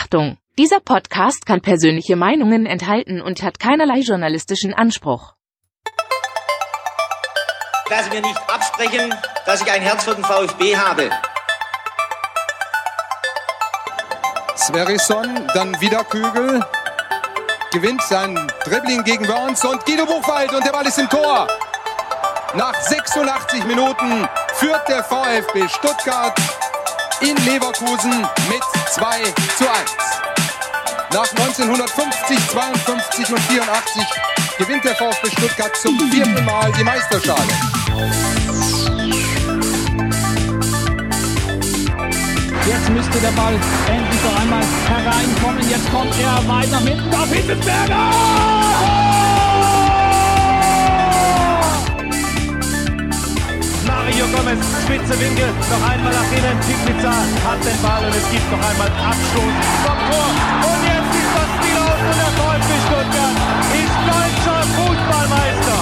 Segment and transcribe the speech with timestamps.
[0.00, 0.38] Achtung!
[0.56, 5.34] Dieser Podcast kann persönliche Meinungen enthalten und hat keinerlei journalistischen Anspruch.
[7.90, 9.12] Lasse mir nicht absprechen,
[9.44, 11.10] dass ich ein Herz für den VfB habe.
[14.56, 16.64] Sverrisson, dann wieder Kügel.
[17.72, 21.48] Gewinnt sein Dribbling gegen Burns und Guido Buchwald und der Ball ist im Tor.
[22.54, 26.40] Nach 86 Minuten führt der VfB Stuttgart
[27.20, 29.22] in Leverkusen mit 2
[29.56, 29.96] zu 1.
[31.12, 34.02] Nach 1950, 52 und 84
[34.58, 37.42] gewinnt der VfB Stuttgart zum vierten Mal die Meisterschale.
[42.66, 43.54] Jetzt müsste der Ball
[43.88, 45.70] endlich noch einmal hereinkommen.
[45.70, 49.07] Jetzt kommt er weit nach hinten auf Hitzelsberger!
[54.08, 56.58] Mario Gomez, spitze Winkel, noch einmal nach innen.
[56.86, 57.12] Pizza
[57.44, 60.28] hat den Ball und es gibt noch einmal Abstoß vom Tor.
[60.64, 63.36] Und jetzt ist das Spiel aus und der VfB Stuttgart
[63.76, 65.78] ist deutscher Fußballmeister.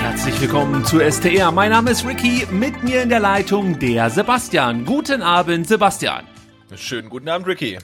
[0.00, 1.52] Herzlich willkommen zu STR.
[1.52, 4.86] Mein Name ist Ricky, mit mir in der Leitung der Sebastian.
[4.86, 6.24] Guten Abend, Sebastian.
[6.74, 7.76] Schönen guten Abend, Ricky.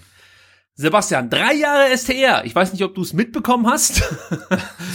[0.77, 2.45] Sebastian, drei Jahre STR.
[2.45, 4.03] Ich weiß nicht, ob du es mitbekommen hast.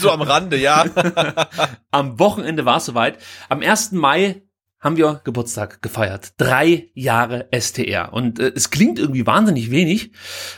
[0.02, 0.86] So am Rande, ja.
[1.92, 3.18] Am Wochenende war es soweit.
[3.50, 3.92] Am 1.
[3.92, 4.44] Mai
[4.80, 6.34] haben wir Geburtstag gefeiert.
[6.38, 8.14] Drei Jahre STR.
[8.14, 10.12] Und äh, es klingt irgendwie wahnsinnig wenig,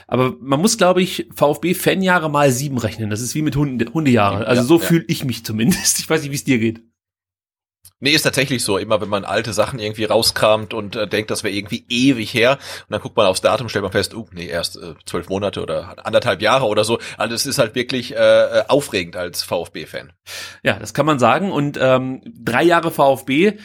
[0.06, 3.10] aber man muss, glaube ich, VfB-Fanjahre mal sieben rechnen.
[3.10, 4.46] Das ist wie mit Hunde, Hundejahre.
[4.46, 4.86] Also Ja, so ja.
[4.86, 5.98] fühle ich mich zumindest.
[5.98, 6.82] Ich weiß nicht, wie es dir geht.
[8.02, 8.78] Nee, ist tatsächlich so.
[8.78, 12.58] Immer wenn man alte Sachen irgendwie rauskramt und äh, denkt, das wäre irgendwie ewig her,
[12.80, 15.62] und dann guckt man aufs Datum, stellt man fest, uh, nee, erst äh, zwölf Monate
[15.62, 16.98] oder anderthalb Jahre oder so.
[17.16, 20.12] Also es ist halt wirklich äh, äh, aufregend als VfB-Fan.
[20.64, 21.52] Ja, das kann man sagen.
[21.52, 23.58] Und ähm, drei Jahre VfB.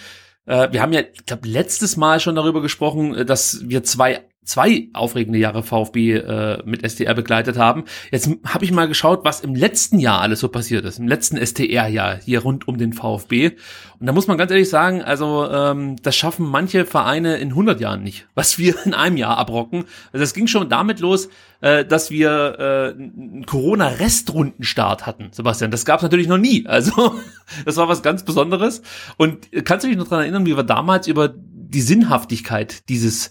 [0.45, 4.23] Äh, wir haben ja, ich glaube, letztes Mal schon darüber gesprochen, äh, dass wir zwei
[4.47, 7.83] zwei aufregende Jahre VfB äh, mit SDR begleitet haben.
[8.11, 11.37] Jetzt habe ich mal geschaut, was im letzten Jahr alles so passiert ist, im letzten
[11.37, 13.51] SDR-Jahr hier rund um den VfB.
[13.99, 17.81] Und da muss man ganz ehrlich sagen, also ähm, das schaffen manche Vereine in 100
[17.81, 19.83] Jahren nicht, was wir in einem Jahr abrocken.
[20.13, 21.29] Also es ging schon damit los,
[21.59, 25.71] äh, dass wir äh, einen Corona-Restrundenstart hatten, Sebastian.
[25.71, 26.65] Das gab es natürlich noch nie.
[26.67, 27.15] Also
[27.65, 28.81] das war was ganz Besonderes.
[29.17, 31.33] Und äh, kannst du dich noch dran erinnern, wie wir damals über
[31.69, 33.29] die Sinnhaftigkeit dieses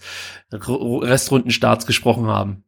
[0.51, 2.63] Restrundenstarts gesprochen haben?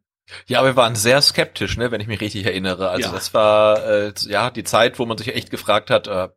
[0.46, 2.90] Ja, wir waren sehr skeptisch, ne, wenn ich mich richtig erinnere.
[2.90, 3.14] Also Ja.
[3.14, 6.30] das war äh, ja die Zeit, wo man sich echt gefragt hat, äh,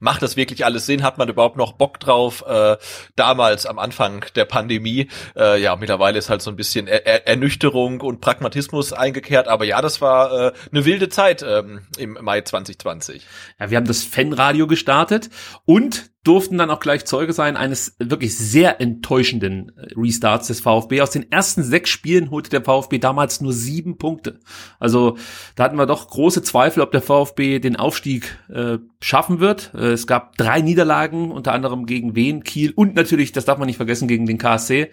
[0.00, 1.02] macht das wirklich alles Sinn?
[1.02, 2.44] Hat man überhaupt noch Bock drauf?
[2.46, 2.76] Äh,
[3.16, 5.08] damals am Anfang der Pandemie.
[5.36, 9.48] Äh, ja, mittlerweile ist halt so ein bisschen er er Ernüchterung und Pragmatismus eingekehrt.
[9.48, 13.24] Aber ja, das war äh, eine wilde Zeit ähm, im Mai 2020.
[13.60, 15.30] Ja, wir haben das Fanradio gestartet
[15.64, 21.00] und durften dann auch gleich Zeuge sein eines wirklich sehr enttäuschenden äh, Restarts des VfB.
[21.00, 24.38] Aus den ersten sechs Spielen holte der VfB damals nur sieben Punkte.
[24.78, 25.16] Also
[25.56, 29.72] da hatten wir doch große Zweifel, ob der VfB den Aufstieg äh, schaffen wird.
[29.74, 33.66] Äh, es gab drei Niederlagen, unter anderem gegen Wien, Kiel und natürlich, das darf man
[33.66, 34.90] nicht vergessen, gegen den KSC.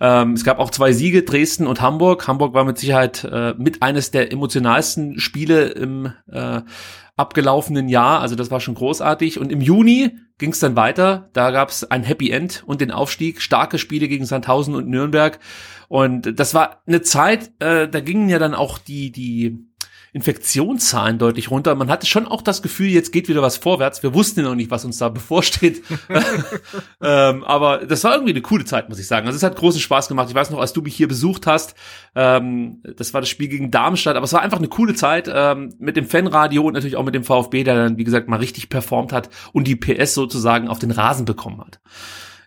[0.00, 2.26] Ähm, es gab auch zwei Siege, Dresden und Hamburg.
[2.26, 6.62] Hamburg war mit Sicherheit äh, mit eines der emotionalsten Spiele im äh,
[7.20, 8.20] abgelaufenen Jahr.
[8.20, 9.38] Also das war schon großartig.
[9.38, 11.28] Und im Juni ging es dann weiter.
[11.34, 13.42] Da gab es ein Happy End und den Aufstieg.
[13.42, 15.38] Starke Spiele gegen Sandhausen und Nürnberg.
[15.88, 19.69] Und das war eine Zeit, äh, da gingen ja dann auch die, die
[20.12, 21.74] Infektionszahlen deutlich runter.
[21.74, 24.02] Man hatte schon auch das Gefühl, jetzt geht wieder was vorwärts.
[24.02, 25.82] Wir wussten ja noch nicht, was uns da bevorsteht.
[27.02, 29.26] ähm, aber das war irgendwie eine coole Zeit, muss ich sagen.
[29.26, 30.28] Also es hat großen Spaß gemacht.
[30.28, 31.74] Ich weiß noch, als du mich hier besucht hast,
[32.14, 35.74] ähm, das war das Spiel gegen Darmstadt, aber es war einfach eine coole Zeit ähm,
[35.78, 38.68] mit dem Fanradio und natürlich auch mit dem VfB, der dann, wie gesagt, mal richtig
[38.68, 41.80] performt hat und die PS sozusagen auf den Rasen bekommen hat.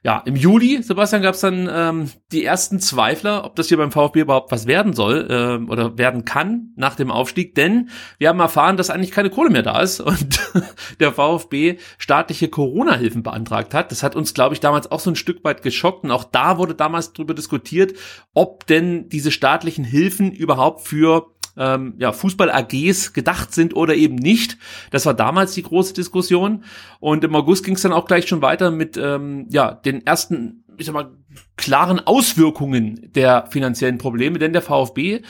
[0.06, 3.94] Ja, im Juli, Sebastian, gab es dann ähm, die ersten Zweifler, ob das hier beim
[3.94, 8.42] VfB überhaupt was werden soll ähm, oder werden kann nach dem Aufstieg, denn wir haben
[8.42, 10.42] erfahren, dass eigentlich keine Kohle mehr da ist und
[11.00, 13.92] der VfB staatliche Corona-Hilfen beantragt hat.
[13.92, 16.58] Das hat uns, glaube ich, damals auch so ein Stück weit geschockt und auch da
[16.58, 17.94] wurde damals drüber diskutiert,
[18.34, 24.58] ob denn diese staatlichen Hilfen überhaupt für ähm, ja, Fußball-AGs gedacht sind oder eben nicht.
[24.92, 26.64] Das war damals die große Diskussion.
[27.00, 30.64] Und im August ging es dann auch gleich schon weiter mit ähm, ja, den ersten,
[30.78, 31.12] ich sag mal,
[31.58, 35.22] klaren Auswirkungen der finanziellen Probleme, denn der VfB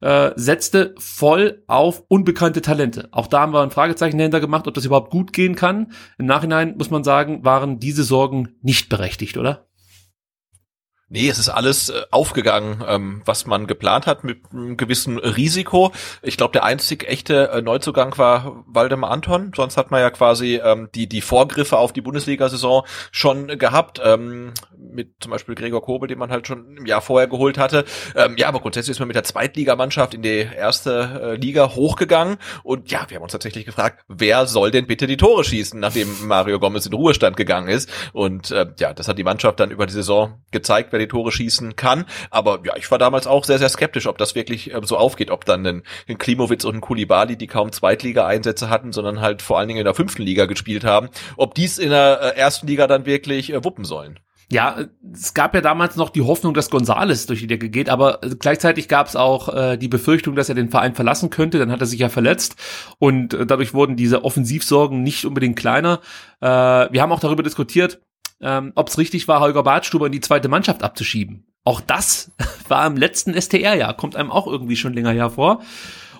[0.00, 3.08] äh, setzte voll auf unbekannte Talente.
[3.10, 5.92] Auch da haben wir ein Fragezeichen dahinter gemacht, ob das überhaupt gut gehen kann.
[6.18, 9.66] Im Nachhinein muss man sagen, waren diese Sorgen nicht berechtigt, oder?
[11.10, 15.92] Nee, es ist alles äh, aufgegangen, ähm, was man geplant hat mit einem gewissen Risiko.
[16.22, 19.52] Ich glaube, der einzig echte äh, Neuzugang war Waldemar Anton.
[19.54, 24.00] Sonst hat man ja quasi ähm, die die Vorgriffe auf die Bundesliga-Saison schon gehabt.
[24.02, 27.84] Ähm, mit zum Beispiel Gregor Kobel, den man halt schon im Jahr vorher geholt hatte.
[28.36, 32.36] Ja, aber grundsätzlich ist man mit der Zweitligamannschaft in die erste äh, Liga hochgegangen.
[32.62, 36.08] Und ja, wir haben uns tatsächlich gefragt, wer soll denn bitte die Tore schießen, nachdem
[36.26, 37.90] Mario Gomez in Ruhestand gegangen ist.
[38.12, 41.76] Und ja, das hat die Mannschaft dann über die Saison gezeigt, wer die Tore schießen
[41.76, 42.06] kann.
[42.30, 45.30] Aber ja, ich war damals auch sehr, sehr skeptisch, ob das wirklich äh, so aufgeht,
[45.30, 49.58] ob dann ein, ein Klimowitz und ein Kulibali, die kaum Zweitliga-Einsätze hatten, sondern halt vor
[49.58, 52.86] allen Dingen in der fünften Liga gespielt haben, ob dies in der äh, ersten Liga
[52.86, 54.18] dann wirklich äh, wuppen sollen.
[54.50, 58.20] Ja, es gab ja damals noch die Hoffnung, dass Gonzales durch die Decke geht, aber
[58.38, 61.58] gleichzeitig gab es auch äh, die Befürchtung, dass er den Verein verlassen könnte.
[61.58, 62.56] Dann hat er sich ja verletzt
[62.98, 66.00] und äh, dadurch wurden diese Offensivsorgen nicht unbedingt kleiner.
[66.40, 68.00] Äh, wir haben auch darüber diskutiert,
[68.44, 71.46] ähm, ob es richtig war, Holger Badstuber in die zweite Mannschaft abzuschieben.
[71.64, 72.30] Auch das
[72.68, 75.62] war im letzten STR-Jahr, kommt einem auch irgendwie schon länger hervor.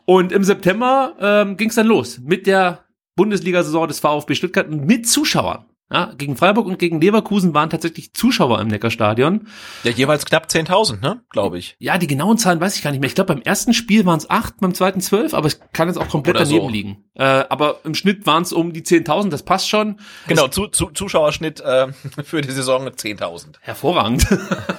[0.06, 2.84] Und im September ähm, ging es dann los mit der
[3.16, 5.66] Bundesliga-Saison des VfB Stuttgart mit Zuschauern.
[5.94, 9.46] Ja, gegen Freiburg und gegen Leverkusen waren tatsächlich Zuschauer im Neckarstadion.
[9.85, 11.76] Ja, jeweils knapp 10.000, ne, glaube ich.
[11.79, 13.06] Ja, die genauen Zahlen weiß ich gar nicht mehr.
[13.06, 15.99] Ich glaube, beim ersten Spiel waren es acht, beim zweiten zwölf, aber es kann jetzt
[15.99, 16.69] auch komplett Oder daneben so.
[16.69, 17.05] liegen.
[17.14, 20.00] Äh, aber im Schnitt waren es um die 10.000, das passt schon.
[20.26, 21.93] Genau, zu, zu, Zuschauerschnitt äh,
[22.25, 23.58] für die Saison 10.000.
[23.61, 24.26] Hervorragend.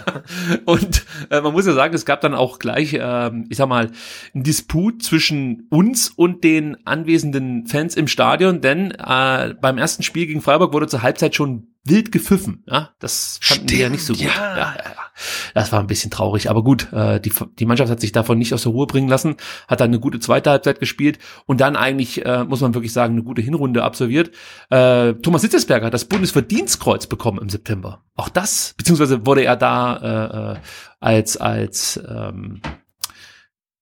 [0.65, 3.89] und äh, man muss ja sagen, es gab dann auch gleich, ähm, ich sag mal,
[4.33, 10.27] einen Disput zwischen uns und den anwesenden Fans im Stadion, denn äh, beim ersten Spiel
[10.27, 12.63] gegen Freiburg wurde zur Halbzeit schon wild gepfiffen.
[12.67, 14.23] Ja, das fanden die ja nicht so gut.
[14.23, 14.57] Stimmt, Ja.
[14.57, 14.75] ja.
[14.75, 14.91] Ja,
[15.53, 18.53] Das war ein bisschen traurig, aber gut, äh, die, die Mannschaft hat sich davon nicht
[18.53, 19.37] aus der Ruhe bringen lassen,
[19.67, 23.13] hat dann eine gute zweite Halbzeit gespielt und dann eigentlich, äh, muss man wirklich sagen,
[23.13, 24.31] eine gute Hinrunde absolviert.
[24.71, 28.03] Äh, Thomas Hitzesberger hat das Bundesverdienstkreuz bekommen im September.
[28.15, 30.59] Auch das, beziehungsweise wurde er da äh, äh,
[30.99, 32.61] als, als ähm,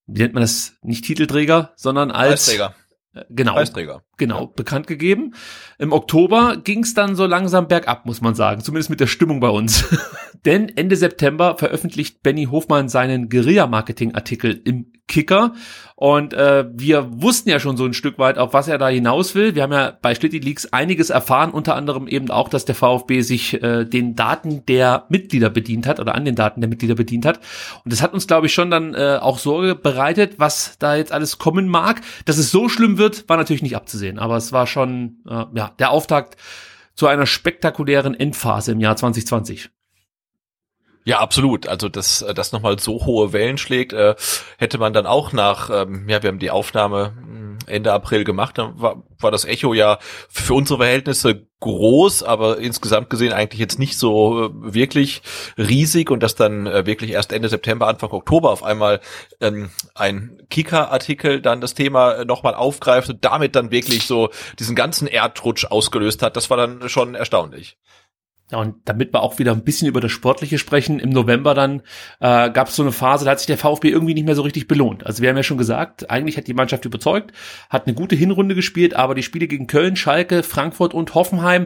[0.05, 2.75] wie nennt man das, nicht Titelträger, sondern als Preisträger.
[3.13, 4.03] Äh, genau, Preisträger.
[4.17, 5.33] genau, bekannt gegeben.
[5.77, 9.39] Im Oktober ging es dann so langsam bergab, muss man sagen, zumindest mit der Stimmung
[9.39, 9.85] bei uns.
[10.45, 15.53] Denn Ende September veröffentlicht Benny Hofmann seinen Guerilla-Marketing-Artikel im Kicker.
[15.95, 19.35] Und äh, wir wussten ja schon so ein Stück weit, auf was er da hinaus
[19.35, 19.53] will.
[19.53, 23.21] Wir haben ja bei Schlitty Leaks einiges erfahren, unter anderem eben auch, dass der VfB
[23.21, 27.27] sich äh, den Daten der Mitglieder bedient hat oder an den Daten der Mitglieder bedient
[27.27, 27.39] hat.
[27.85, 31.11] Und das hat uns, glaube ich, schon dann äh, auch Sorge bereitet, was da jetzt
[31.11, 32.01] alles kommen mag.
[32.25, 34.17] Dass es so schlimm wird, war natürlich nicht abzusehen.
[34.17, 36.37] Aber es war schon äh, ja der Auftakt
[36.95, 39.69] zu einer spektakulären Endphase im Jahr 2020.
[41.05, 41.67] Ja, absolut.
[41.67, 44.15] Also, dass äh, das nochmal so hohe Wellen schlägt, äh,
[44.57, 48.57] hätte man dann auch nach, ähm, ja, wir haben die Aufnahme mh, Ende April gemacht,
[48.57, 53.79] dann war, war das Echo ja für unsere Verhältnisse groß, aber insgesamt gesehen eigentlich jetzt
[53.79, 55.21] nicht so äh, wirklich
[55.57, 58.99] riesig und dass dann äh, wirklich erst Ende September, Anfang Oktober auf einmal
[59.41, 64.29] ähm, ein Kicker-Artikel dann das Thema äh, nochmal aufgreift und damit dann wirklich so
[64.59, 67.77] diesen ganzen Erdrutsch ausgelöst hat, das war dann schon erstaunlich.
[68.53, 71.81] Ja, und damit wir auch wieder ein bisschen über das Sportliche sprechen, im November dann
[72.19, 74.43] äh, gab es so eine Phase, da hat sich der VfB irgendwie nicht mehr so
[74.43, 75.07] richtig belohnt.
[75.07, 77.31] Also wir haben ja schon gesagt, eigentlich hat die Mannschaft überzeugt,
[77.71, 81.65] hat eine gute Hinrunde gespielt, aber die Spiele gegen Köln, Schalke, Frankfurt und Hoffenheim,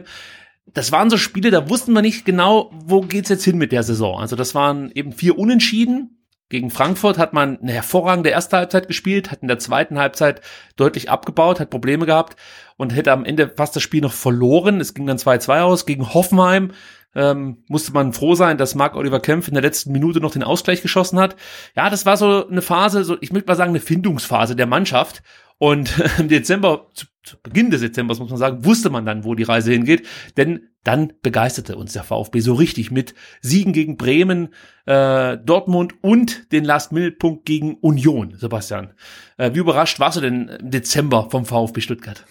[0.64, 3.82] das waren so Spiele, da wussten wir nicht genau, wo geht's jetzt hin mit der
[3.82, 4.18] Saison.
[4.18, 6.14] Also das waren eben vier Unentschieden.
[6.48, 10.40] Gegen Frankfurt hat man eine hervorragende erste Halbzeit gespielt, hat in der zweiten Halbzeit
[10.76, 12.36] deutlich abgebaut, hat Probleme gehabt
[12.78, 14.80] und hätte am Ende fast das Spiel noch verloren.
[14.80, 15.84] Es ging dann 2-2 aus.
[15.84, 16.70] Gegen Hoffenheim
[17.14, 20.44] ähm, musste man froh sein, dass Marc Oliver Kempf in der letzten Minute noch den
[20.44, 21.36] Ausgleich geschossen hat.
[21.76, 25.22] Ja, das war so eine Phase, so ich möchte mal sagen, eine Findungsphase der Mannschaft.
[25.58, 29.34] Und im Dezember, zu, zu Beginn des Dezembers muss man sagen, wusste man dann, wo
[29.34, 30.06] die Reise hingeht.
[30.36, 34.54] Denn dann begeisterte uns der VfB so richtig mit Siegen gegen Bremen,
[34.86, 38.94] äh, Dortmund und den Last-Minute-Punkt gegen Union, Sebastian.
[39.36, 42.24] Äh, wie überrascht warst du denn im Dezember vom VfB Stuttgart?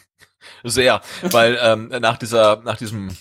[0.63, 3.16] Sehr, weil ähm, nach dieser, nach diesem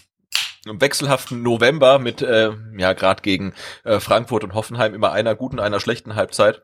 [0.66, 3.52] wechselhaften November mit äh, ja gerade gegen
[3.84, 6.62] äh, Frankfurt und Hoffenheim immer einer guten, einer schlechten Halbzeit.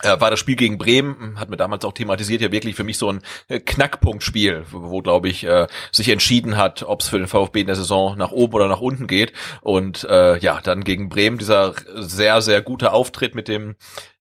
[0.00, 2.98] Äh, war das Spiel gegen Bremen, hat mir damals auch thematisiert, ja wirklich für mich
[2.98, 7.18] so ein äh, Knackpunktspiel, wo, wo glaube ich äh, sich entschieden hat, ob es für
[7.18, 9.32] den VfB in der Saison nach oben oder nach unten geht.
[9.60, 13.74] Und äh, ja, dann gegen Bremen dieser sehr, sehr gute Auftritt mit dem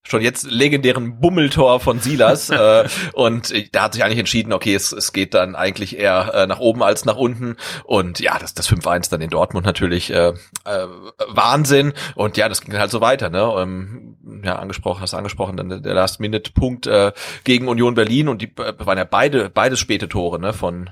[0.04, 4.74] schon jetzt legendären Bummeltor von Silas äh, und äh, da hat sich eigentlich entschieden, okay,
[4.74, 7.58] es, es geht dann eigentlich eher äh, nach oben als nach unten.
[7.84, 10.30] Und ja, das, das 5-1 dann in Dortmund natürlich äh,
[10.64, 10.88] äh,
[11.28, 11.94] Wahnsinn.
[12.16, 15.80] Und ja, das ging halt so weiter, ne, ähm, ja, angesprochen, hast angesprochen, dann der-
[15.82, 17.12] der Last-Minute-Punkt äh,
[17.44, 18.30] gegen Union Berlin.
[18.30, 20.90] Und die äh, waren ja beide, beides späte Tore, ne, von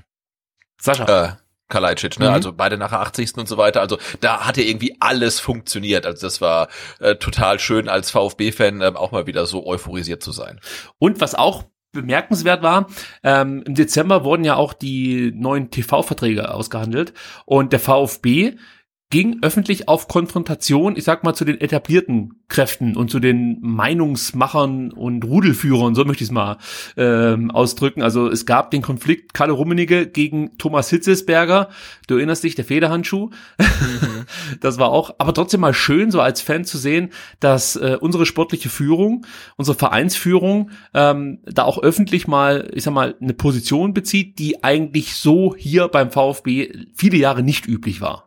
[0.78, 1.24] Sascha.
[1.24, 1.32] äh,
[1.68, 2.28] Kalajdzic, ne?
[2.28, 2.34] Mhm.
[2.34, 3.36] Also beide nach der 80.
[3.36, 3.80] und so weiter.
[3.80, 6.06] Also da hatte irgendwie alles funktioniert.
[6.06, 6.68] Also das war
[7.00, 10.60] äh, total schön als VfB-Fan äh, auch mal wieder so euphorisiert zu sein.
[10.98, 12.88] Und was auch bemerkenswert war,
[13.24, 17.14] ähm, im Dezember wurden ja auch die neuen TV-Verträge ausgehandelt
[17.46, 18.56] und der VfB
[19.10, 24.90] ging öffentlich auf Konfrontation, ich sag mal, zu den etablierten Kräften und zu den Meinungsmachern
[24.90, 26.58] und Rudelführern, so möchte ich es mal
[26.96, 28.02] ähm, ausdrücken.
[28.02, 31.68] Also es gab den Konflikt Kalle Rummenigge gegen Thomas Hitzesberger.
[32.08, 33.30] Du erinnerst dich, der Federhandschuh.
[33.58, 34.26] Mhm.
[34.60, 37.10] Das war auch, aber trotzdem mal schön, so als Fan zu sehen,
[37.40, 39.24] dass äh, unsere sportliche Führung,
[39.56, 45.16] unsere Vereinsführung ähm, da auch öffentlich mal, ich sag mal, eine Position bezieht, die eigentlich
[45.16, 48.25] so hier beim VfB viele Jahre nicht üblich war.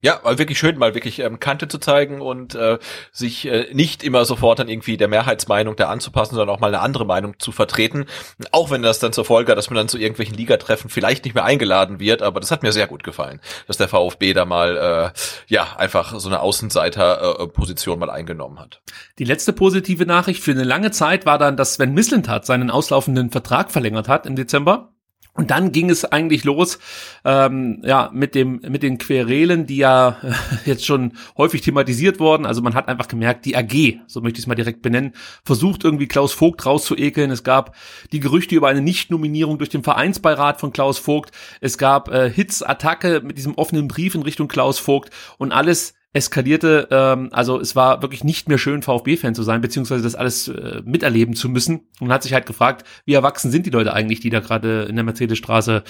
[0.00, 2.78] Ja, war wirklich schön, mal wirklich ähm, Kante zu zeigen und äh,
[3.10, 6.78] sich äh, nicht immer sofort dann irgendwie der Mehrheitsmeinung da anzupassen, sondern auch mal eine
[6.80, 8.06] andere Meinung zu vertreten.
[8.52, 11.34] Auch wenn das dann zur Folge hat, dass man dann zu irgendwelchen Ligatreffen vielleicht nicht
[11.34, 14.76] mehr eingeladen wird, aber das hat mir sehr gut gefallen, dass der VfB da mal
[15.16, 15.18] äh,
[15.52, 18.80] ja einfach so eine Außenseiter-Position äh, mal eingenommen hat.
[19.18, 23.30] Die letzte positive Nachricht für eine lange Zeit war dann, dass Sven Mislintat seinen auslaufenden
[23.30, 24.92] Vertrag verlängert hat im Dezember.
[25.38, 26.80] Und dann ging es eigentlich los,
[27.24, 30.16] ähm, ja, mit dem, mit den Querelen, die ja
[30.66, 32.44] jetzt schon häufig thematisiert wurden.
[32.44, 35.12] Also man hat einfach gemerkt, die AG, so möchte ich es mal direkt benennen,
[35.44, 37.30] versucht irgendwie Klaus Vogt rauszuekeln.
[37.30, 37.76] Es gab
[38.10, 41.30] die Gerüchte über eine Nichtnominierung durch den Vereinsbeirat von Klaus Vogt.
[41.60, 45.94] Es gab äh, Hits, Attacke mit diesem offenen Brief in Richtung Klaus Vogt und alles
[46.12, 46.88] eskalierte.
[46.90, 50.82] Ähm, also es war wirklich nicht mehr schön, VfB-Fan zu sein, beziehungsweise das alles äh,
[50.84, 51.88] miterleben zu müssen.
[52.00, 54.96] Und hat sich halt gefragt, wie erwachsen sind die Leute eigentlich, die da gerade in
[54.96, 55.84] der Mercedesstraße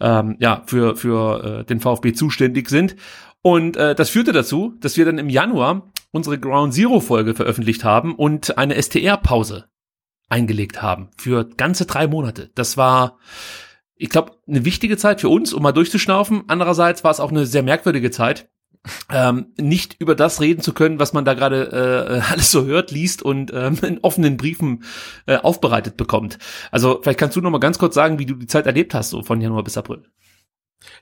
[0.00, 2.96] ähm, ja, für, für äh, den VfB zuständig sind.
[3.42, 7.84] Und äh, das führte dazu, dass wir dann im Januar unsere Ground Zero Folge veröffentlicht
[7.84, 9.66] haben und eine STR-Pause
[10.28, 12.50] eingelegt haben für ganze drei Monate.
[12.54, 13.18] Das war,
[13.96, 16.44] ich glaube, eine wichtige Zeit für uns, um mal durchzuschnaufen.
[16.48, 18.48] Andererseits war es auch eine sehr merkwürdige Zeit,
[19.10, 22.90] ähm, nicht über das reden zu können, was man da gerade äh, alles so hört,
[22.90, 24.84] liest und ähm, in offenen Briefen
[25.26, 26.38] äh, aufbereitet bekommt.
[26.70, 29.10] Also vielleicht kannst du noch mal ganz kurz sagen, wie du die Zeit erlebt hast,
[29.10, 30.04] so von Januar bis April.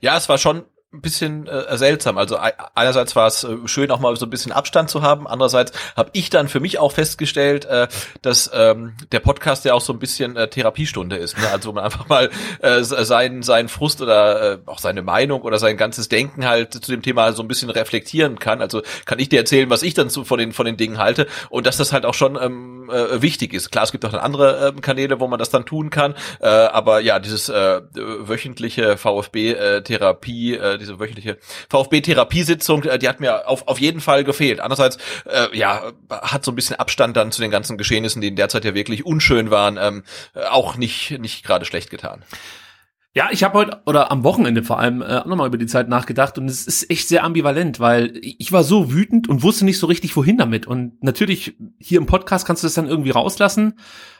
[0.00, 2.16] Ja, es war schon ein bisschen äh, seltsam.
[2.16, 2.38] Also
[2.74, 5.28] einerseits war es äh, schön, auch mal so ein bisschen Abstand zu haben.
[5.28, 7.88] Andererseits habe ich dann für mich auch festgestellt, äh,
[8.22, 11.36] dass ähm, der Podcast ja auch so ein bisschen äh, Therapiestunde ist.
[11.36, 11.46] Ne?
[11.52, 12.30] Also wo man einfach mal
[12.62, 16.90] äh, seinen seinen Frust oder äh, auch seine Meinung oder sein ganzes Denken halt zu
[16.90, 18.62] dem Thema so ein bisschen reflektieren kann.
[18.62, 21.26] Also kann ich dir erzählen, was ich dann so von den von den Dingen halte
[21.50, 23.70] und dass das halt auch schon ähm, äh, wichtig ist.
[23.70, 26.14] Klar, es gibt auch dann andere äh, Kanäle, wo man das dann tun kann.
[26.40, 33.48] Äh, aber ja, dieses äh, wöchentliche VfB-Therapie äh, diese wöchentliche VfB-Therapiesitzung, äh, die hat mir
[33.48, 34.60] auf, auf jeden Fall gefehlt.
[34.60, 38.36] Andererseits, äh, ja, hat so ein bisschen Abstand dann zu den ganzen Geschehnissen, die in
[38.36, 40.04] der Zeit ja wirklich unschön waren, ähm,
[40.50, 42.24] auch nicht, nicht gerade schlecht getan.
[43.18, 46.38] Ja, ich habe heute oder am Wochenende vor allem äh, nochmal über die Zeit nachgedacht
[46.38, 49.88] und es ist echt sehr ambivalent, weil ich war so wütend und wusste nicht so
[49.88, 50.68] richtig, wohin damit.
[50.68, 53.74] Und natürlich hier im Podcast kannst du das dann irgendwie rauslassen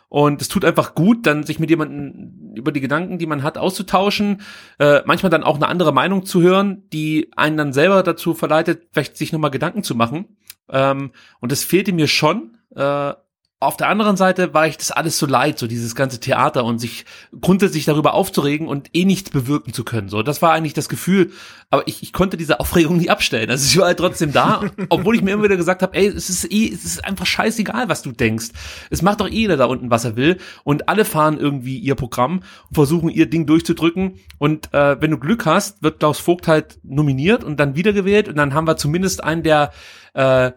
[0.09, 3.57] und es tut einfach gut, dann sich mit jemandem über die Gedanken, die man hat,
[3.57, 4.41] auszutauschen,
[4.81, 8.89] äh, manchmal dann auch eine andere Meinung zu hören, die einen dann selber dazu verleitet,
[8.91, 10.37] vielleicht sich nochmal Gedanken zu machen.
[10.69, 12.57] Ähm, und das fehlte mir schon.
[12.75, 13.13] Äh,
[13.61, 16.79] auf der anderen Seite war ich das alles so leid, so dieses ganze Theater und
[16.79, 17.05] sich
[17.41, 20.09] grundsätzlich darüber aufzuregen und eh nichts bewirken zu können.
[20.09, 21.33] So, das war eigentlich das Gefühl,
[21.69, 23.51] aber ich, ich konnte diese Aufregung nie abstellen.
[23.51, 26.31] Also ich war halt trotzdem da, obwohl ich mir immer wieder gesagt habe, ey, es
[26.31, 28.51] ist eh, es ist einfach scheißegal, was du denkst.
[28.91, 31.97] Es macht doch eh jeder da unten, was er will und alle fahren irgendwie ihr
[31.97, 36.47] Programm und versuchen ihr Ding durchzudrücken und äh, wenn du Glück hast, wird Klaus Vogt
[36.47, 39.73] halt nominiert und dann wiedergewählt und dann haben wir zumindest einen, der
[40.15, 40.53] äh,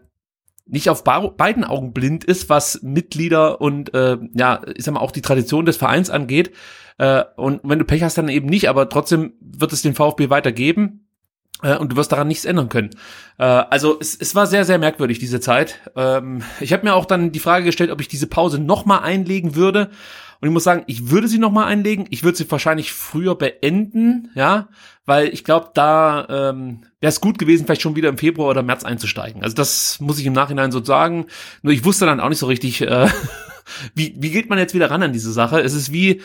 [0.65, 5.12] nicht auf beiden Augen blind ist, was Mitglieder und äh, ja, ich sag mal auch
[5.12, 6.51] die Tradition des Vereins angeht.
[6.98, 10.30] Äh, und wenn du Pech hast, dann eben nicht, aber trotzdem wird es den VfB
[10.30, 11.08] weitergeben
[11.62, 12.91] äh, und du wirst daran nichts ändern können.
[13.38, 15.80] Äh, also es, es war sehr, sehr merkwürdig, diese Zeit.
[15.96, 19.56] Ähm, ich habe mir auch dann die Frage gestellt, ob ich diese Pause nochmal einlegen
[19.56, 19.89] würde.
[20.41, 22.07] Und ich muss sagen, ich würde sie nochmal einlegen.
[22.10, 24.69] Ich würde sie wahrscheinlich früher beenden, ja,
[25.05, 28.63] weil ich glaube, da ähm, wäre es gut gewesen, vielleicht schon wieder im Februar oder
[28.63, 29.43] März einzusteigen.
[29.43, 31.27] Also das muss ich im Nachhinein so sagen.
[31.62, 33.07] Nur ich wusste dann auch nicht so richtig, äh,
[33.93, 35.62] wie, wie geht man jetzt wieder ran an diese Sache.
[35.62, 36.21] Es ist wie,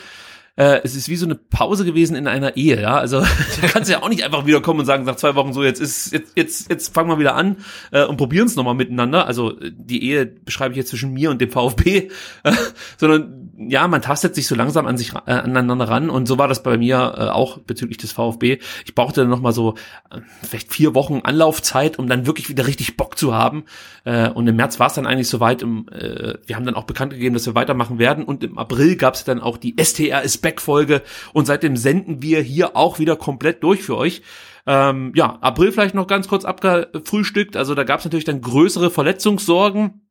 [0.57, 2.99] äh, es ist wie so eine Pause gewesen in einer Ehe, ja.
[2.99, 3.21] Also
[3.61, 5.63] da kannst du ja auch nicht einfach wieder kommen und sagen, nach zwei Wochen so,
[5.63, 7.59] jetzt ist, jetzt, jetzt, jetzt fangen wir wieder an
[7.93, 9.27] äh, und probieren es nochmal miteinander.
[9.27, 12.09] Also die Ehe beschreibe ich jetzt zwischen mir und dem VfB,
[12.43, 12.53] äh,
[12.97, 16.49] sondern ja, man tastet sich so langsam an sich äh, aneinander ran und so war
[16.49, 18.59] das bei mir äh, auch bezüglich des VfB.
[18.85, 19.75] Ich brauchte dann noch mal so
[20.11, 23.65] äh, vielleicht vier Wochen Anlaufzeit, um dann wirklich wieder richtig Bock zu haben.
[24.05, 25.63] Äh, und im März war es dann eigentlich soweit.
[25.63, 28.97] Im, äh, wir haben dann auch bekannt gegeben, dass wir weitermachen werden und im April
[28.97, 33.65] gab es dann auch die STR Speckfolge und seitdem senden wir hier auch wieder komplett
[33.65, 34.23] durch für euch.
[34.67, 37.57] Ähm, ja, April vielleicht noch ganz kurz abgefrühstückt.
[37.57, 40.03] Also da gab es natürlich dann größere Verletzungssorgen.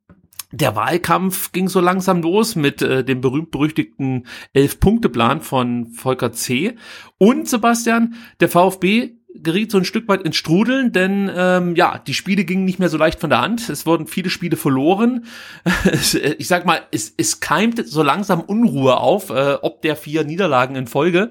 [0.52, 6.76] Der Wahlkampf ging so langsam los mit äh, dem berühmt-berüchtigten Elf-Punkte-Plan von Volker C.
[7.18, 12.14] Und Sebastian, der VfB geriet so ein Stück weit ins Strudeln, denn ähm, ja, die
[12.14, 13.68] Spiele gingen nicht mehr so leicht von der Hand.
[13.68, 15.26] Es wurden viele Spiele verloren.
[16.38, 20.76] ich sag mal, es, es keimt so langsam Unruhe auf, äh, ob der vier Niederlagen
[20.76, 21.30] in Folge.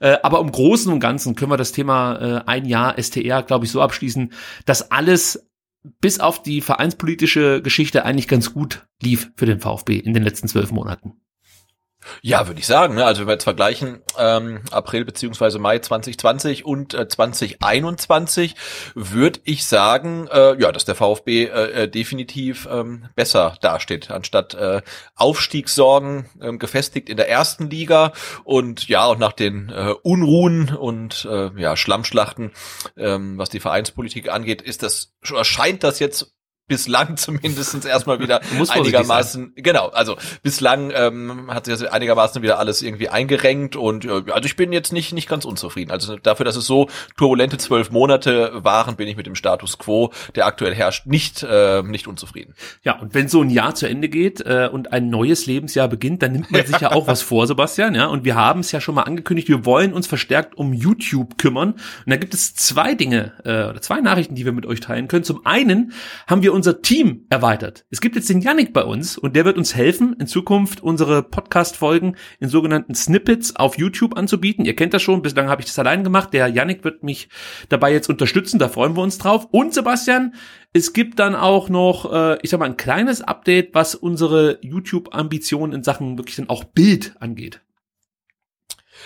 [0.00, 3.64] Äh, aber im Großen und Ganzen können wir das Thema äh, ein Jahr STR, glaube
[3.64, 4.32] ich, so abschließen,
[4.66, 5.50] dass alles
[6.00, 10.48] bis auf die vereinspolitische Geschichte eigentlich ganz gut lief für den VfB in den letzten
[10.48, 11.14] zwölf Monaten.
[12.22, 12.94] Ja, würde ich sagen.
[12.94, 13.04] Ne?
[13.04, 18.56] Also wenn wir jetzt vergleichen ähm, April beziehungsweise Mai 2020 und äh, 2021,
[18.94, 24.54] würde ich sagen, äh, ja, dass der VfB äh, äh, definitiv ähm, besser dasteht, anstatt
[24.54, 24.82] äh,
[25.14, 28.12] Aufstiegssorgen äh, gefestigt in der ersten Liga
[28.44, 32.52] und ja, und nach den äh, Unruhen und äh, ja, Schlammschlachten,
[32.96, 36.32] äh, was die Vereinspolitik angeht, ist das, scheint das jetzt
[36.70, 42.80] bislang zumindestens erstmal wieder einigermaßen, genau, also bislang ähm, hat sich das einigermaßen wieder alles
[42.80, 45.90] irgendwie eingerenkt und äh, also ich bin jetzt nicht nicht ganz unzufrieden.
[45.90, 50.12] Also dafür, dass es so turbulente zwölf Monate waren, bin ich mit dem Status quo,
[50.36, 52.54] der aktuell herrscht, nicht äh, nicht unzufrieden.
[52.84, 56.22] Ja, und wenn so ein Jahr zu Ende geht äh, und ein neues Lebensjahr beginnt,
[56.22, 58.80] dann nimmt man sich ja auch was vor, Sebastian, ja, und wir haben es ja
[58.80, 62.94] schon mal angekündigt, wir wollen uns verstärkt um YouTube kümmern und da gibt es zwei
[62.94, 65.24] Dinge äh, oder zwei Nachrichten, die wir mit euch teilen können.
[65.24, 65.92] Zum einen
[66.28, 67.86] haben wir unser Team erweitert.
[67.88, 71.22] Es gibt jetzt den Yannick bei uns und der wird uns helfen, in Zukunft unsere
[71.22, 74.66] Podcast-Folgen in sogenannten Snippets auf YouTube anzubieten.
[74.66, 76.34] Ihr kennt das schon, bislang habe ich das allein gemacht.
[76.34, 77.30] Der Yannick wird mich
[77.70, 79.48] dabei jetzt unterstützen, da freuen wir uns drauf.
[79.50, 80.34] Und Sebastian,
[80.74, 85.72] es gibt dann auch noch, äh, ich sag mal, ein kleines Update, was unsere YouTube-Ambitionen
[85.72, 87.62] in Sachen wirklich dann auch Bild angeht.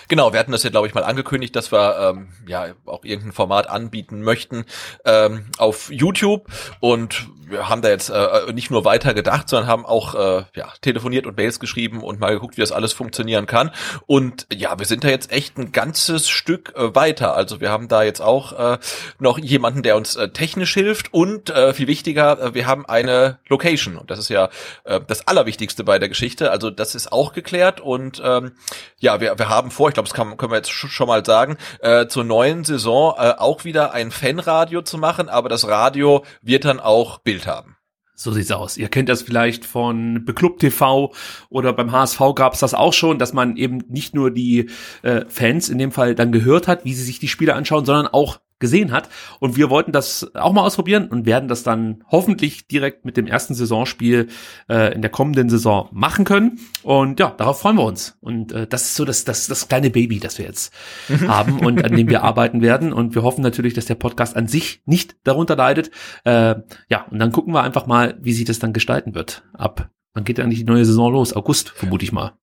[0.08, 3.32] Genau, wir hatten das ja, glaube ich, mal angekündigt, dass wir ähm, ja auch irgendein
[3.32, 4.64] Format anbieten möchten
[5.04, 6.48] ähm, auf YouTube
[6.80, 10.72] und wir haben da jetzt äh, nicht nur weiter gedacht, sondern haben auch äh, ja,
[10.80, 13.70] telefoniert und Mails geschrieben und mal geguckt, wie das alles funktionieren kann.
[14.06, 17.34] Und ja, wir sind da jetzt echt ein ganzes Stück äh, weiter.
[17.34, 18.78] Also wir haben da jetzt auch äh,
[19.18, 23.38] noch jemanden, der uns äh, technisch hilft und äh, viel wichtiger, äh, wir haben eine
[23.48, 23.96] Location.
[23.96, 24.48] Und das ist ja
[24.84, 26.50] äh, das Allerwichtigste bei der Geschichte.
[26.50, 28.52] Also das ist auch geklärt und ähm,
[28.98, 31.56] ja, wir, wir haben vor, ich glaube, das kann, können wir jetzt schon mal sagen,
[31.78, 36.64] äh, zur neuen Saison äh, auch wieder ein Fanradio zu machen, aber das Radio wird
[36.64, 37.76] dann auch Bild haben.
[38.16, 38.76] So sieht's aus.
[38.76, 41.12] Ihr kennt das vielleicht von Beklub TV
[41.48, 44.70] oder beim HSV gab's das auch schon, dass man eben nicht nur die
[45.02, 48.08] äh, Fans in dem Fall dann gehört hat, wie sie sich die Spiele anschauen, sondern
[48.08, 49.08] auch gesehen hat.
[49.40, 53.26] Und wir wollten das auch mal ausprobieren und werden das dann hoffentlich direkt mit dem
[53.26, 54.28] ersten Saisonspiel
[54.68, 56.58] äh, in der kommenden Saison machen können.
[56.82, 58.16] Und ja, darauf freuen wir uns.
[58.20, 60.72] Und äh, das ist so das, das, das kleine Baby, das wir jetzt
[61.26, 62.92] haben und an dem wir arbeiten werden.
[62.92, 65.90] Und wir hoffen natürlich, dass der Podcast an sich nicht darunter leidet.
[66.24, 66.56] Äh,
[66.88, 69.44] ja, und dann gucken wir einfach mal, wie sich das dann gestalten wird.
[69.52, 71.34] Ab Wann geht eigentlich die neue Saison los?
[71.34, 72.38] August, vermute ich mal.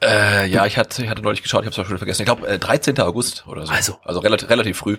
[0.00, 2.22] Äh, ja, ich hatte, ich hatte neulich geschaut, ich habe es schon vergessen.
[2.22, 3.00] Ich glaube, äh, 13.
[3.00, 3.72] August oder so.
[3.72, 4.98] Also, also relativ, relativ früh.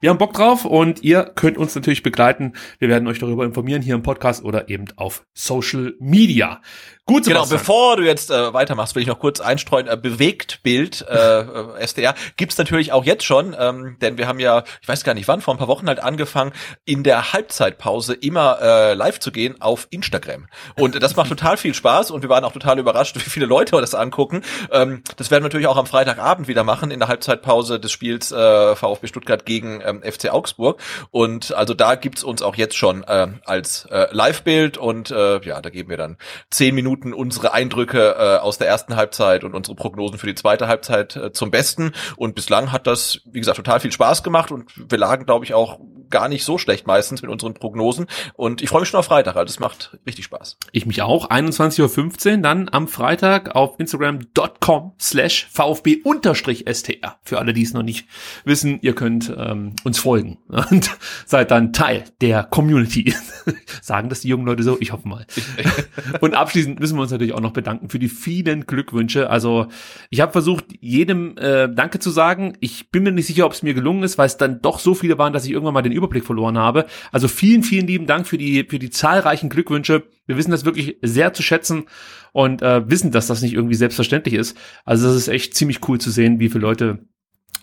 [0.00, 2.54] Wir haben Bock drauf und ihr könnt uns natürlich begleiten.
[2.78, 6.62] Wir werden euch darüber informieren hier im Podcast oder eben auf Social Media.
[7.10, 7.48] Gut, Sebastian.
[7.48, 9.88] Genau, bevor du jetzt äh, weitermachst, will ich noch kurz einstreuen.
[9.88, 14.62] Äh, Bewegtbild äh, äh SDR gibt's natürlich auch jetzt schon, ähm, denn wir haben ja,
[14.80, 16.52] ich weiß gar nicht wann, vor ein paar Wochen halt angefangen,
[16.84, 20.46] in der Halbzeitpause immer äh, live zu gehen auf Instagram.
[20.76, 23.80] Und das macht total viel Spaß und wir waren auch total überrascht, wie viele Leute
[23.80, 24.42] das angucken.
[24.70, 28.30] Ähm, das werden wir natürlich auch am Freitagabend wieder machen, in der Halbzeitpause des Spiels
[28.30, 30.80] äh, VfB Stuttgart gegen ähm, FC Augsburg.
[31.10, 35.60] Und also da gibt's uns auch jetzt schon äh, als äh, Live-Bild und äh, ja,
[35.60, 36.16] da geben wir dann
[36.50, 40.34] zehn Minuten Minuten unsere Eindrücke äh, aus der ersten Halbzeit und unsere Prognosen für die
[40.34, 41.92] zweite Halbzeit äh, zum Besten.
[42.16, 45.54] Und bislang hat das, wie gesagt, total viel Spaß gemacht und wir lagen, glaube ich,
[45.54, 48.06] auch gar nicht so schlecht meistens mit unseren Prognosen.
[48.34, 50.58] Und ich freue mich schon auf Freitag, also es macht richtig Spaß.
[50.72, 51.30] Ich mich auch.
[51.30, 57.18] 21.15 Uhr dann am Freitag auf Instagram.com slash VfB-STR.
[57.22, 58.06] Für alle, die es noch nicht
[58.44, 60.90] wissen, ihr könnt ähm, uns folgen und
[61.26, 63.14] seid dann Teil der Community.
[63.82, 64.76] Sagen das die jungen Leute so?
[64.80, 65.26] Ich hoffe mal.
[66.20, 69.30] und abschließend müssen wir uns natürlich auch noch bedanken für die vielen Glückwünsche.
[69.30, 69.68] Also
[70.10, 72.56] ich habe versucht, jedem äh, Danke zu sagen.
[72.60, 74.94] Ich bin mir nicht sicher, ob es mir gelungen ist, weil es dann doch so
[74.94, 76.86] viele waren, dass ich irgendwann mal den Überblick verloren habe.
[77.12, 80.04] Also vielen, vielen lieben Dank für die, für die zahlreichen Glückwünsche.
[80.26, 81.84] Wir wissen das wirklich sehr zu schätzen
[82.32, 84.56] und äh, wissen, dass das nicht irgendwie selbstverständlich ist.
[84.84, 87.06] Also das ist echt ziemlich cool zu sehen, wie viele Leute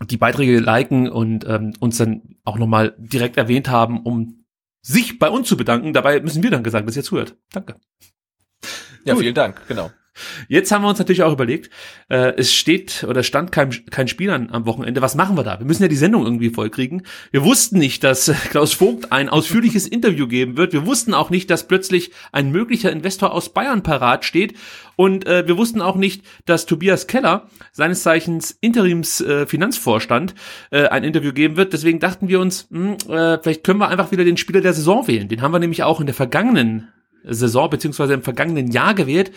[0.06, 4.46] die Beiträge liken und ähm, uns dann auch nochmal direkt erwähnt haben, um
[4.82, 5.94] sich bei uns zu bedanken.
[5.94, 7.36] Dabei müssen wir dann sagen, dass ihr zuhört.
[7.52, 7.76] Danke.
[9.06, 9.24] Ja, Gut.
[9.24, 9.92] vielen Dank, genau.
[10.48, 11.70] Jetzt haben wir uns natürlich auch überlegt,
[12.10, 15.02] äh, es steht oder stand kein, kein Spiel an, am Wochenende.
[15.02, 15.60] Was machen wir da?
[15.60, 17.04] Wir müssen ja die Sendung irgendwie vollkriegen.
[17.32, 20.74] Wir wussten nicht, dass Klaus Vogt ein ausführliches Interview geben wird.
[20.74, 24.54] Wir wussten auch nicht, dass plötzlich ein möglicher Investor aus Bayern parat steht.
[24.96, 30.34] Und äh, wir wussten auch nicht, dass Tobias Keller, seines Zeichens Interims äh, Finanzvorstand,
[30.72, 31.72] äh, ein Interview geben wird.
[31.72, 34.74] Deswegen dachten wir uns, mh, hm, äh, vielleicht können wir einfach wieder den Spieler der
[34.74, 35.28] Saison wählen.
[35.28, 36.90] Den haben wir nämlich auch in der vergangenen
[37.30, 39.32] Saison beziehungsweise im vergangenen Jahr gewählt.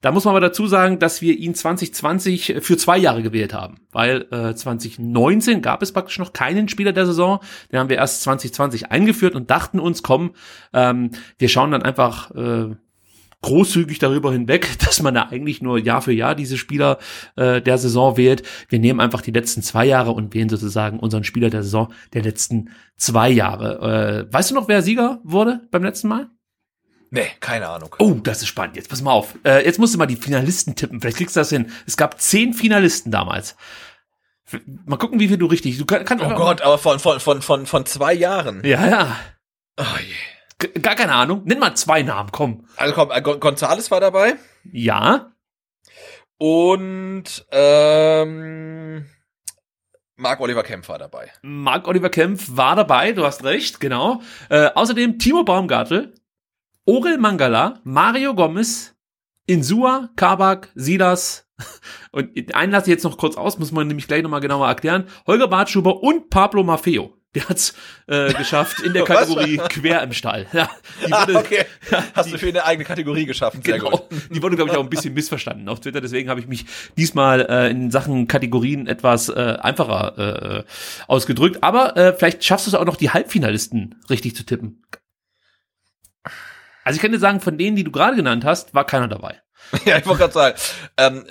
[0.00, 3.80] Da muss man aber dazu sagen, dass wir ihn 2020 für zwei Jahre gewählt haben,
[3.92, 7.40] weil äh, 2019 gab es praktisch noch keinen Spieler der Saison.
[7.72, 10.34] Den haben wir erst 2020 eingeführt und dachten uns, komm,
[10.72, 12.74] ähm, wir schauen dann einfach äh,
[13.42, 16.98] großzügig darüber hinweg, dass man da eigentlich nur Jahr für Jahr diese Spieler
[17.36, 18.42] äh, der Saison wählt.
[18.68, 22.22] Wir nehmen einfach die letzten zwei Jahre und wählen sozusagen unseren Spieler der Saison der
[22.22, 24.26] letzten zwei Jahre.
[24.28, 26.28] Äh, weißt du noch, wer Sieger wurde beim letzten Mal?
[27.16, 27.96] Nee, keine Ahnung.
[27.98, 28.76] Oh, das ist spannend.
[28.76, 29.34] Jetzt pass mal auf.
[29.42, 31.00] Äh, jetzt musst du mal die Finalisten tippen.
[31.00, 31.72] Vielleicht kriegst du das hin.
[31.86, 33.56] Es gab zehn Finalisten damals.
[34.84, 35.78] Mal gucken, wie viel du richtig.
[35.78, 38.62] Du kann, kannst oh Gott, aber von, von, von, von, von zwei Jahren.
[38.66, 39.16] Ja, ja.
[39.78, 40.14] Oh je.
[40.58, 41.40] G gar keine Ahnung.
[41.46, 42.66] Nenn mal zwei Namen, komm.
[42.76, 44.34] Also komm, äh, Gonzales war dabei.
[44.70, 45.32] Ja.
[46.36, 49.06] Und ähm,
[50.16, 51.32] Marc Oliver Kempf war dabei.
[51.40, 54.20] Marc Oliver Kempf war dabei, du hast recht, genau.
[54.50, 56.12] Äh, außerdem Timo Baumgartel,
[56.88, 58.94] Orel Mangala, Mario Gomez,
[59.44, 61.48] Insua, Kabak, Silas
[62.12, 65.08] und einen lasse ich jetzt noch kurz aus, muss man nämlich gleich nochmal genauer erklären.
[65.26, 67.12] Holger Bartschuber und Pablo Maffeo.
[67.34, 67.74] Der hat's
[68.06, 70.46] äh, geschafft in der Kategorie Quer im Stall.
[70.52, 70.70] Ja,
[71.04, 71.64] die wurde, ah, okay.
[72.14, 73.62] Hast die, du für eine eigene Kategorie geschaffen.
[73.64, 73.90] Sehr genau.
[73.90, 74.02] gut.
[74.30, 76.00] Die wurde, glaube ich, auch ein bisschen missverstanden auf Twitter.
[76.00, 80.64] Deswegen habe ich mich diesmal äh, in Sachen Kategorien etwas äh, einfacher äh,
[81.08, 81.64] ausgedrückt.
[81.64, 84.84] Aber äh, vielleicht schaffst du es auch noch, die Halbfinalisten richtig zu tippen.
[86.86, 89.42] Also ich kann dir sagen, von denen, die du gerade genannt hast, war keiner dabei.
[89.84, 90.56] ja, ich wollte gerade sagen,
[90.96, 91.26] ähm,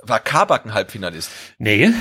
[0.00, 1.30] war Kabak ein Halbfinalist?
[1.58, 1.92] Nee.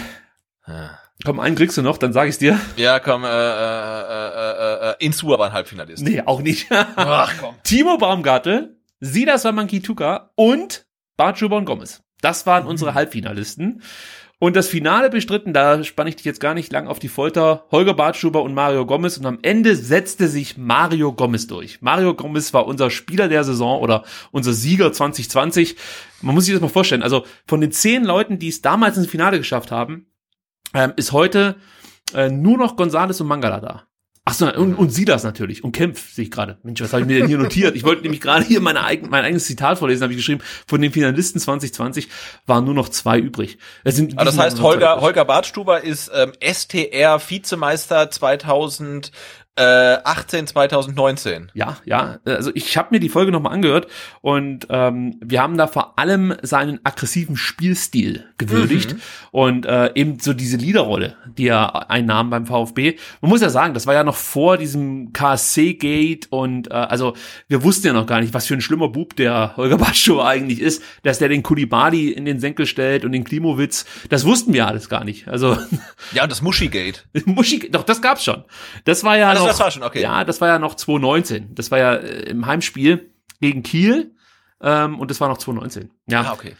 [0.65, 0.99] Ja.
[1.25, 2.57] Komm, einen kriegst du noch, dann sag ich's dir.
[2.77, 6.01] Ja, komm, äh, äh, äh, äh, Insua war ein Halbfinalist.
[6.01, 6.67] Nee, auch nicht.
[6.95, 7.55] Ach komm.
[7.63, 10.85] Timo Baumgartel, Sidas Wamankituka und
[11.17, 12.03] Bart Schubon Gomez.
[12.21, 12.95] Das waren unsere mhm.
[12.95, 13.83] Halbfinalisten.
[14.43, 17.63] Und das Finale bestritten, da spanne ich dich jetzt gar nicht lang auf die Folter,
[17.71, 19.17] Holger Bartschuber und Mario Gomez.
[19.17, 21.81] Und am Ende setzte sich Mario Gomez durch.
[21.81, 25.77] Mario Gomez war unser Spieler der Saison oder unser Sieger 2020.
[26.21, 27.03] Man muss sich das mal vorstellen.
[27.03, 30.07] Also von den zehn Leuten, die es damals ins Finale geschafft haben,
[30.73, 31.55] ähm, ist heute
[32.13, 33.87] äh, nur noch Gonzales und Mangala da.
[34.25, 35.65] Ach so, und, und Silas natürlich.
[35.65, 36.57] Und Kempf sehe ich gerade.
[36.63, 37.75] Mensch, was habe ich mir denn hier notiert?
[37.75, 40.41] Ich wollte nämlich gerade hier meine eigen, mein eigenes Zitat vorlesen, habe ich geschrieben.
[40.65, 42.07] Von den Finalisten 2020
[42.45, 43.57] waren nur noch zwei übrig.
[43.83, 49.11] Es sind Aber das heißt, Holger, Holger Bartstuber ist ähm, STR-Vizemeister 2000
[49.55, 51.51] äh, 18 2019.
[51.53, 52.17] Ja, ja.
[52.25, 53.87] Also ich habe mir die Folge nochmal angehört
[54.21, 59.01] und ähm, wir haben da vor allem seinen aggressiven Spielstil gewürdigt mhm.
[59.31, 62.97] und äh, eben so diese Leaderrolle, die er einnahm beim VfB.
[63.21, 67.13] Man muss ja sagen, das war ja noch vor diesem KSC-Gate und äh, also
[67.47, 70.61] wir wussten ja noch gar nicht, was für ein schlimmer Bub der Holger Baschow eigentlich
[70.61, 73.85] ist, dass der den Kulibali in den Senkel stellt und den Klimowitz.
[74.09, 75.27] Das wussten wir alles gar nicht.
[75.27, 75.57] Also
[76.13, 77.05] ja, und das Muschi-Gate.
[77.25, 78.43] Muschi, doch das gab's schon.
[78.85, 80.01] Das war ja also, noch, das war schon okay.
[80.01, 81.55] Ja, das war ja noch 2019.
[81.55, 84.13] Das war ja äh, im Heimspiel gegen Kiel.
[84.65, 85.91] Ähm, und das war noch 2019.
[86.07, 86.53] Ja, ah, okay.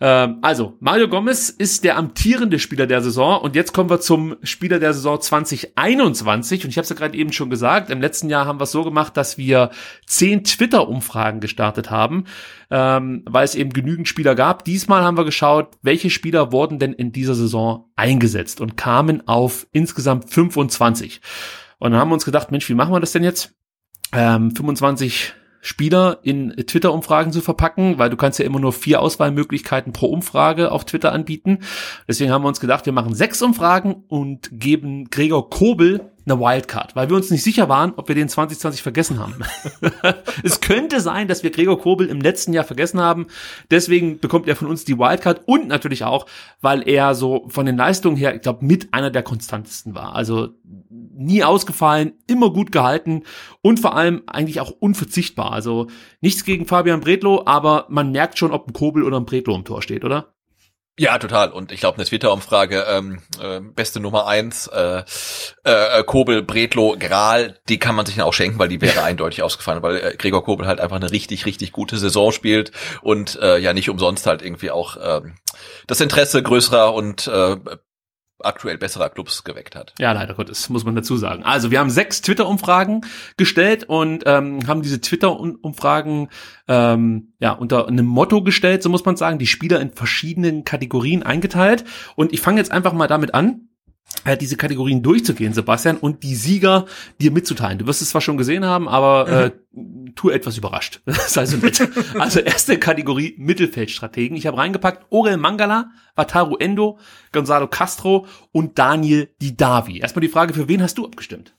[0.00, 3.40] Ähm, also, Mario Gomez ist der amtierende Spieler der Saison.
[3.40, 6.62] Und jetzt kommen wir zum Spieler der Saison 2021.
[6.62, 8.70] Und ich habe es ja gerade eben schon gesagt, im letzten Jahr haben wir es
[8.70, 9.70] so gemacht, dass wir
[10.06, 12.26] zehn Twitter-Umfragen gestartet haben,
[12.70, 14.64] ähm, weil es eben genügend Spieler gab.
[14.64, 19.66] Diesmal haben wir geschaut, welche Spieler wurden denn in dieser Saison eingesetzt und kamen auf
[19.72, 21.20] insgesamt 25.
[21.78, 23.54] Und dann haben wir uns gedacht, Mensch, wie machen wir das denn jetzt?
[24.12, 29.92] Ähm, 25 Spieler in Twitter-Umfragen zu verpacken, weil du kannst ja immer nur vier Auswahlmöglichkeiten
[29.92, 31.58] pro Umfrage auf Twitter anbieten.
[32.06, 36.96] Deswegen haben wir uns gedacht, wir machen sechs Umfragen und geben Gregor Kobel eine Wildcard,
[36.96, 39.34] weil wir uns nicht sicher waren, ob wir den 2020 vergessen haben.
[40.42, 43.26] es könnte sein, dass wir Gregor Kobel im letzten Jahr vergessen haben.
[43.70, 46.26] Deswegen bekommt er von uns die Wildcard und natürlich auch,
[46.60, 50.14] weil er so von den Leistungen her, ich glaube, mit einer der konstantesten war.
[50.14, 50.50] Also
[50.90, 53.24] nie ausgefallen, immer gut gehalten
[53.62, 55.52] und vor allem eigentlich auch unverzichtbar.
[55.52, 55.88] Also
[56.20, 59.64] nichts gegen Fabian Bredlow, aber man merkt schon, ob ein Kobel oder ein Bredlow im
[59.64, 60.34] Tor steht, oder?
[60.98, 61.52] Ja, total.
[61.52, 65.04] Und ich glaube, eine Twitter-Umfrage, ähm, äh, beste Nummer eins, äh,
[65.62, 69.42] äh, Kobel, Bredlo, Gral, die kann man sich dann auch schenken, weil die wäre eindeutig
[69.44, 73.58] ausgefallen, weil äh, Gregor Kobel halt einfach eine richtig, richtig gute Saison spielt und äh,
[73.58, 75.20] ja nicht umsonst halt irgendwie auch äh,
[75.86, 77.56] das Interesse größerer und äh,
[78.40, 79.94] aktuell besserer Clubs geweckt hat.
[79.98, 81.42] Ja, leider Gottes, muss man dazu sagen.
[81.42, 83.02] Also wir haben sechs Twitter-Umfragen
[83.36, 86.28] gestellt und ähm, haben diese Twitter-Umfragen
[86.68, 91.22] ähm, ja unter einem Motto gestellt, so muss man sagen, die Spieler in verschiedenen Kategorien
[91.22, 91.84] eingeteilt.
[92.16, 93.68] Und ich fange jetzt einfach mal damit an,
[94.40, 96.86] diese Kategorien durchzugehen, Sebastian, und die Sieger
[97.20, 97.78] dir mitzuteilen.
[97.78, 99.50] Du wirst es zwar schon gesehen haben, aber äh,
[100.14, 101.00] tu etwas überrascht.
[101.06, 101.88] Sei so nett.
[102.18, 104.36] Also erste Kategorie Mittelfeldstrategen.
[104.36, 106.98] Ich habe reingepackt Orel Mangala, Wataru Endo,
[107.32, 109.98] Gonzalo Castro und Daniel Didavi.
[109.98, 111.54] Erstmal die Frage, für wen hast du abgestimmt?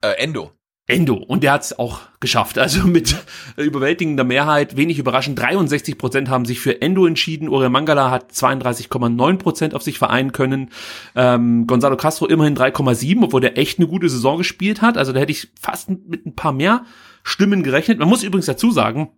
[0.00, 0.52] Äh, Endo.
[0.86, 1.14] Endo.
[1.14, 2.58] Und der hat es auch geschafft.
[2.58, 3.16] Also mit
[3.56, 7.48] überwältigender Mehrheit, wenig überraschend, 63 Prozent haben sich für Endo entschieden.
[7.48, 10.70] Ore Mangala hat 32,9 Prozent auf sich vereinen können.
[11.14, 14.98] Ähm, Gonzalo Castro immerhin 3,7, obwohl der echt eine gute Saison gespielt hat.
[14.98, 16.84] Also da hätte ich fast mit ein paar mehr
[17.22, 17.98] Stimmen gerechnet.
[17.98, 19.10] Man muss übrigens dazu sagen,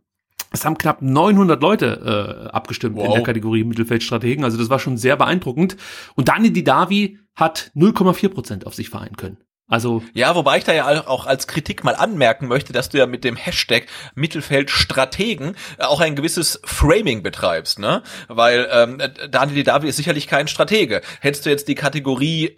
[0.53, 3.07] es haben knapp 900 Leute äh, abgestimmt wow.
[3.07, 4.45] in der Kategorie Mittelfeldstrategen.
[4.45, 5.77] Also das war schon sehr beeindruckend.
[6.15, 9.39] Und Dani Didavi hat 0,4 Prozent auf sich vereinen können.
[9.69, 13.07] Also ja, wobei ich da ja auch als Kritik mal anmerken möchte, dass du ja
[13.07, 18.03] mit dem Hashtag Mittelfeldstrategen auch ein gewisses Framing betreibst, ne?
[18.29, 21.03] Weil ähm, Daniel Davi ist sicherlich kein Stratege.
[21.21, 22.57] Hättest du jetzt die Kategorie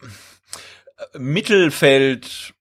[1.15, 2.53] äh, Mittelfeld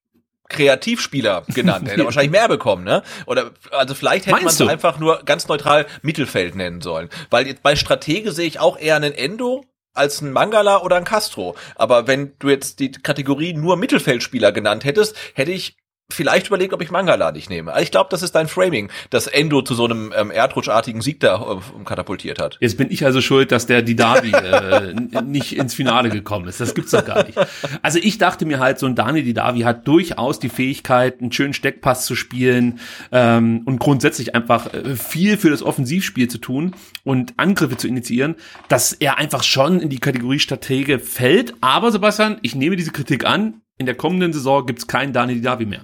[0.49, 3.03] Kreativspieler genannt, hätte er wahrscheinlich mehr bekommen, ne?
[3.25, 7.75] Oder also vielleicht hätte man es einfach nur ganz neutral Mittelfeld nennen sollen, weil bei
[7.75, 9.65] Stratege sehe ich auch eher einen Endo
[9.97, 11.55] als ein Mangala oder ein Castro.
[11.75, 15.77] Aber wenn du jetzt die Kategorie nur Mittelfeldspieler genannt hättest, hätte ich
[16.09, 17.73] vielleicht überlegt, ob ich Mangala nicht nehme.
[17.73, 21.19] Also ich glaube, das ist dein Framing, das Endo zu so einem ähm, erdrutschartigen Sieg
[21.19, 22.57] da äh, katapultiert hat.
[22.61, 26.61] Jetzt bin ich also schuld, dass der Didavi äh, nicht ins Finale gekommen ist.
[26.61, 27.37] Das gibt's doch gar nicht.
[27.81, 31.53] Also ich dachte mir halt, so ein Dani Didavi hat durchaus die Fähigkeit, einen schönen
[31.53, 32.79] Steckpass zu spielen
[33.11, 38.35] ähm, und grundsätzlich einfach äh, viel für das Offensivspiel zu tun und Angriffe zu initiieren,
[38.69, 41.53] dass er einfach schon in die Kategorie Stratege fällt.
[41.59, 43.61] Aber Sebastian, ich nehme diese Kritik an.
[43.79, 45.81] In der kommenden Saison gibt's keinen Dani Didavi mehr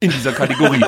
[0.00, 0.80] in dieser Kategorie.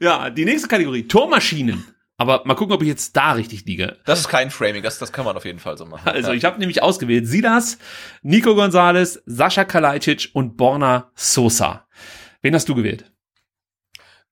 [0.00, 1.86] ja, die nächste Kategorie, Tormaschinen.
[2.16, 3.98] Aber mal gucken, ob ich jetzt da richtig liege.
[4.04, 6.08] Das ist kein Framing, das, das kann man auf jeden Fall so machen.
[6.08, 7.78] Also ich habe nämlich ausgewählt Silas,
[8.22, 11.88] Nico Gonzalez, Sascha Kalajdzic und Borna Sosa.
[12.42, 13.10] Wen hast du gewählt?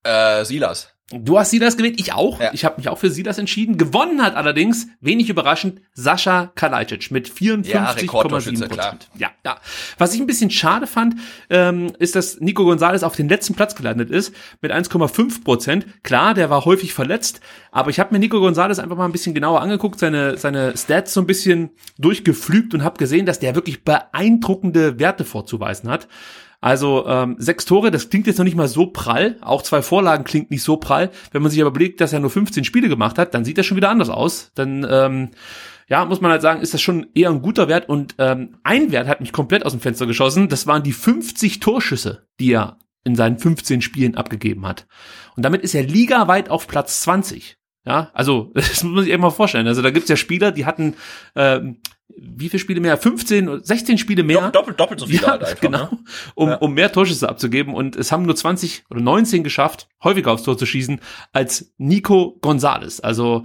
[0.04, 0.92] Äh, Silas.
[1.12, 2.40] Du hast Silas gewählt, ich auch.
[2.40, 2.50] Ja.
[2.52, 3.76] Ich habe mich auch für Silas entschieden.
[3.76, 8.06] Gewonnen hat allerdings, wenig überraschend, Sascha Kalajdzic mit 54,7
[8.68, 9.10] Prozent.
[9.16, 9.58] Ja, ja.
[9.98, 11.16] Was ich ein bisschen schade fand,
[11.50, 15.86] ähm, ist, dass Nico Gonzalez auf den letzten Platz gelandet ist mit 1,5 Prozent.
[16.02, 19.34] Klar, der war häufig verletzt, aber ich habe mir Nico Gonzalez einfach mal ein bisschen
[19.34, 23.84] genauer angeguckt, seine, seine Stats so ein bisschen durchgeflügt und habe gesehen, dass der wirklich
[23.84, 26.08] beeindruckende Werte vorzuweisen hat.
[26.62, 29.36] Also ähm, sechs Tore, das klingt jetzt noch nicht mal so prall.
[29.40, 31.10] Auch zwei Vorlagen klingt nicht so prall.
[31.32, 33.66] Wenn man sich aber überlegt, dass er nur 15 Spiele gemacht hat, dann sieht das
[33.66, 34.52] schon wieder anders aus.
[34.54, 35.30] Dann ähm,
[35.88, 37.88] ja, muss man halt sagen, ist das schon eher ein guter Wert.
[37.88, 40.48] Und ähm, ein Wert hat mich komplett aus dem Fenster geschossen.
[40.48, 44.86] Das waren die 50 Torschüsse, die er in seinen 15 Spielen abgegeben hat.
[45.34, 47.56] Und damit ist er ligaweit auf Platz 20.
[47.84, 49.66] Ja, also das muss man sich eben mal vorstellen.
[49.66, 50.94] Also da gibt's ja Spieler, die hatten
[51.34, 51.78] ähm,
[52.18, 52.96] wie viele Spiele mehr?
[52.96, 54.50] 15, 16 Spiele mehr.
[54.50, 55.98] Doppelt, doppelt so viele ja, halt einfach, Genau, ne?
[56.34, 56.56] um, ja.
[56.56, 57.74] um mehr Torschüsse abzugeben.
[57.74, 61.00] Und es haben nur 20 oder 19 geschafft, häufiger aufs Tor zu schießen,
[61.32, 63.00] als Nico Gonzalez.
[63.00, 63.44] Also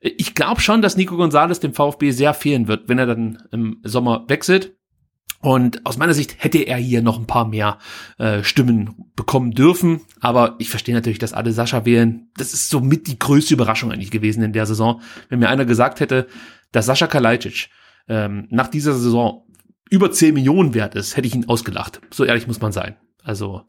[0.00, 3.78] ich glaube schon, dass Nico Gonzalez dem VfB sehr fehlen wird, wenn er dann im
[3.84, 4.76] Sommer wechselt.
[5.40, 7.78] Und aus meiner Sicht hätte er hier noch ein paar mehr
[8.18, 10.00] äh, Stimmen bekommen dürfen.
[10.20, 12.30] Aber ich verstehe natürlich, dass alle Sascha wählen.
[12.36, 15.00] Das ist somit die größte Überraschung eigentlich gewesen in der Saison.
[15.28, 16.28] Wenn mir einer gesagt hätte,
[16.70, 17.68] dass Sascha Kalajdzic
[18.08, 19.46] ähm, nach dieser Saison
[19.90, 22.00] über 10 Millionen wert ist, hätte ich ihn ausgelacht.
[22.10, 22.96] So ehrlich muss man sein.
[23.22, 23.62] Also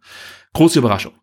[0.54, 1.14] große Überraschung.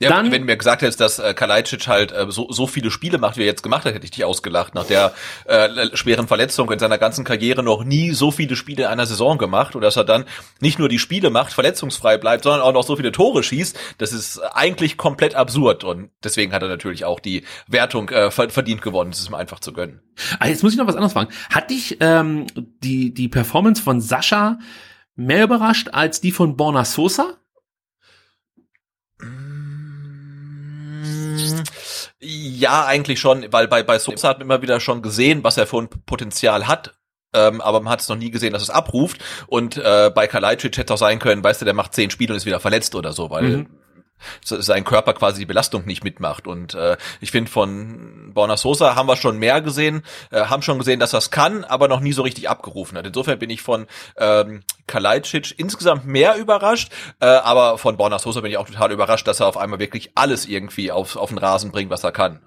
[0.00, 2.92] Ja, dann, wenn du mir gesagt hättest, dass äh, Kalajdzic halt äh, so, so viele
[2.92, 4.72] Spiele macht, wie er jetzt gemacht hat, hätte ich dich ausgelacht.
[4.76, 5.12] Nach der
[5.44, 9.38] äh, schweren Verletzung in seiner ganzen Karriere noch nie so viele Spiele in einer Saison
[9.38, 10.24] gemacht und dass er dann
[10.60, 14.12] nicht nur die Spiele macht, verletzungsfrei bleibt, sondern auch noch so viele Tore schießt, das
[14.12, 19.10] ist eigentlich komplett absurd und deswegen hat er natürlich auch die Wertung äh, verdient gewonnen.
[19.10, 20.00] Das ist ihm einfach zu gönnen.
[20.38, 21.32] Ah, jetzt muss ich noch was anderes fragen.
[21.50, 24.60] Hat dich ähm, die, die Performance von Sascha
[25.16, 27.38] mehr überrascht als die von Borna Sosa?
[32.20, 35.66] Ja, eigentlich schon, weil bei, bei Sosa hat man immer wieder schon gesehen, was er
[35.66, 36.94] für ein Potenzial hat.
[37.34, 39.18] Ähm, aber man hat es noch nie gesehen, dass es abruft.
[39.46, 42.32] Und äh, bei Kalajdzic hätte es auch sein können, weißt du, der macht zehn Spiele
[42.32, 43.66] und ist wieder verletzt oder so, weil mhm.
[44.44, 46.46] Sein Körper quasi die Belastung nicht mitmacht.
[46.46, 50.78] Und äh, ich finde, von Borna Sosa haben wir schon mehr gesehen, äh, haben schon
[50.78, 53.06] gesehen, dass das kann, aber noch nie so richtig abgerufen hat.
[53.06, 58.50] Insofern bin ich von ähm, Kalajdzic insgesamt mehr überrascht, äh, aber von Borna Sosa bin
[58.50, 61.70] ich auch total überrascht, dass er auf einmal wirklich alles irgendwie auf, auf den Rasen
[61.70, 62.40] bringt, was er kann.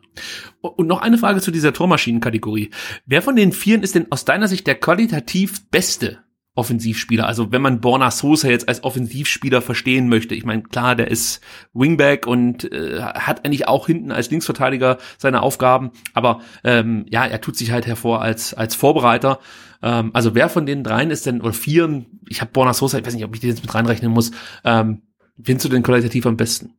[0.62, 2.72] Und noch eine Frage zu dieser Tormaschinenkategorie.
[3.06, 6.20] Wer von den Vieren ist denn aus deiner Sicht der qualitativ beste
[6.54, 7.28] Offensivspieler.
[7.28, 11.42] Also wenn man Borna Sosa jetzt als Offensivspieler verstehen möchte, ich meine, klar, der ist
[11.74, 17.40] Wingback und äh, hat eigentlich auch hinten als Linksverteidiger seine Aufgaben, aber ähm, ja, er
[17.40, 19.40] tut sich halt hervor als als Vorbereiter.
[19.82, 22.20] Ähm, also wer von den dreien ist denn oder vieren?
[22.28, 24.32] Ich habe Borna Sosa, ich weiß nicht, ob ich den jetzt mit reinrechnen muss.
[24.66, 25.04] Ähm,
[25.42, 26.74] findest du den qualitativ am besten?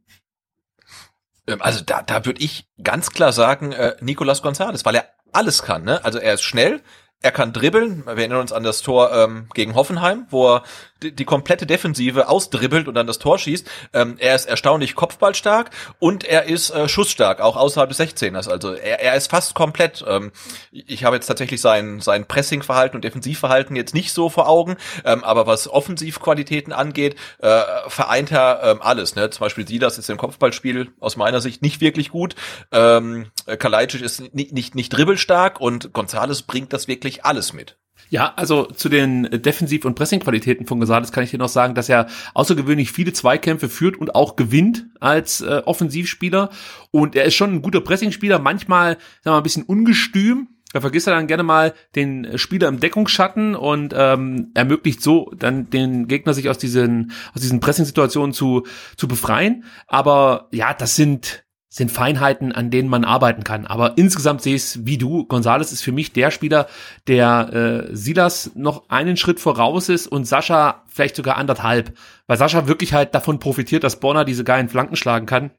[1.46, 5.62] Ähm, also da, da würde ich ganz klar sagen, äh, Nicolas Gonzalez, weil er alles
[5.62, 5.84] kann.
[5.84, 6.04] Ne?
[6.04, 6.82] Also er ist schnell,
[7.22, 8.04] er kann dribbeln.
[8.04, 10.62] Wir erinnern uns an das Tor ähm, gegen Hoffenheim, wo er
[11.02, 13.68] die, die komplette Defensive ausdribbelt und dann das Tor schießt.
[13.92, 18.48] Ähm, er ist erstaunlich kopfballstark und er ist äh, schussstark, auch außerhalb des 16ers.
[18.48, 20.04] Also er, er ist fast komplett.
[20.06, 20.32] Ähm,
[20.70, 25.24] ich habe jetzt tatsächlich sein, sein Pressingverhalten und Defensivverhalten jetzt nicht so vor Augen, ähm,
[25.24, 29.14] aber was Offensivqualitäten angeht, äh, vereint er ähm, alles.
[29.14, 29.30] Ne?
[29.30, 32.34] Zum Beispiel Silas ist im Kopfballspiel aus meiner Sicht nicht wirklich gut.
[32.70, 37.78] Ähm, Kalajdzic ist nicht, nicht, nicht dribbelstark und Gonzales bringt das wirklich alles mit.
[38.12, 41.88] Ja, also zu den Defensiv- und Pressingqualitäten von González kann ich dir noch sagen, dass
[41.88, 46.50] er außergewöhnlich viele Zweikämpfe führt und auch gewinnt als äh, Offensivspieler.
[46.90, 50.48] Und er ist schon ein guter Pressingspieler, manchmal sagen wir mal, ein bisschen ungestüm.
[50.74, 55.70] Da vergisst er dann gerne mal den Spieler im Deckungsschatten und ähm, ermöglicht so dann
[55.70, 59.64] den Gegner sich aus diesen aus diesen Pressing-Situationen zu zu befreien.
[59.86, 63.66] Aber ja, das sind sind Feinheiten, an denen man arbeiten kann.
[63.66, 65.24] Aber insgesamt sehe ich es wie du.
[65.24, 66.66] Gonzales ist für mich der Spieler,
[67.06, 71.96] der äh, Silas noch einen Schritt voraus ist und Sascha vielleicht sogar anderthalb.
[72.26, 75.50] Weil Sascha wirklich halt davon profitiert, dass Bonner diese geilen Flanken schlagen kann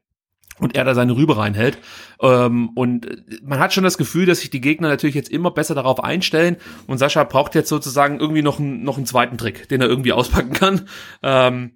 [0.60, 1.78] und er da seine Rübe reinhält.
[2.22, 3.08] Ähm, und
[3.42, 6.58] man hat schon das Gefühl, dass sich die Gegner natürlich jetzt immer besser darauf einstellen
[6.86, 10.12] und Sascha braucht jetzt sozusagen irgendwie noch, einen noch einen zweiten Trick, den er irgendwie
[10.12, 10.88] auspacken kann.
[11.24, 11.72] Ähm,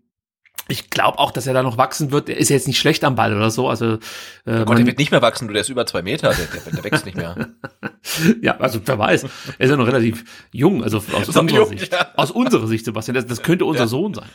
[0.68, 2.28] ich glaube auch, dass er da noch wachsen wird.
[2.28, 3.68] Er ist jetzt nicht schlecht am Ball oder so.
[3.68, 3.94] Also
[4.44, 5.48] äh, oh Gott, der wird nicht mehr wachsen.
[5.48, 6.34] Du, der ist über zwei Meter.
[6.34, 7.48] Der, der, der wächst nicht mehr.
[8.42, 9.22] ja, also wer weiß.
[9.22, 10.84] Er ist ja noch relativ jung.
[10.84, 11.90] Also aus unserer jung, Sicht.
[11.90, 12.12] Ja.
[12.16, 13.14] Aus unserer Sicht, Sebastian.
[13.14, 13.86] Das, das könnte unser ja.
[13.86, 14.28] Sohn sein.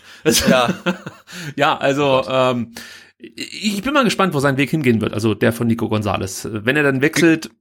[0.49, 0.73] ja.
[1.55, 2.73] ja, also ähm,
[3.17, 5.13] ich bin mal gespannt, wo sein Weg hingehen wird.
[5.13, 6.47] Also der von Nico Gonzalez.
[6.51, 7.51] Wenn er dann wechselt,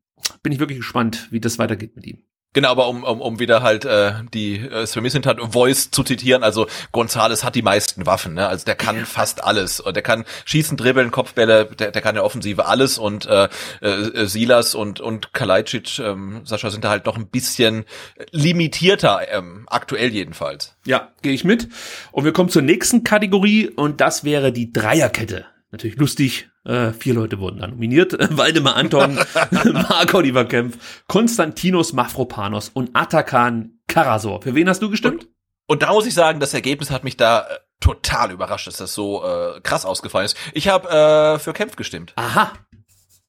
[0.43, 2.23] bin ich wirklich gespannt, wie das weitergeht mit ihm.
[2.55, 6.67] Genau, aber um, um, um wieder halt äh, die äh, hat Voice zu zitieren, also
[6.93, 8.47] Gonzales hat die meisten Waffen, ne?
[8.47, 9.81] Also der kann fast alles.
[9.81, 13.49] Und der kann schießen, dribbeln, Kopfbälle, der, der kann ja Offensive alles und äh,
[13.81, 17.87] äh, Silas und und Kalajdzic, ähm, Sascha sind da halt noch ein bisschen
[18.33, 20.77] limitierter, ähm, aktuell jedenfalls.
[20.85, 21.69] Ja, gehe ich mit.
[22.11, 25.47] Und wir kommen zur nächsten Kategorie und das wäre die Dreierkette.
[25.71, 28.13] Natürlich lustig, äh, vier Leute wurden da nominiert.
[28.37, 29.19] Waldemar Anton,
[29.73, 34.43] Marco Oliver Kempf, Konstantinos Mafropanos und Atakan Karasor.
[34.43, 35.25] Für wen hast du gestimmt?
[35.25, 35.31] Und,
[35.67, 38.95] und da muss ich sagen, das Ergebnis hat mich da äh, total überrascht, dass das
[38.95, 40.37] so äh, krass ausgefallen ist.
[40.55, 42.13] Ich habe äh, für Kempf gestimmt.
[42.17, 42.53] Aha.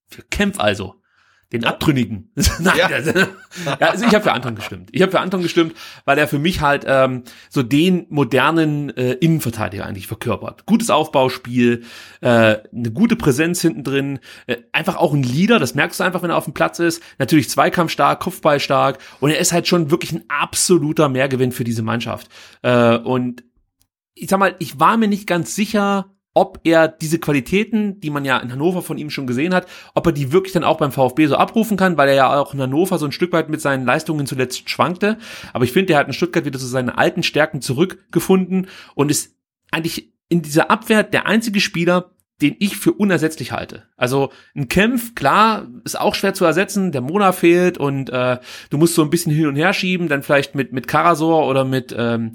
[0.08, 0.96] Für Kempf also
[1.54, 2.32] den Abtrünnigen.
[2.60, 2.90] Nein, ja.
[2.90, 4.90] ja, also ich habe für Anton gestimmt.
[4.92, 9.14] Ich habe für Anton gestimmt, weil er für mich halt ähm, so den modernen äh,
[9.14, 10.66] Innenverteidiger eigentlich verkörpert.
[10.66, 11.84] Gutes Aufbauspiel,
[12.22, 16.24] äh, eine gute Präsenz hinten drin, äh, einfach auch ein Leader, das merkst du einfach,
[16.24, 17.02] wenn er auf dem Platz ist.
[17.20, 22.30] Natürlich Zweikampfstark, Kopfballstark und er ist halt schon wirklich ein absoluter Mehrgewinn für diese Mannschaft.
[22.64, 23.44] Äh, und
[24.16, 28.26] ich sag mal, ich war mir nicht ganz sicher, ob er diese Qualitäten, die man
[28.26, 30.92] ja in Hannover von ihm schon gesehen hat, ob er die wirklich dann auch beim
[30.92, 33.62] VfB so abrufen kann, weil er ja auch in Hannover so ein Stück weit mit
[33.62, 35.18] seinen Leistungen zuletzt schwankte.
[35.54, 39.36] Aber ich finde, er hat in Stuttgart wieder zu seinen alten Stärken zurückgefunden und ist
[39.72, 43.84] eigentlich in dieser Abwehr der einzige Spieler, den ich für unersetzlich halte.
[43.96, 48.40] Also ein Kämpf, klar, ist auch schwer zu ersetzen, der Mona fehlt und äh,
[48.72, 51.64] du musst so ein bisschen hin und her schieben, dann vielleicht mit, mit Karasor oder
[51.64, 52.34] mit ähm,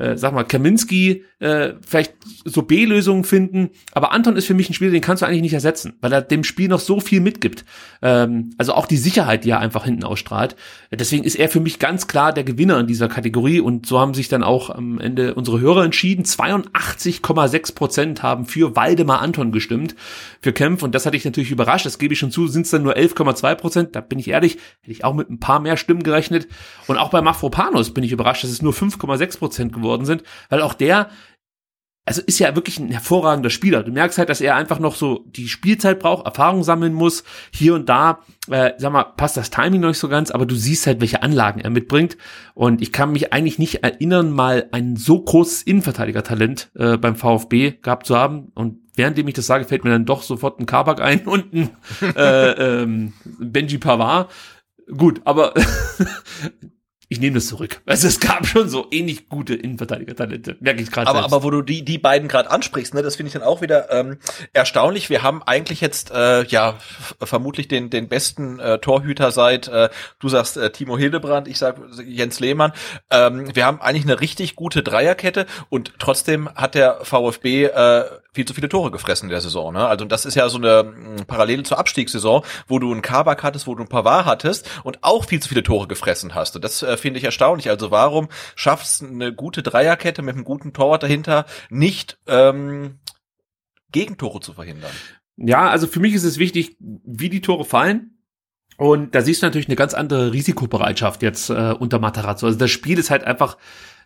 [0.00, 3.70] äh, sag mal, Kaminski äh, vielleicht so B-Lösungen finden.
[3.92, 6.22] Aber Anton ist für mich ein Spieler, den kannst du eigentlich nicht ersetzen, weil er
[6.22, 7.64] dem Spiel noch so viel mitgibt.
[8.00, 10.56] Ähm, also auch die Sicherheit, die er einfach hinten ausstrahlt.
[10.90, 14.14] Deswegen ist er für mich ganz klar der Gewinner in dieser Kategorie und so haben
[14.14, 16.24] sich dann auch am Ende unsere Hörer entschieden.
[16.24, 19.94] 82,6 Prozent haben für Waldemar Anton gestimmt,
[20.40, 21.84] für Kempf und das hatte ich natürlich überrascht.
[21.84, 23.96] Das gebe ich schon zu, sind es dann nur 11,2 Prozent.
[23.96, 26.48] Da bin ich ehrlich, hätte ich auch mit ein paar mehr Stimmen gerechnet.
[26.86, 30.62] Und auch bei Mafropanos bin ich überrascht, dass es nur 5,6 Prozent geworden sind, weil
[30.62, 31.10] auch der
[32.10, 33.84] also ist ja wirklich ein hervorragender Spieler.
[33.84, 37.22] Du merkst halt, dass er einfach noch so die Spielzeit braucht, Erfahrung sammeln muss.
[37.52, 40.56] Hier und da, äh, sag mal, passt das Timing noch nicht so ganz, aber du
[40.56, 42.16] siehst halt, welche Anlagen er mitbringt.
[42.54, 47.74] Und ich kann mich eigentlich nicht erinnern, mal ein so großes Innenverteidiger-Talent äh, beim VfB
[47.82, 48.50] gehabt zu haben.
[48.54, 51.70] Und währenddem ich das sage, fällt mir dann doch sofort ein Kabak ein und ein
[52.16, 54.32] äh, ähm, Benji Pavard.
[54.96, 55.54] Gut, aber
[57.12, 57.82] ich nehme das zurück.
[57.86, 61.08] Also es gab schon so ähnlich gute Innenverteidiger-Talente, merke ich gerade.
[61.08, 63.60] Aber, aber wo du die, die beiden gerade ansprichst, ne, das finde ich dann auch
[63.62, 64.18] wieder ähm,
[64.52, 65.10] erstaunlich.
[65.10, 66.76] Wir haben eigentlich jetzt äh, ja
[67.20, 69.88] vermutlich den, den besten äh, Torhüter seit, äh,
[70.20, 72.72] du sagst äh, Timo Hildebrand, ich sag Jens Lehmann.
[73.10, 78.44] Ähm, wir haben eigentlich eine richtig gute Dreierkette und trotzdem hat der VfB äh, viel
[78.44, 79.72] zu viele Tore gefressen in der Saison.
[79.72, 79.86] Ne?
[79.86, 83.66] Also das ist ja so eine mh, Parallele zur Abstiegssaison, wo du einen Kabak hattest,
[83.66, 86.54] wo du einen Pavard hattest und auch viel zu viele Tore gefressen hast.
[86.54, 87.68] Und das äh, finde ich erstaunlich.
[87.68, 93.00] Also warum schaffst eine gute Dreierkette mit einem guten Torwart dahinter nicht ähm,
[93.92, 94.92] Gegentore zu verhindern?
[95.36, 98.18] Ja, also für mich ist es wichtig, wie die Tore fallen.
[98.76, 102.46] Und da siehst du natürlich eine ganz andere Risikobereitschaft jetzt äh, unter Matarazzo.
[102.46, 103.58] Also das Spiel ist halt einfach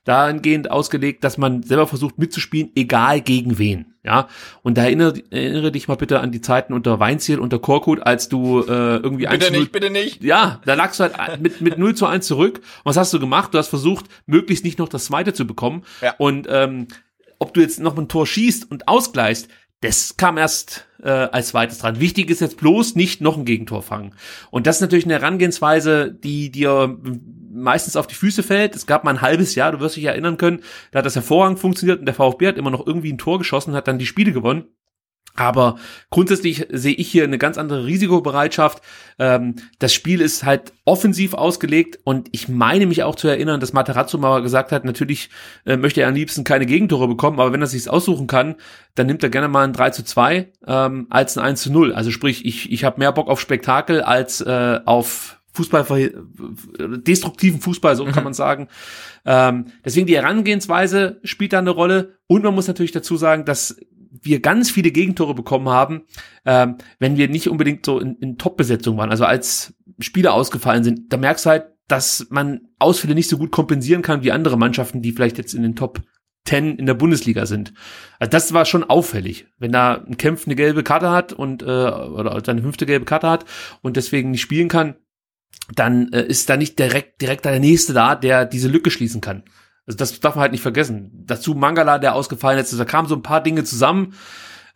[0.04, 3.94] dahingehend ausgelegt, dass man selber versucht mitzuspielen, egal gegen wen.
[4.04, 4.28] Ja,
[4.62, 8.28] und da erinnere, erinnere dich mal bitte an die Zeiten unter Weinziel, unter Korkut, als
[8.28, 10.22] du äh, irgendwie Bitte nicht, bitte nicht.
[10.22, 12.58] Ja, da lagst du halt mit, mit 0 zu 1 zurück.
[12.58, 13.54] Und was hast du gemacht?
[13.54, 15.84] Du hast versucht, möglichst nicht noch das zweite zu bekommen.
[16.02, 16.14] Ja.
[16.18, 16.88] Und ähm,
[17.38, 19.48] ob du jetzt noch ein Tor schießt und ausgleichst,
[19.80, 22.00] das kam erst äh, als zweites dran.
[22.00, 24.14] Wichtig ist jetzt bloß nicht noch ein Gegentor fangen.
[24.50, 26.98] Und das ist natürlich eine Herangehensweise, die dir
[27.54, 28.74] meistens auf die Füße fällt.
[28.74, 31.58] Es gab mal ein halbes Jahr, du wirst dich erinnern können, da hat das hervorragend
[31.58, 34.32] funktioniert und der VfB hat immer noch irgendwie ein Tor geschossen, hat dann die Spiele
[34.32, 34.64] gewonnen.
[35.36, 35.76] Aber
[36.10, 38.82] grundsätzlich sehe ich hier eine ganz andere Risikobereitschaft.
[39.18, 43.72] Ähm, das Spiel ist halt offensiv ausgelegt und ich meine mich auch zu erinnern, dass
[43.72, 45.30] Materazzo mal gesagt hat, natürlich
[45.66, 48.54] äh, möchte er am liebsten keine Gegentore bekommen, aber wenn er sich aussuchen kann,
[48.94, 51.92] dann nimmt er gerne mal ein 3 zu 2 ähm, als ein 1 zu 0.
[51.92, 56.12] Also sprich, ich, ich habe mehr Bock auf Spektakel als äh, auf Fußball,
[57.06, 58.68] destruktiven Fußball, so kann man sagen.
[59.24, 63.76] Ähm, deswegen die Herangehensweise spielt da eine Rolle und man muss natürlich dazu sagen, dass
[64.20, 66.02] wir ganz viele Gegentore bekommen haben,
[66.44, 69.10] ähm, wenn wir nicht unbedingt so in, in Top-Besetzung waren.
[69.10, 73.52] Also als Spieler ausgefallen sind, da merkst du halt, dass man Ausfälle nicht so gut
[73.52, 76.00] kompensieren kann wie andere Mannschaften, die vielleicht jetzt in den Top
[76.46, 77.72] 10 in der Bundesliga sind.
[78.18, 81.66] Also das war schon auffällig, wenn da ein Kämpf eine gelbe Karte hat und äh,
[81.66, 83.44] oder seine fünfte gelbe Karte hat
[83.82, 84.96] und deswegen nicht spielen kann,
[85.74, 89.44] dann äh, ist da nicht direkt direkt der nächste da, der diese Lücke schließen kann.
[89.86, 91.10] Also das darf man halt nicht vergessen.
[91.26, 94.14] Dazu Mangala, der ausgefallen ist, da kamen so ein paar Dinge zusammen.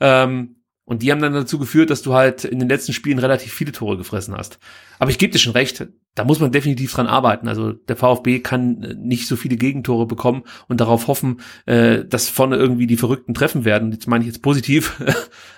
[0.00, 3.52] Ähm, und die haben dann dazu geführt, dass du halt in den letzten Spielen relativ
[3.52, 4.58] viele Tore gefressen hast.
[4.98, 7.46] Aber ich gebe dir schon recht, da muss man definitiv dran arbeiten.
[7.46, 12.30] Also der VfB kann äh, nicht so viele Gegentore bekommen und darauf hoffen, äh, dass
[12.30, 13.90] vorne irgendwie die Verrückten treffen werden.
[13.90, 15.00] Das meine ich jetzt positiv.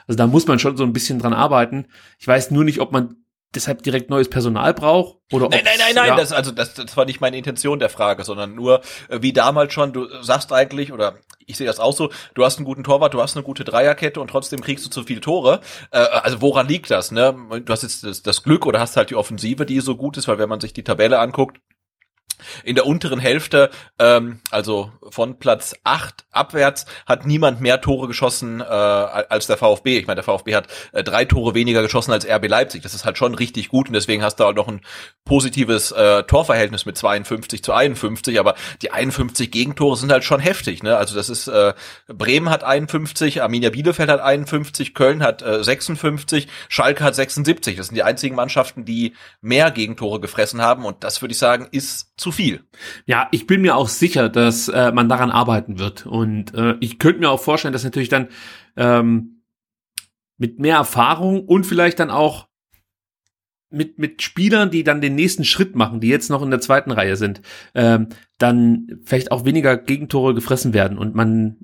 [0.07, 1.87] Also da muss man schon so ein bisschen dran arbeiten.
[2.19, 3.15] Ich weiß nur nicht, ob man
[3.55, 5.17] deshalb direkt neues Personal braucht?
[5.33, 6.17] Oder nein nein nein nein ja.
[6.17, 9.73] das also das, das war nicht meine Intention der Frage sondern nur äh, wie damals
[9.73, 13.15] schon du sagst eigentlich oder ich sehe das auch so du hast einen guten Torwart
[13.15, 15.61] du hast eine gute Dreierkette und trotzdem kriegst du zu viele Tore.
[15.91, 17.35] Äh, also woran liegt das ne?
[17.65, 20.29] Du hast jetzt das, das Glück oder hast halt die Offensive die so gut ist
[20.29, 21.59] weil wenn man sich die Tabelle anguckt
[22.65, 28.61] in der unteren Hälfte, ähm, also von Platz 8 abwärts, hat niemand mehr Tore geschossen
[28.61, 29.99] äh, als der VfB.
[29.99, 32.83] Ich meine, der VfB hat äh, drei Tore weniger geschossen als RB Leipzig.
[32.83, 34.81] Das ist halt schon richtig gut und deswegen hast du auch noch ein
[35.25, 38.39] positives äh, Torverhältnis mit 52 zu 51.
[38.39, 40.83] Aber die 51 Gegentore sind halt schon heftig.
[40.83, 40.97] Ne?
[40.97, 41.75] Also das ist äh,
[42.09, 47.77] Bremen hat 51, Arminia Bielefeld hat 51, Köln hat äh, 56, Schalke hat 76.
[47.77, 51.69] Das sind die einzigen Mannschaften, die mehr Gegentore gefressen haben und das würde ich sagen
[51.71, 52.65] ist zu viel.
[53.07, 56.07] Ja, ich bin mir auch sicher, dass äh, man daran arbeiten wird.
[56.07, 58.29] Und äh, ich könnte mir auch vorstellen, dass natürlich dann
[58.77, 59.43] ähm,
[60.39, 62.49] mit mehr Erfahrung und vielleicht dann auch
[63.71, 66.91] mit, mit Spielern, die dann den nächsten Schritt machen, die jetzt noch in der zweiten
[66.91, 67.41] Reihe sind,
[67.75, 68.09] ähm,
[68.39, 71.57] dann vielleicht auch weniger Gegentore gefressen werden und man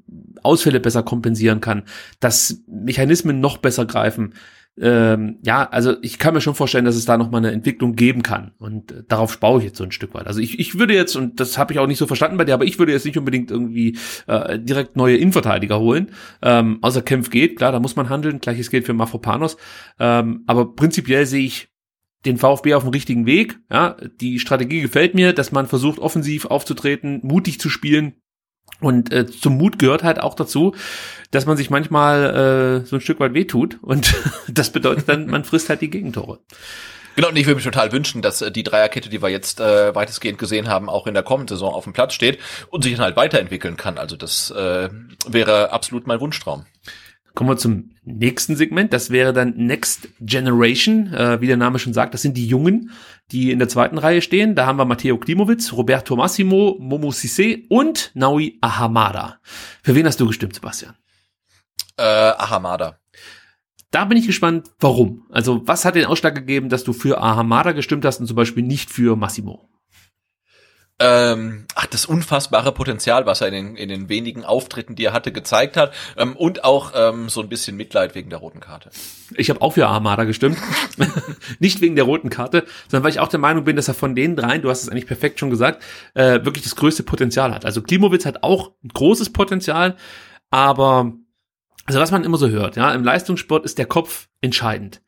[0.43, 1.83] Ausfälle besser kompensieren kann,
[2.21, 4.35] dass Mechanismen noch besser greifen
[4.79, 7.97] ähm, ja, also ich kann mir schon vorstellen, dass es da noch mal eine Entwicklung
[7.97, 10.27] geben kann und äh, darauf baue ich jetzt so ein Stück weit.
[10.27, 12.55] Also ich, ich würde jetzt und das habe ich auch nicht so verstanden bei dir,
[12.55, 13.97] aber ich würde jetzt nicht unbedingt irgendwie
[14.27, 16.11] äh, direkt neue Innenverteidiger holen,
[16.43, 18.39] ähm, außer Kempf geht, klar, da muss man handeln.
[18.41, 19.57] Gleiches gilt für Mafropanos,
[19.99, 21.69] ähm, aber prinzipiell sehe ich
[22.27, 23.59] den VfB auf dem richtigen Weg.
[23.71, 28.15] Ja, die Strategie gefällt mir, dass man versucht offensiv aufzutreten, mutig zu spielen
[28.81, 30.75] und äh, zum Mut gehört halt auch dazu,
[31.31, 33.79] dass man sich manchmal äh, so ein Stück weit wehtut.
[33.83, 34.15] Und
[34.49, 36.41] das bedeutet dann, man frisst halt die Gegentore.
[37.17, 39.95] Genau, und ich würde mich total wünschen, dass äh, die Dreierkette, die wir jetzt äh,
[39.95, 43.05] weitestgehend gesehen haben, auch in der kommenden Saison auf dem Platz steht und sich dann
[43.05, 43.97] halt weiterentwickeln kann.
[43.97, 44.91] Also das äh,
[45.27, 46.67] wäre absolut mein Wunschtraum.
[47.37, 48.95] Kommen wir zum nächsten Segment.
[48.95, 51.13] Das wäre dann Next Generation.
[51.13, 52.93] Äh, wie der Name schon sagt, das sind die Jungen,
[53.31, 54.55] die in der zweiten Reihe stehen.
[54.55, 59.39] Da haben wir Matteo Klimowitz, Roberto Massimo, Momo Sisse und Naui Ahamada.
[59.83, 60.95] Für wen hast du gestimmt, Sebastian?
[61.99, 63.01] Äh, Ahamada.
[63.91, 65.27] Da bin ich gespannt, warum.
[65.29, 68.63] Also, was hat den Ausschlag gegeben, dass du für Ahamada gestimmt hast und zum Beispiel
[68.63, 69.69] nicht für Massimo?
[70.99, 75.13] Ähm, ach, das unfassbare Potenzial, was er in den, in den wenigen Auftritten, die er
[75.13, 75.93] hatte, gezeigt hat.
[76.17, 78.91] Ähm, und auch ähm, so ein bisschen Mitleid wegen der roten Karte.
[79.35, 80.57] Ich habe auch für Armada gestimmt.
[81.59, 84.15] Nicht wegen der roten Karte, sondern weil ich auch der Meinung bin, dass er von
[84.15, 85.83] den dreien, du hast es eigentlich perfekt schon gesagt,
[86.15, 87.67] äh, wirklich das größte Potenzial hat.
[87.67, 89.97] Also Klimowitz hat auch ein großes Potenzial,
[90.51, 91.13] aber
[91.85, 95.03] also was man immer so hört, ja, im Leistungssport ist der Kopf entscheidend.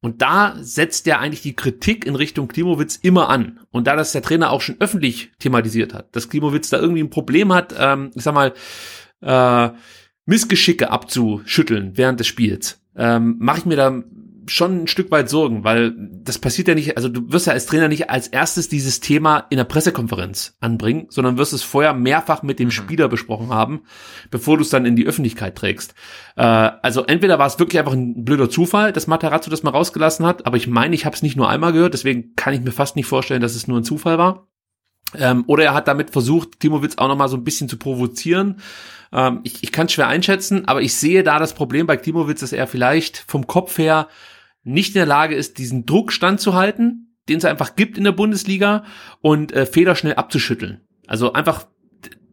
[0.00, 3.60] Und da setzt er eigentlich die Kritik in Richtung Klimowitz immer an.
[3.70, 7.10] Und da das der Trainer auch schon öffentlich thematisiert hat, dass Klimowitz da irgendwie ein
[7.10, 8.52] Problem hat, ähm, ich sag mal,
[9.22, 9.70] äh,
[10.26, 14.02] Missgeschicke abzuschütteln während des Spiels, ähm, mache ich mir da
[14.48, 17.66] schon ein Stück weit Sorgen, weil das passiert ja nicht, also du wirst ja als
[17.66, 22.42] Trainer nicht als erstes dieses Thema in der Pressekonferenz anbringen, sondern wirst es vorher mehrfach
[22.42, 22.72] mit dem mhm.
[22.72, 23.82] Spieler besprochen haben,
[24.30, 25.94] bevor du es dann in die Öffentlichkeit trägst.
[26.36, 30.26] Äh, also entweder war es wirklich einfach ein blöder Zufall, dass Materazzo das mal rausgelassen
[30.26, 32.72] hat, aber ich meine, ich habe es nicht nur einmal gehört, deswegen kann ich mir
[32.72, 34.46] fast nicht vorstellen, dass es nur ein Zufall war.
[35.14, 38.60] Ähm, oder er hat damit versucht, Timowitz auch nochmal so ein bisschen zu provozieren.
[39.12, 42.40] Ähm, ich ich kann es schwer einschätzen, aber ich sehe da das Problem bei Klimowitz,
[42.40, 44.08] dass er vielleicht vom Kopf her
[44.66, 48.84] nicht in der Lage ist, diesen Druck standzuhalten, den es einfach gibt in der Bundesliga
[49.20, 50.80] und äh, Feder schnell abzuschütteln.
[51.06, 51.66] Also einfach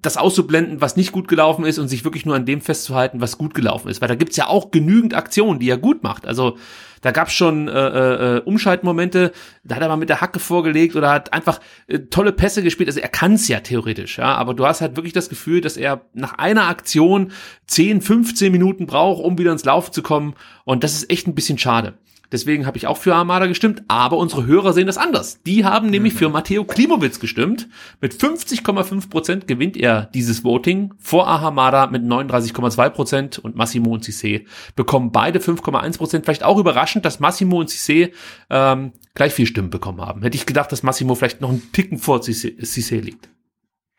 [0.02, 3.38] das auszublenden, was nicht gut gelaufen ist und sich wirklich nur an dem festzuhalten, was
[3.38, 4.02] gut gelaufen ist.
[4.02, 6.28] Weil da gibt's ja auch genügend Aktionen, die er gut macht.
[6.28, 6.58] Also
[7.02, 9.32] da gab's schon äh, äh, Umschaltmomente,
[9.64, 12.90] da hat er mal mit der Hacke vorgelegt oder hat einfach äh, tolle Pässe gespielt.
[12.90, 14.36] Also er kann's ja theoretisch, ja.
[14.36, 17.32] Aber du hast halt wirklich das Gefühl, dass er nach einer Aktion
[17.68, 20.36] 10, 15 Minuten braucht, um wieder ins Laufen zu kommen.
[20.66, 21.98] Und das ist echt ein bisschen schade.
[22.34, 25.44] Deswegen habe ich auch für Armada gestimmt, aber unsere Hörer sehen das anders.
[25.44, 27.70] Die haben nämlich für Matteo Klimowitz gestimmt.
[28.02, 34.04] Mit 50,5 Prozent gewinnt er dieses Voting vor Ahamada mit 39,2 Prozent und Massimo und
[34.04, 36.26] Cissé bekommen beide 5,1 Prozent.
[36.26, 38.12] Vielleicht auch überraschend, dass Massimo und Cissé
[38.50, 40.24] ähm, gleich viel Stimmen bekommen haben.
[40.24, 43.30] Hätte ich gedacht, dass Massimo vielleicht noch einen Ticken vor Cissé liegt.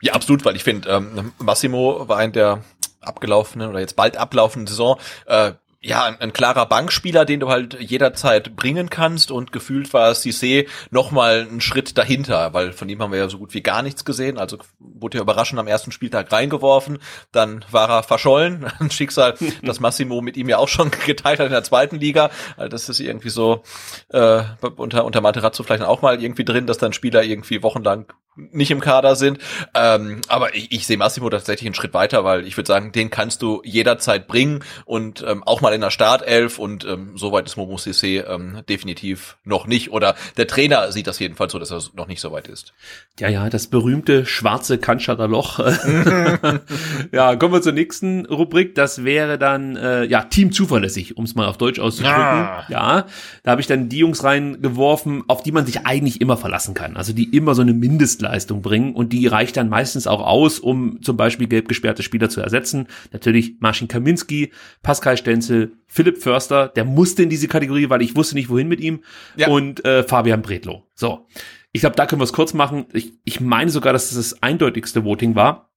[0.02, 2.64] Ja, absolut, weil ich finde, ähm, Massimo war in der
[3.00, 5.52] abgelaufenen oder jetzt bald ablaufenden Saison äh,
[5.84, 10.66] ja, ein, ein, klarer Bankspieler, den du halt jederzeit bringen kannst und gefühlt war Cissé
[10.90, 13.82] noch mal einen Schritt dahinter, weil von ihm haben wir ja so gut wie gar
[13.82, 16.98] nichts gesehen, also wurde ja überraschend am ersten Spieltag reingeworfen,
[17.32, 21.46] dann war er verschollen, ein Schicksal, das Massimo mit ihm ja auch schon geteilt hat
[21.46, 23.62] in der zweiten Liga, also das ist irgendwie so
[24.08, 24.42] äh,
[24.76, 28.06] unter, unter Materazzo vielleicht auch mal irgendwie drin, dass dann Spieler irgendwie wochenlang
[28.36, 29.38] nicht im Kader sind,
[29.74, 33.10] ähm, aber ich, ich sehe Massimo tatsächlich einen Schritt weiter, weil ich würde sagen, den
[33.10, 37.56] kannst du jederzeit bringen und ähm, auch mal in der Startelf und ähm, soweit ist
[37.56, 39.92] Momo Cissé ähm, definitiv noch nicht.
[39.92, 42.74] Oder der Trainer sieht das jedenfalls so, dass er noch nicht so weit ist.
[43.18, 45.58] Ja, ja, das berühmte schwarze Kantschatter Loch.
[47.12, 48.74] ja, kommen wir zur nächsten Rubrik.
[48.74, 52.20] Das wäre dann äh, ja Team zuverlässig, um es mal auf Deutsch auszudrücken.
[52.20, 52.64] Ah.
[52.68, 53.06] Ja,
[53.42, 56.96] da habe ich dann die Jungs reingeworfen, auf die man sich eigentlich immer verlassen kann.
[56.96, 57.74] Also die immer so eine
[58.24, 62.28] Mindestleistung bringen und die reicht dann meistens auch aus, um zum Beispiel gelb gesperrte Spieler
[62.28, 62.88] zu ersetzen.
[63.12, 64.52] Natürlich Marcin Kaminski,
[64.82, 68.80] Pascal Stenzel, Philipp Förster, der musste in diese Kategorie, weil ich wusste nicht, wohin mit
[68.80, 69.00] ihm.
[69.36, 69.48] Ja.
[69.48, 70.84] Und äh, Fabian Bredlow.
[70.94, 71.26] So.
[71.72, 72.86] Ich glaube, da können wir es kurz machen.
[72.92, 75.70] Ich, ich meine sogar, dass das das eindeutigste Voting war.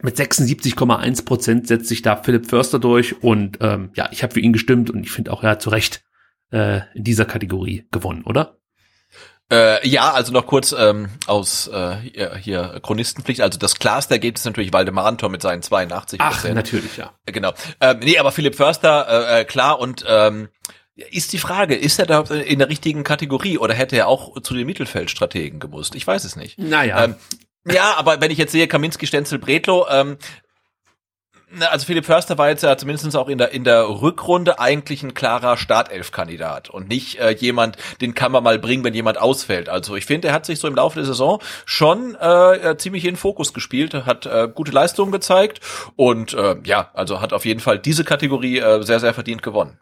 [0.00, 4.40] Mit 76,1 Prozent setzt sich da Philipp Förster durch und ähm, ja, ich habe für
[4.40, 6.02] ihn gestimmt und ich finde auch, er hat zu Recht
[6.50, 8.61] äh, in dieser Kategorie gewonnen, oder?
[9.52, 13.42] Äh, ja, also noch kurz ähm, aus äh, hier, hier Chronistenpflicht.
[13.42, 17.12] Also das klarste Ergebnis natürlich Waldemar Anton mit seinen 82 Ach, natürlich, ja.
[17.26, 17.52] Äh, genau.
[17.78, 20.48] Ähm, nee, aber Philipp Förster, äh, äh, klar und ähm,
[20.94, 24.54] ist die Frage, ist er da in der richtigen Kategorie oder hätte er auch zu
[24.54, 25.94] den Mittelfeldstrategen gemusst?
[25.96, 26.58] Ich weiß es nicht.
[26.58, 27.04] Naja.
[27.04, 27.16] Ähm,
[27.66, 30.16] ja, aber wenn ich jetzt sehe, Kaminski, Stenzel, Bretlo, ähm,
[31.60, 35.14] also Philipp Förster war jetzt ja zumindest auch in der in der Rückrunde eigentlich ein
[35.14, 39.68] klarer Startelf-Kandidat und nicht äh, jemand, den kann man mal bringen, wenn jemand ausfällt.
[39.68, 43.04] Also ich finde, er hat sich so im Laufe der Saison schon äh, äh, ziemlich
[43.04, 45.60] in den Fokus gespielt, hat äh, gute Leistungen gezeigt
[45.96, 49.78] und äh, ja, also hat auf jeden Fall diese Kategorie äh, sehr sehr verdient gewonnen.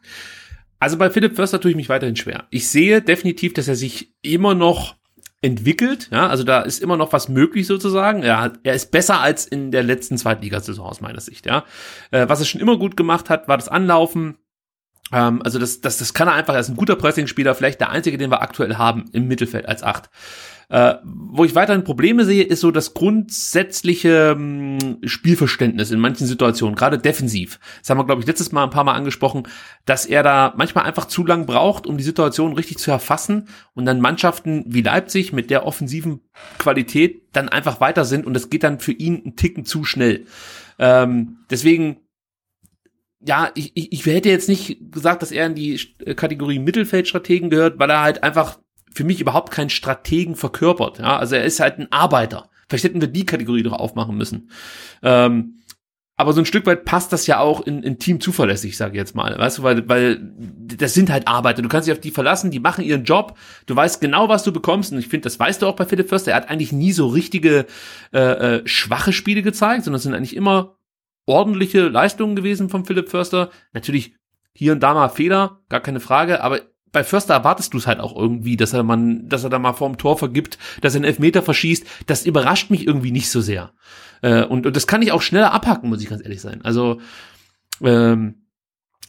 [0.79, 2.45] Also bei Philipp Förster tue ich mich weiterhin schwer.
[2.51, 4.97] Ich sehe definitiv, dass er sich immer noch
[5.43, 6.09] entwickelt.
[6.11, 8.23] Ja, also da ist immer noch was möglich sozusagen.
[8.23, 11.47] Er, hat, er ist besser als in der letzten Zweitligasaison aus meiner Sicht.
[11.47, 11.65] Ja,
[12.11, 14.37] äh, was er schon immer gut gemacht hat, war das Anlaufen.
[15.13, 16.55] Ähm, also das, das, das kann er einfach.
[16.55, 19.83] Er ist ein guter Pressing-Spieler, vielleicht der einzige, den wir aktuell haben im Mittelfeld als
[19.83, 20.11] Acht.
[20.71, 26.29] Äh, wo ich weiterhin Probleme sehe, ist so das grundsätzliche mh, hm, Spielverständnis in manchen
[26.29, 27.59] Situationen, gerade defensiv.
[27.81, 29.49] Das haben wir, glaube ich, letztes Mal ein paar Mal angesprochen,
[29.85, 33.85] dass er da manchmal einfach zu lang braucht, um die Situation richtig zu erfassen und
[33.85, 36.21] dann Mannschaften wie Leipzig mit der offensiven
[36.59, 40.27] Qualität dann einfach weiter sind und das geht dann für ihn einen Ticken zu schnell.
[40.79, 41.97] Ähm, deswegen
[43.23, 45.79] ja, ich, ich, ich hätte jetzt nicht gesagt, dass er in die
[46.17, 48.59] Kategorie Mittelfeldstrategen gehört, weil er halt einfach
[48.93, 50.99] für mich überhaupt keinen Strategen verkörpert.
[50.99, 52.51] Ja, also er ist halt ein Arbeiter.
[52.69, 54.51] Vielleicht hätten wir die Kategorie doch aufmachen müssen.
[55.03, 55.61] Ähm,
[56.21, 58.99] aber so ein Stück weit passt das ja auch in, in Team zuverlässig, sage ich
[58.99, 59.39] jetzt mal.
[59.39, 61.63] Weißt du, weil, weil das sind halt Arbeiter.
[61.63, 63.39] Du kannst dich auf die verlassen, die machen ihren Job.
[63.65, 64.93] Du weißt genau, was du bekommst.
[64.93, 66.33] Und ich finde, das weißt du auch bei Philipp Förster.
[66.33, 67.65] Er hat eigentlich nie so richtige
[68.13, 70.77] äh, äh, schwache Spiele gezeigt, sondern es sind eigentlich immer
[71.25, 73.49] ordentliche Leistungen gewesen von Philipp Förster.
[73.73, 74.15] Natürlich
[74.53, 76.61] hier und da mal Fehler, gar keine Frage, aber
[76.93, 79.73] bei Förster erwartest du es halt auch irgendwie, dass er man, dass er da mal
[79.73, 81.87] vorm Tor vergibt, dass er einen Elfmeter verschießt.
[82.07, 83.73] Das überrascht mich irgendwie nicht so sehr.
[84.23, 86.63] Äh, und, und das kann ich auch schneller abhaken, muss ich ganz ehrlich sein.
[86.63, 87.01] Also
[87.81, 88.47] ähm,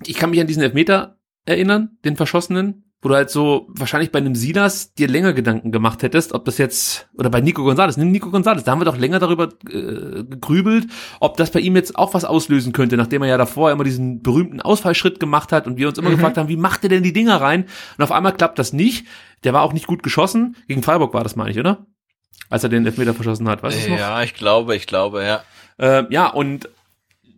[0.05, 4.19] ich kann mich an diesen Elfmeter erinnern, den verschossenen, wo du halt so wahrscheinlich bei
[4.19, 8.11] einem Silas dir länger Gedanken gemacht hättest, ob das jetzt, oder bei Nico Gonzalez, nimm
[8.11, 10.87] Nico Gonzalez, da haben wir doch länger darüber äh, gegrübelt,
[11.19, 14.21] ob das bei ihm jetzt auch was auslösen könnte, nachdem er ja davor immer diesen
[14.21, 16.15] berühmten Ausfallschritt gemacht hat und wir uns immer mhm.
[16.15, 17.65] gefragt haben, wie macht er denn die Dinger rein?
[17.97, 19.07] Und auf einmal klappt das nicht.
[19.43, 20.55] Der war auch nicht gut geschossen.
[20.67, 21.87] Gegen Freiburg war das, meine ich, oder?
[22.49, 23.97] Als er den Elfmeter verschossen hat, weißt du noch?
[23.97, 25.43] Ja, ich glaube, ich glaube, ja.
[25.77, 26.69] Äh, ja, und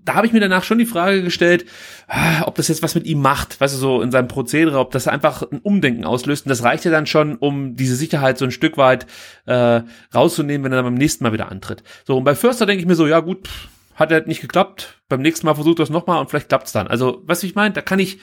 [0.05, 1.65] da habe ich mir danach schon die Frage gestellt,
[2.07, 4.91] ah, ob das jetzt was mit ihm macht, weißt du, so in seinem Prozedere, ob
[4.91, 6.45] das einfach ein Umdenken auslöst.
[6.45, 9.05] Und das reicht ja dann schon, um diese Sicherheit so ein Stück weit
[9.45, 9.81] äh,
[10.13, 11.83] rauszunehmen, wenn er dann beim nächsten Mal wieder antritt.
[12.05, 13.49] So, und bei Förster denke ich mir so, ja gut,
[13.95, 15.01] hat er nicht geklappt.
[15.07, 16.87] Beim nächsten Mal versucht er es nochmal und vielleicht klappt's dann.
[16.87, 18.19] Also, was ich meine, da kann ich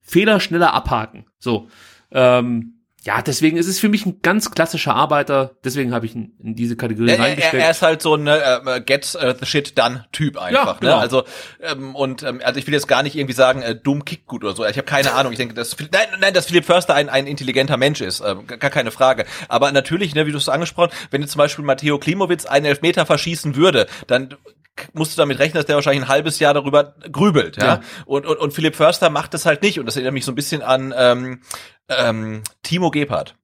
[0.00, 1.26] Fehler schneller abhaken.
[1.38, 1.68] So.
[2.10, 5.56] Ähm, ja, deswegen ist es für mich ein ganz klassischer Arbeiter.
[5.62, 7.54] Deswegen habe ich ihn in diese Kategorie er, reingesteckt.
[7.54, 10.66] Er, er ist halt so ein äh, Get uh, the shit done Typ einfach.
[10.66, 10.78] Ja, ne?
[10.80, 10.96] genau.
[10.96, 11.00] ne?
[11.00, 11.24] Also
[11.60, 14.42] ähm, und ähm, also ich will jetzt gar nicht irgendwie sagen äh, dumm kickt gut
[14.42, 14.64] oder so.
[14.64, 15.32] Ich habe keine Ahnung.
[15.32, 18.70] Ich denke, dass nein, nein, dass Philipp Förster ein, ein intelligenter Mensch ist, äh, gar
[18.70, 19.26] keine Frage.
[19.48, 23.04] Aber natürlich, ne, wie du es angesprochen, wenn jetzt zum Beispiel Matteo Klimowitz einen Elfmeter
[23.04, 24.34] verschießen würde, dann
[24.92, 27.64] musst du damit rechnen, dass der wahrscheinlich ein halbes Jahr darüber grübelt, ja.
[27.64, 27.80] ja.
[28.06, 29.78] Und, und, und Philipp Förster macht das halt nicht.
[29.78, 31.40] Und das erinnert mich so ein bisschen an ähm,
[31.88, 33.34] ähm, Timo Gebhardt.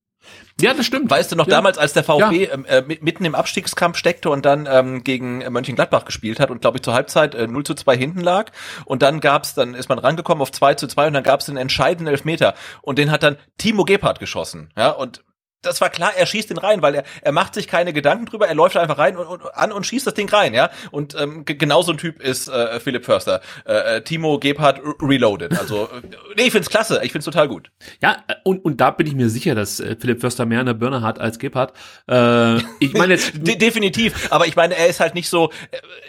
[0.60, 1.10] Ja, das stimmt.
[1.10, 1.56] Weißt du noch ja.
[1.56, 2.54] damals, als der VfB ja.
[2.54, 6.78] Ähm, äh, mitten im Abstiegskampf steckte und dann ähm, gegen Mönchengladbach gespielt hat und glaube
[6.78, 8.52] ich zur Halbzeit äh, 0 zu 2 hinten lag
[8.84, 11.56] und dann gab's, dann ist man rangekommen auf 2 zu 2 und dann gab's den
[11.56, 14.70] entscheidenden Elfmeter und den hat dann Timo Gebhardt geschossen.
[14.76, 15.22] Ja, und
[15.62, 18.48] das war klar, er schießt den rein, weil er, er macht sich keine Gedanken drüber,
[18.48, 20.70] er läuft einfach rein und, und an und schießt das Ding rein, ja.
[20.90, 23.40] Und ähm, genau so ein Typ ist äh, Philipp Förster.
[23.66, 25.58] Äh, äh Timo Gebhardt reloaded.
[25.58, 26.00] Also, äh,
[26.36, 27.70] nee, ich find's klasse, ich find's total gut.
[28.02, 30.74] Ja, äh, und, und da bin ich mir sicher, dass äh, Philipp Förster mehr eine
[30.74, 31.74] Birne hat als Gebhardt.
[32.08, 33.32] Äh, ich meine jetzt.
[33.40, 35.50] De definitiv, aber ich meine, er ist halt nicht so,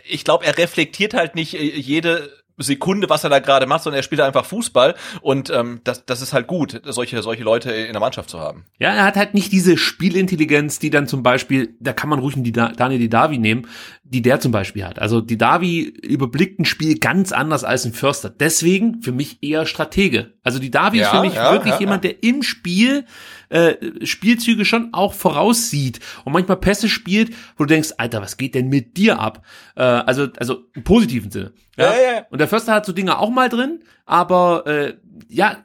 [0.08, 4.04] ich glaube, er reflektiert halt nicht jede Sekunde, was er da gerade macht, sondern er
[4.04, 8.00] spielt einfach Fußball und ähm, das, das ist halt gut, solche, solche Leute in der
[8.00, 8.66] Mannschaft zu haben.
[8.80, 12.36] Ja, er hat halt nicht diese Spielintelligenz, die dann zum Beispiel, da kann man ruhig
[12.36, 13.68] einen Daniel Didavi nehmen,
[14.04, 15.00] die der zum Beispiel hat.
[15.00, 18.30] Also Didavi überblickt ein Spiel ganz anders als ein Förster.
[18.30, 20.34] Deswegen für mich eher Stratege.
[20.44, 23.06] Also Didavi ja, ist für mich ja, wirklich ja, jemand, der im Spiel
[23.52, 28.56] äh, Spielzüge schon auch voraussieht und manchmal Pässe spielt, wo du denkst, Alter, was geht
[28.56, 29.46] denn mit dir ab?
[29.76, 31.54] Äh, also, also im positiven Sinne.
[31.78, 31.94] Ja?
[31.94, 32.26] Ja, ja.
[32.30, 34.94] Und der Förster hat so Dinge auch mal drin, aber äh,
[35.28, 35.58] ja,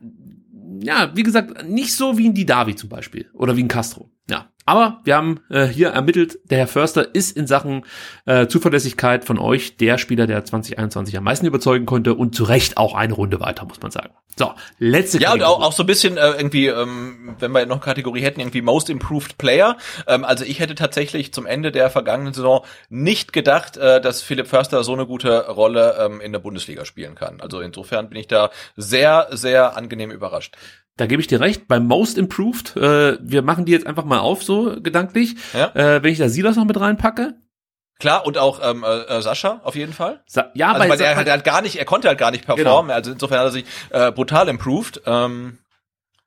[0.82, 4.10] ja, wie gesagt, nicht so wie ein Didavi zum Beispiel oder wie ein Castro.
[4.28, 7.84] Ja, aber wir haben äh, hier ermittelt, der Herr Förster ist in Sachen
[8.26, 12.76] äh, Zuverlässigkeit von euch der Spieler, der 2021 am meisten überzeugen konnte und zu Recht
[12.76, 14.10] auch eine Runde weiter, muss man sagen.
[14.38, 15.50] So, letzte Ja, Kategorie.
[15.50, 18.40] und auch, auch so ein bisschen äh, irgendwie, ähm, wenn wir noch eine Kategorie hätten,
[18.40, 19.76] irgendwie Most Improved Player.
[20.06, 24.48] Ähm, also ich hätte tatsächlich zum Ende der vergangenen Saison nicht gedacht, äh, dass Philipp
[24.48, 27.40] Förster so eine gute Rolle ähm, in der Bundesliga spielen kann.
[27.40, 30.56] Also insofern bin ich da sehr, sehr angenehm überrascht.
[30.96, 31.68] Da gebe ich dir recht.
[31.68, 35.36] Beim Most Improved, äh, wir machen die jetzt einfach mal auf, so gedanklich.
[35.52, 35.74] Ja.
[35.74, 37.34] Äh, wenn ich da Silas noch mit reinpacke.
[37.98, 40.22] Klar, und auch ähm, äh, äh Sascha auf jeden Fall.
[40.26, 42.88] Sa ja, also, weil er, er hat gar nicht, er konnte halt gar nicht performen.
[42.88, 42.94] Genau.
[42.94, 45.02] Also insofern hat er sich äh, brutal improved.
[45.06, 45.58] Ähm,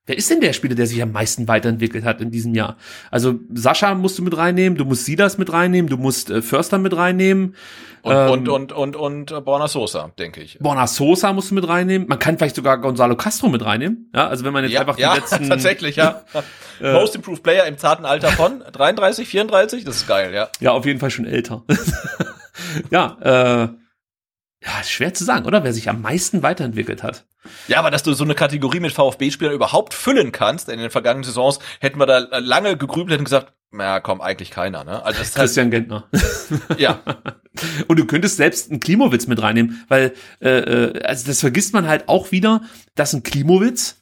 [0.10, 2.78] Wer ist denn der Spieler, der sich am meisten weiterentwickelt hat in diesem Jahr?
[3.12, 6.80] Also Sascha musst du mit reinnehmen, du musst Silas mit reinnehmen, du musst äh, Förster
[6.80, 7.56] mit reinnehmen.
[8.02, 10.58] Und, ähm, und, und, und, und äh, Borna Sosa, denke ich.
[10.58, 12.08] Borna Sosa musst du mit reinnehmen.
[12.08, 14.10] Man kann vielleicht sogar Gonzalo Castro mit reinnehmen.
[14.16, 15.48] Ja, also wenn man jetzt ja, einfach die ja, letzten...
[15.50, 16.24] tatsächlich, ja.
[16.82, 20.48] Äh, Most Improved Player im zarten Alter von 33, 34, das ist geil, ja.
[20.62, 21.66] Ja, auf jeden Fall schon älter.
[22.90, 23.18] ja,
[23.66, 23.68] äh,
[24.64, 25.64] ja, schwer zu sagen, oder?
[25.64, 27.26] Wer sich am meisten weiterentwickelt hat.
[27.68, 31.24] Ja, aber dass du so eine Kategorie mit VfB-Spielern überhaupt füllen kannst, in den vergangenen
[31.24, 35.04] Saisons hätten wir da lange gegrübelt und gesagt, naja, komm, eigentlich keiner, ne?
[35.04, 36.10] Also das Christian halt, Gentner.
[36.78, 37.02] ja.
[37.88, 41.88] Und du könntest selbst einen Klimowitz mit reinnehmen, weil, äh, äh, also das vergisst man
[41.88, 42.62] halt auch wieder,
[42.96, 43.98] dass ein Klimowitz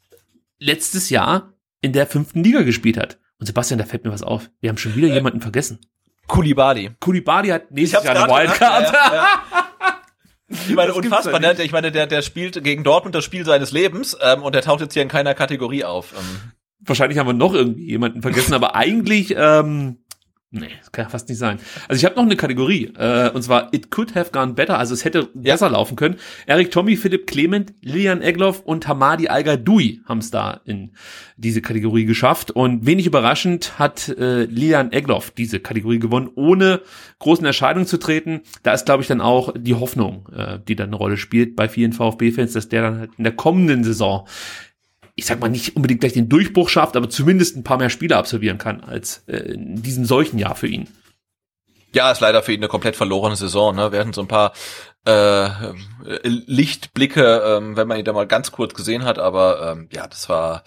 [0.60, 3.18] letztes Jahr in der fünften Liga gespielt hat.
[3.40, 4.50] Und Sebastian, da fällt mir was auf.
[4.62, 5.80] Wir haben schon wieder äh, jemanden vergessen.
[6.28, 6.92] Kulibali.
[7.00, 8.94] Kulibali hat nächstes Jahr eine Wildcard.
[8.94, 9.68] Ja, ja, ja.
[10.50, 11.56] Ich meine, unfassbar, ne?
[11.62, 14.82] Ich meine, der, der spielt gegen Dortmund das Spiel seines Lebens ähm, und der taucht
[14.82, 16.14] jetzt hier in keiner Kategorie auf.
[16.18, 16.52] Ähm.
[16.80, 19.98] Wahrscheinlich haben wir noch irgendwie jemanden vergessen, aber eigentlich ähm,
[20.50, 21.60] Nee, das kann ja fast nicht sein.
[21.90, 24.94] Also ich habe noch eine Kategorie, äh, und zwar It Could Have Gone Better, also
[24.94, 25.28] es hätte ja.
[25.34, 26.16] besser laufen können.
[26.46, 30.94] Eric Tommy, Philipp Clement, Lilian Egloff und Hamadi Al-Gadoui haben es da in
[31.36, 32.52] diese Kategorie geschafft.
[32.52, 36.82] Und wenig überraschend hat äh, Lilian Egloff diese Kategorie gewonnen, ohne
[37.20, 38.42] großen Erscheinungen zu treten.
[38.64, 41.68] Da ist, glaube ich, dann auch die Hoffnung, äh, die dann eine Rolle spielt bei
[41.68, 44.26] vielen VfB-Fans, dass der dann halt in der kommenden Saison
[45.18, 48.16] ich sag mal, nicht unbedingt gleich den Durchbruch schafft, aber zumindest ein paar mehr Spiele
[48.16, 50.88] absolvieren kann als äh, in diesem solchen Jahr für ihn.
[51.94, 53.76] Ja, ist leider für ihn eine komplett verlorene Saison.
[53.76, 53.92] Ne?
[53.92, 54.54] Wir hatten so ein paar
[55.06, 55.50] äh,
[56.24, 60.30] Lichtblicke, ähm, wenn man ihn da mal ganz kurz gesehen hat, aber ähm, ja, das
[60.30, 60.64] war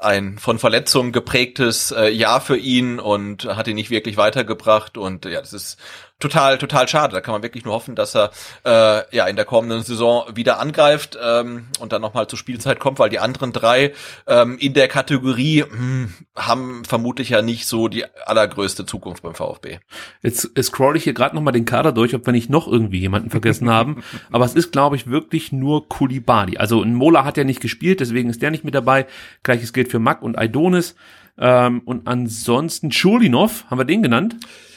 [0.00, 5.26] ein von Verletzungen geprägtes äh, Jahr für ihn und hat ihn nicht wirklich weitergebracht und
[5.26, 5.78] ja, das ist
[6.22, 7.12] total, total schade.
[7.12, 8.30] Da kann man wirklich nur hoffen, dass er
[8.64, 12.98] äh, ja in der kommenden Saison wieder angreift ähm, und dann nochmal zur Spielzeit kommt,
[12.98, 13.92] weil die anderen drei
[14.26, 19.34] ähm, in der Kategorie mh, hm, haben vermutlich ja nicht so die allergrößte Zukunft beim
[19.34, 19.78] VfB.
[20.22, 23.30] Jetzt scroll ich hier gerade nochmal den Kader durch, ob wir nicht noch irgendwie jemanden
[23.30, 24.02] vergessen haben.
[24.30, 26.56] Aber es ist, glaube ich, wirklich nur Kulibali.
[26.56, 29.06] Also ein Mola hat ja nicht gespielt, deswegen ist der nicht mit dabei.
[29.42, 30.94] Gleiches gilt für Mack und Aidonis.
[31.38, 34.36] Ähm, und ansonsten Schulinov, haben wir den genannt?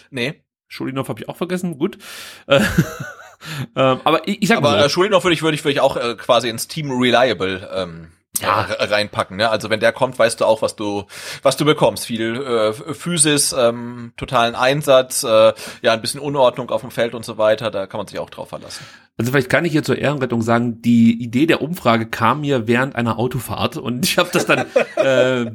[0.09, 0.44] Nee.
[0.67, 1.97] Schulinov habe ich auch vergessen, gut.
[2.47, 2.61] Äh,
[3.75, 4.85] ähm, aber ich, ich sag aber mal.
[4.85, 8.07] Äh, Schulinov würde ich, würde ich, würde ich auch äh, quasi ins Team Reliable ähm,
[8.41, 8.61] ja.
[8.61, 9.37] reinpacken.
[9.37, 9.49] Ne?
[9.49, 11.03] Also wenn der kommt, weißt du auch, was du
[11.43, 12.05] was du bekommst.
[12.05, 17.25] Viel äh, Physis, ähm, totalen Einsatz, äh, ja ein bisschen Unordnung auf dem Feld und
[17.25, 17.71] so weiter.
[17.71, 18.85] Da kann man sich auch drauf verlassen.
[19.17, 22.95] Also vielleicht kann ich hier zur Ehrenrettung sagen, die Idee der Umfrage kam mir während
[22.95, 24.65] einer Autofahrt und ich habe das dann
[24.97, 25.51] äh,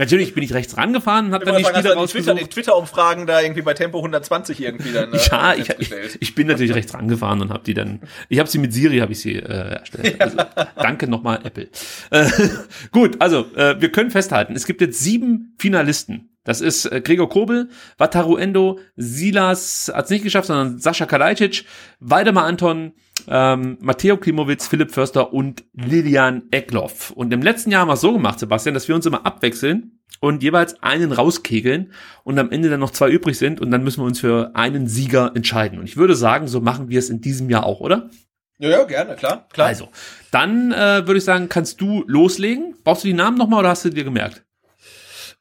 [0.00, 2.40] Natürlich bin ich rechts rangefahren und habe dann die Spieler rausgesucht.
[2.40, 5.10] Die Twitter-Umfragen da irgendwie bei Tempo 120 irgendwie dann.
[5.20, 8.00] Äh, ja, ich, ich, ich, bin natürlich rechts rangefahren und habe die dann.
[8.28, 10.16] Ich habe sie mit Siri habe ich sie äh, erstellt.
[10.20, 10.38] Also,
[10.76, 11.68] danke nochmal Apple.
[12.10, 12.30] Äh,
[12.92, 16.30] gut, also äh, wir können festhalten, es gibt jetzt sieben Finalisten.
[16.44, 21.64] Das ist äh, Gregor Kobel, Wataru Endo, Silas hat's nicht geschafft, sondern Sascha Kalajdzic,
[21.98, 22.92] Waldemar Anton,
[23.28, 27.10] ähm, Matteo Klimowitz, Philipp Förster und Lilian Eckloff.
[27.10, 30.00] Und im letzten Jahr haben wir es so gemacht, Sebastian, dass wir uns immer abwechseln
[30.20, 31.92] und jeweils einen rauskegeln
[32.24, 34.86] und am Ende dann noch zwei übrig sind und dann müssen wir uns für einen
[34.86, 35.78] Sieger entscheiden.
[35.78, 38.10] Und ich würde sagen, so machen wir es in diesem Jahr auch, oder?
[38.58, 39.68] Ja, ja, gerne, klar, klar.
[39.68, 39.88] Also,
[40.30, 42.74] dann äh, würde ich sagen, kannst du loslegen.
[42.84, 44.44] Brauchst du die Namen nochmal oder hast du dir gemerkt?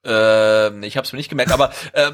[0.06, 2.12] Äh, ich habe es mir nicht gemerkt, aber äh,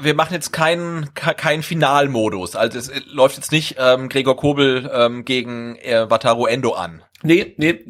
[0.00, 2.56] wir machen jetzt keinen keinen Finalmodus.
[2.56, 7.02] Also es läuft jetzt nicht ähm, Gregor Kobel ähm, gegen äh, Wataru Endo an.
[7.22, 7.80] Nee, nee,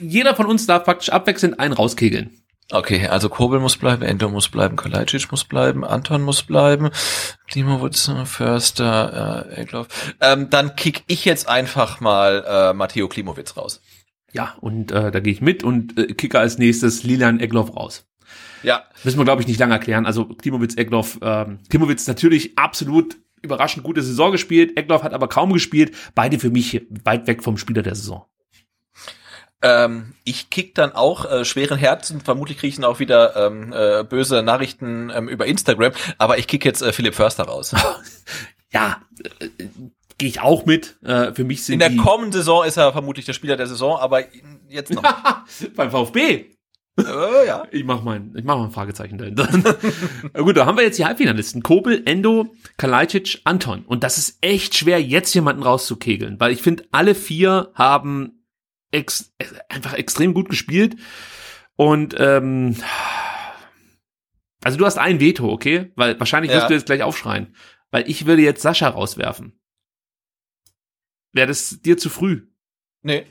[0.00, 2.42] jeder von uns darf praktisch abwechselnd einen rauskegeln.
[2.72, 6.90] Okay, also Kobel muss bleiben, Endo muss bleiben, Kalajdzic muss bleiben, Anton muss bleiben,
[7.46, 9.86] Klimowitz, Förster, äh, Egloff.
[10.20, 13.82] Ähm, dann kick ich jetzt einfach mal äh, Matteo Klimowitz raus.
[14.32, 18.04] Ja, und äh, da gehe ich mit und äh, kicke als nächstes Lilan Egloff raus.
[18.66, 18.82] Ja.
[19.04, 20.06] Müssen wir, glaube ich, nicht lange erklären.
[20.06, 24.76] Also Klimowitz, Egloff, ähm, Klimowitz natürlich absolut überraschend gute Saison gespielt.
[24.76, 25.94] Egloff hat aber kaum gespielt.
[26.16, 28.26] Beide für mich weit weg vom Spieler der Saison.
[29.62, 32.20] Ähm, ich kick dann auch äh, schweren Herzen.
[32.20, 35.92] Vermutlich kriege ich dann auch wieder ähm, äh, böse Nachrichten ähm, über Instagram.
[36.18, 37.72] Aber ich kick jetzt äh, Philipp Förster raus.
[38.72, 39.00] ja,
[39.38, 39.48] äh,
[40.18, 41.00] gehe ich auch mit.
[41.04, 43.96] Äh, für mich sind In der kommenden Saison ist er vermutlich der Spieler der Saison,
[43.96, 44.24] aber
[44.68, 45.02] jetzt noch.
[45.76, 46.55] Beim VfB.
[46.98, 47.66] Äh, ja.
[47.70, 49.46] Ich mach mein, ich mach mal ein Fragezeichen dahinter.
[50.34, 51.62] Gut, da haben wir jetzt die Halbfinalisten.
[51.62, 53.84] Kobel, Endo, Kalajdzic, Anton.
[53.84, 58.46] Und das ist echt schwer, jetzt jemanden rauszukegeln, weil ich finde, alle vier haben
[58.90, 59.34] ex
[59.68, 60.96] einfach extrem gut gespielt.
[61.76, 62.76] Und ähm,
[64.64, 65.92] also du hast ein Veto, okay?
[65.96, 66.58] Weil wahrscheinlich ja.
[66.58, 67.54] wirst du jetzt gleich aufschreien.
[67.90, 69.60] Weil ich würde jetzt Sascha rauswerfen.
[71.32, 72.46] Wäre das dir zu früh?
[73.02, 73.26] Nee.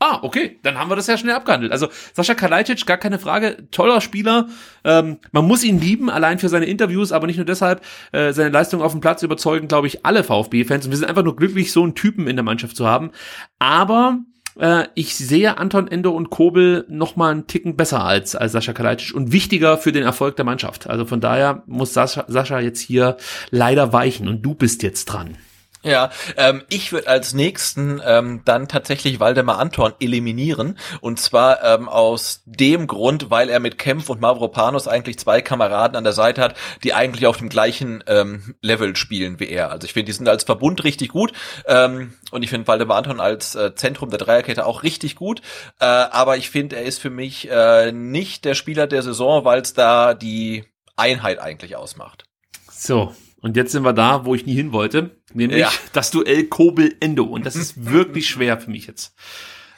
[0.00, 1.72] Ah, okay, dann haben wir das ja schnell abgehandelt.
[1.72, 4.48] Also Sascha Kalajdzic, gar keine Frage, toller Spieler.
[4.84, 7.82] Ähm, man muss ihn lieben, allein für seine Interviews, aber nicht nur deshalb.
[8.12, 10.84] Äh, seine Leistung auf dem Platz überzeugen, glaube ich, alle VfB-Fans.
[10.84, 13.10] Und wir sind einfach nur glücklich, so einen Typen in der Mannschaft zu haben.
[13.58, 14.20] Aber
[14.56, 18.72] äh, ich sehe Anton Endo und Kobel noch mal einen Ticken besser als, als Sascha
[18.72, 20.88] Kalajdzic und wichtiger für den Erfolg der Mannschaft.
[20.88, 23.16] Also von daher muss Sascha, Sascha jetzt hier
[23.50, 25.36] leider weichen und du bist jetzt dran.
[25.82, 31.88] Ja, ähm, ich würde als nächsten ähm, dann tatsächlich Waldemar Anton eliminieren und zwar ähm,
[31.88, 36.42] aus dem Grund, weil er mit Kempf und Mavropanos eigentlich zwei Kameraden an der Seite
[36.42, 39.70] hat, die eigentlich auf dem gleichen ähm, Level spielen wie er.
[39.70, 41.32] Also ich finde, die sind als Verbund richtig gut
[41.66, 45.42] ähm, und ich finde Waldemar Anton als äh, Zentrum der Dreierkette auch richtig gut,
[45.78, 49.60] äh, aber ich finde, er ist für mich äh, nicht der Spieler der Saison, weil
[49.60, 50.64] es da die
[50.96, 52.24] Einheit eigentlich ausmacht.
[52.70, 55.70] So, Und jetzt sind wir da, wo ich nie hin wollte, nämlich Ja.
[55.92, 57.24] das Duell Kobel-Endo.
[57.24, 59.14] Und das ist wirklich schwer für mich jetzt.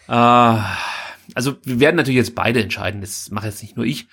[0.08, 4.08] Äh, also wir werden natürlich jetzt beide entscheiden, das mache jetzt nicht nur ich.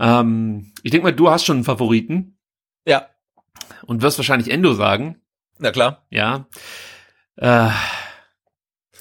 [0.00, 2.36] Ähm, ich denke mal, du hast schon einen Favoriten
[2.86, 3.06] Ja,
[3.86, 5.20] und wirst wahrscheinlich Endo sagen.
[5.58, 6.04] na klar.
[6.10, 6.46] Ja.
[7.36, 7.68] Äh,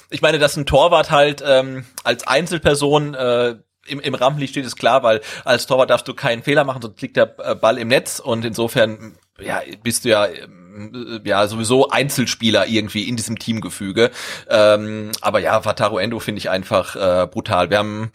[0.10, 3.56] Ich meine, dass ein Torwart halt ähm, als Einzelperson äh,
[3.88, 7.02] im, im Rampenlicht steht, ist klar, weil als Torwart darfst du keinen Fehler machen, sonst
[7.02, 11.90] liegt der äh, Ball im Netz und insofern ja, bist du ja ähm, ja sowieso
[11.90, 14.12] Einzelspieler irgendwie in diesem Teamgefüge.
[14.50, 17.70] Ähm, aber ja, Wataru Endo finde ich einfach äh, brutal.
[17.70, 18.12] Wir haben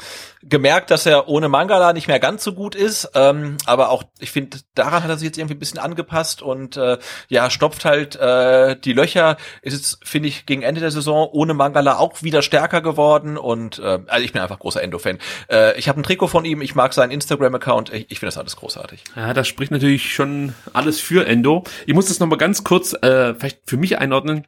[0.48, 4.30] gemerkt, dass er ohne Mangala nicht mehr ganz so gut ist, ähm, aber auch ich
[4.30, 8.16] finde, daran hat er sich jetzt irgendwie ein bisschen angepasst und äh, ja, stopft halt
[8.16, 9.36] äh, die Löcher.
[9.62, 13.78] Ist jetzt, finde ich, gegen Ende der Saison ohne Mangala auch wieder stärker geworden und
[13.78, 15.18] äh, also ich bin einfach großer Endo-Fan.
[15.50, 18.38] Äh, ich habe ein Trikot von ihm, ich mag seinen Instagram-Account, ich, ich finde das
[18.38, 19.02] alles großartig.
[19.16, 21.64] Ja, das spricht natürlich schon alles für Endo.
[21.86, 24.46] Ich muss das nochmal ganz kurz äh, vielleicht für mich einordnen.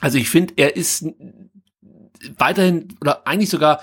[0.00, 1.06] Also ich finde, er ist
[2.38, 3.80] weiterhin oder eigentlich sogar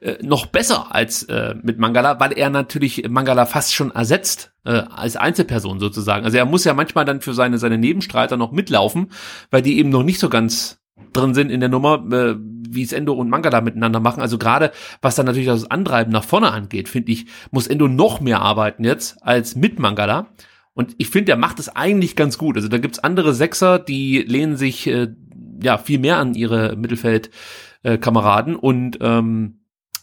[0.00, 4.70] äh, noch besser als äh, mit Mangala, weil er natürlich Mangala fast schon ersetzt äh,
[4.70, 6.24] als Einzelperson sozusagen.
[6.24, 9.10] Also er muss ja manchmal dann für seine seine Nebenstreiter noch mitlaufen,
[9.50, 10.80] weil die eben noch nicht so ganz
[11.12, 14.22] drin sind in der Nummer, äh, wie es Endo und Mangala miteinander machen.
[14.22, 14.72] Also gerade
[15.02, 18.84] was dann natürlich das Antreiben nach vorne angeht, finde ich, muss Endo noch mehr arbeiten
[18.84, 20.28] jetzt als mit Mangala.
[20.72, 22.56] Und ich finde, der macht es eigentlich ganz gut.
[22.56, 25.08] Also da gibt's andere Sechser, die lehnen sich äh,
[25.62, 29.59] ja viel mehr an ihre Mittelfeldkameraden und ähm,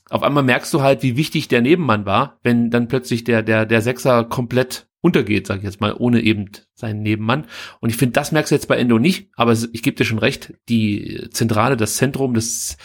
[0.09, 3.65] auf einmal merkst du halt, wie wichtig der Nebenmann war, wenn dann plötzlich der der
[3.65, 7.45] der Sechser komplett untergeht, sag ich jetzt mal, ohne eben seinen Nebenmann.
[7.79, 10.19] Und ich finde, das merkst du jetzt bei Endo nicht, aber ich gebe dir schon
[10.19, 12.77] recht, die Zentrale, das Zentrum des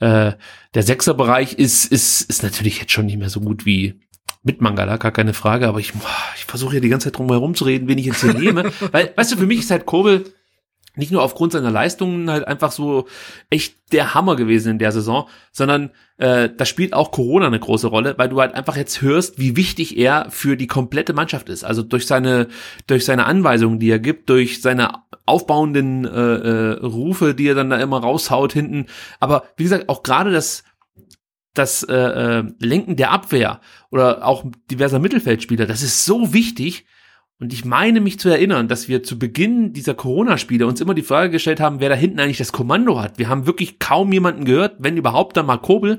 [0.00, 0.32] äh,
[0.74, 4.00] der Sechserbereich ist ist ist natürlich jetzt schon nicht mehr so gut wie
[4.42, 5.92] mit Mangala, gar keine Frage, aber ich,
[6.36, 8.72] ich versuche hier die ganze Zeit drum herum zu reden, wen ich jetzt hier nehme.
[8.92, 10.24] Weil, weißt du, für mich ist halt Kobel
[10.94, 13.06] nicht nur aufgrund seiner Leistungen halt einfach so
[13.50, 17.86] echt der Hammer gewesen in der Saison, sondern äh, da spielt auch Corona eine große
[17.86, 21.64] Rolle, weil du halt einfach jetzt hörst, wie wichtig er für die komplette Mannschaft ist.
[21.64, 22.48] Also durch seine
[22.86, 27.70] durch seine Anweisungen, die er gibt, durch seine aufbauenden äh, äh, Rufe, die er dann
[27.70, 28.86] da immer raushaut hinten.
[29.20, 30.64] Aber wie gesagt, auch gerade das
[31.54, 36.86] das äh, äh, Lenken der Abwehr oder auch diverser Mittelfeldspieler, das ist so wichtig.
[37.42, 41.02] Und ich meine mich zu erinnern, dass wir zu Beginn dieser Corona-Spiele uns immer die
[41.02, 43.18] Frage gestellt haben, wer da hinten eigentlich das Kommando hat.
[43.18, 45.98] Wir haben wirklich kaum jemanden gehört, wenn überhaupt dann mal Kobel.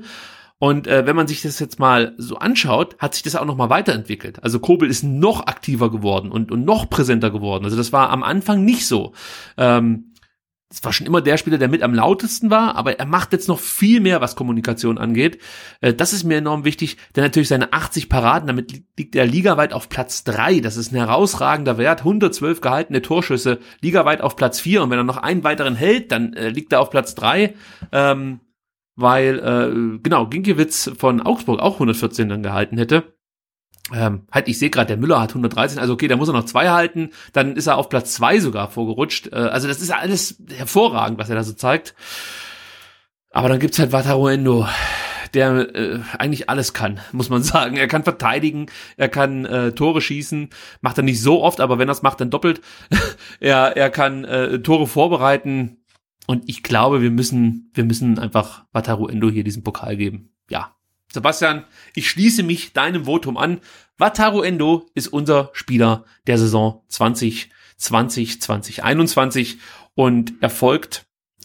[0.58, 3.58] Und äh, wenn man sich das jetzt mal so anschaut, hat sich das auch noch
[3.58, 4.42] mal weiterentwickelt.
[4.42, 7.66] Also Kobel ist noch aktiver geworden und, und noch präsenter geworden.
[7.66, 9.12] Also das war am Anfang nicht so.
[9.58, 10.13] Ähm,
[10.74, 13.48] es war schon immer der Spieler, der mit am lautesten war, aber er macht jetzt
[13.48, 15.38] noch viel mehr, was Kommunikation angeht.
[15.80, 19.24] Äh, Das ist mir enorm wichtig, denn natürlich seine 80 Paraden, damit li- liegt er
[19.26, 20.60] ligaweit auf Platz 3.
[20.60, 22.00] Das ist ein herausragender Wert.
[22.00, 24.82] 112 gehaltene Torschüsse, ligaweit auf Platz 4.
[24.82, 27.54] Und wenn er noch einen weiteren hält, dann äh, liegt er auf Platz 3.
[27.92, 28.40] Ähm,
[28.96, 33.14] weil, äh, genau, Ginkiewicz von Augsburg auch 114 dann gehalten hätte.
[33.92, 36.46] Ähm, halt, ich sehe gerade, der Müller hat 113, also okay, da muss er noch
[36.46, 39.28] zwei halten, dann ist er auf Platz zwei sogar vorgerutscht.
[39.32, 41.94] Äh, also das ist alles hervorragend, was er da so zeigt.
[43.30, 44.66] Aber dann gibt's halt Wataru Endo,
[45.34, 47.76] der äh, eigentlich alles kann, muss man sagen.
[47.76, 48.66] Er kann verteidigen,
[48.96, 50.48] er kann äh, Tore schießen,
[50.80, 52.62] macht er nicht so oft, aber wenn er es macht, dann doppelt.
[53.40, 55.84] er, er kann äh, Tore vorbereiten
[56.26, 60.30] und ich glaube, wir müssen, wir müssen einfach Wataru Endo hier diesen Pokal geben.
[60.48, 60.73] Ja.
[61.14, 63.60] Sebastian, ich schließe mich deinem Votum an.
[63.98, 69.58] Wataru Endo ist unser Spieler der Saison 2020, 2021
[69.94, 71.03] und erfolgt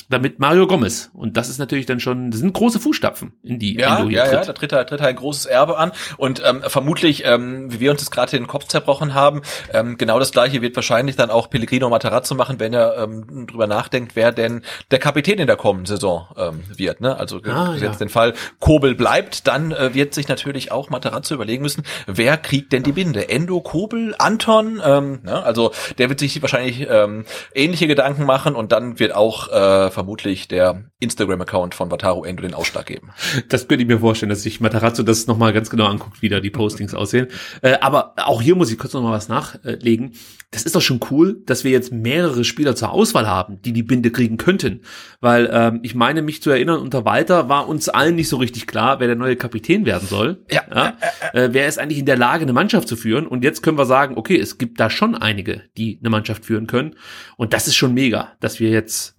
[0.10, 1.10] damit Mario Gomez.
[1.14, 4.20] Und das ist natürlich dann schon, das sind große Fußstapfen, in die Ja, Endo hier
[4.20, 4.48] ja, ja, tritt.
[4.50, 7.92] da tritt er, tritt er ein großes Erbe an und ähm, vermutlich, ähm, wie wir
[7.92, 9.42] uns das gerade den Kopf zerbrochen haben,
[9.74, 13.68] ähm, genau das gleiche wird wahrscheinlich dann auch Pellegrino Matarazzo machen, wenn er ähm, drüber
[13.68, 17.02] nachdenkt, wer denn der Kapitän in der kommenden Saison ähm, wird.
[17.02, 17.16] Ne?
[17.18, 17.92] Also Ah, jetzt ja.
[17.92, 22.74] den Fall Kobel bleibt, dann äh, wird sich natürlich auch Matarazzo überlegen müssen, wer kriegt
[22.74, 23.30] denn die Binde?
[23.30, 24.82] Endo, Kobel, Anton?
[24.84, 25.44] Ähm, ne?
[25.44, 30.48] Also der wird sich wahrscheinlich ähm, ähnliche Gedanken machen und dann wird auch äh, vermutlich
[30.48, 33.10] der Instagram-Account von Wataru Endo den Ausschlag geben.
[33.50, 36.40] Das könnte ich mir vorstellen, dass sich Matarazzo das nochmal ganz genau anguckt, wie da
[36.40, 37.28] die Postings aussehen.
[37.62, 40.14] Äh, aber auch hier muss ich kurz nochmal was nachlegen.
[40.52, 43.84] Das ist doch schon cool, dass wir jetzt mehrere Spieler zur Auswahl haben, die die
[43.84, 44.82] Binde kriegen könnten.
[45.20, 48.66] Weil ähm, ich meine, mich zu erinnern, unter Walter war uns allen nicht so richtig
[48.66, 50.46] klar, wer der neue Kapitän werden soll.
[50.50, 50.98] Ja.
[51.34, 53.28] Äh, wer ist eigentlich in der Lage, eine Mannschaft zu führen?
[53.28, 56.68] Und jetzt können wir sagen, okay, es gibt da schon einige, die eine Mannschaft führen
[56.68, 56.96] können.
[57.36, 59.16] Und das ist schon mega, dass wir jetzt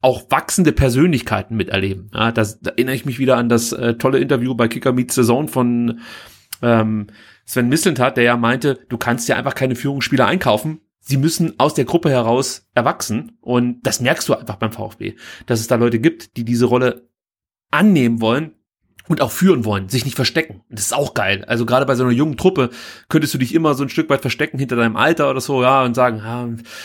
[0.00, 2.10] auch wachsende Persönlichkeiten miterleben.
[2.14, 5.14] Ja, das, da erinnere ich mich wieder an das äh, tolle Interview bei Kicker Meets
[5.14, 6.00] the Zone von
[6.62, 7.08] ähm,
[7.44, 10.80] Sven Mislintat, der ja meinte, du kannst ja einfach keine Führungsspieler einkaufen.
[11.00, 15.60] sie müssen aus der Gruppe heraus erwachsen und das merkst du einfach beim VfB, dass
[15.60, 17.08] es da Leute gibt, die diese Rolle
[17.70, 18.54] annehmen wollen
[19.10, 20.60] und auch führen wollen, sich nicht verstecken.
[20.70, 21.44] Das ist auch geil.
[21.48, 22.70] Also gerade bei so einer jungen Truppe
[23.08, 25.82] könntest du dich immer so ein Stück weit verstecken hinter deinem Alter oder so, ja,
[25.82, 26.44] und sagen, ja,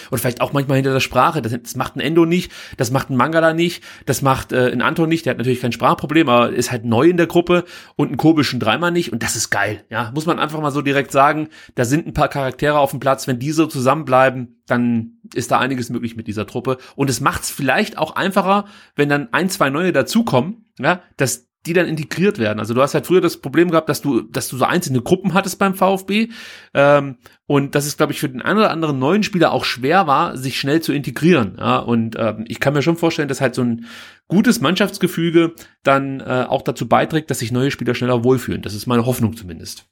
[0.09, 1.43] oder vielleicht auch manchmal hinter der Sprache.
[1.43, 4.81] Das, das macht ein Endo nicht, das macht ein Mangala nicht, das macht äh, ein
[4.81, 7.63] Anton nicht, der hat natürlich kein Sprachproblem, aber ist halt neu in der Gruppe
[7.95, 9.83] und ein komischen dreimal nicht und das ist geil.
[9.91, 12.99] Ja, muss man einfach mal so direkt sagen, da sind ein paar Charaktere auf dem
[12.99, 17.21] Platz, wenn die so zusammenbleiben, dann ist da einiges möglich mit dieser Truppe und es
[17.21, 18.65] macht es vielleicht auch einfacher,
[18.95, 22.59] wenn dann ein, zwei neue dazukommen, ja, dass die dann integriert werden.
[22.59, 25.33] Also du hast halt früher das Problem gehabt, dass du, dass du so einzelne Gruppen
[25.33, 26.29] hattest beim VfB
[26.73, 30.07] ähm, und dass es, glaube ich, für den einen oder anderen neuen Spieler auch schwer
[30.07, 31.55] war, sich schnell zu integrieren.
[31.57, 31.77] Ja?
[31.77, 33.85] Und ähm, ich kann mir schon vorstellen, dass halt so ein
[34.27, 35.53] gutes Mannschaftsgefüge
[35.83, 38.61] dann äh, auch dazu beiträgt, dass sich neue Spieler schneller wohlfühlen.
[38.61, 39.85] Das ist meine Hoffnung zumindest.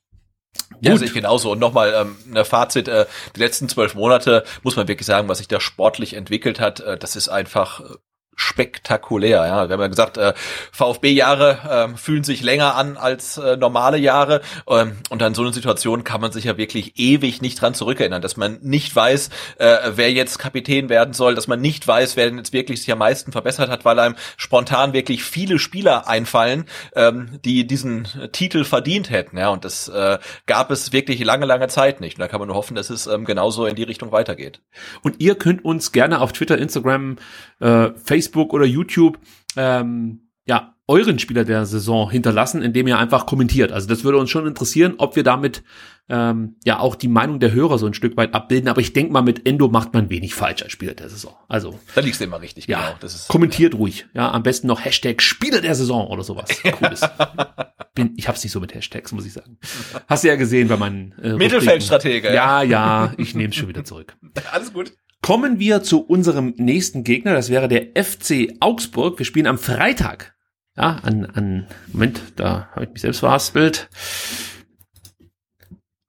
[0.82, 1.52] Ja, sehe ich genauso.
[1.52, 3.06] Und nochmal ähm, ein Fazit, äh,
[3.36, 6.98] die letzten zwölf Monate, muss man wirklich sagen, was sich da sportlich entwickelt hat, äh,
[6.98, 7.96] das ist einfach äh,
[8.36, 9.46] spektakulär.
[9.46, 10.34] Ja, wir haben ja gesagt, äh,
[10.72, 14.42] VfB-Jahre äh, fühlen sich länger an als äh, normale Jahre.
[14.68, 18.22] Ähm, und an so einer Situation kann man sich ja wirklich ewig nicht dran zurückerinnern,
[18.22, 22.26] dass man nicht weiß, äh, wer jetzt Kapitän werden soll, dass man nicht weiß, wer
[22.26, 26.66] denn jetzt wirklich sich am meisten verbessert hat, weil einem spontan wirklich viele Spieler einfallen,
[26.96, 29.38] ähm, die diesen Titel verdient hätten.
[29.38, 32.18] Ja, und das äh, gab es wirklich lange, lange Zeit nicht.
[32.18, 34.62] Und da kann man nur hoffen, dass es ähm, genauso in die Richtung weitergeht.
[35.02, 37.18] Und ihr könnt uns gerne auf Twitter, Instagram,
[37.60, 39.20] äh, Facebook oder YouTube
[39.56, 43.72] ähm, ja euren Spieler der Saison hinterlassen, indem ihr einfach kommentiert.
[43.72, 45.64] Also das würde uns schon interessieren, ob wir damit
[46.10, 48.68] ähm, ja auch die Meinung der Hörer so ein Stück weit abbilden.
[48.68, 51.34] Aber ich denke mal, mit Endo macht man wenig falsch als Spieler der Saison.
[51.48, 52.68] Also da liegst du immer richtig.
[52.68, 52.98] Ja, genau.
[53.00, 53.80] Das ist, kommentiert ja.
[53.80, 54.06] ruhig.
[54.14, 56.50] Ja, am besten noch Hashtag Spieler der Saison oder sowas.
[56.80, 57.02] Cooles.
[57.96, 59.58] Bin, ich hab's nicht so mit Hashtags, muss ich sagen.
[60.08, 62.34] Hast du ja gesehen bei meinen äh, Mittelfeldstratege.
[62.34, 64.18] Ja, ja, ich nehme es schon wieder zurück.
[64.52, 64.92] Alles gut.
[65.24, 67.34] Kommen wir zu unserem nächsten Gegner.
[67.34, 69.18] Das wäre der FC Augsburg.
[69.18, 70.36] Wir spielen am Freitag.
[70.76, 73.90] Ja, an, an Moment, da habe ich mich selbst verhaspelt.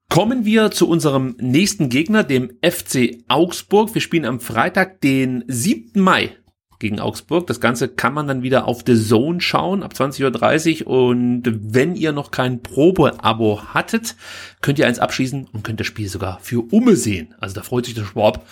[0.09, 3.93] Kommen wir zu unserem nächsten Gegner, dem FC Augsburg.
[3.93, 6.01] Wir spielen am Freitag, den 7.
[6.01, 6.35] Mai
[6.79, 7.47] gegen Augsburg.
[7.47, 10.87] Das Ganze kann man dann wieder auf The Zone schauen ab 20.30 Uhr.
[10.87, 14.15] Und wenn ihr noch kein Probe-Abo hattet,
[14.61, 17.33] könnt ihr eins abschließen und könnt das Spiel sogar für Umme sehen.
[17.39, 18.45] Also da freut sich der Schwab.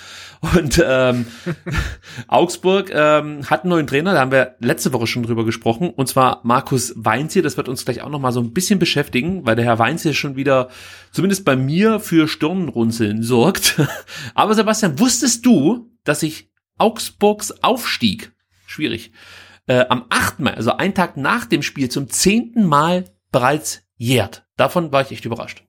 [0.44, 1.26] Und ähm,
[2.28, 6.08] Augsburg ähm, hat einen neuen Trainer, da haben wir letzte Woche schon drüber gesprochen, und
[6.08, 7.42] zwar Markus Weinzier.
[7.42, 10.36] Das wird uns gleich auch nochmal so ein bisschen beschäftigen, weil der Herr Weinzier schon
[10.36, 10.70] wieder,
[11.12, 13.82] zumindest bei mir, für Stirnrunzeln sorgt.
[14.36, 18.34] Aber Sebastian, wusstest du, dass ich Augsburgs Aufstieg,
[18.66, 19.14] schwierig,
[19.68, 20.40] äh, am 8.
[20.40, 24.46] Mai, also einen Tag nach dem Spiel, zum zehnten Mal bereits jährt.
[24.58, 25.64] Davon war ich echt überrascht.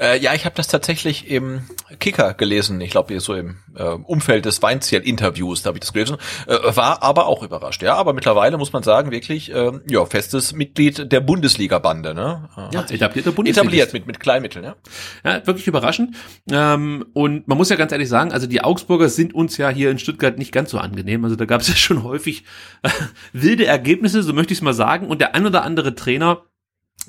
[0.00, 1.62] Äh, ja, ich habe das tatsächlich im
[2.00, 2.80] Kicker gelesen.
[2.80, 6.16] Ich glaube, so im äh, Umfeld des Weinziel-Interviews, da habe ich das gelesen.
[6.46, 7.82] Äh, war aber auch überrascht.
[7.82, 12.14] Ja, aber mittlerweile muss man sagen, wirklich, äh, ja, festes Mitglied der Bundesliga-Bande.
[12.14, 12.48] Ne?
[12.56, 13.62] Äh, ja, etablierte Bundesliga.
[13.62, 14.76] Etabliert mit, mit Kleinmitteln, ja.
[15.24, 16.16] Ja, wirklich überraschend.
[16.50, 19.90] Ähm, und man muss ja ganz ehrlich sagen, also die Augsburger sind uns ja hier
[19.90, 21.24] in Stuttgart nicht ganz so angenehm.
[21.24, 22.44] Also da gab es ja schon häufig
[22.82, 22.90] äh,
[23.32, 25.06] wilde Ergebnisse, so möchte ich es mal sagen.
[25.08, 26.42] Und der ein oder andere Trainer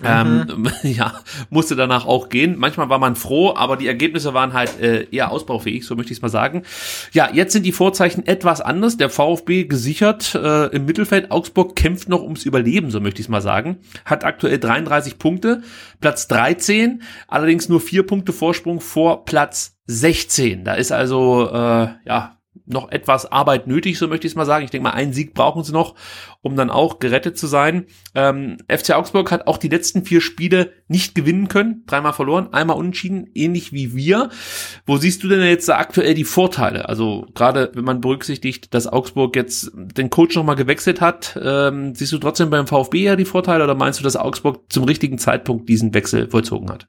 [0.02, 0.70] ähm, mhm.
[0.84, 1.14] ja,
[1.50, 2.56] musste danach auch gehen.
[2.58, 6.18] Manchmal war man froh, aber die Ergebnisse waren halt äh, eher ausbaufähig, so möchte ich
[6.18, 6.64] es mal sagen.
[7.12, 8.98] Ja, jetzt sind die Vorzeichen etwas anders.
[8.98, 11.32] Der VfB gesichert äh, im Mittelfeld.
[11.32, 13.78] Augsburg kämpft noch ums Überleben, so möchte ich es mal sagen.
[14.06, 15.62] Hat aktuell 33 Punkte,
[16.00, 20.64] Platz 13, allerdings nur vier Punkte Vorsprung vor Platz 16.
[20.64, 24.66] Da ist also äh, ja noch etwas Arbeit nötig, so möchte ich es mal sagen.
[24.66, 25.96] Ich denke mal, einen Sieg brauchen sie noch,
[26.42, 27.86] um dann auch gerettet zu sein.
[28.16, 32.78] Ähm, FC Augsburg hat auch die letzten vier Spiele nicht gewinnen können, dreimal verloren, einmal
[32.78, 34.30] unentschieden, ähnlich wie wir.
[34.86, 36.88] Wo siehst du denn jetzt aktuell die Vorteile?
[36.88, 42.12] Also gerade wenn man berücksichtigt, dass Augsburg jetzt den Coach nochmal gewechselt hat, ähm, siehst
[42.14, 45.68] du trotzdem beim VfB ja die Vorteile oder meinst du, dass Augsburg zum richtigen Zeitpunkt
[45.70, 46.88] diesen Wechsel vollzogen hat?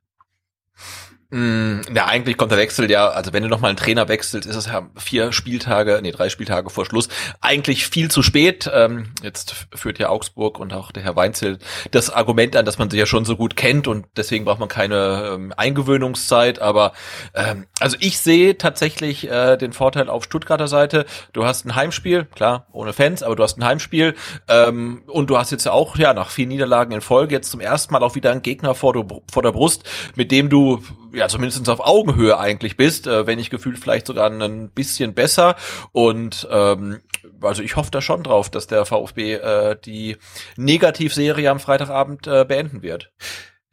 [1.34, 4.54] Mm, ja, eigentlich kommt der Wechsel ja, also wenn du nochmal einen Trainer wechselst, ist
[4.54, 7.08] es ja vier Spieltage, nee, drei Spieltage vor Schluss,
[7.40, 8.70] eigentlich viel zu spät.
[8.72, 11.58] Ähm, jetzt führt ja Augsburg und auch der Herr Weinzel
[11.90, 14.68] das Argument an, dass man sich ja schon so gut kennt und deswegen braucht man
[14.68, 16.60] keine ähm, Eingewöhnungszeit.
[16.60, 16.92] Aber
[17.34, 21.04] ähm, also ich sehe tatsächlich äh, den Vorteil auf Stuttgarter Seite.
[21.32, 24.14] Du hast ein Heimspiel, klar, ohne Fans, aber du hast ein Heimspiel
[24.46, 27.58] ähm, und du hast jetzt ja auch ja nach vier Niederlagen in Folge jetzt zum
[27.58, 28.94] ersten Mal auch wieder einen Gegner vor,
[29.32, 29.82] vor der Brust,
[30.14, 30.80] mit dem du
[31.14, 35.56] ja zumindest auf Augenhöhe eigentlich bist, äh, wenn nicht gefühlt vielleicht sogar ein bisschen besser.
[35.92, 37.00] Und ähm,
[37.40, 40.16] also ich hoffe da schon drauf, dass der VfB äh, die
[40.56, 43.12] Negativserie am Freitagabend äh, beenden wird.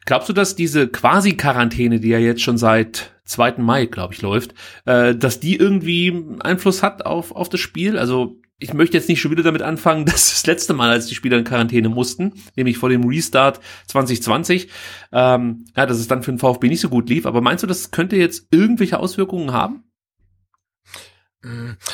[0.04, 3.54] Glaubst du, dass diese Quasi-Quarantäne, die ja jetzt schon seit 2.
[3.58, 7.98] Mai, glaube ich, läuft, äh, dass die irgendwie Einfluss hat auf, auf das Spiel.
[7.98, 11.14] Also ich möchte jetzt nicht schon wieder damit anfangen, dass das letzte Mal, als die
[11.14, 14.68] Spieler in Quarantäne mussten, nämlich vor dem Restart 2020,
[15.12, 17.26] ähm, ja, dass es dann für den VfB nicht so gut lief.
[17.26, 19.84] Aber meinst du, das könnte jetzt irgendwelche Auswirkungen haben?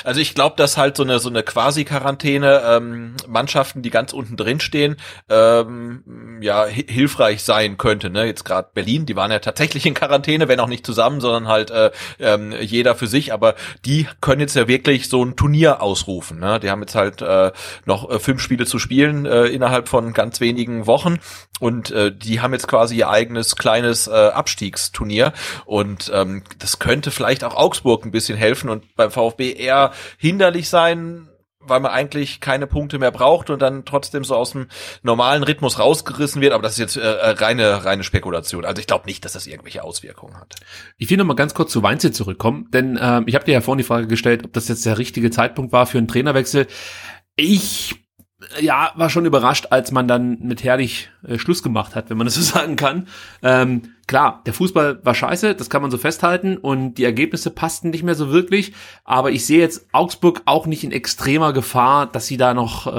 [0.04, 4.36] Also ich glaube, dass halt so eine so eine Quasi-Quarantäne ähm, Mannschaften, die ganz unten
[4.36, 4.96] drin stehen,
[5.30, 8.10] ähm, ja hilfreich sein könnte.
[8.10, 8.26] Ne?
[8.26, 11.70] Jetzt gerade Berlin, die waren ja tatsächlich in Quarantäne, wenn auch nicht zusammen, sondern halt
[11.70, 13.32] äh, ähm, jeder für sich.
[13.32, 13.54] Aber
[13.86, 16.38] die können jetzt ja wirklich so ein Turnier ausrufen.
[16.40, 16.60] Ne?
[16.60, 17.52] Die haben jetzt halt äh,
[17.86, 21.20] noch äh, fünf Spiele zu spielen äh, innerhalb von ganz wenigen Wochen
[21.60, 25.32] und äh, die haben jetzt quasi ihr eigenes kleines äh, Abstiegsturnier
[25.64, 29.92] und ähm, das könnte vielleicht auch Augsburg ein bisschen helfen und beim VfB VfB eher
[30.18, 31.28] hinderlich sein,
[31.60, 34.68] weil man eigentlich keine Punkte mehr braucht und dann trotzdem so aus dem
[35.02, 36.52] normalen Rhythmus rausgerissen wird.
[36.52, 38.64] Aber das ist jetzt äh, äh reine reine Spekulation.
[38.64, 40.56] Also ich glaube nicht, dass das irgendwelche Auswirkungen hat.
[40.96, 43.60] Ich will noch mal ganz kurz zu Weinzel zurückkommen, denn ähm, ich habe dir ja
[43.60, 46.66] vorhin die Frage gestellt, ob das jetzt der richtige Zeitpunkt war für einen Trainerwechsel.
[47.36, 48.07] Ich
[48.60, 52.26] ja, war schon überrascht, als man dann mit Herrlich äh, Schluss gemacht hat, wenn man
[52.26, 53.08] das so sagen kann.
[53.42, 57.90] Ähm, klar, der Fußball war scheiße, das kann man so festhalten und die Ergebnisse passten
[57.90, 58.74] nicht mehr so wirklich,
[59.04, 62.90] aber ich sehe jetzt Augsburg auch nicht in extremer Gefahr, dass sie da noch äh,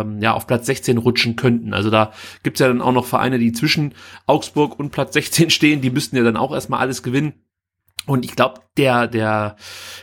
[0.00, 1.74] ähm, ja auf Platz 16 rutschen könnten.
[1.74, 2.12] Also da
[2.44, 3.92] gibt's ja dann auch noch Vereine, die zwischen
[4.26, 7.34] Augsburg und Platz 16 stehen, die müssten ja dann auch erstmal alles gewinnen.
[8.06, 9.56] Und ich glaube, der, der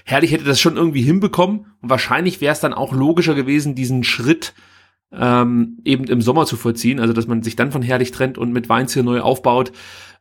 [0.03, 1.67] Herrlich hätte das schon irgendwie hinbekommen.
[1.81, 4.53] Und wahrscheinlich wäre es dann auch logischer gewesen, diesen Schritt
[5.18, 8.51] ähm, eben im Sommer zu vollziehen, also dass man sich dann von Herrlich trennt und
[8.51, 9.72] mit Weinziel neu aufbaut.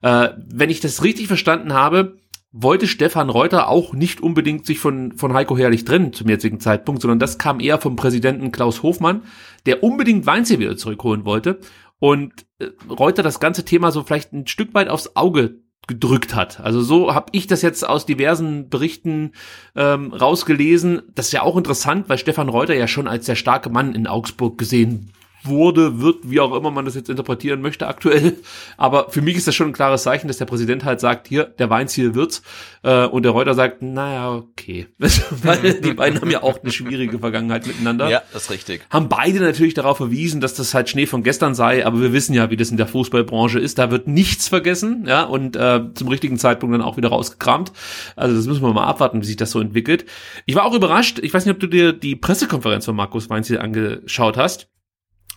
[0.02, 2.16] Äh, wenn ich das richtig verstanden habe,
[2.52, 7.00] wollte Stefan Reuter auch nicht unbedingt sich von, von Heiko Herrlich trennen zum jetzigen Zeitpunkt,
[7.00, 9.22] sondern das kam eher vom Präsidenten Klaus Hofmann,
[9.64, 11.60] der unbedingt Weinziel wieder zurückholen wollte
[11.98, 16.60] und äh, Reuter das ganze Thema so vielleicht ein Stück weit aufs Auge gedrückt hat.
[16.60, 19.32] Also so habe ich das jetzt aus diversen Berichten
[19.74, 21.02] ähm, rausgelesen.
[21.14, 24.06] Das ist ja auch interessant, weil Stefan Reuter ja schon als der starke Mann in
[24.06, 25.12] Augsburg gesehen
[25.44, 28.38] wurde, wird, wie auch immer man das jetzt interpretieren möchte aktuell.
[28.76, 31.44] Aber für mich ist das schon ein klares Zeichen, dass der Präsident halt sagt, hier,
[31.44, 32.42] der Weinziel wird's.
[32.82, 34.86] Äh, und der Reuter sagt, naja, okay.
[34.98, 38.08] Weil die beiden haben ja auch eine schwierige Vergangenheit miteinander.
[38.08, 38.82] Ja, das ist richtig.
[38.90, 42.34] Haben beide natürlich darauf verwiesen, dass das halt Schnee von gestern sei, aber wir wissen
[42.34, 43.78] ja, wie das in der Fußballbranche ist.
[43.78, 47.72] Da wird nichts vergessen, ja, und äh, zum richtigen Zeitpunkt dann auch wieder rausgekramt.
[48.16, 50.06] Also das müssen wir mal abwarten, wie sich das so entwickelt.
[50.46, 53.58] Ich war auch überrascht, ich weiß nicht, ob du dir die Pressekonferenz von Markus Weinziel
[53.58, 54.68] angeschaut hast.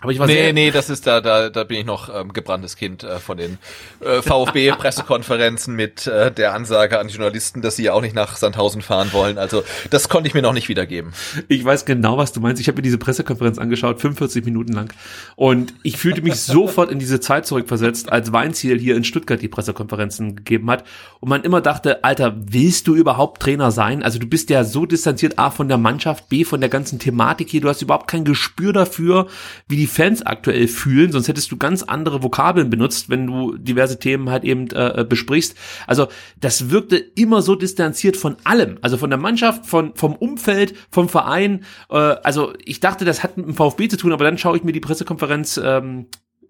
[0.01, 2.33] Aber ich war nee, sehr nee, das ist da, da, da bin ich noch ähm,
[2.33, 3.57] gebranntes Kind äh, von den
[4.01, 8.35] äh, VfB-Pressekonferenzen mit äh, der Ansage an die Journalisten, dass sie ja auch nicht nach
[8.35, 9.37] Sandhausen fahren wollen.
[9.37, 11.13] Also das konnte ich mir noch nicht wiedergeben.
[11.47, 12.61] Ich weiß genau, was du meinst.
[12.61, 14.93] Ich habe mir diese Pressekonferenz angeschaut, 45 Minuten lang.
[15.37, 19.47] Und ich fühlte mich sofort in diese Zeit zurückversetzt, als Weinziel hier in Stuttgart die
[19.47, 20.83] Pressekonferenzen gegeben hat.
[21.21, 24.03] Und man immer dachte, Alter, willst du überhaupt Trainer sein?
[24.03, 27.49] Also du bist ja so distanziert, A, von der Mannschaft, B, von der ganzen Thematik
[27.49, 27.61] hier.
[27.61, 29.27] Du hast überhaupt kein Gespür dafür,
[29.67, 33.55] wie die die Fans aktuell fühlen, sonst hättest du ganz andere Vokabeln benutzt, wenn du
[33.55, 35.55] diverse Themen halt eben äh, äh, besprichst.
[35.85, 36.07] Also
[36.41, 41.07] das wirkte immer so distanziert von allem, also von der Mannschaft, von vom Umfeld, vom
[41.07, 41.65] Verein.
[41.91, 44.63] Äh, also ich dachte, das hat mit dem VfB zu tun, aber dann schaue ich
[44.63, 46.07] mir die Pressekonferenz ähm,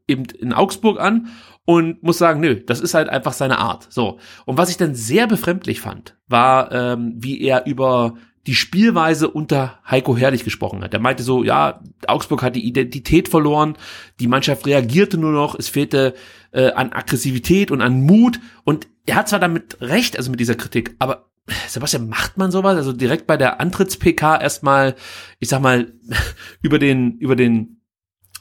[0.07, 1.27] eben in Augsburg an
[1.65, 3.87] und muss sagen, nö, das ist halt einfach seine Art.
[3.89, 4.17] So.
[4.45, 8.13] Und was ich dann sehr befremdlich fand, war, ähm, wie er über
[8.47, 10.93] die Spielweise unter Heiko Herrlich gesprochen hat.
[10.93, 13.77] Er meinte so, ja, Augsburg hat die Identität verloren,
[14.19, 16.13] die Mannschaft reagierte nur noch, es fehlte
[16.51, 20.55] äh, an Aggressivität und an Mut und er hat zwar damit recht, also mit dieser
[20.55, 21.29] Kritik, aber
[21.67, 22.75] Sebastian, macht man sowas?
[22.75, 24.95] Also direkt bei der Antritts-PK erstmal,
[25.39, 25.93] ich sag mal,
[26.63, 27.81] über den, über den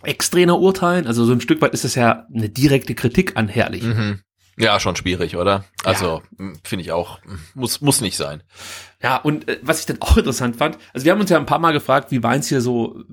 [0.02, 1.06] Ex-Trainer urteilen?
[1.06, 3.82] Also so ein Stück weit ist das ja eine direkte Kritik an Herrlich.
[3.82, 4.20] Mhm.
[4.56, 5.64] Ja, schon schwierig, oder?
[5.84, 6.52] Also ja.
[6.62, 7.18] finde ich auch,
[7.54, 8.42] muss muss nicht sein.
[9.02, 11.46] Ja, und äh, was ich dann auch interessant fand, also wir haben uns ja ein
[11.46, 13.04] paar Mal gefragt, wie Weins hier so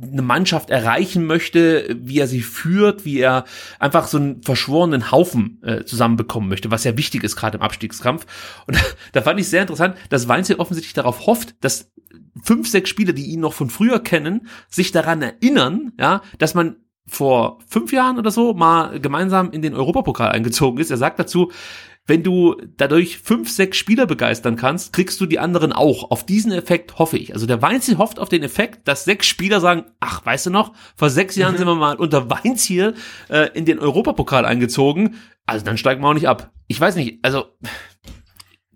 [0.00, 3.44] eine Mannschaft erreichen möchte, wie er sie führt, wie er
[3.78, 8.26] einfach so einen verschworenen Haufen äh, zusammenbekommen möchte, was ja wichtig ist, gerade im Abstiegskampf.
[8.66, 8.78] Und
[9.12, 11.90] da fand ich sehr interessant, dass Weinziel offensichtlich darauf hofft, dass
[12.42, 16.76] fünf, sechs Spieler, die ihn noch von früher kennen, sich daran erinnern, ja, dass man
[17.08, 20.90] vor fünf Jahren oder so mal gemeinsam in den Europapokal eingezogen ist.
[20.90, 21.50] Er sagt dazu,
[22.06, 26.10] wenn du dadurch fünf, sechs Spieler begeistern kannst, kriegst du die anderen auch.
[26.10, 27.34] Auf diesen Effekt hoffe ich.
[27.34, 30.72] Also der Weinziel hofft auf den Effekt, dass sechs Spieler sagen, ach, weißt du noch,
[30.96, 31.58] vor sechs Jahren mhm.
[31.58, 32.94] sind wir mal unter Weinziel
[33.28, 35.16] äh, in den Europapokal eingezogen.
[35.44, 36.50] Also dann steigen wir auch nicht ab.
[36.66, 37.44] Ich weiß nicht, also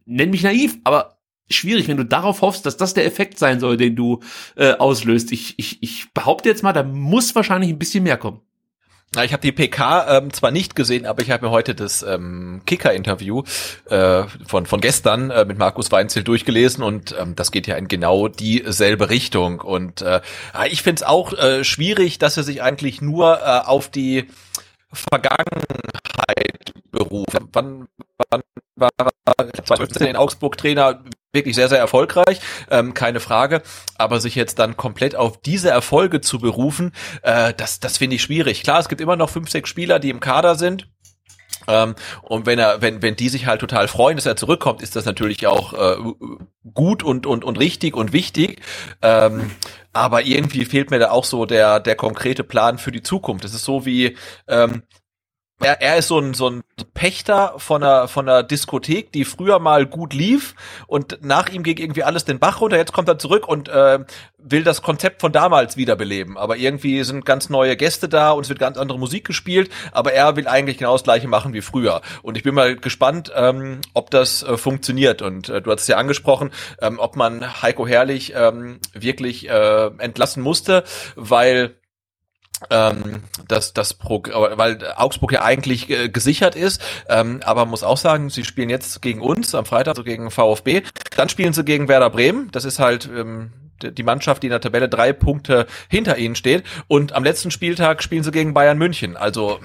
[0.04, 1.21] nenn mich naiv, aber
[1.56, 4.20] schwierig, wenn du darauf hoffst, dass das der Effekt sein soll, den du
[4.56, 5.32] äh, auslöst.
[5.32, 8.40] Ich, ich, ich behaupte jetzt mal, da muss wahrscheinlich ein bisschen mehr kommen.
[9.14, 12.02] Na, ich habe die PK ähm, zwar nicht gesehen, aber ich habe mir heute das
[12.02, 13.42] ähm, Kicker-Interview
[13.90, 17.88] äh, von von gestern äh, mit Markus Weinzel durchgelesen und ähm, das geht ja in
[17.88, 19.60] genau dieselbe Richtung.
[19.60, 20.22] Und äh,
[20.70, 24.28] ich finde es auch äh, schwierig, dass er sich eigentlich nur äh, auf die
[24.90, 27.36] Vergangenheit beruft.
[27.52, 27.88] Wann,
[28.30, 28.42] wann
[28.76, 31.02] war er 2015 in Augsburg Trainer?
[31.32, 32.40] wirklich sehr, sehr erfolgreich,
[32.70, 33.62] ähm, keine Frage.
[33.96, 36.92] Aber sich jetzt dann komplett auf diese Erfolge zu berufen,
[37.22, 38.62] äh, das, das finde ich schwierig.
[38.62, 40.88] Klar, es gibt immer noch fünf, sechs Spieler, die im Kader sind.
[41.68, 44.96] Ähm, und wenn er, wenn, wenn die sich halt total freuen, dass er zurückkommt, ist
[44.96, 45.96] das natürlich auch äh,
[46.74, 48.60] gut und, und, und richtig und wichtig.
[49.00, 49.50] Ähm,
[49.92, 53.44] aber irgendwie fehlt mir da auch so der, der konkrete Plan für die Zukunft.
[53.44, 54.16] Das ist so wie,
[54.48, 54.82] ähm,
[55.62, 56.62] er, er ist so ein, so ein
[56.94, 60.54] Pächter von einer, von einer Diskothek, die früher mal gut lief
[60.86, 62.76] und nach ihm ging irgendwie alles den Bach runter.
[62.76, 64.00] Jetzt kommt er zurück und äh,
[64.38, 66.36] will das Konzept von damals wiederbeleben.
[66.36, 69.70] Aber irgendwie sind ganz neue Gäste da und es wird ganz andere Musik gespielt.
[69.92, 72.02] Aber er will eigentlich genau das gleiche machen wie früher.
[72.22, 75.22] Und ich bin mal gespannt, ähm, ob das äh, funktioniert.
[75.22, 79.90] Und äh, du hast es ja angesprochen, ähm, ob man Heiko Herrlich ähm, wirklich äh,
[79.98, 80.84] entlassen musste,
[81.14, 81.74] weil
[82.70, 83.94] ähm, dass das
[84.58, 89.02] weil Augsburg ja eigentlich äh, gesichert ist, ähm, aber muss auch sagen, sie spielen jetzt
[89.02, 90.82] gegen uns am Freitag, also gegen VfB,
[91.16, 93.52] dann spielen sie gegen Werder Bremen, das ist halt ähm,
[93.90, 96.64] die Mannschaft, die in der Tabelle drei Punkte hinter ihnen steht.
[96.88, 99.16] Und am letzten Spieltag spielen sie gegen Bayern München.
[99.16, 99.60] Also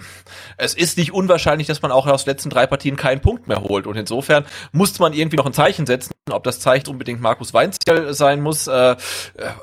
[0.58, 3.62] es ist nicht unwahrscheinlich, dass man auch aus den letzten drei Partien keinen Punkt mehr
[3.62, 3.88] holt.
[3.88, 6.14] Und insofern muss man irgendwie noch ein Zeichen setzen.
[6.30, 8.96] Ob das Zeichen unbedingt Markus Weinziel sein muss, äh,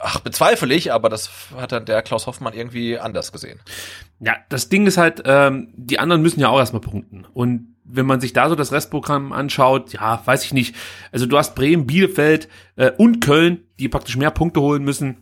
[0.01, 3.61] ach, bezweifle ich, aber das hat dann der Klaus Hoffmann irgendwie anders gesehen.
[4.21, 7.27] Ja, das Ding ist halt, ähm, die anderen müssen ja auch erstmal punkten.
[7.35, 10.75] Und wenn man sich da so das Restprogramm anschaut, ja, weiß ich nicht.
[11.13, 15.19] Also du hast Bremen, Bielefeld äh, und Köln, die praktisch mehr Punkte holen müssen.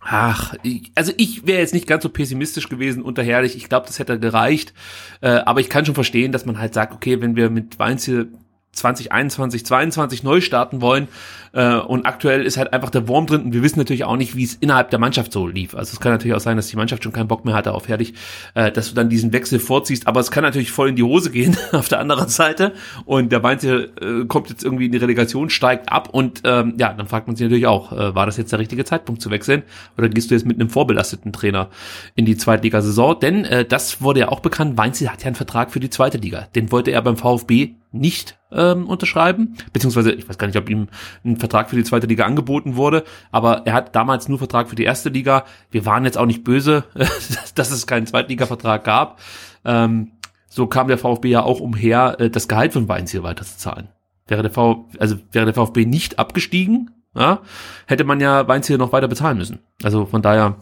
[0.00, 3.56] Ach, ich, also ich wäre jetzt nicht ganz so pessimistisch gewesen unter Herrlich.
[3.56, 4.72] Ich glaube, das hätte gereicht.
[5.20, 8.30] Äh, aber ich kann schon verstehen, dass man halt sagt, okay, wenn wir mit Weinziel
[8.72, 11.08] 2021, 22 neu starten wollen.
[11.52, 13.42] Äh, und aktuell ist halt einfach der Wurm drin.
[13.42, 15.74] Und wir wissen natürlich auch nicht, wie es innerhalb der Mannschaft so lief.
[15.74, 17.84] Also es kann natürlich auch sein, dass die Mannschaft schon keinen Bock mehr hatte auf
[17.84, 18.14] fertig,
[18.54, 20.06] äh, dass du dann diesen Wechsel vorziehst.
[20.06, 22.72] Aber es kann natürlich voll in die Hose gehen auf der anderen Seite.
[23.04, 26.10] Und der meinte, äh, kommt jetzt irgendwie in die Relegation, steigt ab.
[26.12, 28.84] Und ähm, ja, dann fragt man sich natürlich auch, äh, war das jetzt der richtige
[28.84, 29.62] Zeitpunkt zu wechseln?
[29.96, 31.70] Oder gehst du jetzt mit einem vorbelasteten Trainer
[32.14, 33.18] in die Zweitligasaison?
[33.20, 36.18] Denn äh, das wurde ja auch bekannt, Weinziel hat ja einen Vertrag für die zweite
[36.18, 36.48] Liga.
[36.54, 40.88] Den wollte er beim VfB nicht ähm, unterschreiben, beziehungsweise ich weiß gar nicht, ob ihm
[41.24, 44.76] ein Vertrag für die zweite Liga angeboten wurde, aber er hat damals nur Vertrag für
[44.76, 45.44] die erste Liga.
[45.70, 46.84] Wir waren jetzt auch nicht böse,
[47.54, 49.20] dass es keinen Zweitliga-Vertrag gab.
[49.64, 50.12] Ähm,
[50.48, 53.88] so kam der VfB ja auch umher, äh, das Gehalt von Weinziel weiterzuzahlen.
[54.26, 57.40] Wäre der, v also wäre der VfB nicht abgestiegen, ja,
[57.86, 59.60] hätte man ja Weinziel noch weiter bezahlen müssen.
[59.82, 60.56] Also von daher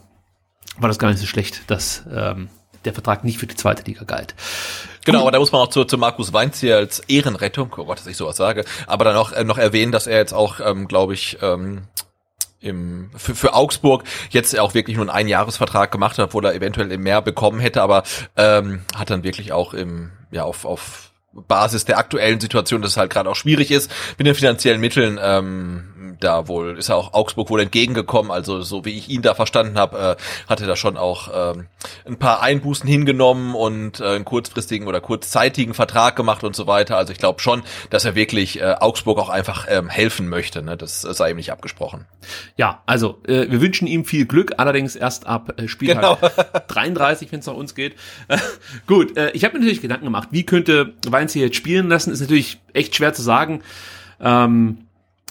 [0.79, 2.49] war das gar nicht so schlecht, dass ähm,
[2.85, 4.35] der Vertrag nicht für die zweite Liga galt.
[5.05, 8.07] Genau, aber da muss man auch zu, zu Markus Weinzier als Ehrenrettung, oh Gott, dass
[8.07, 11.15] ich sowas sage, aber dann auch äh, noch erwähnen, dass er jetzt auch, ähm, glaube
[11.15, 11.83] ich, ähm,
[12.61, 16.97] im, für, für Augsburg jetzt auch wirklich nur einen Einjahresvertrag gemacht hat, obwohl er eventuell
[16.97, 18.05] mehr bekommen hätte, aber
[18.37, 22.97] ähm, hat dann wirklich auch im, ja, auf, auf Basis der aktuellen Situation, dass es
[22.97, 27.15] halt gerade auch schwierig ist mit den finanziellen Mitteln, ähm, da wohl ist er auch
[27.15, 28.31] Augsburg wohl entgegengekommen.
[28.31, 31.67] Also so wie ich ihn da verstanden habe, äh, hat er da schon auch ähm,
[32.07, 36.97] ein paar Einbußen hingenommen und äh, einen kurzfristigen oder kurzzeitigen Vertrag gemacht und so weiter.
[36.97, 40.63] Also ich glaube schon, dass er wirklich äh, Augsburg auch einfach ähm, helfen möchte.
[40.63, 40.77] Ne?
[40.77, 42.07] Das sei ihm nicht abgesprochen.
[42.57, 46.61] Ja, also äh, wir wünschen ihm viel Glück, allerdings erst ab äh, Spieltag genau.
[46.69, 47.95] 33, wenn es nach uns geht.
[48.29, 48.39] Äh,
[48.87, 52.13] gut, äh, ich habe mir natürlich Gedanken gemacht, wie könnte Weinz hier jetzt spielen lassen,
[52.13, 53.63] ist natürlich echt schwer zu sagen.
[54.21, 54.84] Ähm,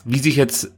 [0.06, 0.72] wie sich jetzt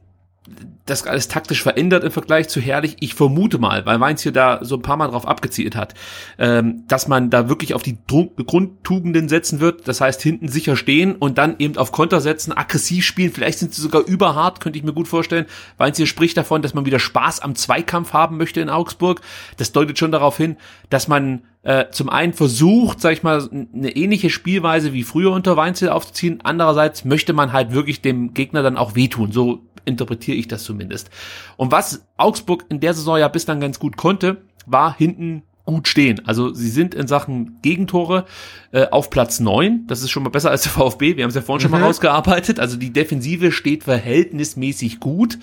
[0.84, 2.96] das alles taktisch verändert im Vergleich zu Herrlich.
[3.00, 5.94] Ich vermute mal, weil Mainz hier da so ein paar Mal drauf abgezielt hat,
[6.38, 9.88] ähm, dass man da wirklich auf die Grundtugenden setzen wird.
[9.88, 13.32] Das heißt, hinten sicher stehen und dann eben auf Konter setzen, aggressiv spielen.
[13.32, 15.46] Vielleicht sind sie sogar überhart, könnte ich mir gut vorstellen.
[15.78, 19.20] Mainz hier spricht davon, dass man wieder Spaß am Zweikampf haben möchte in Augsburg.
[19.56, 20.56] Das deutet schon darauf hin,
[20.88, 25.56] dass man äh, zum einen versucht, sag ich mal, eine ähnliche Spielweise wie früher unter
[25.56, 26.38] Weinzel aufzuziehen.
[26.44, 29.32] Andererseits möchte man halt wirklich dem Gegner dann auch wehtun.
[29.32, 31.10] So interpretiere ich das zumindest.
[31.56, 36.22] Und was Augsburg in der Saison ja bislang ganz gut konnte, war hinten gut stehen.
[36.26, 38.24] Also sie sind in Sachen Gegentore
[38.72, 39.84] äh, auf Platz neun.
[39.88, 41.16] Das ist schon mal besser als der VfB.
[41.16, 41.84] Wir haben es ja vorhin schon mal mhm.
[41.84, 42.58] rausgearbeitet.
[42.58, 45.38] Also die Defensive steht verhältnismäßig gut.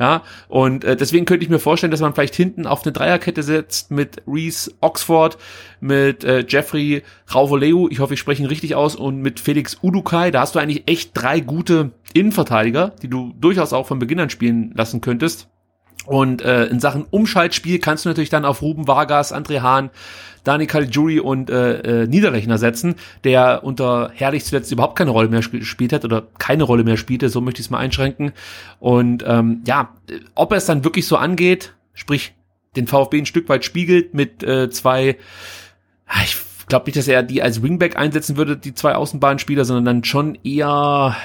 [0.00, 3.42] Ja, und äh, deswegen könnte ich mir vorstellen, dass man vielleicht hinten auf eine Dreierkette
[3.42, 5.38] setzt mit Reese Oxford,
[5.80, 10.30] mit äh, Jeffrey Rauvoleu, ich hoffe, ich spreche ihn richtig aus, und mit Felix Udukai.
[10.30, 14.30] Da hast du eigentlich echt drei gute Innenverteidiger, die du durchaus auch von Beginn an
[14.30, 15.48] spielen lassen könntest.
[16.06, 19.90] Und äh, in Sachen Umschaltspiel kannst du natürlich dann auf Ruben Vargas, André Hahn,
[20.44, 25.40] Dani Caligiuri und äh, äh, Niederrechner setzen, der unter Herrlich zuletzt überhaupt keine Rolle mehr
[25.40, 28.32] gespielt hat oder keine Rolle mehr spielte, so möchte ich es mal einschränken.
[28.78, 29.92] Und ähm, ja,
[30.36, 32.34] ob er es dann wirklich so angeht, sprich
[32.76, 35.16] den VfB ein Stück weit spiegelt mit äh, zwei,
[36.24, 36.36] ich
[36.68, 40.36] glaube nicht, dass er die als Wingback einsetzen würde, die zwei Außenbahnspieler, sondern dann schon
[40.44, 41.16] eher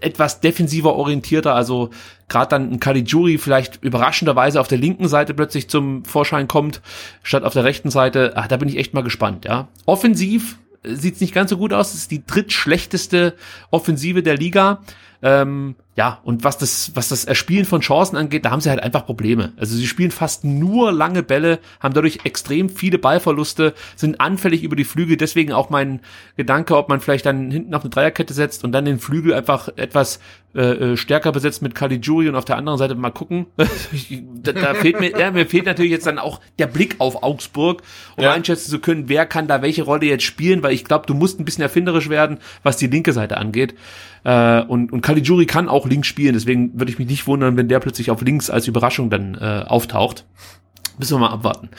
[0.00, 1.90] etwas defensiver orientierter, also
[2.28, 6.80] gerade dann ein Caligiuri vielleicht überraschenderweise auf der linken Seite plötzlich zum Vorschein kommt,
[7.22, 9.68] statt auf der rechten Seite, ach, da bin ich echt mal gespannt, ja.
[9.86, 13.34] Offensiv sieht's nicht ganz so gut aus, es ist die drittschlechteste
[13.70, 14.80] Offensive der Liga.
[15.22, 18.82] Ähm, ja, und was das, was das Erspielen von Chancen angeht, da haben sie halt
[18.82, 19.52] einfach Probleme.
[19.58, 24.76] Also sie spielen fast nur lange Bälle, haben dadurch extrem viele Ballverluste, sind anfällig über
[24.76, 25.18] die Flügel.
[25.18, 26.00] Deswegen auch mein
[26.36, 29.68] Gedanke, ob man vielleicht dann hinten auf eine Dreierkette setzt und dann den Flügel einfach
[29.76, 30.20] etwas
[30.54, 33.46] äh, äh stärker besetzt mit Caligiuri und auf der anderen Seite mal gucken.
[34.42, 37.82] da, da fehlt mir, ja, mir fehlt natürlich jetzt dann auch der Blick auf Augsburg,
[38.16, 38.32] um ja.
[38.32, 41.40] einschätzen zu können, wer kann da welche Rolle jetzt spielen, weil ich glaube, du musst
[41.40, 43.74] ein bisschen erfinderisch werden, was die linke Seite angeht.
[44.24, 47.66] Äh, und, und Caligiuri kann auch links spielen, deswegen würde ich mich nicht wundern, wenn
[47.66, 50.24] der plötzlich auf links als Überraschung dann äh, auftaucht.
[50.98, 51.70] Müssen wir mal abwarten.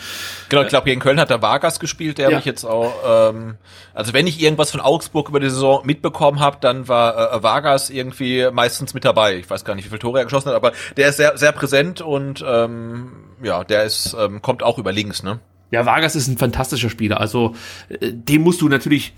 [0.49, 2.37] Genau, ich glaube, gegen Köln hat der Vargas gespielt, der ja.
[2.37, 3.55] mich jetzt auch, ähm,
[3.93, 7.89] also wenn ich irgendwas von Augsburg über die Saison mitbekommen habe, dann war äh, Vargas
[7.89, 9.37] irgendwie meistens mit dabei.
[9.37, 11.53] Ich weiß gar nicht, wie viele Tore er geschossen hat, aber der ist sehr, sehr
[11.53, 15.39] präsent und ähm, ja, der ist, ähm, kommt auch über links, ne?
[15.71, 17.19] Ja, Vargas ist ein fantastischer Spieler.
[17.19, 17.55] Also
[17.89, 19.13] äh, dem musst du natürlich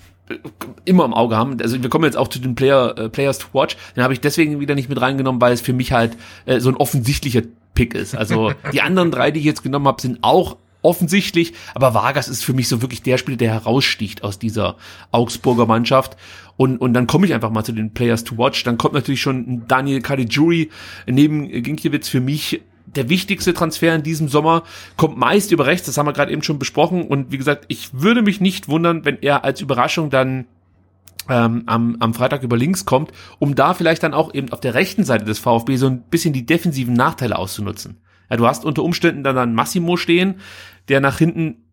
[0.85, 1.59] immer im Auge haben.
[1.61, 3.75] Also wir kommen jetzt auch zu den Player, äh, Players to Watch.
[3.95, 6.69] Den habe ich deswegen wieder nicht mit reingenommen, weil es für mich halt äh, so
[6.69, 7.41] ein offensichtlicher
[7.75, 8.15] Pick ist.
[8.15, 12.43] Also die anderen drei, die ich jetzt genommen habe, sind auch offensichtlich, aber Vargas ist
[12.43, 14.75] für mich so wirklich der Spieler, der heraussticht aus dieser
[15.11, 16.17] Augsburger Mannschaft.
[16.57, 18.63] Und, und dann komme ich einfach mal zu den Players to Watch.
[18.63, 20.69] Dann kommt natürlich schon Daniel Caligiuri
[21.07, 24.63] neben Ginkiewicz für mich der wichtigste Transfer in diesem Sommer
[24.97, 27.03] kommt meist über rechts, das haben wir gerade eben schon besprochen.
[27.03, 30.45] Und wie gesagt, ich würde mich nicht wundern, wenn er als Überraschung dann
[31.29, 34.73] ähm, am, am Freitag über links kommt, um da vielleicht dann auch eben auf der
[34.73, 38.01] rechten Seite des VfB so ein bisschen die defensiven Nachteile auszunutzen.
[38.29, 40.35] Ja, du hast unter Umständen dann dann Massimo stehen,
[40.89, 41.63] der nach hinten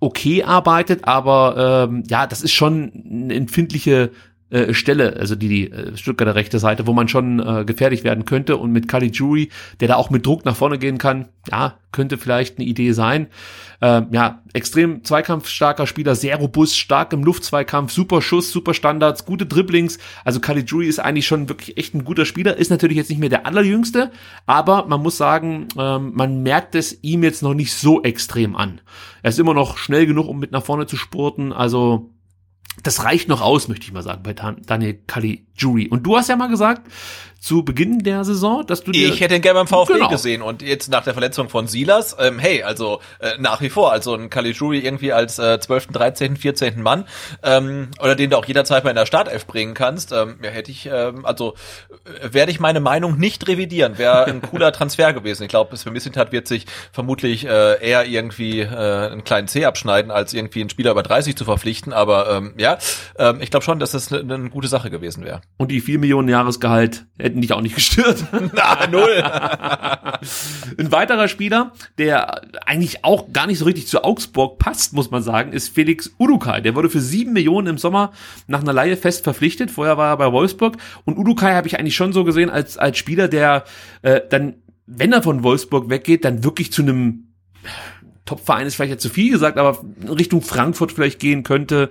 [0.00, 4.10] okay arbeitet, aber ähm, ja, das ist schon eine empfindliche
[4.50, 8.24] äh, Stelle, also die, die äh, Stuttgarter rechte Seite, wo man schon äh, gefährlich werden
[8.24, 8.56] könnte.
[8.56, 9.50] Und mit Caligiuri,
[9.80, 13.28] der da auch mit Druck nach vorne gehen kann, ja, könnte vielleicht eine Idee sein.
[13.80, 19.46] Ähm, ja, extrem zweikampfstarker Spieler, sehr robust, stark im Luftzweikampf, super Schuss, super Standards, gute
[19.46, 19.98] Dribblings.
[20.24, 23.28] Also Caligiuri ist eigentlich schon wirklich echt ein guter Spieler, ist natürlich jetzt nicht mehr
[23.28, 24.10] der allerjüngste,
[24.46, 28.80] aber man muss sagen, ähm, man merkt es ihm jetzt noch nicht so extrem an.
[29.22, 32.10] Er ist immer noch schnell genug, um mit nach vorne zu spurten, also
[32.82, 35.88] das reicht noch aus, möchte ich mal sagen, bei Daniel Caligiuri.
[35.88, 36.90] Und du hast ja mal gesagt,
[37.40, 40.08] zu Beginn der Saison, dass du dir ich hätte ihn gerne beim VfB genau.
[40.08, 43.92] gesehen und jetzt nach der Verletzung von Silas, ähm, hey, also äh, nach wie vor,
[43.92, 46.82] also ein Caligiuri irgendwie als äh, 12., 13., 14.
[46.82, 47.06] Mann
[47.42, 50.70] ähm, oder den du auch jederzeit mal in der Startelf bringen kannst, ähm, ja, hätte
[50.70, 51.54] ich, ähm, also
[52.04, 55.44] äh, werde ich meine Meinung nicht revidieren, wäre ein cooler Transfer gewesen.
[55.44, 60.10] Ich glaube, Sven Missintat wird sich vermutlich äh, eher irgendwie äh, einen kleinen C abschneiden,
[60.10, 62.76] als irgendwie einen Spieler über 30 zu verpflichten, aber ähm, ja,
[63.18, 65.40] ähm, ich glaube schon, dass das eine ne gute Sache gewesen wäre.
[65.56, 68.24] Und die 4 Millionen Jahresgehalt hätten dich auch nicht gestört.
[68.54, 69.22] Na, null.
[70.78, 75.22] Ein weiterer Spieler, der eigentlich auch gar nicht so richtig zu Augsburg passt, muss man
[75.22, 76.60] sagen, ist Felix Udukai.
[76.60, 78.12] Der wurde für sieben Millionen im Sommer
[78.46, 79.70] nach einer Laie fest verpflichtet.
[79.70, 80.76] Vorher war er bei Wolfsburg.
[81.04, 83.64] Und Udukai habe ich eigentlich schon so gesehen als, als Spieler, der
[84.02, 84.54] äh, dann,
[84.86, 87.28] wenn er von Wolfsburg weggeht, dann wirklich zu einem
[88.24, 89.78] Top-Verein ist vielleicht jetzt zu viel gesagt, aber
[90.08, 91.90] Richtung Frankfurt vielleicht gehen könnte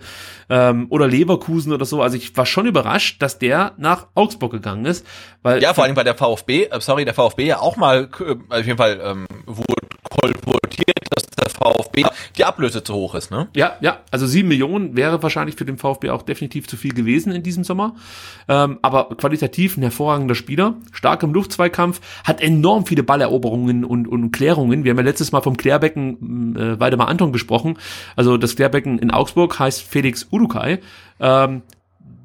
[0.49, 2.01] ähm, oder Leverkusen oder so.
[2.01, 5.05] Also ich war schon überrascht, dass der nach Augsburg gegangen ist.
[5.41, 8.35] Weil ja, vor allem bei der VfB, äh, sorry, der VfB ja auch mal äh,
[8.49, 9.78] auf jeden Fall ähm, wurde
[10.19, 12.05] kolportiert, dass der VfB
[12.37, 13.47] die Ablöse zu hoch ist, ne?
[13.55, 13.99] Ja, ja.
[14.11, 17.63] Also sieben Millionen wäre wahrscheinlich für den VfB auch definitiv zu viel gewesen in diesem
[17.63, 17.95] Sommer.
[18.47, 24.31] Ähm, aber qualitativ ein hervorragender Spieler, stark im Luftzweikampf, hat enorm viele Balleroberungen und, und
[24.31, 24.83] Klärungen.
[24.83, 27.77] Wir haben ja letztes Mal vom Klärbecken äh, Waldemar Anton gesprochen.
[28.15, 30.79] Also das Klärbecken in Augsburg heißt Felix Udukai.
[31.19, 31.61] Ähm,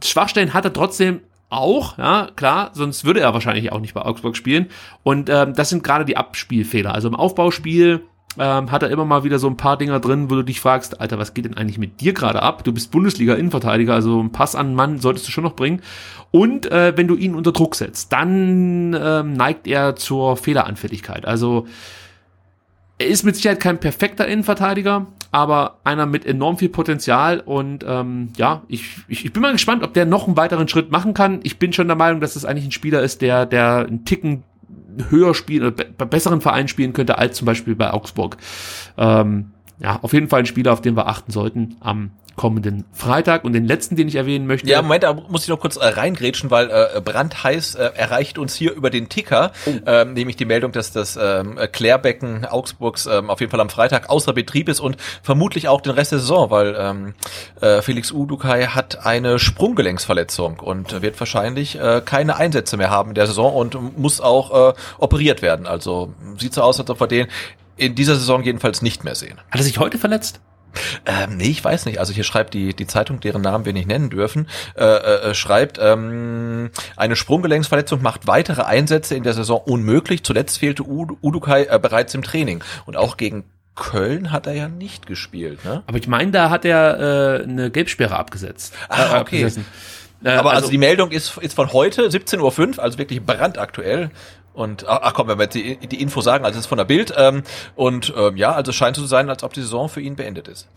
[0.02, 4.36] Schwachstellen hat er trotzdem auch, ja, klar, sonst würde er wahrscheinlich auch nicht bei Augsburg
[4.36, 4.66] spielen.
[5.02, 6.94] Und ähm, das sind gerade die Abspielfehler.
[6.94, 8.02] Also im Aufbauspiel
[8.38, 11.00] ähm, hat er immer mal wieder so ein paar Dinger drin, wo du dich fragst,
[11.00, 12.64] Alter, was geht denn eigentlich mit dir gerade ab?
[12.64, 15.82] Du bist Bundesliga-Innenverteidiger, also ein Pass an Mann solltest du schon noch bringen.
[16.30, 21.26] Und äh, wenn du ihn unter Druck setzt, dann ähm, neigt er zur Fehleranfälligkeit.
[21.26, 21.66] Also
[23.04, 28.30] er ist mit Sicherheit kein perfekter Innenverteidiger, aber einer mit enorm viel Potenzial und ähm,
[28.36, 31.40] ja, ich, ich, ich bin mal gespannt, ob der noch einen weiteren Schritt machen kann.
[31.42, 34.04] Ich bin schon der Meinung, dass es das eigentlich ein Spieler ist, der, der einen
[34.04, 34.42] Ticken
[35.10, 38.36] höher spielen oder bei besseren Vereinen spielen könnte als zum Beispiel bei Augsburg.
[38.96, 43.44] Ähm, ja, auf jeden Fall ein Spieler, auf den wir achten sollten am kommenden Freitag.
[43.44, 44.68] Und den letzten, den ich erwähnen möchte.
[44.68, 48.54] Ja, Moment, da muss ich noch kurz äh, reingrätschen, weil äh, brandheiß äh, erreicht uns
[48.54, 49.70] hier über den Ticker, oh.
[49.86, 54.10] ähm, nämlich die Meldung, dass das ähm, Klärbecken Augsburgs ähm, auf jeden Fall am Freitag
[54.10, 57.14] außer Betrieb ist und vermutlich auch den Rest der Saison, weil ähm,
[57.60, 63.14] äh, Felix Udukai hat eine Sprunggelenksverletzung und wird wahrscheinlich äh, keine Einsätze mehr haben in
[63.14, 65.66] der Saison und muss auch äh, operiert werden.
[65.66, 67.26] Also sieht so aus, als ob wir den
[67.76, 69.38] in dieser Saison jedenfalls nicht mehr sehen.
[69.50, 70.40] Hat er sich heute verletzt?
[71.06, 71.98] Ähm, nee, ich weiß nicht.
[71.98, 75.34] Also hier schreibt die, die Zeitung, deren Namen wir nicht nennen dürfen, äh, äh, äh,
[75.34, 80.24] schreibt, ähm, eine Sprunggelenksverletzung macht weitere Einsätze in der Saison unmöglich.
[80.24, 82.62] Zuletzt fehlte Udukai äh, bereits im Training.
[82.86, 83.44] Und auch gegen
[83.74, 85.82] Köln hat er ja nicht gespielt, ne?
[85.86, 88.74] Aber ich meine, da hat er äh, eine Gelbsperre abgesetzt.
[88.88, 89.50] Ah, okay.
[90.22, 94.10] Äh, Aber also, also, die Meldung ist, ist von heute, 17.05 Uhr, also wirklich brandaktuell.
[94.54, 96.84] Und ach komm, wenn wir jetzt die, die Info sagen, also es ist von der
[96.84, 97.12] Bild.
[97.16, 97.42] Ähm,
[97.74, 100.16] und ähm, ja, also es scheint so zu sein, als ob die Saison für ihn
[100.16, 100.68] beendet ist.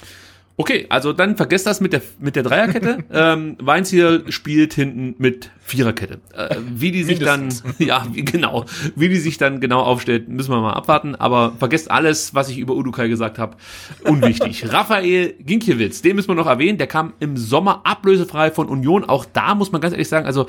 [0.59, 3.03] Okay, also dann vergesst das mit der mit der Dreierkette.
[3.13, 6.19] ähm, Weinziel spielt hinten mit Viererkette.
[6.33, 10.49] Äh, wie die sich dann, ja, wie, genau, wie die sich dann genau aufstellt, müssen
[10.49, 11.13] wir mal abwarten.
[11.13, 13.55] Aber vergesst alles, was ich über Udukai gesagt habe.
[14.03, 14.73] Unwichtig.
[14.73, 16.79] Raphael Ginkiewicz, den müssen wir noch erwähnen.
[16.79, 19.05] Der kam im Sommer ablösefrei von Union.
[19.05, 20.47] Auch da muss man ganz ehrlich sagen, also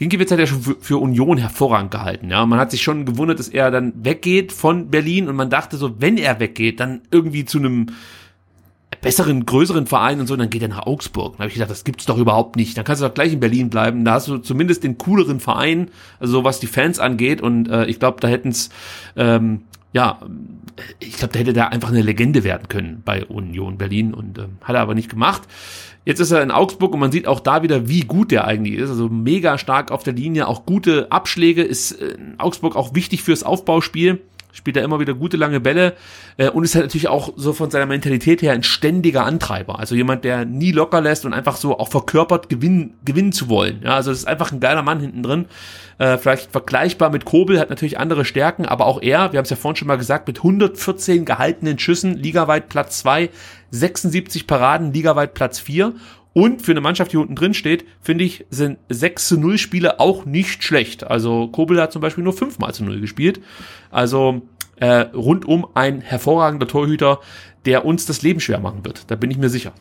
[0.00, 2.30] Ginkiewicz hat ja schon für, Union hervorragend gehalten.
[2.30, 5.76] Ja, man hat sich schon gewundert, dass er dann weggeht von Berlin und man dachte
[5.76, 7.88] so, wenn er weggeht, dann irgendwie zu einem
[9.02, 11.34] besseren, größeren Verein und so, dann geht er nach Augsburg.
[11.34, 12.78] Da habe ich gedacht, das gibt's doch überhaupt nicht.
[12.78, 14.06] Dann kannst du doch gleich in Berlin bleiben.
[14.06, 17.42] Da hast du zumindest den cooleren Verein, also was die Fans angeht.
[17.42, 18.70] Und äh, ich glaube, da hätten's
[19.16, 20.20] ähm, ja,
[21.00, 24.58] ich glaube, da hätte da einfach eine Legende werden können bei Union Berlin und ähm,
[24.62, 25.42] hat er aber nicht gemacht.
[26.10, 28.74] Jetzt ist er in Augsburg und man sieht auch da wieder, wie gut der eigentlich
[28.74, 28.90] ist.
[28.90, 33.44] Also mega stark auf der Linie, auch gute Abschläge, ist in Augsburg auch wichtig fürs
[33.44, 34.20] Aufbauspiel.
[34.52, 35.94] Spielt er immer wieder gute lange Bälle
[36.36, 39.78] äh, und ist halt natürlich auch so von seiner Mentalität her ein ständiger Antreiber.
[39.78, 43.80] Also jemand, der nie locker lässt und einfach so auch verkörpert, gewinnen, gewinnen zu wollen.
[43.84, 45.46] Ja, also das ist einfach ein geiler Mann hinten drin.
[45.98, 49.50] Äh, vielleicht vergleichbar mit Kobel, hat natürlich andere Stärken, aber auch er, wir haben es
[49.50, 53.28] ja vorhin schon mal gesagt, mit 114 gehaltenen Schüssen, ligaweit Platz 2,
[53.70, 55.92] 76 Paraden, ligaweit Platz 4.
[56.32, 59.98] Und für eine Mannschaft, die unten drin steht, finde ich, sind 6 zu 0 Spiele
[59.98, 61.04] auch nicht schlecht.
[61.04, 63.40] Also Kobel hat zum Beispiel nur 5 mal zu 0 gespielt.
[63.90, 64.42] Also
[64.76, 67.20] äh, rundum ein hervorragender Torhüter,
[67.66, 69.10] der uns das Leben schwer machen wird.
[69.10, 69.72] Da bin ich mir sicher.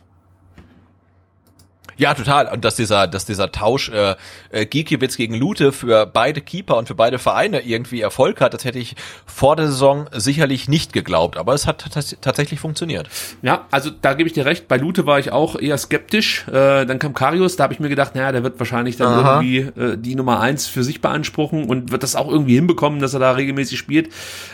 [2.00, 2.48] Ja, total.
[2.48, 4.16] Und dass dieser, dass dieser Tausch äh,
[4.52, 8.64] äh, Gikiewicz gegen Lute für beide Keeper und für beide Vereine irgendwie Erfolg hat, das
[8.64, 8.96] hätte ich
[9.26, 11.38] vor der Saison sicherlich nicht geglaubt.
[11.38, 11.84] Aber es hat
[12.22, 13.10] tatsächlich funktioniert.
[13.42, 14.70] Ja, also da gebe ich dir recht.
[14.70, 16.48] Bei Lute war ich auch eher skeptisch.
[16.48, 19.42] Äh, dann kam Karius, da habe ich mir gedacht, naja, der wird wahrscheinlich dann Aha.
[19.42, 23.14] irgendwie äh, die Nummer eins für sich beanspruchen und wird das auch irgendwie hinbekommen, dass
[23.14, 24.10] er da regelmäßig spielt.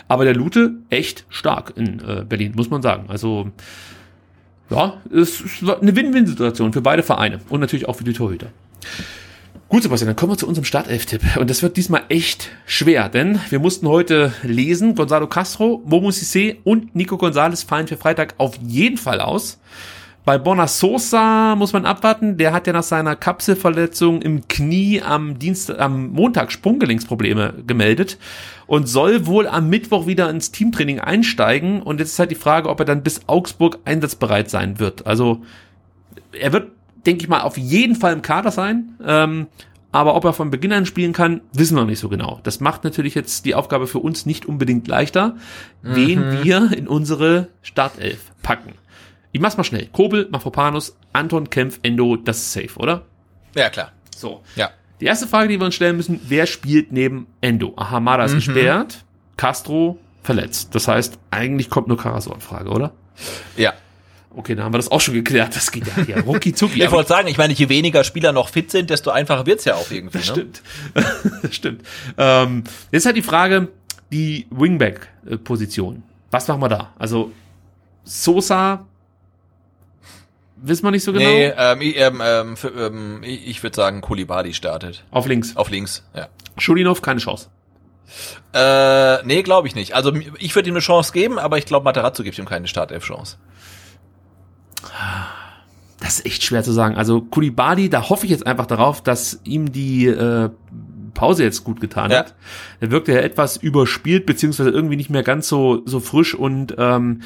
[0.07, 3.05] Aber der Lute echt stark in äh, Berlin, muss man sagen.
[3.07, 3.51] Also
[4.69, 8.47] ja, es ist eine Win-Win-Situation für beide Vereine und natürlich auch für die Torhüter.
[9.67, 11.37] Gut, Sebastian, dann kommen wir zu unserem Startelf-Tipp.
[11.37, 16.57] Und das wird diesmal echt schwer, denn wir mussten heute lesen, Gonzalo Castro, Momo Sissé
[16.63, 19.57] und Nico Gonzalez fallen für Freitag auf jeden Fall aus.
[20.25, 22.37] Bei Bona Sosa muss man abwarten.
[22.37, 28.17] Der hat ja nach seiner Kapselverletzung im Knie am Dienstag, am Montag Sprunggelenksprobleme gemeldet
[28.65, 31.79] und soll wohl am Mittwoch wieder ins Teamtraining einsteigen.
[31.79, 35.05] Und jetzt ist halt die Frage, ob er dann bis Augsburg einsatzbereit sein wird.
[35.05, 35.43] Also
[36.31, 36.71] er wird,
[37.05, 38.95] denke ich mal, auf jeden Fall im Kader sein.
[39.05, 39.45] Ähm,
[39.91, 42.39] aber ob er von Beginn an spielen kann, wissen wir nicht so genau.
[42.41, 45.35] Das macht natürlich jetzt die Aufgabe für uns nicht unbedingt leichter,
[45.83, 45.95] mhm.
[45.95, 48.73] wen wir in unsere Startelf packen.
[49.35, 49.89] Ich mach's mal schnell.
[49.91, 53.01] Kobel, Mafropanus, Anton, Kempf, Endo, das ist safe, oder?
[53.53, 53.91] Ja, klar.
[54.15, 54.41] So.
[54.55, 54.69] Ja.
[55.01, 57.73] Die erste Frage, die wir uns stellen müssen, wer spielt neben Endo?
[57.75, 58.35] Ahamada ist mhm.
[58.35, 59.03] gesperrt,
[59.35, 60.73] Castro verletzt.
[60.73, 62.93] Das heißt, eigentlich kommt nur Karasor in Frage, oder?
[63.57, 63.73] Ja.
[64.33, 65.53] Okay, dann haben wir das auch schon geklärt.
[65.53, 66.81] Das geht ja hier rucki zucki.
[66.81, 69.75] ich wollte sagen, ich meine, je weniger Spieler noch fit sind, desto einfacher wird's ja
[69.75, 70.19] auch irgendwie.
[70.19, 70.33] Das ne?
[70.33, 70.61] stimmt.
[71.41, 71.81] das stimmt.
[72.17, 73.67] Ähm, jetzt halt die Frage,
[74.13, 76.03] die Wingback-Position.
[76.31, 76.93] Was machen wir da?
[76.97, 77.33] Also
[78.05, 78.85] Sosa
[80.57, 81.25] Wissen wir nicht so genau?
[81.25, 85.03] Nee, ähm, ähm, ähm, für, ähm, ich würde sagen, Kulibadi startet.
[85.11, 85.55] Auf links.
[85.55, 86.27] Auf links, ja.
[86.57, 87.49] Schulinov, keine Chance.
[88.53, 89.95] Äh, nee, glaube ich nicht.
[89.95, 93.37] Also ich würde ihm eine Chance geben, aber ich glaube, Materazzo gibt ihm keine Startelf-Chance.
[95.99, 96.95] Das ist echt schwer zu sagen.
[96.95, 100.49] Also Kulibadi, da hoffe ich jetzt einfach darauf, dass ihm die äh,
[101.13, 102.19] Pause jetzt gut getan ja.
[102.19, 102.35] hat.
[102.79, 107.21] Er wirkte ja etwas überspielt, beziehungsweise irgendwie nicht mehr ganz so, so frisch und ähm,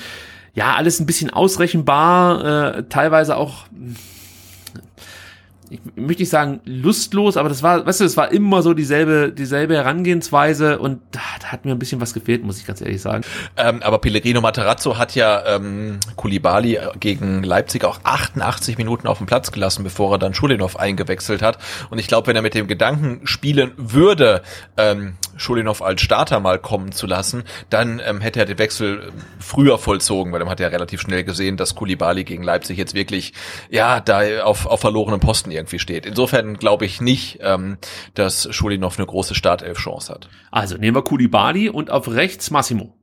[0.54, 3.66] ja, alles ein bisschen ausrechenbar, äh, teilweise auch
[5.70, 9.32] ich möchte nicht sagen lustlos, aber das war, weißt du, es war immer so dieselbe,
[9.32, 13.02] dieselbe Herangehensweise und da, da hat mir ein bisschen was gefehlt, muss ich ganz ehrlich
[13.02, 13.24] sagen.
[13.56, 19.28] Ähm, aber Pellegrino Materazzo hat ja ähm, Kulibali gegen Leipzig auch 88 Minuten auf dem
[19.28, 21.60] Platz gelassen, bevor er dann Schulinov eingewechselt hat.
[21.90, 24.42] Und ich glaube, wenn er mit dem Gedanken spielen würde,
[24.78, 29.78] ähm, Schulinov als Starter mal kommen zu lassen, dann ähm, hätte er den Wechsel früher
[29.78, 33.34] vollzogen, weil dann hat er relativ schnell gesehen, dass Kulibali gegen Leipzig jetzt wirklich,
[33.70, 36.06] ja, da auf, auf verlorenen Posten irgendwie steht.
[36.06, 37.78] Insofern glaube ich nicht, ähm,
[38.16, 40.30] dass Schulinov eine große Startelf-Chance hat.
[40.52, 42.96] Also nehmen wir Kulibali und auf rechts Massimo.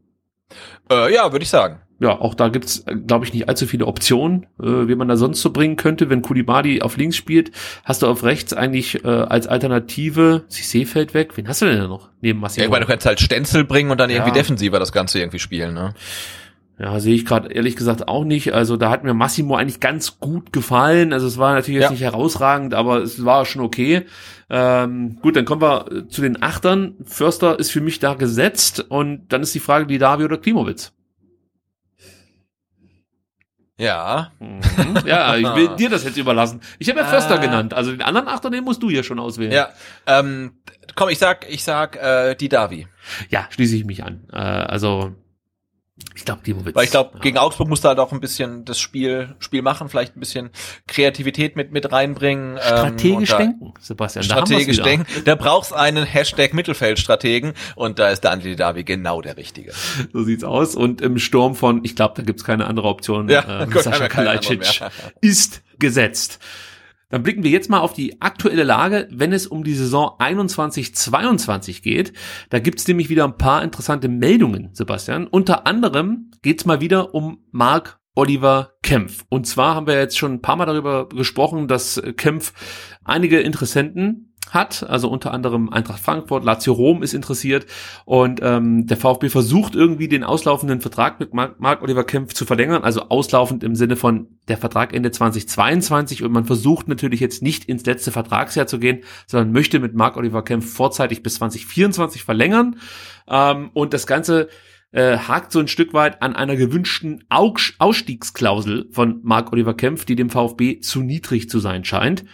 [0.90, 4.46] Äh, ja, würde ich sagen ja, auch da gibt's, glaube ich, nicht allzu viele Optionen,
[4.60, 6.10] äh, wie man da sonst so bringen könnte.
[6.10, 7.52] Wenn Kulibadi auf links spielt,
[7.84, 11.36] hast du auf rechts eigentlich äh, als Alternative, Cissé fällt weg.
[11.36, 12.62] Wen hast du denn da noch neben Massimo?
[12.62, 15.38] Ja, ich meine, du kannst halt Stenzel bringen und dann irgendwie defensiver das Ganze irgendwie
[15.38, 15.94] spielen, ne?
[16.78, 18.52] Ja, sehe ich gerade ehrlich gesagt auch nicht.
[18.52, 21.14] Also da hat mir Massimo eigentlich ganz gut gefallen.
[21.14, 21.90] Also es war natürlich jetzt ja.
[21.92, 24.04] nicht herausragend, aber es war schon okay.
[24.50, 26.96] Ähm, gut, dann kommen wir zu den Achtern.
[27.04, 30.92] Förster ist für mich da gesetzt und dann ist die Frage, die Davi oder Klimowitz.
[33.78, 34.32] Ja.
[34.38, 34.60] Mhm.
[35.06, 36.60] Ja, ich will dir das jetzt überlassen.
[36.78, 37.72] Ich habe ja Förster äh, genannt.
[37.72, 39.52] Also den anderen Achter, den musst du hier schon auswählen.
[39.52, 39.68] Ja.
[40.06, 40.58] Ähm,
[40.94, 42.86] komm, ich sag, ich sag äh, die Davi.
[43.30, 44.24] Ja, schließe ich mich an.
[44.32, 45.14] Äh, also
[46.14, 47.20] ich glaube, Dimo Weil ich glaube, ja.
[47.20, 50.50] gegen Augsburg musst du halt auch ein bisschen das Spiel, Spiel machen, vielleicht ein bisschen
[50.86, 52.56] Kreativität mit, mit reinbringen.
[52.56, 54.22] Ähm, strategisch ähm, denken, Sebastian.
[54.22, 55.06] Strategisch denken.
[55.24, 59.72] Da brauchst einen Hashtag Mittelfeldstrategen und da ist der Andi Davi genau der Richtige.
[60.12, 60.74] So sieht's aus.
[60.74, 63.30] Und im Sturm von, ich glaube, da gibt's keine andere Option.
[63.30, 64.82] Ja, ähm, Sascha Kalajdzic
[65.22, 66.40] ist gesetzt.
[67.08, 71.82] Dann blicken wir jetzt mal auf die aktuelle Lage, wenn es um die Saison 21-22
[71.82, 72.12] geht.
[72.50, 75.26] Da gibt's nämlich wieder ein paar interessante Meldungen, Sebastian.
[75.28, 79.24] Unter anderem geht's mal wieder um Mark Oliver Kempf.
[79.28, 82.52] Und zwar haben wir jetzt schon ein paar Mal darüber gesprochen, dass Kempf
[83.04, 87.66] einige Interessenten hat, also unter anderem Eintracht Frankfurt, Lazio Rom ist interessiert
[88.04, 92.44] und ähm, der VfB versucht irgendwie den auslaufenden Vertrag mit Marc, Marc Oliver Kempf zu
[92.44, 97.42] verlängern, also auslaufend im Sinne von der Vertrag Ende 2022 und man versucht natürlich jetzt
[97.42, 102.24] nicht ins letzte Vertragsjahr zu gehen, sondern möchte mit Marc Oliver Kempf vorzeitig bis 2024
[102.24, 102.76] verlängern
[103.28, 104.48] ähm, und das Ganze
[104.92, 110.16] äh, hakt so ein Stück weit an einer gewünschten Ausstiegsklausel von Marc Oliver Kempf, die
[110.16, 112.24] dem VfB zu niedrig zu sein scheint.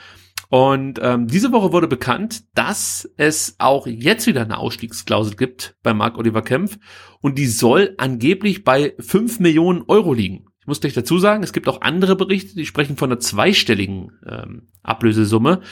[0.53, 5.95] Und ähm, diese Woche wurde bekannt, dass es auch jetzt wieder eine Ausstiegsklausel gibt bei
[5.95, 6.79] Marc Oliver Kempf
[7.23, 10.45] und die soll angeblich bei 5 Millionen Euro liegen.
[10.61, 14.13] Ich muss gleich dazu sagen, es gibt auch andere Berichte, die sprechen von einer zweistelligen
[14.29, 15.63] ähm, Ablösesumme,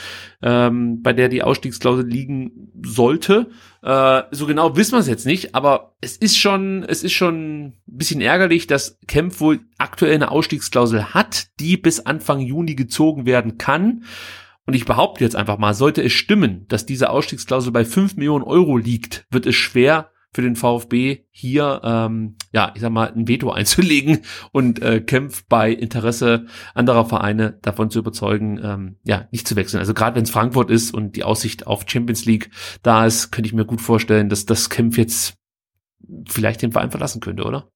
[0.41, 3.51] ähm, bei der die Ausstiegsklausel liegen sollte.
[3.83, 7.67] Äh, so genau wissen wir es jetzt nicht, aber es ist schon, es ist schon
[7.67, 13.27] ein bisschen ärgerlich, dass Kempf wohl aktuell eine Ausstiegsklausel hat, die bis Anfang Juni gezogen
[13.27, 14.05] werden kann.
[14.71, 18.45] Und ich behaupte jetzt einfach mal, sollte es stimmen, dass diese Ausstiegsklausel bei 5 Millionen
[18.45, 23.27] Euro liegt, wird es schwer für den VfB hier, ähm, ja, ich sag mal, ein
[23.27, 24.21] Veto einzulegen
[24.53, 29.81] und äh, kämpft bei Interesse anderer Vereine davon zu überzeugen, ähm, ja, nicht zu wechseln.
[29.81, 32.53] Also gerade wenn es Frankfurt ist und die Aussicht auf Champions League
[32.85, 35.35] da ist, könnte ich mir gut vorstellen, dass das Kämpf jetzt
[36.29, 37.73] vielleicht den Verein verlassen könnte, oder?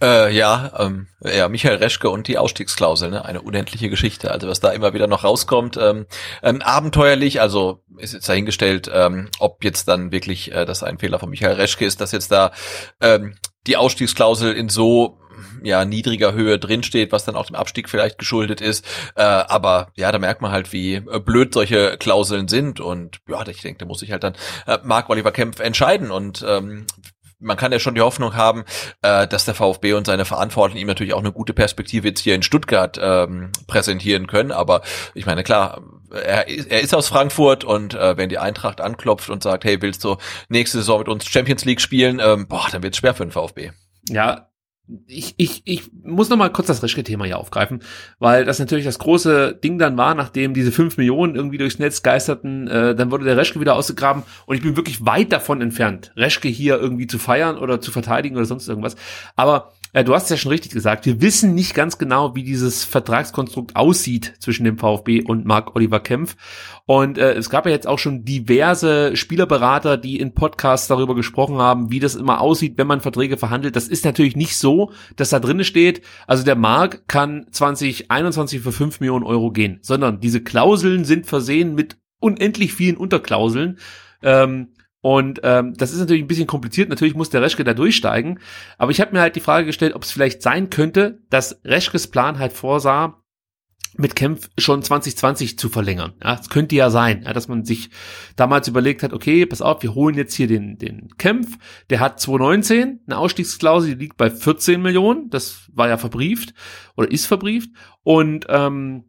[0.00, 3.24] Äh, ja, ähm, ja, Michael Reschke und die Ausstiegsklausel, ne?
[3.24, 4.30] eine unendliche Geschichte.
[4.30, 6.06] Also was da immer wieder noch rauskommt, ähm,
[6.42, 7.40] ähm, abenteuerlich.
[7.40, 11.56] Also ist jetzt dahingestellt, ähm, ob jetzt dann wirklich äh, das ein Fehler von Michael
[11.56, 12.52] Reschke ist, dass jetzt da
[13.00, 13.34] ähm,
[13.66, 15.18] die Ausstiegsklausel in so
[15.62, 18.84] ja niedriger Höhe drinsteht, was dann auch dem Abstieg vielleicht geschuldet ist.
[19.16, 22.80] Äh, aber ja, da merkt man halt, wie äh, blöd solche Klauseln sind.
[22.80, 24.34] Und ja, ich denke, da muss sich halt dann
[24.66, 26.10] äh, Marc Oliver Kempf entscheiden.
[26.10, 26.86] Und ähm,
[27.40, 28.64] man kann ja schon die Hoffnung haben,
[29.02, 32.34] äh, dass der VfB und seine Verantwortlichen ihm natürlich auch eine gute Perspektive jetzt hier
[32.34, 34.52] in Stuttgart ähm, präsentieren können.
[34.52, 34.82] Aber
[35.14, 39.42] ich meine, klar, er, er ist aus Frankfurt und äh, wenn die Eintracht anklopft und
[39.42, 40.16] sagt, hey, willst du
[40.48, 43.70] nächste Saison mit uns Champions League spielen, ähm, boah, dann wird's schwer für den VfB.
[44.08, 44.47] Ja,
[45.06, 47.80] ich, ich, ich muss noch mal kurz das Reschke-Thema hier aufgreifen,
[48.18, 52.02] weil das natürlich das große Ding dann war, nachdem diese fünf Millionen irgendwie durchs Netz
[52.02, 56.12] geisterten, äh, dann wurde der Reschke wieder ausgegraben und ich bin wirklich weit davon entfernt,
[56.16, 58.96] Reschke hier irgendwie zu feiern oder zu verteidigen oder sonst irgendwas.
[59.36, 62.42] Aber äh, du hast es ja schon richtig gesagt, wir wissen nicht ganz genau, wie
[62.42, 66.36] dieses Vertragskonstrukt aussieht zwischen dem VfB und Marc Oliver Kempf.
[66.86, 71.58] Und äh, es gab ja jetzt auch schon diverse Spielerberater, die in Podcasts darüber gesprochen
[71.58, 73.76] haben, wie das immer aussieht, wenn man Verträge verhandelt.
[73.76, 78.72] Das ist natürlich nicht so, dass da drinnen steht, also der Marc kann 2021 für
[78.72, 83.78] 5 Millionen Euro gehen, sondern diese Klauseln sind versehen mit unendlich vielen Unterklauseln.
[84.22, 84.68] Ähm,
[85.00, 86.88] und ähm, das ist natürlich ein bisschen kompliziert.
[86.88, 88.40] Natürlich muss der Reschke da durchsteigen.
[88.78, 92.08] Aber ich habe mir halt die Frage gestellt, ob es vielleicht sein könnte, dass Reschkes
[92.08, 93.22] Plan halt vorsah,
[93.96, 96.12] mit Kempf schon 2020 zu verlängern.
[96.22, 97.90] Ja, es könnte ja sein, ja, dass man sich
[98.36, 101.58] damals überlegt hat, okay, pass auf, wir holen jetzt hier den, den Kempf,
[101.90, 106.54] der hat 2019 eine Ausstiegsklausel, die liegt bei 14 Millionen, das war ja verbrieft
[106.96, 107.70] oder ist verbrieft
[108.02, 109.04] und ähm,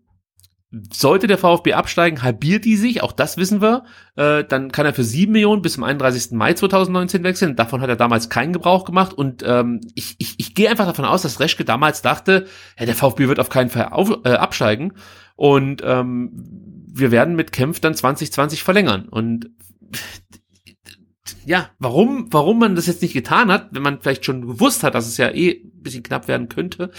[0.71, 3.85] sollte der VfB absteigen, halbiert die sich, auch das wissen wir.
[4.15, 6.31] Äh, dann kann er für sieben Millionen bis zum 31.
[6.31, 7.55] Mai 2019 wechseln.
[7.55, 9.13] Davon hat er damals keinen Gebrauch gemacht.
[9.13, 12.45] Und ähm, ich, ich, ich gehe einfach davon aus, dass Reschke damals dachte,
[12.77, 14.93] ja, der VfB wird auf keinen Fall auf, äh, absteigen.
[15.35, 16.31] Und ähm,
[16.91, 19.09] wir werden mit Kempf dann 2020 verlängern.
[19.09, 19.49] Und
[21.45, 24.93] ja, warum, warum man das jetzt nicht getan hat, wenn man vielleicht schon gewusst hat,
[24.93, 26.91] dass es ja eh ein bisschen knapp werden könnte,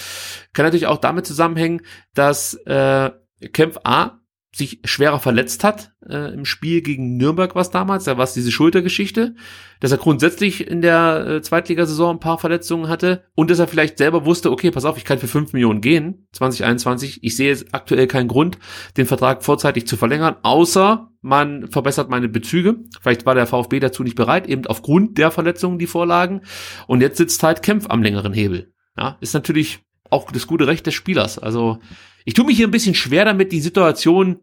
[0.52, 1.82] kann natürlich auch damit zusammenhängen,
[2.14, 3.10] dass äh,
[3.52, 4.20] Kempf A
[4.52, 8.50] sich schwerer verletzt hat äh, im Spiel gegen Nürnberg was damals, da war es diese
[8.50, 9.36] Schultergeschichte,
[9.78, 13.98] dass er grundsätzlich in der äh, Zweitligasaison ein paar Verletzungen hatte und dass er vielleicht
[13.98, 17.72] selber wusste, okay, pass auf, ich kann für fünf Millionen gehen, 2021, ich sehe jetzt
[17.72, 18.58] aktuell keinen Grund,
[18.96, 22.76] den Vertrag vorzeitig zu verlängern, außer man verbessert meine Bezüge.
[23.00, 26.40] Vielleicht war der VfB dazu nicht bereit, eben aufgrund der Verletzungen, die vorlagen.
[26.86, 28.72] Und jetzt sitzt halt Kempf am längeren Hebel.
[28.96, 31.38] Ja, ist natürlich auch das gute Recht des Spielers.
[31.38, 31.78] Also
[32.24, 34.38] ich tue mich hier ein bisschen schwer damit, die Situation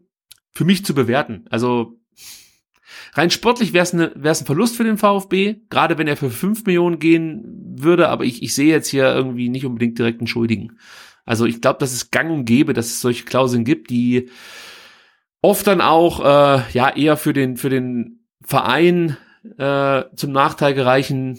[0.52, 1.44] für mich zu bewerten.
[1.50, 1.98] Also
[3.14, 6.30] rein sportlich wäre es ne, wär's ein Verlust für den VfB, gerade wenn er für
[6.30, 7.44] fünf Millionen gehen
[7.76, 10.78] würde, aber ich, ich sehe jetzt hier irgendwie nicht unbedingt direkt einen Schuldigen.
[11.24, 14.30] Also ich glaube, dass es gang und gäbe, dass es solche Klauseln gibt, die
[15.42, 19.16] oft dann auch äh, ja eher für den für den Verein
[19.58, 21.38] äh, zum Nachteil gereichen.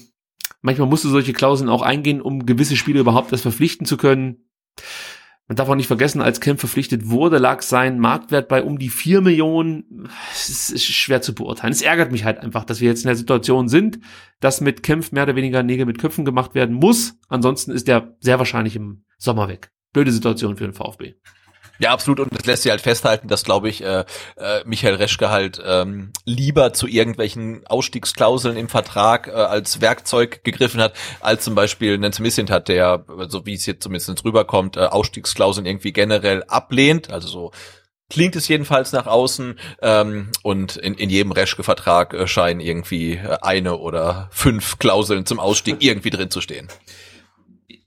[0.61, 4.49] Manchmal musst du solche Klauseln auch eingehen, um gewisse Spiele überhaupt erst verpflichten zu können.
[5.49, 8.89] Man darf auch nicht vergessen, als Kemp verpflichtet wurde, lag sein Marktwert bei um die
[8.89, 10.07] vier Millionen.
[10.31, 11.73] Es ist schwer zu beurteilen.
[11.73, 13.99] Es ärgert mich halt einfach, dass wir jetzt in der Situation sind,
[14.39, 17.15] dass mit Kempf mehr oder weniger Nägel mit Köpfen gemacht werden muss.
[17.29, 19.71] Ansonsten ist der sehr wahrscheinlich im Sommer weg.
[19.91, 21.15] Blöde Situation für den VfB.
[21.79, 22.19] Ja, absolut.
[22.19, 24.03] Und das lässt sich halt festhalten, dass, glaube ich, äh,
[24.35, 30.81] äh, Michael Reschke halt ähm, lieber zu irgendwelchen Ausstiegsklauseln im Vertrag äh, als Werkzeug gegriffen
[30.81, 34.81] hat, als zum Beispiel Nancy Missint hat, der, so wie es jetzt zumindest rüberkommt, äh,
[34.81, 37.11] Ausstiegsklauseln irgendwie generell ablehnt.
[37.11, 37.51] Also so
[38.09, 39.57] klingt es jedenfalls nach außen.
[39.81, 45.39] Ähm, und in, in jedem Reschke-Vertrag äh, scheinen irgendwie äh, eine oder fünf Klauseln zum
[45.39, 46.67] Ausstieg irgendwie drin zu stehen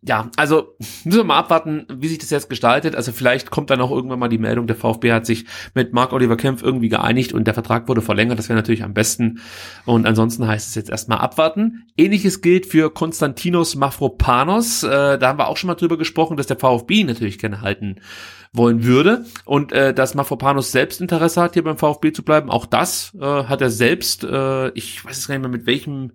[0.04, 0.74] ja, also
[1.04, 2.96] müssen wir mal abwarten, wie sich das jetzt gestaltet.
[2.96, 6.12] Also vielleicht kommt dann auch irgendwann mal die Meldung, der VfB hat sich mit Mark
[6.12, 8.38] Oliver Kempf irgendwie geeinigt und der Vertrag wurde verlängert.
[8.38, 9.40] Das wäre natürlich am besten.
[9.86, 11.86] Und ansonsten heißt es jetzt erstmal abwarten.
[11.96, 14.82] Ähnliches gilt für Konstantinos Mafropanos.
[14.82, 17.96] Äh, da haben wir auch schon mal drüber gesprochen, dass der VfB natürlich gerne halten
[18.52, 22.50] wollen würde und äh, dass Mafropanos selbst Interesse hat, hier beim VfB zu bleiben.
[22.50, 26.12] Auch das äh, hat er selbst, äh, ich weiß es gar nicht mehr mit welchem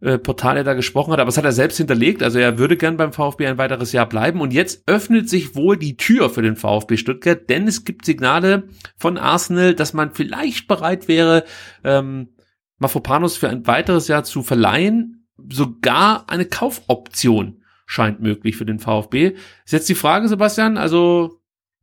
[0.00, 2.76] äh, Portal er da gesprochen hat, aber es hat er selbst hinterlegt, also er würde
[2.76, 4.40] gern beim VfB ein weiteres Jahr bleiben.
[4.40, 8.68] Und jetzt öffnet sich wohl die Tür für den VfB Stuttgart, denn es gibt Signale
[8.96, 11.44] von Arsenal, dass man vielleicht bereit wäre,
[11.84, 12.28] ähm,
[12.78, 19.36] Mafopanos für ein weiteres Jahr zu verleihen, sogar eine Kaufoption scheint möglich für den VfB.
[19.64, 21.35] Ist jetzt die Frage, Sebastian, also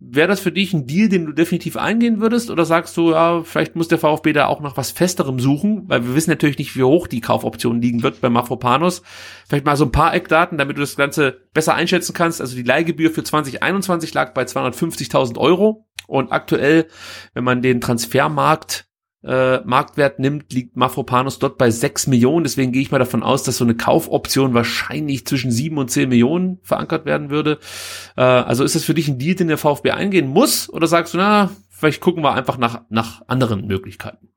[0.06, 2.52] Wäre das für dich ein Deal, den du definitiv eingehen würdest?
[2.52, 5.84] Oder sagst du, ja, vielleicht muss der VfB da auch noch was Festerem suchen?
[5.88, 9.02] Weil wir wissen natürlich nicht, wie hoch die Kaufoption liegen wird bei Mafropanos.
[9.48, 12.42] Vielleicht mal so ein paar Eckdaten, damit du das Ganze besser einschätzen kannst.
[12.42, 15.88] Also die Leihgebühr für 2021 lag bei 250.000 Euro.
[16.06, 16.88] Und aktuell,
[17.34, 18.88] wenn man den Transfermarkt
[19.24, 22.44] äh, Marktwert nimmt, liegt Mafropanos dort bei 6 Millionen.
[22.44, 26.10] Deswegen gehe ich mal davon aus, dass so eine Kaufoption wahrscheinlich zwischen 7 und 10
[26.10, 27.60] Millionen verankert werden würde.
[28.18, 30.70] Äh, also ist das für dich ein Deal, den der VfB eingehen muss?
[30.70, 34.30] Oder sagst du, na, vielleicht gucken wir einfach nach, nach anderen Möglichkeiten?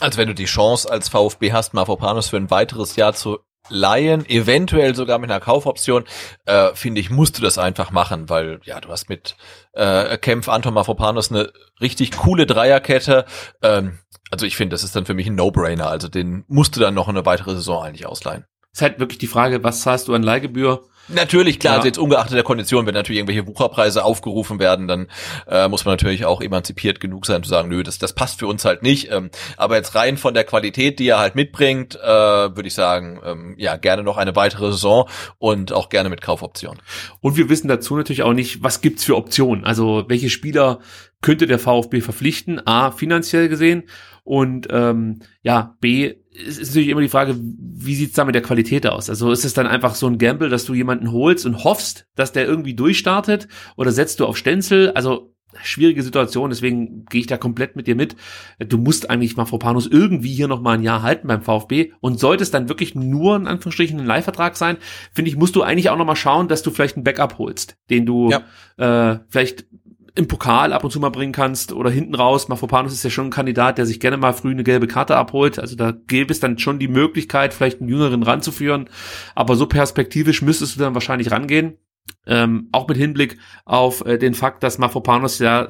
[0.00, 3.38] Also wenn du die Chance als VfB hast, Mafropanos für ein weiteres Jahr zu
[3.68, 6.04] leihen, eventuell sogar mit einer Kaufoption,
[6.46, 9.36] äh, finde ich, musst du das einfach machen, weil ja, du hast mit
[9.72, 13.24] äh, Kempf, Anton Mafropanos eine richtig coole Dreierkette.
[13.62, 13.98] Ähm,
[14.30, 15.88] also ich finde, das ist dann für mich ein No-Brainer.
[15.88, 18.44] Also den musst du dann noch eine weitere Saison eigentlich ausleihen.
[18.72, 20.88] Ist halt wirklich die Frage, was zahlst du an Leihgebühr?
[21.08, 21.76] Natürlich, klar, ja.
[21.78, 25.08] also jetzt ungeachtet der Kondition, wenn natürlich irgendwelche Wucherpreise aufgerufen werden, dann
[25.48, 28.46] äh, muss man natürlich auch emanzipiert genug sein zu sagen, nö, das, das passt für
[28.46, 29.10] uns halt nicht.
[29.10, 33.20] Ähm, aber jetzt rein von der Qualität, die er halt mitbringt, äh, würde ich sagen,
[33.24, 35.08] ähm, ja, gerne noch eine weitere Saison
[35.38, 36.78] und auch gerne mit Kaufoption.
[37.20, 39.64] Und wir wissen dazu natürlich auch nicht, was gibt's für Optionen.
[39.64, 40.78] Also welche Spieler
[41.20, 42.66] könnte der VfB verpflichten?
[42.66, 43.84] A, finanziell gesehen
[44.24, 48.42] und ähm, ja, B, es ist natürlich immer die Frage, wie sieht's da mit der
[48.42, 49.10] Qualität aus?
[49.10, 52.32] Also ist es dann einfach so ein Gamble, dass du jemanden holst und hoffst, dass
[52.32, 54.92] der irgendwie durchstartet oder setzt du auf Stenzel?
[54.92, 58.16] Also schwierige Situation, deswegen gehe ich da komplett mit dir mit.
[58.58, 62.42] Du musst eigentlich Mafropanus irgendwie hier noch mal ein Jahr halten beim VfB und sollte
[62.42, 64.78] es dann wirklich nur in Anführungsstrichen ein Leihvertrag sein,
[65.12, 67.76] finde ich, musst du eigentlich auch noch mal schauen, dass du vielleicht ein Backup holst,
[67.90, 69.12] den du ja.
[69.12, 69.66] äh, vielleicht
[70.14, 72.48] im Pokal ab und zu mal bringen kannst oder hinten raus.
[72.48, 75.58] Mafropanus ist ja schon ein Kandidat, der sich gerne mal früh eine gelbe Karte abholt.
[75.58, 78.90] Also da gäbe es dann schon die Möglichkeit, vielleicht einen Jüngeren ranzuführen.
[79.34, 81.78] Aber so perspektivisch müsstest du dann wahrscheinlich rangehen.
[82.26, 85.68] Ähm, auch mit Hinblick auf äh, den Fakt, dass Mafropanos ja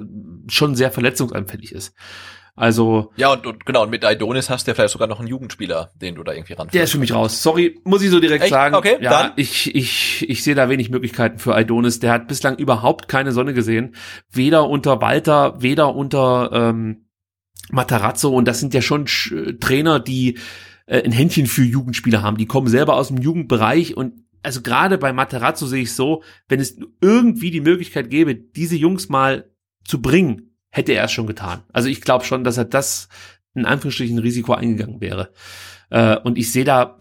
[0.48, 1.94] schon sehr verletzungsanfällig ist.
[2.54, 3.12] Also.
[3.16, 5.90] Ja, und, und genau, und mit Aidonis hast du ja vielleicht sogar noch einen Jugendspieler,
[5.94, 6.68] den du da irgendwie ran.
[6.72, 7.42] Der ist für mich raus.
[7.42, 8.52] Sorry, muss ich so direkt Echt?
[8.52, 8.74] sagen.
[8.74, 9.32] Okay, ja, dann.
[9.36, 11.98] ich, ich, ich sehe da wenig Möglichkeiten für Aidonis.
[12.00, 13.94] Der hat bislang überhaupt keine Sonne gesehen.
[14.30, 17.06] Weder unter Walter, weder unter ähm,
[17.70, 18.30] Matarazzo.
[18.30, 20.38] Und das sind ja schon Sch Trainer, die
[20.86, 22.36] äh, ein Händchen für Jugendspieler haben.
[22.36, 26.60] Die kommen selber aus dem Jugendbereich und also gerade bei Materazzo sehe ich so, wenn
[26.60, 29.50] es irgendwie die Möglichkeit gäbe, diese Jungs mal
[29.84, 31.62] zu bringen, hätte er es schon getan.
[31.72, 33.08] Also ich glaube schon, dass er das
[33.54, 35.30] in Anführungsstrichen Risiko eingegangen wäre.
[35.90, 36.96] Äh, und ich sehe da,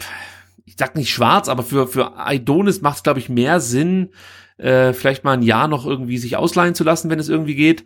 [0.66, 4.10] ich sag nicht schwarz, aber für, für Aidonis macht es, glaube ich, mehr Sinn,
[4.58, 7.86] äh, vielleicht mal ein Jahr noch irgendwie sich ausleihen zu lassen, wenn es irgendwie geht.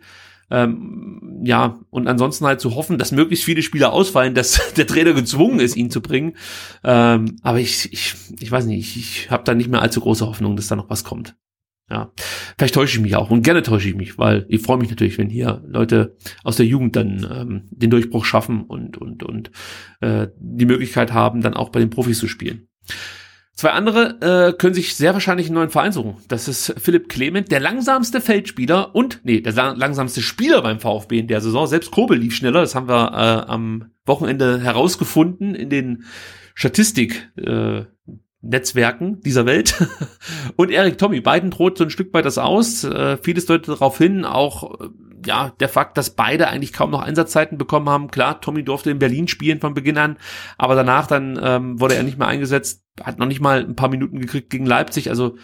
[0.50, 5.12] Ähm, ja, und ansonsten halt zu hoffen, dass möglichst viele Spieler ausfallen, dass der Trainer
[5.12, 6.36] gezwungen ist, ihn zu bringen.
[6.82, 10.26] Ähm, aber ich, ich, ich weiß nicht, ich, ich habe da nicht mehr allzu große
[10.26, 11.36] Hoffnung, dass da noch was kommt.
[11.88, 12.10] Ja,
[12.58, 15.18] vielleicht täusche ich mich auch und gerne täusche ich mich, weil ich freue mich natürlich,
[15.18, 19.52] wenn hier Leute aus der Jugend dann ähm, den Durchbruch schaffen und und und
[20.00, 22.66] äh, die Möglichkeit haben, dann auch bei den Profis zu spielen.
[23.56, 26.16] Zwei andere äh, können sich sehr wahrscheinlich einen neuen Verein suchen.
[26.28, 31.26] Das ist Philipp Clement, der langsamste Feldspieler und, nee, der langsamste Spieler beim VfB in
[31.26, 31.66] der Saison.
[31.66, 36.04] Selbst Kobel lief schneller, das haben wir äh, am Wochenende herausgefunden in den
[36.54, 37.30] Statistik.
[37.38, 37.84] Äh,
[38.48, 39.74] Netzwerken dieser Welt.
[40.56, 42.84] und Erik Tommy, beiden droht so ein Stück weit das aus.
[42.84, 44.88] Äh, vieles deutet darauf hin, auch äh,
[45.26, 48.10] ja, der Fakt, dass beide eigentlich kaum noch Einsatzzeiten bekommen haben.
[48.10, 50.18] Klar, Tommy durfte in Berlin spielen von Beginn an,
[50.56, 53.88] aber danach dann ähm, wurde er nicht mehr eingesetzt, hat noch nicht mal ein paar
[53.88, 55.36] Minuten gekriegt gegen Leipzig, also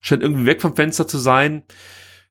[0.00, 1.64] scheint irgendwie weg vom Fenster zu sein.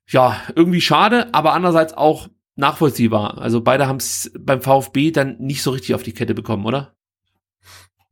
[0.08, 3.38] Ja, irgendwie schade, aber andererseits auch nachvollziehbar.
[3.38, 6.93] Also beide haben es beim VfB dann nicht so richtig auf die Kette bekommen, oder?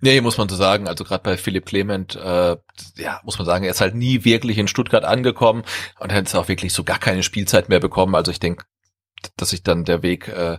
[0.04, 0.88] Nee, muss man so sagen.
[0.88, 2.56] Also gerade bei Philipp Clement, äh,
[2.96, 5.62] ja, muss man sagen, er ist halt nie wirklich in Stuttgart angekommen
[6.00, 8.16] und hat auch wirklich so gar keine Spielzeit mehr bekommen.
[8.16, 8.64] Also ich denke,
[9.36, 10.58] dass sich dann der Weg äh,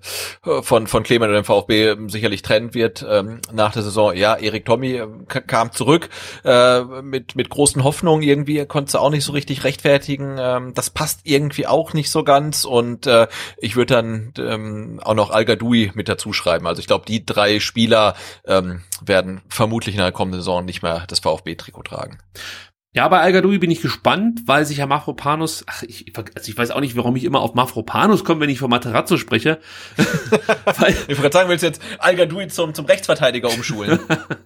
[0.62, 4.16] von von Clement und dem VfB sicherlich trennen wird ähm, nach der Saison.
[4.16, 6.10] Ja, Erik Tommy äh, kam zurück
[6.44, 10.38] äh, mit mit großen Hoffnungen irgendwie, konnte es auch nicht so richtig rechtfertigen.
[10.40, 13.28] Ähm, das passt irgendwie auch nicht so ganz und äh,
[13.58, 16.68] ich würde dann ähm, auch noch Al Gadoui mit dazu schreiben.
[16.68, 18.16] Also ich glaube, die drei Spieler
[18.46, 22.20] ähm, werden vermutlich in der kommenden Saison nicht mehr das VfB-Trikot tragen.
[22.96, 26.70] Ja, bei al bin ich gespannt, weil sich ja Mafropanus, ach, ich, also ich weiß
[26.70, 29.60] auch nicht, warum ich immer auf Mafropanus komme, wenn ich von Materazzo spreche.
[30.78, 34.00] weil, ich wollte sagen, willst du jetzt al zum, zum Rechtsverteidiger umschulen?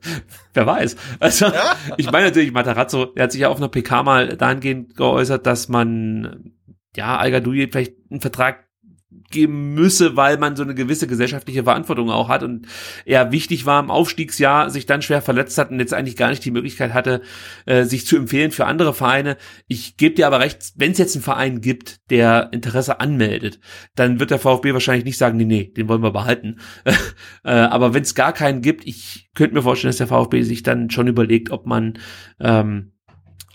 [0.54, 0.96] Wer weiß.
[1.20, 1.76] Also, ja?
[1.98, 5.68] ich meine natürlich Materazzo, der hat sich ja auf einer PK mal dahingehend geäußert, dass
[5.68, 6.54] man,
[6.96, 8.67] ja, al vielleicht einen Vertrag
[9.10, 12.68] geben müsse, weil man so eine gewisse gesellschaftliche Verantwortung auch hat und
[13.06, 16.44] er wichtig war im Aufstiegsjahr, sich dann schwer verletzt hat und jetzt eigentlich gar nicht
[16.44, 17.22] die Möglichkeit hatte,
[17.66, 19.38] äh, sich zu empfehlen für andere Vereine.
[19.68, 23.60] Ich gebe dir aber recht, wenn es jetzt einen Verein gibt, der Interesse anmeldet,
[23.96, 26.58] dann wird der VfB wahrscheinlich nicht sagen, nee, nee, den wollen wir behalten.
[27.46, 30.64] äh, aber wenn es gar keinen gibt, ich könnte mir vorstellen, dass der VfB sich
[30.64, 31.98] dann schon überlegt, ob man
[32.42, 32.92] ähm,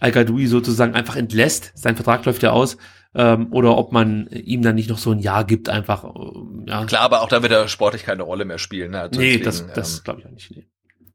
[0.01, 0.13] al
[0.47, 1.73] sozusagen einfach entlässt.
[1.75, 2.79] Sein Vertrag läuft ja aus
[3.15, 6.05] ähm, oder ob man ihm dann nicht noch so ein Jahr gibt, einfach.
[6.05, 6.85] Äh, ja.
[6.87, 8.93] Klar, aber auch da wird er sportlich keine Rolle mehr spielen.
[8.93, 9.01] Ne?
[9.01, 10.51] Also nee, deswegen, das, das ähm, glaube ich auch nicht.
[10.51, 10.67] Nee.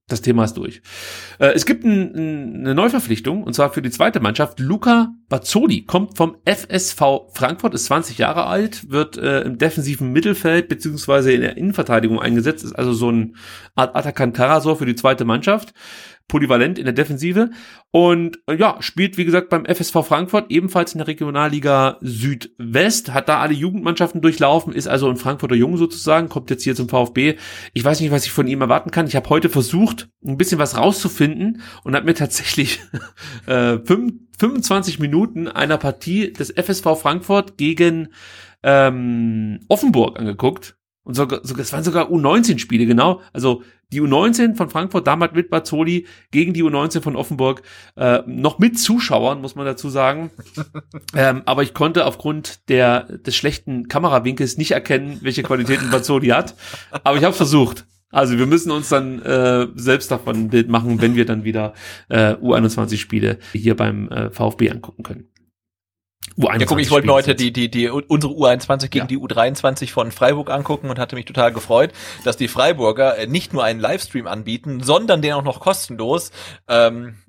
[0.09, 0.81] Das Thema ist durch.
[1.37, 4.57] Äh, es gibt ein, ein, eine Neuverpflichtung, und zwar für die zweite Mannschaft.
[4.61, 7.01] Luca Bazzoli kommt vom FSV
[7.33, 12.63] Frankfurt, ist 20 Jahre alt, wird äh, im defensiven Mittelfeld beziehungsweise in der Innenverteidigung eingesetzt,
[12.63, 13.35] ist also so ein
[13.75, 15.73] Art Atakan Karasor für die zweite Mannschaft
[16.27, 17.51] polyvalent in der Defensive
[17.91, 23.29] und äh, ja, spielt wie gesagt beim FSV Frankfurt ebenfalls in der Regionalliga Südwest, hat
[23.29, 27.35] da alle Jugendmannschaften durchlaufen, ist also ein Frankfurter Jung sozusagen, kommt jetzt hier zum VfB.
[27.73, 29.07] Ich weiß nicht, was ich von ihm erwarten kann.
[29.07, 32.81] Ich habe heute versucht, ein bisschen was rauszufinden und habe mir tatsächlich
[33.45, 38.09] äh, 25 Minuten einer Partie des FSV Frankfurt gegen
[38.63, 43.21] ähm, Offenburg angeguckt und sogar, sogar, es waren sogar U19-Spiele, genau.
[43.31, 47.61] Also die U19 von Frankfurt, damals mit Bazzoli, gegen die U19 von Offenburg,
[47.95, 50.31] äh, noch mit Zuschauern, muss man dazu sagen.
[51.15, 56.55] ähm, aber ich konnte aufgrund der, des schlechten Kamerawinkels nicht erkennen, welche Qualitäten Bazzoli hat.
[57.03, 57.85] Aber ich habe versucht.
[58.09, 61.73] Also wir müssen uns dann äh, selbst davon ein Bild machen, wenn wir dann wieder
[62.07, 65.29] äh, U21-Spiele hier beim äh, VfB angucken können.
[66.37, 69.05] U21 ja, guck, ich wollte mir heute die, die, die, unsere U21 gegen ja.
[69.05, 71.93] die U23 von Freiburg angucken und hatte mich total gefreut,
[72.25, 76.31] dass die Freiburger äh, nicht nur einen Livestream anbieten, sondern den auch noch kostenlos.
[76.67, 77.26] Ähm, äh,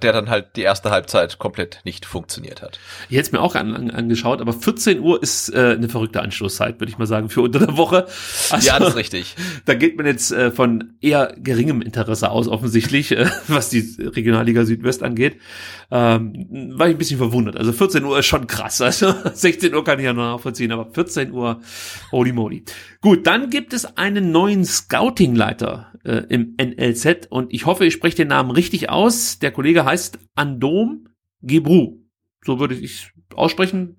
[0.00, 2.78] der dann halt die erste Halbzeit komplett nicht funktioniert hat.
[3.08, 6.20] Ich hätte es mir auch an, an, angeschaut, aber 14 Uhr ist äh, eine verrückte
[6.22, 8.06] Anschlusszeit, würde ich mal sagen, für unter der Woche.
[8.50, 9.34] Also, ja, das ist richtig.
[9.64, 14.64] Da geht man jetzt äh, von eher geringem Interesse aus, offensichtlich, äh, was die Regionalliga
[14.64, 15.38] Südwest angeht.
[15.90, 17.56] Ähm, war ich ein bisschen verwundert.
[17.56, 18.80] Also 14 Uhr ist schon krass.
[18.80, 21.60] Also 16 Uhr kann ich ja noch nachvollziehen, aber 14 Uhr,
[22.12, 22.64] holy moly.
[23.00, 28.16] Gut, dann gibt es einen neuen Scouting-Leiter äh, im NLZ und ich hoffe, ich spreche
[28.16, 29.38] den Namen richtig aus.
[29.38, 31.08] Der Kollege heißt Andom
[31.42, 32.02] Gebru.
[32.44, 33.96] So würde ich aussprechen.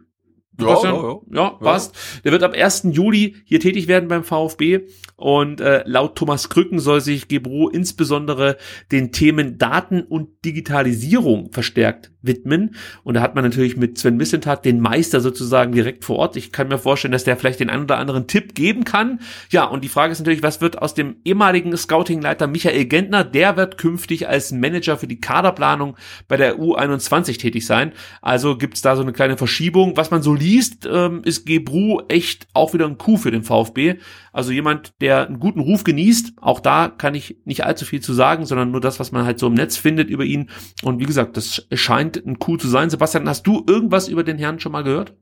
[0.59, 1.19] Ja, ja, ja.
[1.31, 1.95] ja, passt.
[2.23, 2.87] Der wird ab 1.
[2.91, 4.81] Juli hier tätig werden beim VfB
[5.15, 8.57] und äh, laut Thomas Krücken soll sich Gebro insbesondere
[8.91, 12.75] den Themen Daten und Digitalisierung verstärkt widmen.
[13.03, 16.35] Und da hat man natürlich mit Sven Missentat den Meister sozusagen direkt vor Ort.
[16.35, 19.19] Ich kann mir vorstellen, dass der vielleicht den einen oder anderen Tipp geben kann.
[19.49, 23.23] Ja, und die Frage ist natürlich, was wird aus dem ehemaligen Scouting-Leiter Michael Gentner?
[23.23, 25.95] Der wird künftig als Manager für die Kaderplanung
[26.27, 27.93] bei der U21 tätig sein.
[28.21, 29.95] Also gibt's da so eine kleine Verschiebung.
[29.95, 33.95] Was man so liest, ähm, ist Gebru echt auch wieder ein Coup für den VfB.
[34.33, 36.33] Also jemand, der einen guten Ruf genießt.
[36.41, 39.39] Auch da kann ich nicht allzu viel zu sagen, sondern nur das, was man halt
[39.39, 40.49] so im Netz findet über ihn.
[40.83, 42.89] Und wie gesagt, das scheint ein Coup zu sein.
[42.89, 45.13] Sebastian, hast du irgendwas über den Herrn schon mal gehört?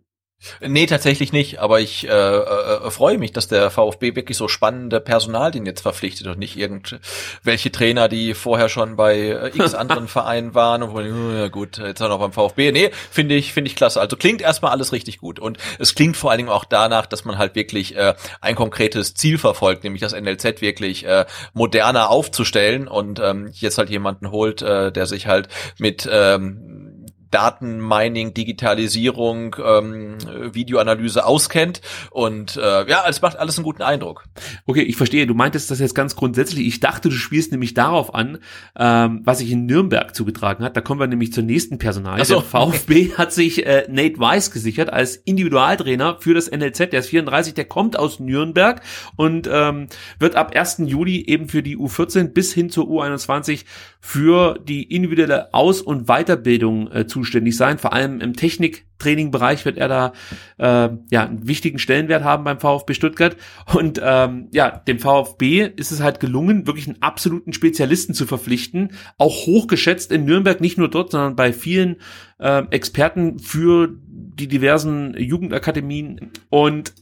[0.61, 4.99] Nee, tatsächlich nicht, aber ich äh, äh, freue mich, dass der VfB wirklich so spannende
[4.99, 10.53] Personalien jetzt verpflichtet und nicht irgendwelche Trainer, die vorher schon bei äh, x anderen Vereinen
[10.53, 12.72] waren und wo, oh, ja gut, jetzt auch noch beim VfB.
[12.72, 13.99] Nee, finde ich, finde ich klasse.
[13.99, 17.26] Also klingt erstmal alles richtig gut und es klingt vor allen Dingen auch danach, dass
[17.26, 22.88] man halt wirklich äh, ein konkretes Ziel verfolgt, nämlich das NLZ wirklich äh, moderner aufzustellen
[22.88, 25.47] und ähm, jetzt halt jemanden holt, äh, der sich halt
[25.80, 26.97] mit ähm,
[27.31, 30.17] Datenmining, Digitalisierung, ähm,
[30.53, 31.81] Videoanalyse auskennt.
[32.11, 34.25] Und äh, ja, es macht alles einen guten Eindruck.
[34.65, 35.27] Okay, ich verstehe.
[35.27, 36.67] Du meintest das jetzt ganz grundsätzlich.
[36.67, 38.39] Ich dachte, du spielst nämlich darauf an,
[38.77, 40.77] ähm, was sich in Nürnberg zugetragen hat.
[40.77, 42.23] Da kommen wir nämlich zur nächsten Personal.
[42.25, 42.35] So.
[42.35, 46.91] Der VfB hat sich äh, Nate Weiss gesichert als Individualtrainer für das NLZ.
[46.91, 48.81] Der ist 34, der kommt aus Nürnberg
[49.15, 49.87] und ähm,
[50.19, 50.83] wird ab 1.
[50.85, 53.65] Juli eben für die U14 bis hin zur U21
[53.99, 57.80] für die individuelle Aus- und Weiterbildung äh, zuständig sein.
[57.80, 60.14] Vor allem im Techniktrainingbereich wird er da
[60.57, 63.35] äh, ja einen wichtigen Stellenwert haben beim VfB Stuttgart.
[63.73, 68.91] Und ähm, ja, dem VfB ist es halt gelungen, wirklich einen absoluten Spezialisten zu verpflichten.
[69.18, 71.98] Auch hochgeschätzt in Nürnberg, nicht nur dort, sondern bei vielen
[72.39, 76.31] äh, Experten für die diversen Jugendakademien.
[76.49, 76.94] Und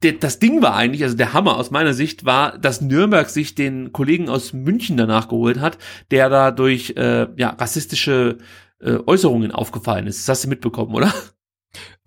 [0.00, 3.92] das Ding war eigentlich, also der Hammer aus meiner Sicht war, dass Nürnberg sich den
[3.92, 5.78] Kollegen aus München danach geholt hat,
[6.10, 8.38] der da durch äh, ja, rassistische
[8.80, 10.20] äh, Äußerungen aufgefallen ist.
[10.20, 11.12] Das hast du mitbekommen, oder?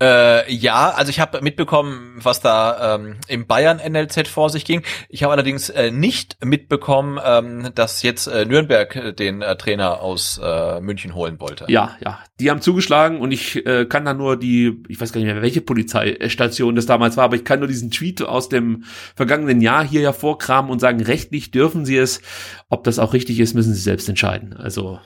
[0.02, 4.82] Äh, ja, also ich habe mitbekommen, was da ähm, im Bayern NLZ vor sich ging.
[5.10, 10.00] Ich habe allerdings äh, nicht mitbekommen, ähm, dass jetzt äh, Nürnberg äh, den äh, Trainer
[10.00, 11.66] aus äh, München holen wollte.
[11.68, 15.20] Ja, ja, die haben zugeschlagen und ich äh, kann da nur die, ich weiß gar
[15.20, 18.86] nicht mehr, welche Polizeistation das damals war, aber ich kann nur diesen Tweet aus dem
[19.16, 22.22] vergangenen Jahr hier hervorkramen und sagen, rechtlich dürfen sie es.
[22.70, 24.56] Ob das auch richtig ist, müssen sie selbst entscheiden.
[24.56, 25.00] Also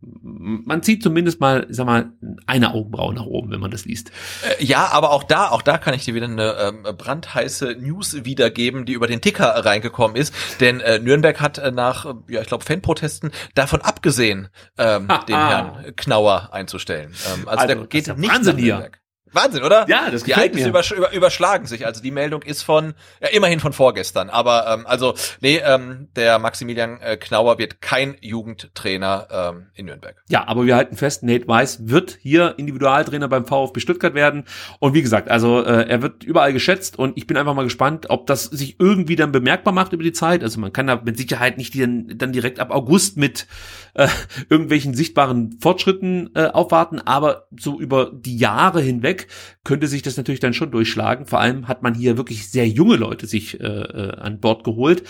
[0.00, 2.12] man zieht zumindest mal, sag mal,
[2.46, 4.12] eine Augenbraue nach oben, wenn man das liest.
[4.60, 8.24] Äh, ja, aber auch da, auch da kann ich dir wieder eine ähm, brandheiße News
[8.24, 10.32] wiedergeben, die über den Ticker reingekommen ist.
[10.60, 14.48] Denn äh, Nürnberg hat äh, nach, äh, ja, ich glaube, Fanprotesten davon abgesehen,
[14.78, 17.10] ähm, den Herrn Knauer einzustellen.
[17.10, 19.00] Ähm, also, also der geht ja nicht Wahnsinn nach Nürnberg.
[19.32, 19.86] Wahnsinn, oder?
[19.88, 21.86] Ja, das Die Ereignisse übersch über, überschlagen sich.
[21.86, 24.30] Also die Meldung ist von, ja, immerhin von vorgestern.
[24.30, 30.16] Aber ähm, also, nee, ähm, der Maximilian äh, Knauer wird kein Jugendtrainer ähm, in Nürnberg.
[30.28, 34.44] Ja, aber wir halten fest, Nate Weiss wird hier Individualtrainer beim VfB Stuttgart werden.
[34.78, 38.06] Und wie gesagt, also äh, er wird überall geschätzt und ich bin einfach mal gespannt,
[38.10, 40.42] ob das sich irgendwie dann bemerkbar macht über die Zeit.
[40.42, 43.46] Also man kann da mit Sicherheit nicht dann, dann direkt ab August mit
[43.94, 44.08] äh,
[44.48, 49.17] irgendwelchen sichtbaren Fortschritten äh, aufwarten, aber so über die Jahre hinweg
[49.64, 51.26] könnte sich das natürlich dann schon durchschlagen.
[51.26, 55.02] Vor allem hat man hier wirklich sehr junge Leute sich äh, äh, an Bord geholt.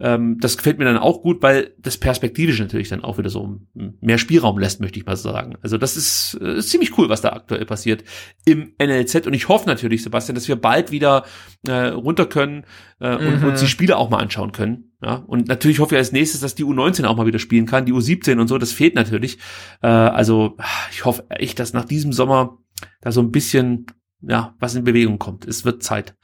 [0.00, 3.60] Ähm, das gefällt mir dann auch gut, weil das perspektivisch natürlich dann auch wieder so
[3.74, 5.54] mehr Spielraum lässt, möchte ich mal sagen.
[5.62, 8.02] Also das ist, äh, ist ziemlich cool, was da aktuell passiert
[8.44, 9.26] im NLZ.
[9.26, 11.24] Und ich hoffe natürlich, Sebastian, dass wir bald wieder
[11.66, 12.64] äh, runter können
[12.98, 13.48] äh, und mhm.
[13.48, 14.92] uns die Spiele auch mal anschauen können.
[15.00, 17.84] Ja, und natürlich hoffe ich als nächstes, dass die U19 auch mal wieder spielen kann,
[17.84, 19.38] die U17 und so, das fehlt natürlich.
[19.82, 20.56] Äh, also
[20.90, 22.58] ich hoffe echt, dass nach diesem Sommer
[23.00, 23.86] da so ein bisschen,
[24.20, 25.46] ja, was in Bewegung kommt.
[25.46, 26.14] Es wird Zeit.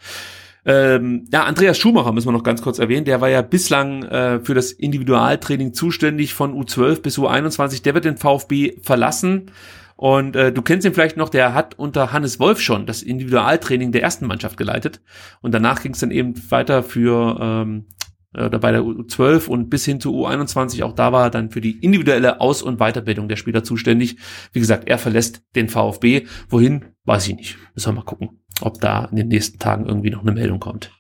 [0.67, 3.07] Ähm, ja, Andreas Schumacher müssen wir noch ganz kurz erwähnen.
[3.07, 7.83] Der war ja bislang äh, für das Individualtraining zuständig von U12 bis U21.
[7.83, 9.51] Der wird den VfB verlassen
[9.97, 13.93] Und äh, du kennst ihn vielleicht noch, der hat unter Hannes Wolf schon das Individualtraining
[13.93, 15.03] der ersten Mannschaft geleitet.
[15.43, 17.87] Und danach ging es dann eben weiter für ähm,
[18.35, 21.61] oder bei der U12 und bis hin zu U21, auch da war er dann für
[21.61, 24.17] die individuelle Aus- und Weiterbildung der Spieler zuständig.
[24.53, 26.27] Wie gesagt, er verlässt den VfB.
[26.49, 27.59] Wohin, weiß ich nicht.
[27.75, 30.93] Müssen wir mal gucken, ob da in den nächsten Tagen irgendwie noch eine Meldung kommt.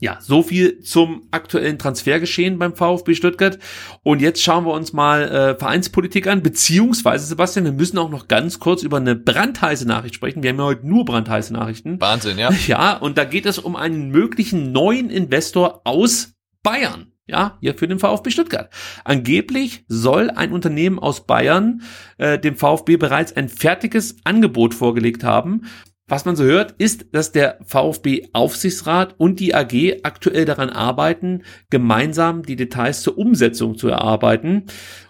[0.00, 3.58] Ja, so viel zum aktuellen Transfergeschehen beim VfB Stuttgart.
[4.04, 8.28] Und jetzt schauen wir uns mal äh, Vereinspolitik an, beziehungsweise, Sebastian, wir müssen auch noch
[8.28, 10.44] ganz kurz über eine brandheiße Nachricht sprechen.
[10.44, 12.00] Wir haben ja heute nur brandheiße Nachrichten.
[12.00, 12.50] Wahnsinn, ja.
[12.68, 16.37] Ja, und da geht es um einen möglichen neuen Investor aus
[16.68, 17.12] Bayern.
[17.26, 18.70] Ja, hier für den VfB Stuttgart.
[19.04, 21.80] Angeblich soll ein Unternehmen aus Bayern
[22.18, 25.62] äh, dem VfB bereits ein fertiges Angebot vorgelegt haben.
[26.08, 31.42] Was man so hört, ist, dass der VfB Aufsichtsrat und die AG aktuell daran arbeiten,
[31.68, 34.64] gemeinsam die Details zur Umsetzung zu erarbeiten.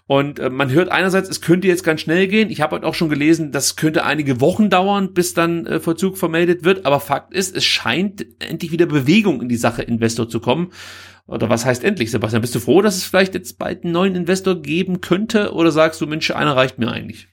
[0.07, 2.49] Und äh, man hört einerseits, es könnte jetzt ganz schnell gehen.
[2.49, 6.17] Ich habe heute auch schon gelesen, das könnte einige Wochen dauern, bis dann äh, Vollzug
[6.17, 6.85] vermeldet wird.
[6.85, 10.71] Aber Fakt ist, es scheint endlich wieder Bewegung in die Sache Investor zu kommen.
[11.29, 12.41] Oder was heißt endlich, Sebastian?
[12.41, 15.53] Bist du froh, dass es vielleicht jetzt bald einen neuen Investor geben könnte?
[15.53, 17.27] Oder sagst du, Mensch, einer reicht mir eigentlich?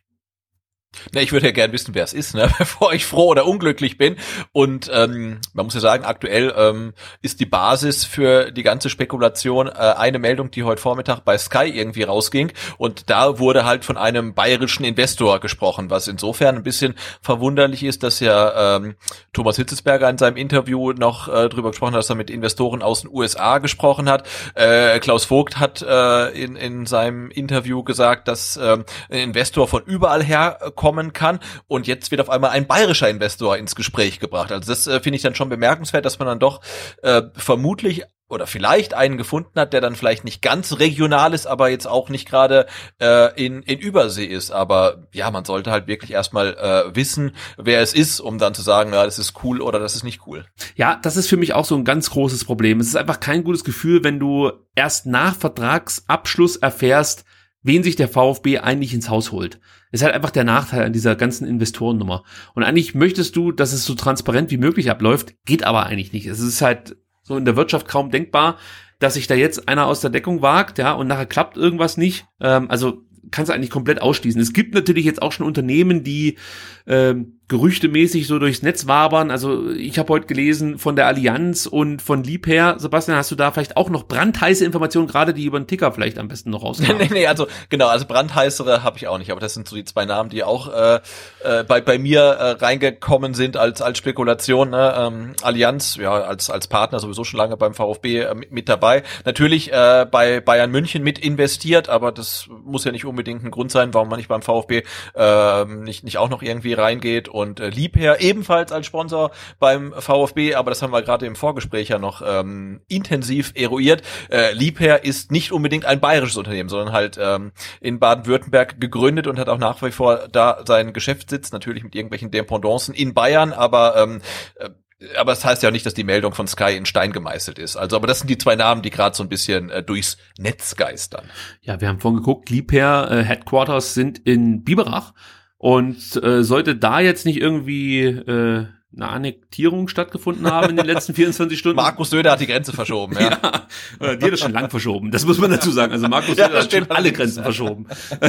[1.12, 2.50] Na, ich würde ja gern wissen, wer es ist, ne?
[2.58, 4.16] bevor ich froh oder unglücklich bin.
[4.52, 6.92] Und ähm, man muss ja sagen, aktuell ähm,
[7.22, 11.64] ist die Basis für die ganze Spekulation äh, eine Meldung, die heute Vormittag bei Sky
[11.64, 12.52] irgendwie rausging.
[12.78, 18.02] Und da wurde halt von einem bayerischen Investor gesprochen, was insofern ein bisschen verwunderlich ist,
[18.02, 18.96] dass ja ähm,
[19.32, 23.02] Thomas Hitzesberger in seinem Interview noch äh, drüber gesprochen hat, dass er mit Investoren aus
[23.02, 24.26] den USA gesprochen hat.
[24.54, 28.78] Äh, Klaus Vogt hat äh, in, in seinem Interview gesagt, dass äh,
[29.10, 33.56] ein Investor von überall her kommen kann und jetzt wird auf einmal ein bayerischer Investor
[33.56, 34.52] ins Gespräch gebracht.
[34.52, 36.60] Also das äh, finde ich dann schon bemerkenswert, dass man dann doch
[37.02, 41.70] äh, vermutlich oder vielleicht einen gefunden hat, der dann vielleicht nicht ganz regional ist, aber
[41.70, 42.66] jetzt auch nicht gerade
[43.00, 44.52] äh, in, in Übersee ist.
[44.52, 48.62] Aber ja, man sollte halt wirklich erstmal äh, wissen, wer es ist, um dann zu
[48.62, 50.46] sagen, ja, das ist cool oder das ist nicht cool.
[50.76, 52.78] Ja, das ist für mich auch so ein ganz großes Problem.
[52.78, 57.24] Es ist einfach kein gutes Gefühl, wenn du erst nach Vertragsabschluss erfährst,
[57.66, 59.60] wen sich der VfB eigentlich ins Haus holt.
[59.90, 62.22] ist halt einfach der Nachteil an dieser ganzen Investorennummer.
[62.54, 66.26] Und eigentlich möchtest du, dass es so transparent wie möglich abläuft, geht aber eigentlich nicht.
[66.26, 68.58] Es ist halt so in der Wirtschaft kaum denkbar,
[68.98, 72.26] dass sich da jetzt einer aus der Deckung wagt, ja, und nachher klappt irgendwas nicht.
[72.40, 74.40] Ähm, also kannst du eigentlich komplett ausschließen.
[74.40, 76.38] Es gibt natürlich jetzt auch schon Unternehmen, die
[76.86, 79.30] ähm, gerüchtemäßig so durchs Netz wabern.
[79.30, 82.80] Also ich habe heute gelesen von der Allianz und von Liebherr.
[82.80, 86.18] Sebastian, hast du da vielleicht auch noch brandheiße Informationen, gerade die über den Ticker vielleicht
[86.18, 86.98] am besten noch rauskommen?
[86.98, 89.84] nee, nee, also genau, also brandheißere habe ich auch nicht, aber das sind so die
[89.84, 91.00] zwei Namen, die auch äh,
[91.44, 94.70] äh, bei, bei mir äh, reingekommen sind als als Spekulation.
[94.70, 94.94] Ne?
[94.96, 99.04] Ähm, Allianz, ja, als als Partner sowieso schon lange beim VfB äh, mit, mit dabei.
[99.24, 103.70] Natürlich äh, bei Bayern München mit investiert, aber das muss ja nicht unbedingt ein Grund
[103.70, 104.82] sein, warum man nicht beim VfB
[105.14, 110.54] äh, nicht, nicht auch noch irgendwie reingeht und äh, Liebherr ebenfalls als Sponsor beim VfB,
[110.54, 114.02] aber das haben wir gerade im Vorgespräch ja noch ähm, intensiv eruiert.
[114.30, 119.38] Äh, Liebherr ist nicht unbedingt ein bayerisches Unternehmen, sondern halt ähm, in Baden-Württemberg gegründet und
[119.38, 123.96] hat auch nach wie vor da seinen Geschäftssitz, natürlich mit irgendwelchen Dependancen in Bayern, aber
[123.96, 124.22] ähm,
[124.56, 124.70] äh,
[125.18, 127.76] aber es das heißt ja nicht, dass die Meldung von Sky in Stein gemeißelt ist.
[127.76, 130.74] Also, aber das sind die zwei Namen, die gerade so ein bisschen äh, durchs Netz
[130.74, 131.28] geistern.
[131.60, 135.12] Ja, wir haben vorhin geguckt, Liebherr äh, Headquarters sind in Biberach
[135.58, 138.66] und äh, sollte da jetzt nicht irgendwie äh,
[138.96, 141.76] eine Annektierung stattgefunden haben in den letzten 24 Stunden.
[141.76, 143.38] Markus Söder hat die Grenze verschoben, ja.
[144.00, 145.10] ja die hat das schon lang verschoben.
[145.10, 145.92] Das muss man dazu sagen.
[145.92, 147.86] Also Markus Söder ja, hat schon alle Grenzen verschoben.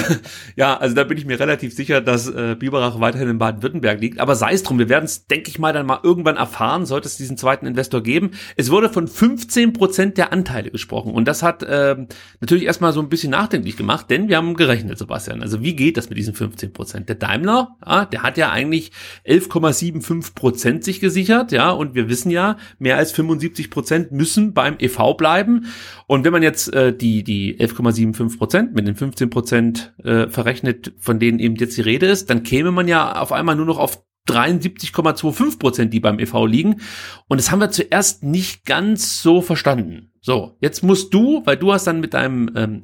[0.57, 4.19] ja, also da bin ich mir relativ sicher, dass äh, Biberach weiterhin in Baden-Württemberg liegt.
[4.19, 7.07] Aber sei es drum, wir werden es, denke ich mal, dann mal irgendwann erfahren, sollte
[7.07, 8.31] es diesen zweiten Investor geben.
[8.57, 11.13] Es wurde von 15 Prozent der Anteile gesprochen.
[11.13, 11.95] Und das hat äh,
[12.41, 15.41] natürlich erstmal so ein bisschen nachdenklich gemacht, denn wir haben gerechnet, Sebastian.
[15.41, 17.07] Also wie geht das mit diesen 15 Prozent?
[17.07, 18.91] Der Daimler, ja, der hat ja eigentlich
[19.25, 24.55] 11,75 Prozent Prozent sich gesichert, ja, und wir wissen ja, mehr als 75 Prozent müssen
[24.55, 25.67] beim EV bleiben.
[26.07, 30.93] Und wenn man jetzt äh, die die 11,75 Prozent mit den 15 Prozent äh, verrechnet,
[30.97, 33.77] von denen eben jetzt die Rede ist, dann käme man ja auf einmal nur noch
[33.77, 36.81] auf 73,25 Prozent, die beim EV liegen.
[37.27, 40.11] Und das haben wir zuerst nicht ganz so verstanden.
[40.21, 42.81] So, jetzt musst du, weil du hast dann mit deinem ähm,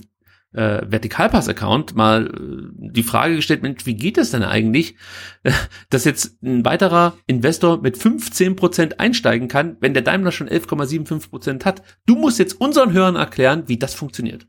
[0.54, 4.96] äh, Vertikalpass-Account mal äh, die Frage gestellt, Mensch, wie geht das denn eigentlich,
[5.90, 11.84] dass jetzt ein weiterer Investor mit 15% einsteigen kann, wenn der Daimler schon 11,75% hat?
[12.06, 14.48] Du musst jetzt unseren Hörern erklären, wie das funktioniert.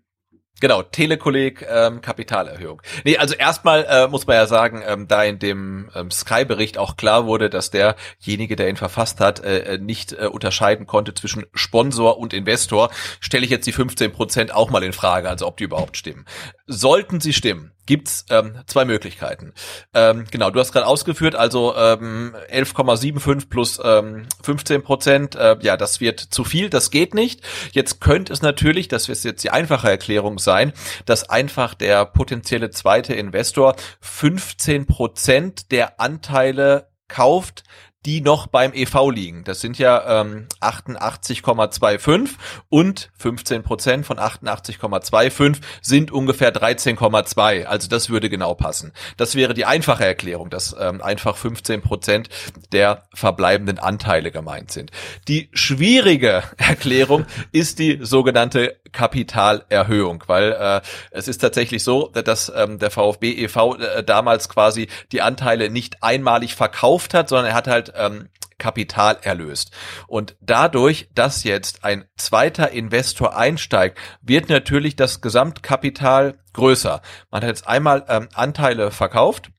[0.61, 2.81] Genau, Telekolleg ähm, Kapitalerhöhung.
[3.03, 6.97] Nee, also erstmal äh, muss man ja sagen, ähm, da in dem ähm, Sky-Bericht auch
[6.97, 11.45] klar wurde, dass derjenige, der ihn verfasst hat, äh, äh nicht äh, unterscheiden konnte zwischen
[11.55, 12.91] Sponsor und Investor,
[13.21, 16.25] stelle ich jetzt die 15 Prozent auch mal in Frage, also ob die überhaupt stimmen.
[16.67, 19.53] Sollten sie stimmen, gibt's ähm, zwei Möglichkeiten.
[19.93, 25.77] Ähm, genau, du hast gerade ausgeführt, also ähm, 11,75 plus ähm, 15 Prozent, äh, ja,
[25.77, 27.43] das wird zu viel, das geht nicht.
[27.73, 30.73] Jetzt könnte es natürlich, das wird jetzt die einfache Erklärung sein,
[31.05, 37.65] dass einfach der potenzielle zweite Investor 15 Prozent der Anteile kauft,
[38.07, 39.45] die noch beim EV liegen.
[39.45, 42.31] Das sind ja ähm, 88,25
[42.69, 47.65] und 15 Prozent von 88,25 sind ungefähr 13,2.
[47.65, 48.93] Also das würde genau passen.
[49.17, 52.29] Das wäre die einfache Erklärung, dass ähm, einfach 15 Prozent
[52.73, 54.91] der verbleibenden Anteile gemeint sind.
[55.29, 62.79] Die schwierige Erklärung ist die sogenannte Kapitalerhöhung, weil äh, es ist tatsächlich so, dass ähm,
[62.79, 63.77] der VfB e.V.
[63.77, 69.19] Äh, damals quasi die Anteile nicht einmalig verkauft hat, sondern er hat halt ähm, Kapital
[69.23, 69.73] erlöst.
[70.07, 77.03] Und dadurch, dass jetzt ein zweiter Investor einsteigt, wird natürlich das Gesamtkapital größer.
[77.31, 79.51] Man hat jetzt einmal ähm, Anteile verkauft,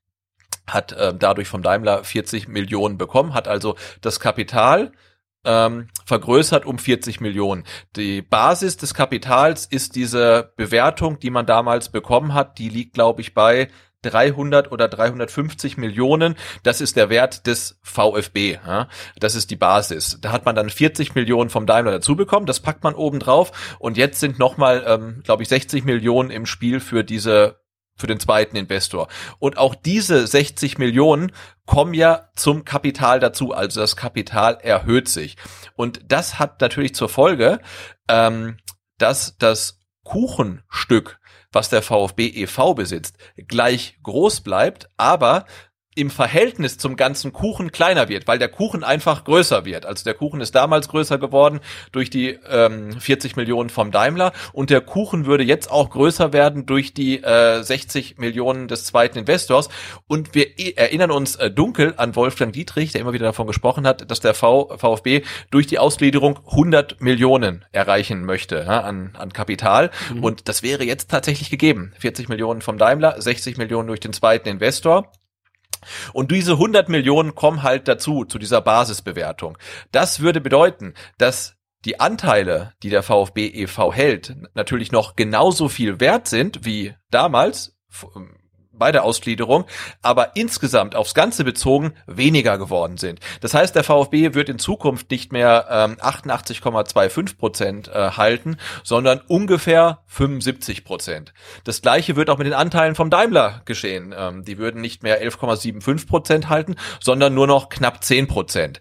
[0.68, 4.91] hat äh, dadurch vom Daimler 40 Millionen bekommen, hat also das Kapital
[5.45, 7.64] ähm, vergrößert um 40 Millionen.
[7.95, 12.57] Die Basis des Kapitals ist diese Bewertung, die man damals bekommen hat.
[12.57, 13.70] Die liegt, glaube ich, bei
[14.06, 16.36] 300 oder 350 Millionen.
[16.64, 18.60] Das ist der Wert des VfB.
[18.65, 18.88] Ja?
[19.19, 20.18] Das ist die Basis.
[20.22, 22.45] Da hat man dann 40 Millionen vom Daimler dazu bekommen.
[22.45, 23.52] Das packt man oben drauf.
[23.80, 27.60] Und jetzt sind nochmal, ähm, glaube ich, 60 Millionen im Spiel für diese
[27.98, 29.07] für den zweiten Investor.
[29.40, 31.32] Und auch diese 60 Millionen
[31.65, 33.53] kommen ja zum Kapital dazu.
[33.53, 35.38] Also das Kapital erhöht sich.
[35.76, 37.61] Und das hat natürlich zur Folge,
[38.10, 38.57] ähm,
[38.98, 41.19] dass das Kuchenstück
[41.56, 42.73] was der VfB e.V.
[42.73, 43.18] besitzt,
[43.48, 45.45] gleich groß bleibt, aber
[45.96, 49.86] im Verhältnis zum ganzen Kuchen kleiner wird, weil der Kuchen einfach größer wird.
[49.86, 51.62] Also der Kuchen ist damals größer geworden
[51.94, 56.66] durch die ähm, 40 Millionen vom Daimler und der Kuchen würde jetzt auch größer werden
[56.66, 59.70] durch die äh, 60 Millionen des zweiten Investors.
[60.08, 63.88] Und wir e-, erinnern uns äh, dunkel an Wolfgang Dietrich, der immer wieder davon gesprochen
[63.88, 69.32] hat, dass der v VfB durch die Ausgliederung 100 Millionen erreichen möchte ja, an, an
[69.32, 69.92] Kapital.
[70.14, 70.24] Mhm.
[70.26, 71.94] Und das wäre jetzt tatsächlich gegeben.
[72.00, 75.10] 40 Millionen vom Daimler, 60 Millionen durch den zweiten Investor.
[76.14, 79.57] Und diese 100 Millionen kommen halt dazu, zu dieser Basisbewertung.
[79.91, 81.56] Das würde bedeuten, dass
[81.86, 83.94] die Anteile, die der VfB e.V.
[83.94, 87.78] hält, natürlich noch genauso viel wert sind wie damals,
[88.77, 89.65] bei der Ausgliederung,
[90.02, 93.19] aber insgesamt aufs Ganze bezogen weniger geworden sind.
[93.41, 99.22] Das heißt, der VfB wird in Zukunft nicht mehr ähm, 88,25 Prozent äh, halten, sondern
[99.27, 101.34] ungefähr 75 Prozent.
[101.64, 104.14] Das gleiche wird auch mit den Anteilen vom Daimler geschehen.
[104.18, 108.80] Ähm, die würden nicht mehr 11,75 Prozent halten, sondern nur noch knapp 10 Prozent.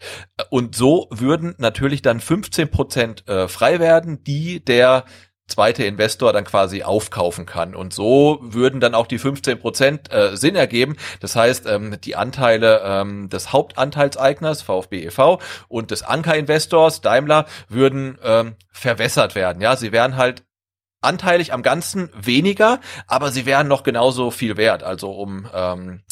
[0.50, 5.04] Und so würden natürlich dann 15 Prozent äh, frei werden, die der
[5.46, 7.74] zweite Investor dann quasi aufkaufen kann.
[7.74, 10.96] Und so würden dann auch die 15 Prozent äh, Sinn ergeben.
[11.20, 15.40] Das heißt, ähm, die Anteile ähm, des Hauptanteilseigners VfB e.V.
[15.68, 19.60] und des Anker-Investors Daimler würden ähm, verwässert werden.
[19.60, 20.44] Ja, sie wären halt
[21.02, 24.82] anteilig am Ganzen weniger, aber sie wären noch genauso viel wert.
[24.82, 26.02] Also um ähm,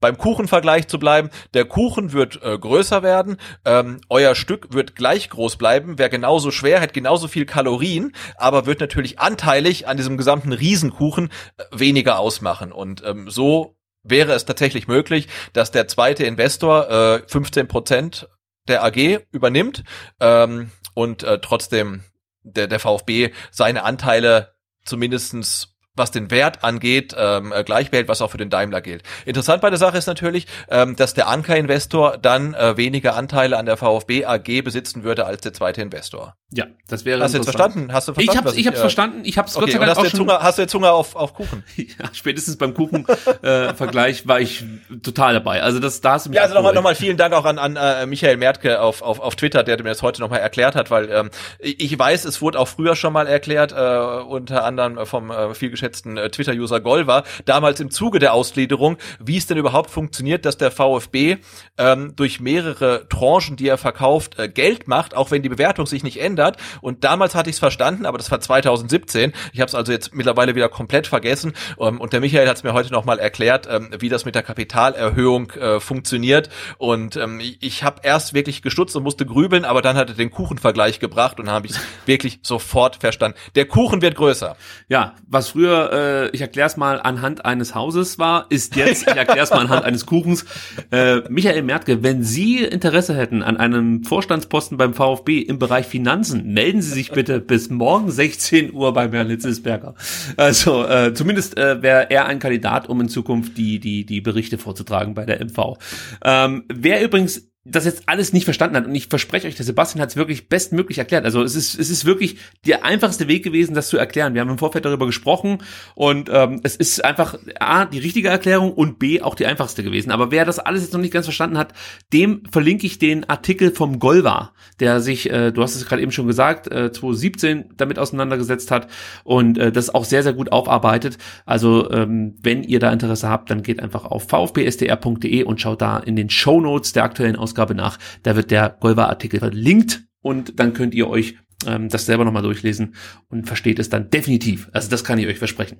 [0.00, 5.30] beim Kuchenvergleich zu bleiben, der Kuchen wird äh, größer werden, ähm, euer Stück wird gleich
[5.30, 10.16] groß bleiben, wäre genauso schwer, hat genauso viel Kalorien, aber wird natürlich anteilig an diesem
[10.16, 12.72] gesamten Riesenkuchen äh, weniger ausmachen.
[12.72, 18.28] Und ähm, so wäre es tatsächlich möglich, dass der zweite Investor äh, 15 Prozent
[18.68, 19.84] der AG übernimmt
[20.20, 22.02] ähm, und äh, trotzdem
[22.42, 24.54] der, der VfB seine Anteile
[24.84, 25.69] zumindestens
[26.00, 29.04] was den Wert angeht, ähm, äh, gleich behält, was auch für den Daimler gilt.
[29.24, 33.66] Interessant bei der Sache ist natürlich, ähm, dass der Anker-Investor dann äh, weniger Anteile an
[33.66, 36.34] der VfB AG besitzen würde als der zweite Investor.
[36.52, 37.92] Ja, das wäre Hast du jetzt verstanden?
[37.92, 38.40] Hast du verstanden?
[38.40, 39.20] Ich hab's, ich hab's äh, verstanden.
[39.24, 40.18] Ich hab's okay, Gott sei Dank auch schon.
[40.18, 41.62] Zunge, hast du jetzt Zunge auf, auf Kuchen?
[41.76, 44.64] ja, spätestens beim Kuchen-Vergleich äh, war ich
[45.02, 45.62] total dabei.
[45.62, 47.76] Also das, da hast du mich Ja, also nochmal, nochmal vielen Dank auch an, an
[47.76, 51.10] äh, Michael Mertke auf, auf, auf Twitter, der mir das heute nochmal erklärt hat, weil
[51.10, 55.54] ähm, ich weiß, es wurde auch früher schon mal erklärt, äh, unter anderem vom äh,
[55.54, 60.56] vielgeschätzten äh, Twitter-User Golva, damals im Zuge der Ausgliederung, wie es denn überhaupt funktioniert, dass
[60.56, 61.38] der VfB
[61.78, 66.02] ähm, durch mehrere Tranchen, die er verkauft, äh, Geld macht, auch wenn die Bewertung sich
[66.02, 66.56] nicht ändert.
[66.80, 69.32] Und damals hatte ich es verstanden, aber das war 2017.
[69.52, 71.52] Ich habe es also jetzt mittlerweile wieder komplett vergessen.
[71.78, 74.42] Ähm, und der Michael hat es mir heute nochmal erklärt, ähm, wie das mit der
[74.42, 76.50] Kapitalerhöhung äh, funktioniert.
[76.78, 80.30] Und ähm, ich habe erst wirklich gestutzt und musste grübeln, aber dann hat er den
[80.30, 81.74] Kuchenvergleich gebracht und habe ich
[82.06, 83.38] wirklich sofort verstanden.
[83.54, 84.56] Der Kuchen wird größer.
[84.88, 89.16] Ja, was früher äh, ich erkläre es mal anhand eines Hauses war, ist jetzt, ich
[89.16, 90.44] erkläre es mal anhand eines Kuchens.
[90.90, 96.52] Äh, Michael Mertke, wenn Sie Interesse hätten an einem Vorstandsposten beim VfB im Bereich Finanzen,
[96.52, 99.94] melden Sie sich bitte bis morgen 16 Uhr bei Herrn Litzelsberger.
[100.36, 104.58] Also äh, zumindest äh, wäre er ein Kandidat, um in Zukunft die, die, die Berichte
[104.58, 105.78] vorzutragen bei der MV.
[106.24, 108.86] Ähm, wer übrigens das jetzt alles nicht verstanden hat.
[108.86, 111.26] Und ich verspreche euch, der Sebastian hat es wirklich bestmöglich erklärt.
[111.26, 114.32] Also es ist, es ist wirklich der einfachste Weg gewesen, das zu erklären.
[114.32, 115.58] Wir haben im Vorfeld darüber gesprochen
[115.94, 120.10] und ähm, es ist einfach A, die richtige Erklärung und B, auch die einfachste gewesen.
[120.10, 121.74] Aber wer das alles jetzt noch nicht ganz verstanden hat,
[122.14, 126.12] dem verlinke ich den Artikel vom Golva, der sich, äh, du hast es gerade eben
[126.12, 128.88] schon gesagt, äh, 2017 damit auseinandergesetzt hat
[129.22, 131.18] und äh, das auch sehr, sehr gut aufarbeitet.
[131.44, 135.98] Also ähm, wenn ihr da Interesse habt, dann geht einfach auf vfbsdr.de und schaut da
[135.98, 137.98] in den Show Notes der aktuellen Ausgabe Ausgabe nach.
[138.22, 141.36] Da wird der Golva-Artikel verlinkt und dann könnt ihr euch
[141.66, 142.94] ähm, das selber nochmal durchlesen
[143.28, 144.70] und versteht es dann definitiv.
[144.72, 145.78] Also das kann ich euch versprechen.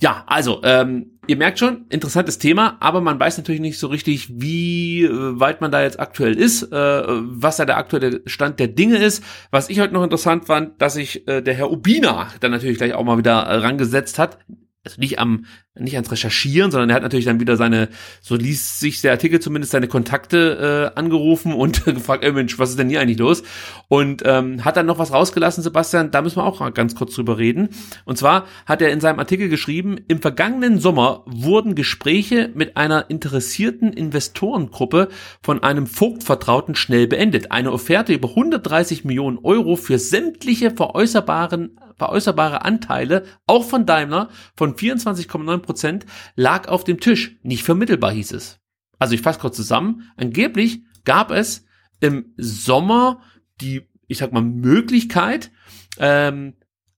[0.00, 4.30] Ja, also ähm, ihr merkt schon, interessantes Thema, aber man weiß natürlich nicht so richtig,
[4.40, 8.68] wie äh, weit man da jetzt aktuell ist, äh, was da der aktuelle Stand der
[8.68, 9.24] Dinge ist.
[9.50, 12.94] Was ich heute noch interessant fand, dass sich äh, der Herr Ubina dann natürlich gleich
[12.94, 14.38] auch mal wieder äh, rangesetzt hat
[14.84, 15.44] also nicht am,
[15.80, 17.88] nicht ans Recherchieren, sondern er hat natürlich dann wieder seine,
[18.20, 22.70] so liest sich der Artikel zumindest seine Kontakte äh, angerufen und gefragt, ey Mensch, was
[22.70, 23.42] ist denn hier eigentlich los?
[23.88, 27.38] Und ähm, hat dann noch was rausgelassen, Sebastian, da müssen wir auch ganz kurz drüber
[27.38, 27.70] reden.
[28.04, 33.10] Und zwar hat er in seinem Artikel geschrieben, im vergangenen Sommer wurden Gespräche mit einer
[33.10, 35.08] interessierten Investorengruppe
[35.42, 37.52] von einem Vogtvertrauten schnell beendet.
[37.52, 44.74] Eine Offerte über 130 Millionen Euro für sämtliche veräußerbaren veräußerbare Anteile, auch von Daimler, von
[44.74, 47.36] 24,9 Prozent, lag auf dem Tisch.
[47.42, 48.58] Nicht vermittelbar hieß es.
[48.98, 50.10] Also ich fasse kurz zusammen.
[50.16, 51.64] Angeblich gab es
[52.00, 53.22] im Sommer
[53.60, 55.52] die, ich sag mal, Möglichkeit,
[55.98, 56.54] ähm,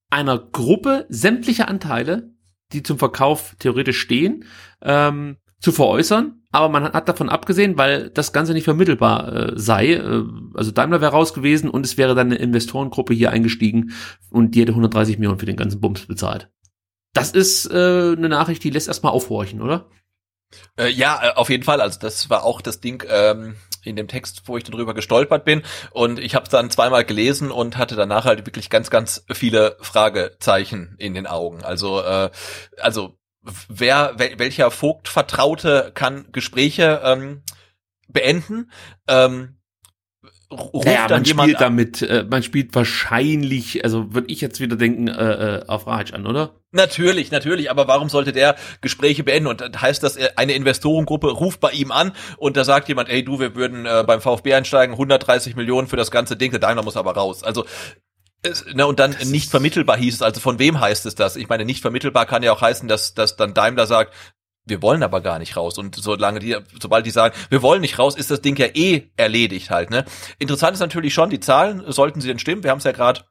[0.08, 2.32] einer Gruppe sämtliche Anteile,
[2.72, 4.44] die zum Verkauf theoretisch stehen,
[4.80, 9.92] ähm, zu veräußern, aber man hat davon abgesehen, weil das Ganze nicht vermittelbar äh, sei.
[9.92, 10.24] Äh,
[10.54, 13.92] also Daimler wäre raus gewesen und es wäre dann eine Investorengruppe hier eingestiegen
[14.30, 16.50] und die hätte 130 Millionen für den ganzen Bums bezahlt.
[17.12, 17.74] Das ist äh,
[18.16, 19.86] eine Nachricht, die lässt erstmal aufhorchen, oder?
[20.78, 21.80] Äh, ja, äh, auf jeden Fall.
[21.80, 25.62] Also das war auch das Ding ähm, in dem Text, wo ich darüber gestolpert bin.
[25.90, 29.76] Und ich habe es dann zweimal gelesen und hatte danach halt wirklich ganz, ganz viele
[29.80, 31.62] Fragezeichen in den Augen.
[31.64, 32.30] Also, äh,
[32.78, 33.18] also
[33.68, 37.42] wer, wel, welcher Vogtvertraute kann Gespräche ähm,
[38.08, 38.70] beenden.
[39.08, 39.58] Ähm,
[40.52, 44.60] ruft naja, dann man jemand spielt damit, äh, man spielt wahrscheinlich, also würde ich jetzt
[44.60, 46.54] wieder denken, äh, äh, auf Raj an, oder?
[46.70, 49.46] Natürlich, natürlich, aber warum sollte der Gespräche beenden?
[49.48, 53.24] Und das heißt, dass eine Investorengruppe ruft bei ihm an und da sagt jemand, ey
[53.24, 56.82] du, wir würden äh, beim VfB einsteigen, 130 Millionen für das ganze Ding, der Daimler
[56.82, 57.42] muss aber raus.
[57.42, 57.66] Also
[58.42, 61.36] es, ne, und dann nicht vermittelbar hieß es, also von wem heißt es das?
[61.36, 64.14] Ich meine, nicht vermittelbar kann ja auch heißen, dass, dass dann Daimler sagt,
[64.64, 65.78] wir wollen aber gar nicht raus.
[65.78, 69.10] Und solange die, sobald die sagen, wir wollen nicht raus, ist das Ding ja eh
[69.16, 69.90] erledigt halt.
[69.90, 70.04] Ne?
[70.38, 73.22] Interessant ist natürlich schon, die Zahlen, sollten sie denn stimmen, wir haben es ja gerade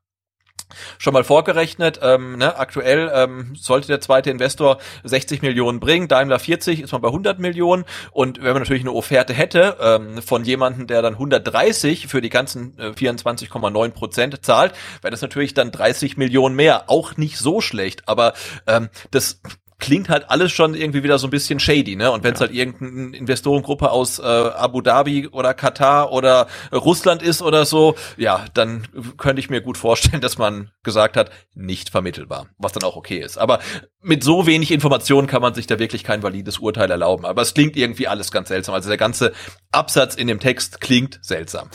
[0.98, 2.00] schon mal vorgerechnet.
[2.02, 7.02] Ähm, ne, aktuell ähm, sollte der zweite Investor 60 Millionen bringen, Daimler 40, ist man
[7.02, 7.86] bei 100 Millionen.
[8.12, 12.30] Und wenn man natürlich eine Offerte hätte ähm, von jemandem, der dann 130 für die
[12.30, 16.90] ganzen äh, 24,9 Prozent zahlt, wäre das natürlich dann 30 Millionen mehr.
[16.90, 18.34] Auch nicht so schlecht, aber
[18.68, 19.42] ähm, das
[19.82, 22.12] klingt halt alles schon irgendwie wieder so ein bisschen shady, ne?
[22.12, 22.46] Und wenn es ja.
[22.46, 28.46] halt irgendeine Investorengruppe aus äh, Abu Dhabi oder Katar oder Russland ist oder so, ja,
[28.54, 28.88] dann
[29.18, 33.20] könnte ich mir gut vorstellen, dass man gesagt hat, nicht vermittelbar, was dann auch okay
[33.20, 33.38] ist.
[33.38, 33.60] Aber
[34.04, 37.26] mit so wenig Informationen kann man sich da wirklich kein valides Urteil erlauben.
[37.26, 38.74] Aber es klingt irgendwie alles ganz seltsam.
[38.74, 39.32] Also der ganze
[39.72, 41.70] Absatz in dem Text klingt seltsam.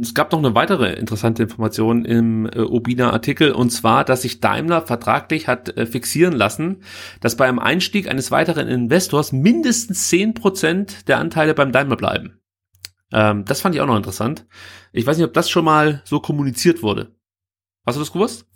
[0.00, 4.82] Es gab noch eine weitere interessante Information im äh, Obina-Artikel und zwar, dass sich Daimler
[4.86, 6.82] vertraglich hat äh, fixieren lassen,
[7.20, 11.94] dass dass bei einem Einstieg eines weiteren Investors mindestens zehn Prozent der Anteile beim Daimler
[11.96, 12.40] bleiben.
[13.12, 14.46] Ähm, das fand ich auch noch interessant.
[14.92, 17.14] Ich weiß nicht, ob das schon mal so kommuniziert wurde.
[17.86, 18.46] Hast du das gewusst?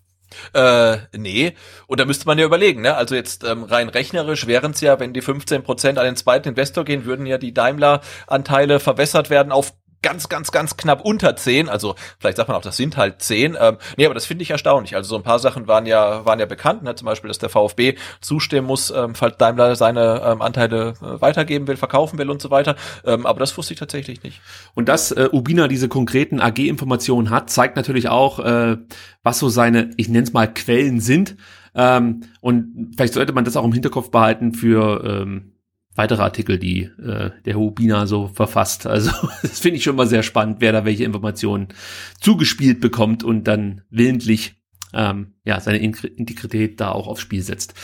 [0.55, 1.55] Äh, nee.
[1.87, 2.97] Und da müsste man ja überlegen, ne?
[2.97, 6.85] Also jetzt ähm, rein rechnerisch wären es ja, wenn die 15% an den zweiten Investor
[6.85, 11.69] gehen, würden ja die Daimler-Anteile verwässert werden auf ganz, ganz, ganz knapp unter zehn.
[11.69, 13.57] Also vielleicht sagt man auch, das sind halt zehn.
[13.59, 14.95] Ähm, nee, aber das finde ich erstaunlich.
[14.95, 16.83] Also so ein paar Sachen waren ja, waren ja bekannt.
[16.83, 16.95] Ne?
[16.95, 21.67] Zum Beispiel, dass der VfB zustimmen muss, ähm, falls Daimler seine ähm, Anteile äh, weitergeben
[21.67, 22.77] will, verkaufen will und so weiter.
[23.05, 24.43] Ähm, aber das wusste ich tatsächlich nicht.
[24.75, 28.77] Und dass äh, Ubina diese konkreten AG-Informationen hat, zeigt natürlich auch, äh,
[29.23, 31.37] was so seine, ich nenne es mal, Quellen sind.
[31.75, 35.54] Ähm, und vielleicht sollte man das auch im Hinterkopf behalten für ähm,
[35.95, 38.87] weitere Artikel, die äh, der Hubina so verfasst.
[38.87, 39.11] Also
[39.43, 41.69] das finde ich schon mal sehr spannend, wer da welche Informationen
[42.21, 44.57] zugespielt bekommt und dann willentlich
[44.95, 47.75] ähm, ja, seine Integrität da auch aufs Spiel setzt.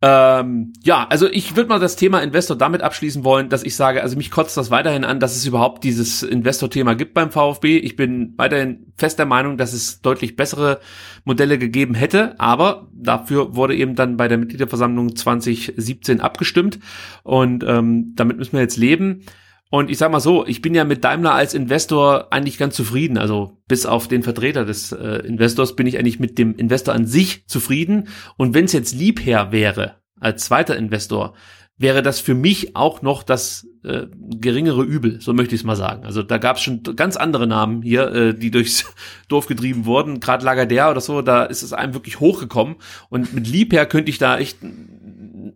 [0.00, 4.02] Ähm, ja, also ich würde mal das Thema Investor damit abschließen wollen, dass ich sage,
[4.02, 7.78] also mich kotzt das weiterhin an, dass es überhaupt dieses Investor-Thema gibt beim VfB.
[7.78, 10.78] Ich bin weiterhin fest der Meinung, dass es deutlich bessere
[11.24, 16.78] Modelle gegeben hätte, aber dafür wurde eben dann bei der Mitgliederversammlung 2017 abgestimmt
[17.24, 19.24] und ähm, damit müssen wir jetzt leben.
[19.70, 23.18] Und ich sag mal so, ich bin ja mit Daimler als Investor eigentlich ganz zufrieden.
[23.18, 27.06] Also bis auf den Vertreter des äh, Investors bin ich eigentlich mit dem Investor an
[27.06, 28.08] sich zufrieden.
[28.36, 31.34] Und wenn es jetzt Liebherr wäre, als zweiter Investor,
[31.76, 35.76] wäre das für mich auch noch das äh, geringere Übel, so möchte ich es mal
[35.76, 36.04] sagen.
[36.04, 38.92] Also da gab es schon ganz andere Namen hier, äh, die durchs
[39.28, 40.18] Dorf getrieben wurden.
[40.18, 42.76] Gerade Lagardère oder so, da ist es einem wirklich hochgekommen.
[43.10, 44.58] Und mit Liebherr könnte ich da echt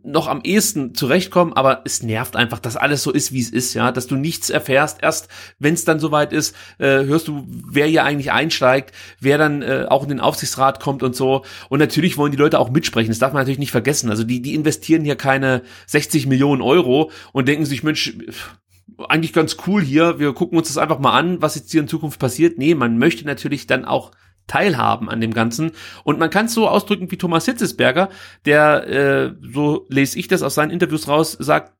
[0.02, 3.74] noch am ehesten zurechtkommen, aber es nervt einfach, dass alles so ist, wie es ist,
[3.74, 5.02] ja, dass du nichts erfährst.
[5.02, 5.28] Erst
[5.58, 9.86] wenn es dann soweit ist, äh, hörst du, wer hier eigentlich einsteigt, wer dann äh,
[9.88, 11.44] auch in den Aufsichtsrat kommt und so.
[11.68, 13.10] Und natürlich wollen die Leute auch mitsprechen.
[13.10, 14.10] Das darf man natürlich nicht vergessen.
[14.10, 18.16] Also die, die investieren hier keine 60 Millionen Euro und denken sich, Mensch,
[19.08, 20.18] eigentlich ganz cool hier.
[20.18, 22.58] Wir gucken uns das einfach mal an, was jetzt hier in Zukunft passiert.
[22.58, 24.12] Nee, man möchte natürlich dann auch
[24.46, 25.72] teilhaben an dem Ganzen.
[26.04, 28.08] Und man kann es so ausdrücken wie Thomas Hitzesberger,
[28.44, 31.72] der, äh, so lese ich das aus seinen Interviews raus, sagt,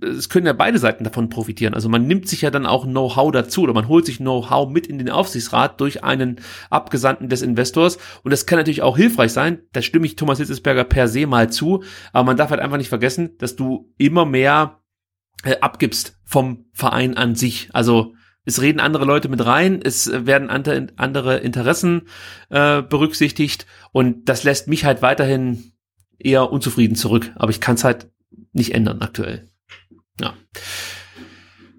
[0.00, 1.74] es können ja beide Seiten davon profitieren.
[1.74, 4.86] Also man nimmt sich ja dann auch Know-how dazu oder man holt sich Know-how mit
[4.86, 6.40] in den Aufsichtsrat durch einen
[6.70, 7.98] Abgesandten des Investors.
[8.22, 9.60] Und das kann natürlich auch hilfreich sein.
[9.72, 11.82] Da stimme ich Thomas Hitzesberger per se mal zu.
[12.12, 14.80] Aber man darf halt einfach nicht vergessen, dass du immer mehr
[15.44, 17.68] äh, abgibst vom Verein an sich.
[17.72, 22.08] Also es reden andere Leute mit rein, es werden andere Interessen
[22.48, 25.72] äh, berücksichtigt und das lässt mich halt weiterhin
[26.18, 27.30] eher unzufrieden zurück.
[27.36, 28.08] Aber ich kann es halt
[28.52, 29.48] nicht ändern aktuell.
[30.20, 30.34] Ja.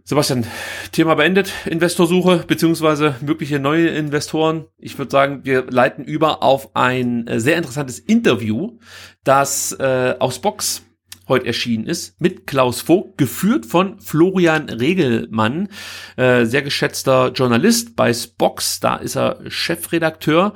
[0.03, 0.47] Sebastian,
[0.91, 4.65] Thema beendet, Investorsuche beziehungsweise mögliche neue Investoren.
[4.77, 8.79] Ich würde sagen, wir leiten über auf ein äh, sehr interessantes Interview,
[9.23, 10.83] das äh, aus Box
[11.29, 15.69] heute erschienen ist, mit Klaus Vogt, geführt von Florian Regelmann,
[16.17, 20.53] äh, sehr geschätzter Journalist bei Spox, da ist er Chefredakteur.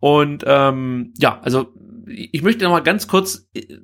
[0.00, 1.72] Und ähm, ja, also
[2.06, 3.76] ich möchte noch mal ganz kurz äh,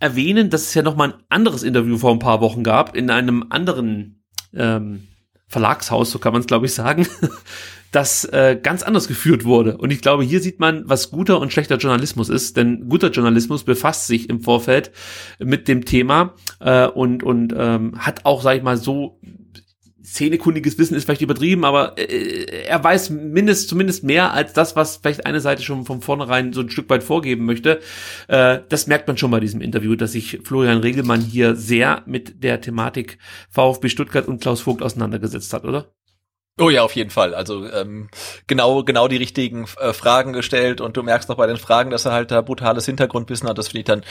[0.00, 3.10] erwähnen, dass es ja noch mal ein anderes Interview vor ein paar Wochen gab in
[3.10, 4.22] einem anderen
[4.54, 5.08] ähm,
[5.46, 7.06] Verlagshaus, so kann man es glaube ich sagen,
[7.92, 9.78] das äh, ganz anders geführt wurde.
[9.78, 13.64] Und ich glaube, hier sieht man, was guter und schlechter Journalismus ist, denn guter Journalismus
[13.64, 14.90] befasst sich im Vorfeld
[15.38, 19.18] mit dem Thema äh, und, und ähm, hat auch, sag ich mal, so
[20.08, 24.96] szenekundiges Wissen ist vielleicht übertrieben, aber äh, er weiß mindest, zumindest mehr als das, was
[24.96, 27.80] vielleicht eine Seite schon von vornherein so ein Stück weit vorgeben möchte.
[28.26, 32.42] Äh, das merkt man schon bei diesem Interview, dass sich Florian Regelmann hier sehr mit
[32.42, 33.18] der Thematik
[33.50, 35.92] VfB Stuttgart und Klaus Vogt auseinandergesetzt hat, oder?
[36.60, 37.34] Oh ja, auf jeden Fall.
[37.34, 38.08] Also ähm,
[38.48, 42.04] genau genau die richtigen äh, Fragen gestellt und du merkst noch bei den Fragen, dass
[42.04, 43.58] er halt da brutales Hintergrundwissen hat.
[43.58, 44.02] Das finde ich dann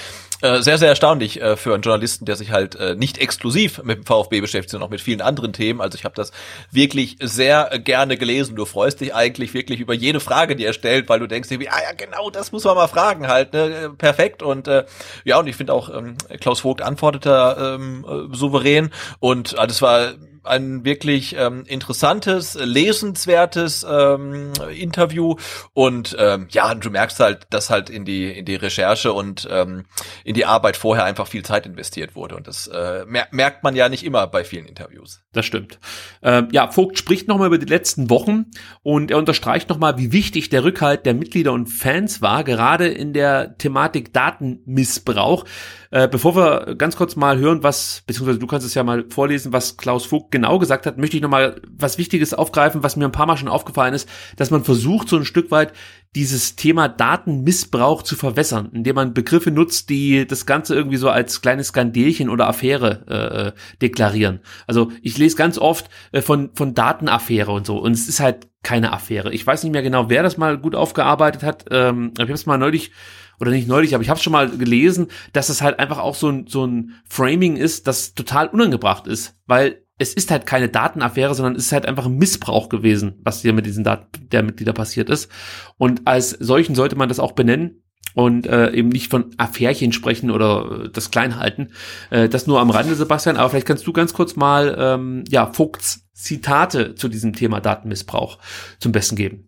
[0.42, 3.98] äh, sehr sehr erstaunlich äh, für einen Journalisten, der sich halt äh, nicht exklusiv mit
[3.98, 5.82] dem VfB beschäftigt, sondern auch mit vielen anderen Themen.
[5.82, 6.32] Also ich habe das
[6.72, 8.56] wirklich sehr gerne gelesen.
[8.56, 11.60] Du freust dich eigentlich wirklich über jede Frage, die er stellt, weil du denkst dir,
[11.70, 13.52] ah ja genau, das muss man mal fragen halt.
[13.52, 13.94] Ne?
[13.98, 14.86] Perfekt und äh,
[15.26, 19.68] ja und ich finde auch ähm, Klaus Vogt antwortet da ähm, äh, souverän und äh,
[19.68, 20.14] das war
[20.48, 25.36] ein wirklich ähm, interessantes, lesenswertes ähm, Interview
[25.74, 29.86] und ähm, ja, du merkst halt, dass halt in die in die Recherche und ähm,
[30.24, 33.76] in die Arbeit vorher einfach viel Zeit investiert wurde und das äh, mer merkt man
[33.76, 35.24] ja nicht immer bei vielen Interviews.
[35.34, 35.80] Das stimmt.
[36.24, 38.46] Ähm, ja, Vogt spricht nochmal über die letzten Wochen
[38.84, 43.14] und er unterstreicht nochmal, wie wichtig der Rückhalt der Mitglieder und Fans war, gerade in
[43.14, 45.46] der Thematik Datenmissbrauch.
[45.92, 49.54] Äh, bevor wir ganz kurz mal hören, was, beziehungsweise du kannst es ja mal vorlesen,
[49.54, 53.12] was Klaus Vogt genau gesagt hat, möchte ich nochmal was Wichtiges aufgreifen, was mir ein
[53.12, 55.74] paar Mal schon aufgefallen ist, dass man versucht, so ein Stück weit
[56.16, 61.42] dieses Thema Datenmissbrauch zu verwässern, indem man Begriffe nutzt, die das Ganze irgendwie so als
[61.42, 63.52] kleines Skandelchen oder Affäre äh, äh
[63.82, 64.40] deklarieren.
[64.66, 68.48] Also ich lese ganz oft äh, von, von Datenaffäre und so und es ist halt
[68.64, 69.32] keine Affäre.
[69.32, 71.66] Ich weiß nicht mehr genau, wer das mal gut aufgearbeitet hat.
[71.72, 72.92] Ähm, ich habe es mal neulich
[73.40, 76.30] oder nicht neulich, aber ich habe schon mal gelesen, dass es halt einfach auch so
[76.30, 81.34] ein, so ein Framing ist, das total unangebracht ist, weil es ist halt keine Datenaffäre,
[81.34, 84.74] sondern es ist halt einfach ein Missbrauch gewesen, was hier mit diesen Daten der Mitglieder
[84.74, 85.32] passiert ist.
[85.78, 87.84] Und als solchen sollte man das auch benennen
[88.14, 91.70] und äh, eben nicht von Affärchen sprechen oder äh, das klein halten.
[92.10, 95.52] Äh, das nur am Rande, Sebastian, aber vielleicht kannst du ganz kurz mal ähm, ja
[95.52, 98.40] Vogts Zitate zu diesem Thema Datenmissbrauch
[98.80, 99.47] zum Besten geben.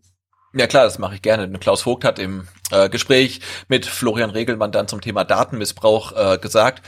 [0.54, 1.48] Ja klar, das mache ich gerne.
[1.60, 6.82] Klaus Vogt hat im äh, Gespräch mit Florian Regelmann dann zum Thema Datenmissbrauch äh, gesagt,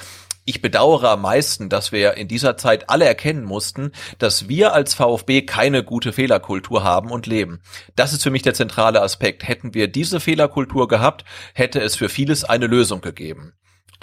[0.43, 4.95] ich bedauere am meisten, dass wir in dieser Zeit alle erkennen mussten, dass wir als
[4.95, 7.61] VfB keine gute Fehlerkultur haben und leben.
[7.95, 9.47] Das ist für mich der zentrale Aspekt.
[9.47, 13.53] Hätten wir diese Fehlerkultur gehabt, hätte es für vieles eine Lösung gegeben.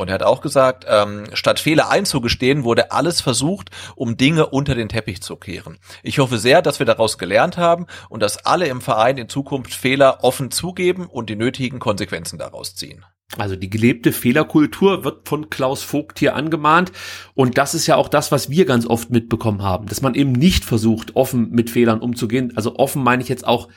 [0.01, 4.75] Und er hat auch gesagt, ähm, statt Fehler einzugestehen, wurde alles versucht, um Dinge unter
[4.75, 5.79] den Teppich zu kehren.
[6.03, 9.75] Ich hoffe sehr, dass wir daraus gelernt haben und dass alle im Verein in Zukunft
[9.75, 13.05] Fehler offen zugeben und die nötigen Konsequenzen daraus ziehen.
[13.37, 16.93] Also die gelebte Fehlerkultur wird von Klaus Vogt hier angemahnt.
[17.35, 20.33] Und das ist ja auch das, was wir ganz oft mitbekommen haben, dass man eben
[20.33, 22.55] nicht versucht, offen mit Fehlern umzugehen.
[22.57, 23.69] Also offen meine ich jetzt auch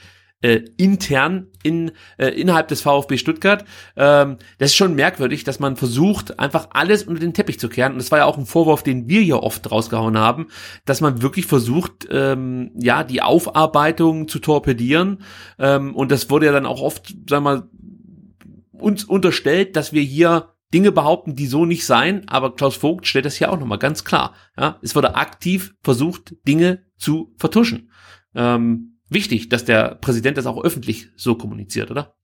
[0.41, 3.65] äh, intern in äh, innerhalb des VfB Stuttgart.
[3.95, 7.93] Ähm, das ist schon merkwürdig, dass man versucht, einfach alles unter den Teppich zu kehren.
[7.93, 10.47] Und das war ja auch ein Vorwurf, den wir hier oft rausgehauen haben,
[10.85, 15.23] dass man wirklich versucht, ähm, ja, die Aufarbeitung zu torpedieren.
[15.59, 17.69] Ähm, und das wurde ja dann auch oft, sagen wir mal,
[18.71, 23.25] uns unterstellt, dass wir hier Dinge behaupten, die so nicht seien, aber Klaus Vogt stellt
[23.25, 24.33] das hier auch nochmal ganz klar.
[24.57, 27.91] Ja, es wurde aktiv versucht, Dinge zu vertuschen.
[28.33, 32.15] Ähm, wichtig, dass der Präsident das auch öffentlich so kommuniziert, oder?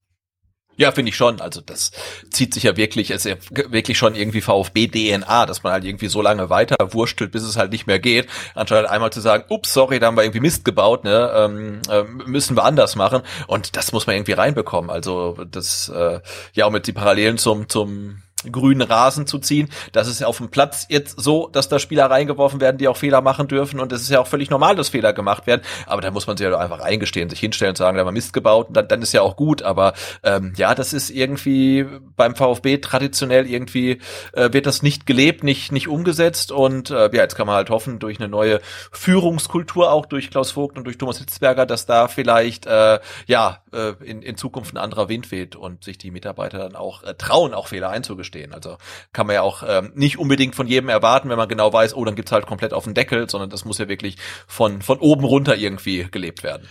[0.80, 1.42] Ja, finde ich schon.
[1.42, 1.92] Also das
[2.30, 6.22] zieht sich ja wirklich, ist ja wirklich schon irgendwie VfB-DNA, dass man halt irgendwie so
[6.22, 9.74] lange weiter wurstelt, bis es halt nicht mehr geht, anstatt halt einmal zu sagen, ups,
[9.74, 13.24] sorry, da haben wir irgendwie Mist gebaut, ne, ähm, äh, müssen wir anders machen.
[13.48, 14.92] Und das muss man irgendwie reinbekommen.
[14.92, 16.20] Also das, äh,
[16.54, 19.70] ja, auch mit die Parallelen zum, zum grünen Rasen zu ziehen.
[19.92, 22.98] Das ist ja auf dem Platz jetzt so, dass da Spieler reingeworfen werden, die auch
[22.98, 23.80] Fehler machen dürfen.
[23.80, 25.62] Und es ist ja auch völlig normal, dass Fehler gemacht werden.
[25.86, 28.08] Aber da muss man sich ja halt einfach eingestehen, sich hinstellen und sagen, da haben
[28.08, 28.68] wir Mist gebaut.
[28.70, 29.64] Und dann, dann ist ja auch gut.
[29.64, 29.94] Aber
[30.24, 31.86] ähm, ja, das ist irgendwie
[32.16, 34.00] beim VfB traditionell irgendwie
[34.34, 36.52] äh, wird das nicht gelebt, nicht nicht umgesetzt.
[36.52, 38.62] Und äh, ja, jetzt kann man halt hoffen, durch eine neue
[38.92, 43.96] Führungskultur, auch durch Klaus Vogt und durch Thomas Hitzberger, dass da vielleicht äh, ja äh,
[44.04, 47.54] in, in Zukunft ein anderer Wind weht und sich die Mitarbeiter dann auch äh, trauen,
[47.54, 48.54] auch Fehler einzugestehen stehen.
[48.54, 48.78] Also
[49.14, 52.06] kann man ja auch ähm, nicht unbedingt von jedem erwarten, wenn man genau weiß, oh,
[52.06, 54.18] dann gibt's halt komplett auf den Deckel, sondern das muss ja wirklich
[54.48, 56.68] von, von oben runter irgendwie gelebt werden.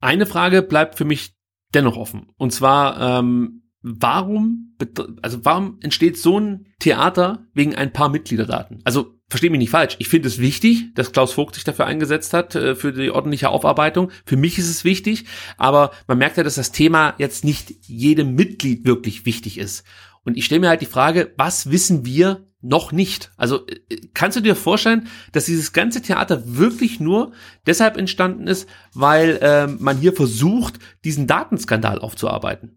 [0.00, 1.34] Eine Frage bleibt für mich
[1.74, 2.32] dennoch offen.
[2.36, 4.76] Und zwar, ähm, warum,
[5.22, 8.80] also warum entsteht so ein Theater wegen ein paar Mitgliederdaten?
[8.84, 9.96] Also verstehe mich nicht falsch.
[9.98, 13.48] Ich finde es wichtig, dass Klaus Vogt sich dafür eingesetzt hat, äh, für die ordentliche
[13.48, 14.10] Aufarbeitung.
[14.24, 15.24] Für mich ist es wichtig,
[15.56, 19.84] aber man merkt ja, dass das Thema jetzt nicht jedem Mitglied wirklich wichtig ist.
[20.24, 23.32] Und ich stelle mir halt die Frage, was wissen wir noch nicht?
[23.36, 27.32] Also äh, kannst du dir vorstellen, dass dieses ganze Theater wirklich nur
[27.66, 32.75] deshalb entstanden ist, weil äh, man hier versucht, diesen Datenskandal aufzuarbeiten?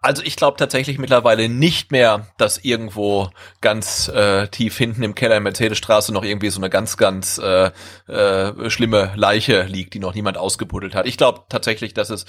[0.00, 3.30] Also ich glaube tatsächlich mittlerweile nicht mehr, dass irgendwo
[3.60, 7.70] ganz äh, tief hinten im Keller in Mercedesstraße noch irgendwie so eine ganz, ganz äh,
[8.06, 11.06] äh, schlimme Leiche liegt, die noch niemand ausgebuddelt hat.
[11.06, 12.26] Ich glaube tatsächlich, dass es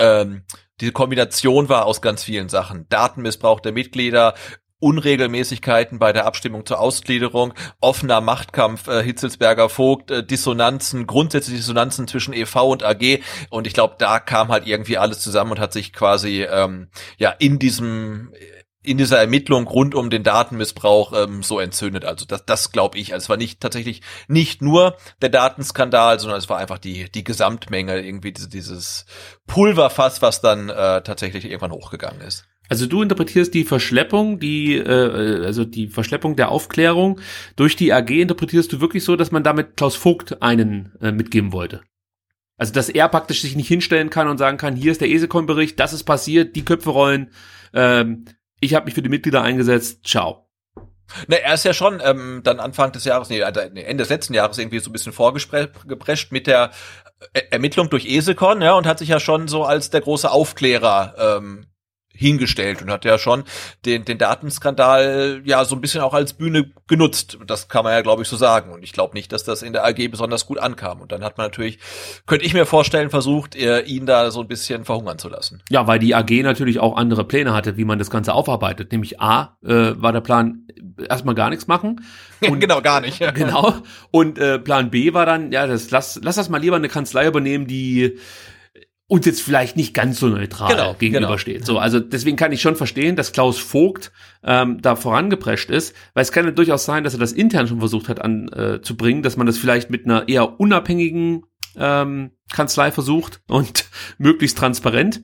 [0.00, 0.42] ähm,
[0.80, 2.86] diese Kombination war aus ganz vielen Sachen.
[2.88, 4.34] Datenmissbrauch der Mitglieder,
[4.80, 12.06] Unregelmäßigkeiten bei der Abstimmung zur Ausgliederung, offener Machtkampf äh, Hitzelsberger Vogt, äh, Dissonanzen, grundsätzliche Dissonanzen
[12.08, 15.72] zwischen EV und AG und ich glaube, da kam halt irgendwie alles zusammen und hat
[15.72, 18.32] sich quasi ähm, ja in diesem
[18.88, 22.06] in dieser Ermittlung rund um den Datenmissbrauch ähm, so entzündet.
[22.06, 23.12] Also das, das glaube ich.
[23.12, 27.24] Also es war nicht tatsächlich nicht nur der Datenskandal, sondern es war einfach die die
[27.24, 29.04] Gesamtmenge irgendwie diese, dieses
[29.46, 32.47] Pulverfass, was dann äh, tatsächlich irgendwann hochgegangen ist.
[32.68, 37.20] Also du interpretierst die Verschleppung, die äh, also die Verschleppung der Aufklärung
[37.56, 41.52] durch die AG interpretierst du wirklich so, dass man damit Klaus Vogt einen äh, mitgeben
[41.52, 41.82] wollte.
[42.58, 45.78] Also dass er praktisch sich nicht hinstellen kann und sagen kann, hier ist der ESECOM-Bericht,
[45.80, 47.30] das ist passiert, die Köpfe rollen.
[47.72, 48.26] Ähm,
[48.60, 50.48] ich habe mich für die Mitglieder eingesetzt, ciao.
[51.26, 54.58] Ne, er ist ja schon ähm, dann Anfang des Jahres, nee, Ende des letzten Jahres
[54.58, 56.70] irgendwie so ein bisschen vorgeprescht mit der
[57.50, 61.66] Ermittlung durch Esekon, ja, und hat sich ja schon so als der große Aufklärer ähm,
[62.18, 63.44] hingestellt und hat ja schon
[63.84, 67.38] den, den Datenskandal ja so ein bisschen auch als Bühne genutzt.
[67.46, 68.72] Das kann man ja, glaube ich, so sagen.
[68.72, 71.00] Und ich glaube nicht, dass das in der AG besonders gut ankam.
[71.00, 71.78] Und dann hat man natürlich,
[72.26, 75.62] könnte ich mir vorstellen, versucht, ihn da so ein bisschen verhungern zu lassen.
[75.70, 78.90] Ja, weil die AG natürlich auch andere Pläne hatte, wie man das Ganze aufarbeitet.
[78.90, 80.66] Nämlich A, äh, war der Plan,
[81.08, 82.04] erstmal gar nichts machen.
[82.40, 83.18] Und, genau, gar nicht.
[83.34, 83.74] genau.
[84.10, 87.26] Und äh, Plan B war dann, ja, das lass, lass das mal lieber eine Kanzlei
[87.26, 88.18] übernehmen, die
[89.08, 91.56] uns jetzt vielleicht nicht ganz so neutral genau, gegenübersteht.
[91.56, 91.66] Genau.
[91.66, 94.12] So, also deswegen kann ich schon verstehen, dass Klaus Vogt
[94.44, 97.78] ähm, da vorangeprescht ist, weil es kann ja durchaus sein, dass er das intern schon
[97.78, 98.80] versucht hat an, äh,
[99.22, 101.44] dass man das vielleicht mit einer eher unabhängigen
[101.76, 103.86] ähm, Kanzlei versucht und
[104.18, 105.22] möglichst transparent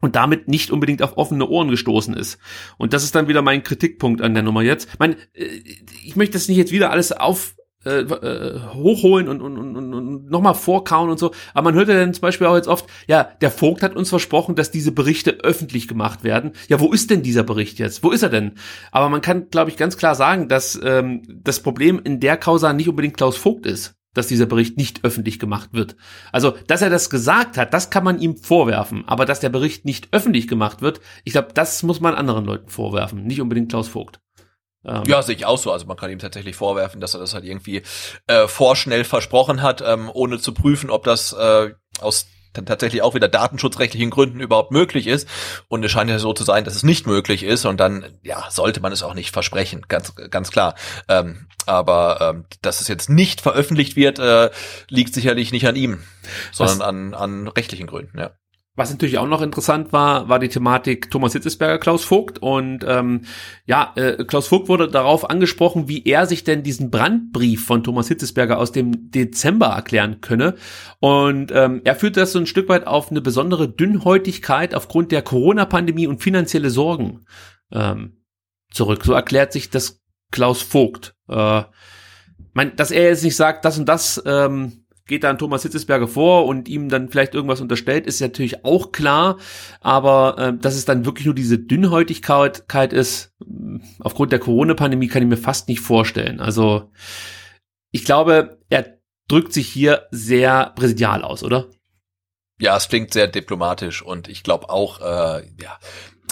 [0.00, 2.38] und damit nicht unbedingt auf offene Ohren gestoßen ist.
[2.78, 4.88] Und das ist dann wieder mein Kritikpunkt an der Nummer jetzt.
[4.90, 5.44] Ich, mein, äh,
[6.02, 7.56] ich möchte das nicht jetzt wieder alles auf
[7.88, 11.32] äh, äh, hochholen und, und, und, und nochmal vorkauen und so.
[11.54, 14.10] Aber man hört ja dann zum Beispiel auch jetzt oft, ja, der Vogt hat uns
[14.10, 16.52] versprochen, dass diese Berichte öffentlich gemacht werden.
[16.68, 18.02] Ja, wo ist denn dieser Bericht jetzt?
[18.02, 18.52] Wo ist er denn?
[18.92, 22.72] Aber man kann, glaube ich, ganz klar sagen, dass ähm, das Problem in der Causa
[22.72, 25.94] nicht unbedingt Klaus Vogt ist dass dieser Bericht nicht öffentlich gemacht wird.
[26.32, 29.04] Also, dass er das gesagt hat, das kann man ihm vorwerfen.
[29.06, 32.68] Aber dass der Bericht nicht öffentlich gemacht wird, ich glaube, das muss man anderen Leuten
[32.68, 34.20] vorwerfen, nicht unbedingt Klaus Vogt.
[34.84, 35.72] Ähm, ja, sehe ich auch so.
[35.72, 37.82] Also man kann ihm tatsächlich vorwerfen, dass er das halt irgendwie
[38.26, 43.14] äh, vorschnell versprochen hat, ähm, ohne zu prüfen, ob das äh, aus dann tatsächlich auch
[43.14, 45.28] wieder datenschutzrechtlichen Gründen überhaupt möglich ist.
[45.68, 47.64] Und es scheint ja so zu sein, dass es nicht möglich ist.
[47.64, 50.74] Und dann, ja, sollte man es auch nicht versprechen, ganz, ganz klar.
[51.08, 54.50] Ähm, aber ähm, dass es jetzt nicht veröffentlicht wird, äh,
[54.88, 56.02] liegt sicherlich nicht an ihm,
[56.52, 58.30] sondern an, an rechtlichen Gründen, ja.
[58.78, 62.38] Was natürlich auch noch interessant war, war die Thematik Thomas Hitzesberger, Klaus Vogt.
[62.38, 63.22] Und ähm,
[63.66, 68.06] ja, äh, Klaus Vogt wurde darauf angesprochen, wie er sich denn diesen Brandbrief von Thomas
[68.06, 70.54] Hitzesberger aus dem Dezember erklären könne.
[71.00, 75.22] Und ähm, er führt das so ein Stück weit auf eine besondere Dünnhäutigkeit aufgrund der
[75.22, 77.24] Corona-Pandemie und finanzielle Sorgen
[77.72, 78.22] ähm,
[78.70, 79.04] zurück.
[79.04, 80.00] So erklärt sich das
[80.30, 81.16] Klaus Vogt.
[81.28, 81.64] Äh,
[82.52, 86.46] mein, dass er jetzt nicht sagt, das und das ähm, geht dann Thomas Hitzesberger vor
[86.46, 89.38] und ihm dann vielleicht irgendwas unterstellt, ist natürlich auch klar.
[89.80, 95.22] Aber äh, dass es dann wirklich nur diese Dünnhäutigkeit ist, mm, aufgrund der Corona-Pandemie, kann
[95.22, 96.40] ich mir fast nicht vorstellen.
[96.40, 96.92] Also
[97.90, 98.98] ich glaube, er
[99.28, 101.66] drückt sich hier sehr präsidial aus, oder?
[102.60, 105.78] Ja, es klingt sehr diplomatisch und ich glaube auch, äh, ja,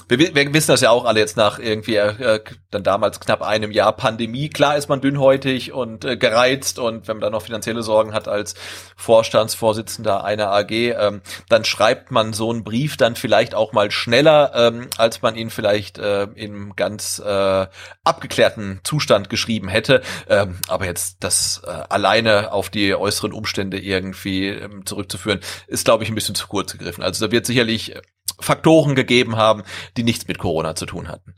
[0.08, 3.72] wir, wir wissen das ja auch alle jetzt nach irgendwie äh, dann damals knapp einem
[3.72, 4.48] Jahr Pandemie.
[4.48, 8.28] Klar ist man dünnhäutig und äh, gereizt und wenn man dann noch finanzielle Sorgen hat
[8.28, 8.54] als
[8.96, 14.52] Vorstandsvorsitzender einer AG, ähm, dann schreibt man so einen Brief dann vielleicht auch mal schneller,
[14.54, 17.66] ähm, als man ihn vielleicht äh, im ganz äh,
[18.04, 20.02] abgeklärten Zustand geschrieben hätte.
[20.28, 26.04] Ähm, aber jetzt das äh, alleine auf die äußeren Umstände irgendwie ähm, zurückzuführen, ist glaube
[26.04, 27.02] ich ein bisschen zu kurz gegriffen.
[27.02, 27.96] Also da wird sicherlich
[28.40, 29.62] Faktoren gegeben haben,
[29.96, 31.34] die nichts mit Corona zu tun hatten.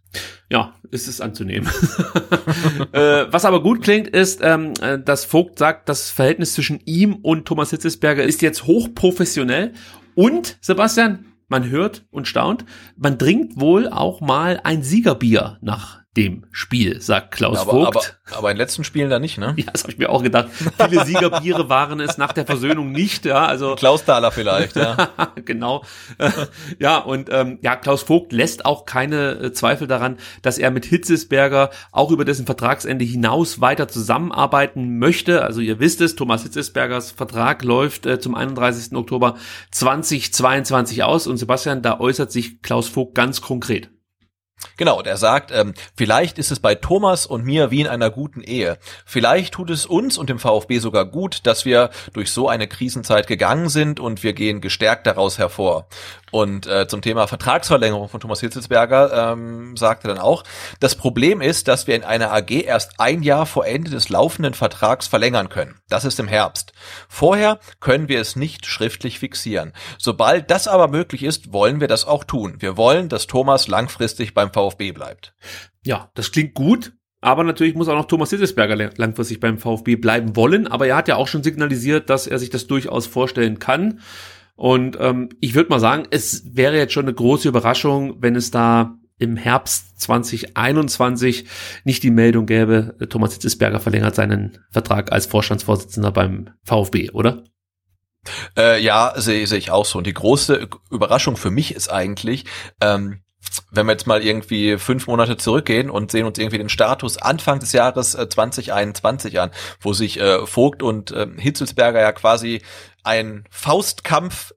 [0.50, 1.68] Ja, ist es anzunehmen.
[2.92, 7.16] äh, was aber gut klingt, ist, ähm, äh, dass Vogt sagt, das Verhältnis zwischen ihm
[7.16, 9.74] und Thomas Hitzesberger ist jetzt hochprofessionell
[10.14, 12.64] und, Sebastian, man hört und staunt,
[12.96, 18.18] man trinkt wohl auch mal ein Siegerbier nach dem Spiel, sagt Klaus aber, Vogt.
[18.26, 19.54] Aber, aber in den letzten Spielen da nicht, ne?
[19.56, 20.48] Ja, das habe ich mir auch gedacht.
[20.88, 23.46] Viele Siegerbiere waren es nach der Versöhnung nicht, ja.
[23.46, 25.10] Also Klaus Thaler vielleicht, ja.
[25.44, 25.84] genau.
[26.78, 30.86] ja, und ähm, ja, Klaus Vogt lässt auch keine äh, Zweifel daran, dass er mit
[30.86, 35.42] Hitzesberger auch über dessen Vertragsende hinaus weiter zusammenarbeiten möchte.
[35.42, 38.96] Also ihr wisst es, Thomas Hitzesbergers Vertrag läuft äh, zum 31.
[38.96, 39.36] Oktober
[39.70, 43.90] 2022 aus und Sebastian, da äußert sich Klaus Vogt ganz konkret.
[44.76, 48.10] Genau, und er sagt, ähm, vielleicht ist es bei Thomas und mir wie in einer
[48.10, 48.78] guten Ehe.
[49.04, 53.26] Vielleicht tut es uns und dem VfB sogar gut, dass wir durch so eine Krisenzeit
[53.26, 55.86] gegangen sind und wir gehen gestärkt daraus hervor.
[56.30, 60.44] Und äh, zum Thema Vertragsverlängerung von Thomas Hitzelsberger ähm, sagte dann auch,
[60.80, 64.54] das Problem ist, dass wir in einer AG erst ein Jahr vor Ende des laufenden
[64.54, 65.80] Vertrags verlängern können.
[65.88, 66.72] Das ist im Herbst.
[67.08, 69.72] Vorher können wir es nicht schriftlich fixieren.
[69.98, 72.56] Sobald das aber möglich ist, wollen wir das auch tun.
[72.60, 75.34] Wir wollen, dass Thomas langfristig beim VfB bleibt.
[75.84, 76.92] Ja, das klingt gut.
[77.20, 80.68] Aber natürlich muss auch noch Thomas Hitzelsberger langfristig beim VfB bleiben wollen.
[80.68, 84.00] Aber er hat ja auch schon signalisiert, dass er sich das durchaus vorstellen kann.
[84.58, 88.50] Und ähm, ich würde mal sagen, es wäre jetzt schon eine große Überraschung, wenn es
[88.50, 91.46] da im Herbst 2021
[91.84, 97.44] nicht die Meldung gäbe, Thomas Hitzesberger verlängert seinen Vertrag als Vorstandsvorsitzender beim VfB, oder?
[98.56, 99.98] Äh, ja, sehe seh ich auch so.
[99.98, 102.44] Und die große Überraschung für mich ist eigentlich,
[102.80, 103.20] ähm,
[103.70, 107.60] wenn wir jetzt mal irgendwie fünf Monate zurückgehen und sehen uns irgendwie den Status Anfang
[107.60, 109.50] des Jahres äh, 2021 an,
[109.80, 112.62] wo sich äh, Vogt und äh, Hitzelsberger ja quasi
[113.04, 114.52] ein Faustkampf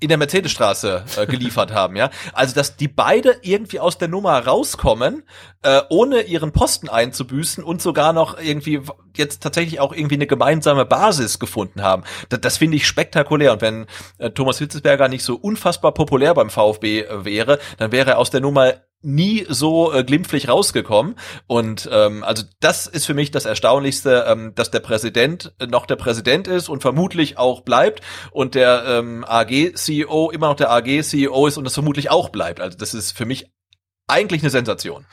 [0.00, 2.10] in der Mercedesstraße äh, geliefert haben, ja.
[2.32, 5.24] Also dass die beide irgendwie aus der Nummer rauskommen,
[5.62, 8.80] äh, ohne ihren Posten einzubüßen und sogar noch irgendwie
[9.16, 12.04] jetzt tatsächlich auch irgendwie eine gemeinsame Basis gefunden haben.
[12.28, 13.52] Das, das finde ich spektakulär.
[13.52, 13.86] Und wenn
[14.18, 18.30] äh, Thomas Hitzelsberger nicht so unfassbar populär beim VfB äh, wäre, dann wäre er aus
[18.30, 21.14] der Nummer nie so äh, glimpflich rausgekommen.
[21.46, 25.96] Und ähm, also das ist für mich das Erstaunlichste, ähm, dass der Präsident noch der
[25.96, 28.00] Präsident ist und vermutlich auch bleibt
[28.32, 32.60] und der ähm, AG-CEO immer noch der AG-CEO ist und das vermutlich auch bleibt.
[32.60, 33.52] Also das ist für mich
[34.08, 35.06] eigentlich eine Sensation.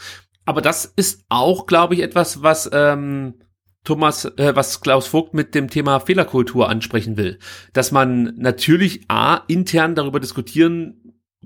[0.46, 3.36] Aber das ist auch, glaube ich, etwas, was ähm,
[3.84, 7.40] Thomas, äh, was Klaus Vogt mit dem Thema Fehlerkultur ansprechen will.
[7.74, 11.05] Dass man natürlich A, intern darüber diskutieren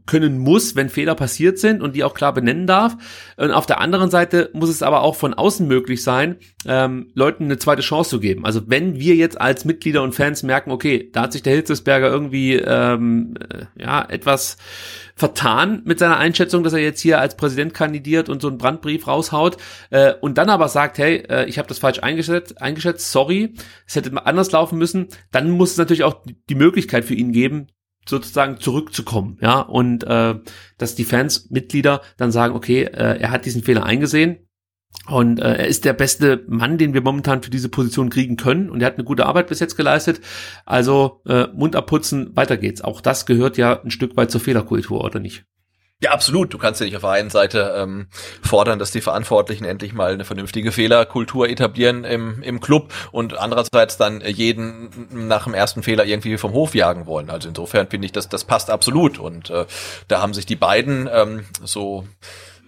[0.10, 2.98] können muss, wenn Fehler passiert sind und die auch klar benennen darf.
[3.38, 7.44] Und auf der anderen Seite muss es aber auch von außen möglich sein, ähm, Leuten
[7.44, 8.44] eine zweite Chance zu geben.
[8.44, 12.10] Also wenn wir jetzt als Mitglieder und Fans merken, okay, da hat sich der Hitzesberger
[12.10, 14.58] irgendwie ähm, äh, ja etwas
[15.16, 19.06] vertan mit seiner Einschätzung, dass er jetzt hier als Präsident kandidiert und so einen Brandbrief
[19.06, 19.58] raushaut
[19.92, 23.54] äh, und dann aber sagt, hey, äh, ich habe das falsch eingeschätzt, eingeschätzt, sorry,
[23.86, 27.68] es hätte anders laufen müssen, dann muss es natürlich auch die Möglichkeit für ihn geben,
[28.08, 30.36] sozusagen zurückzukommen, ja, und äh,
[30.78, 34.50] dass die Fans, Mitglieder dann sagen, okay, äh, er hat diesen Fehler eingesehen,
[35.08, 38.70] und äh, er ist der beste Mann, den wir momentan für diese Position kriegen können.
[38.70, 40.22] Und er hat eine gute Arbeit bis jetzt geleistet.
[40.66, 42.82] Also äh, Mund abputzen, weiter geht's.
[42.82, 45.46] Auch das gehört ja ein Stück weit zur Fehlerkultur, oder nicht?
[46.02, 46.54] Ja, absolut.
[46.54, 48.08] Du kannst ja nicht auf der einen Seite ähm,
[48.42, 53.98] fordern, dass die Verantwortlichen endlich mal eine vernünftige Fehlerkultur etablieren im, im Club und andererseits
[53.98, 57.30] dann jeden nach dem ersten Fehler irgendwie vom Hof jagen wollen.
[57.30, 59.20] Also insofern finde ich, dass das passt absolut.
[59.20, 59.66] Und äh,
[60.08, 62.08] da haben sich die beiden ähm, so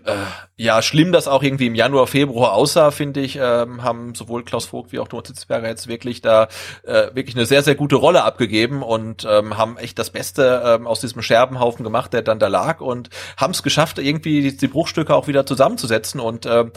[0.06, 0.16] äh,
[0.56, 4.66] ja, schlimm, dass auch irgendwie im Januar, Februar aussah, finde ich, ähm, haben sowohl Klaus
[4.66, 6.48] Vogt wie auch Thomas Hitzberger jetzt wirklich da
[6.84, 10.88] äh, wirklich eine sehr, sehr gute Rolle abgegeben und ähm, haben echt das Beste ähm,
[10.88, 14.68] aus diesem Scherbenhaufen gemacht, der dann da lag und haben es geschafft, irgendwie die, die,
[14.68, 16.72] Bruchstücke auch wieder zusammenzusetzen und ähm,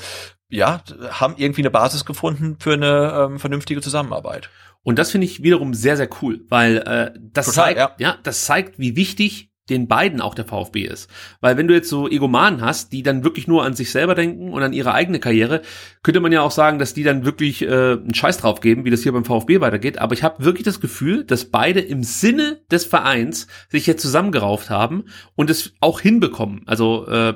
[0.48, 4.51] ja, haben irgendwie eine Basis gefunden für eine ähm, vernünftige Zusammenarbeit.
[4.82, 7.92] Und das finde ich wiederum sehr, sehr cool, weil äh, das Total, zeigt, ja.
[7.98, 11.11] ja, das zeigt, wie wichtig den beiden auch der VfB ist.
[11.41, 14.53] Weil wenn du jetzt so Egomanen hast, die dann wirklich nur an sich selber denken
[14.53, 15.62] und an ihre eigene Karriere,
[16.03, 18.91] könnte man ja auch sagen, dass die dann wirklich äh, einen Scheiß drauf geben, wie
[18.91, 19.99] das hier beim VfB weitergeht.
[19.99, 24.70] Aber ich habe wirklich das Gefühl, dass beide im Sinne des Vereins sich jetzt zusammengerauft
[24.70, 25.05] haben
[25.35, 26.62] und es auch hinbekommen.
[26.66, 27.35] Also äh,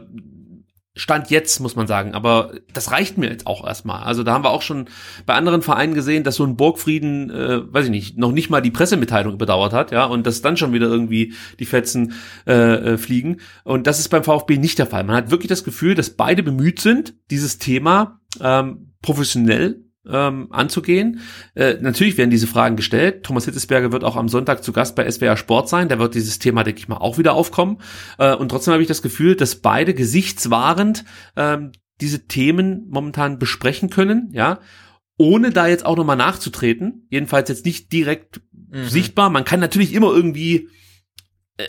[0.98, 2.14] Stand jetzt, muss man sagen.
[2.14, 4.02] Aber das reicht mir jetzt auch erstmal.
[4.02, 4.86] Also da haben wir auch schon
[5.26, 8.60] bei anderen Vereinen gesehen, dass so ein Burgfrieden, äh, weiß ich nicht, noch nicht mal
[8.60, 12.14] die Pressemitteilung überdauert hat, ja, und dass dann schon wieder irgendwie die Fetzen
[12.46, 13.38] äh, äh, fliegen.
[13.64, 15.04] Und das ist beim VfB nicht der Fall.
[15.04, 21.20] Man hat wirklich das Gefühl, dass beide bemüht sind, dieses Thema ähm, professionell ähm, anzugehen.
[21.54, 23.24] Äh, natürlich werden diese Fragen gestellt.
[23.24, 25.88] Thomas Hitzesberger wird auch am Sonntag zu Gast bei SWR Sport sein.
[25.88, 27.78] Da wird dieses Thema, denke ich mal, auch wieder aufkommen.
[28.18, 31.04] Äh, und trotzdem habe ich das Gefühl, dass beide gesichtswahrend
[31.36, 34.60] ähm, diese Themen momentan besprechen können, ja,
[35.16, 37.06] ohne da jetzt auch nochmal nachzutreten.
[37.10, 38.88] Jedenfalls jetzt nicht direkt mhm.
[38.88, 39.30] sichtbar.
[39.30, 40.68] Man kann natürlich immer irgendwie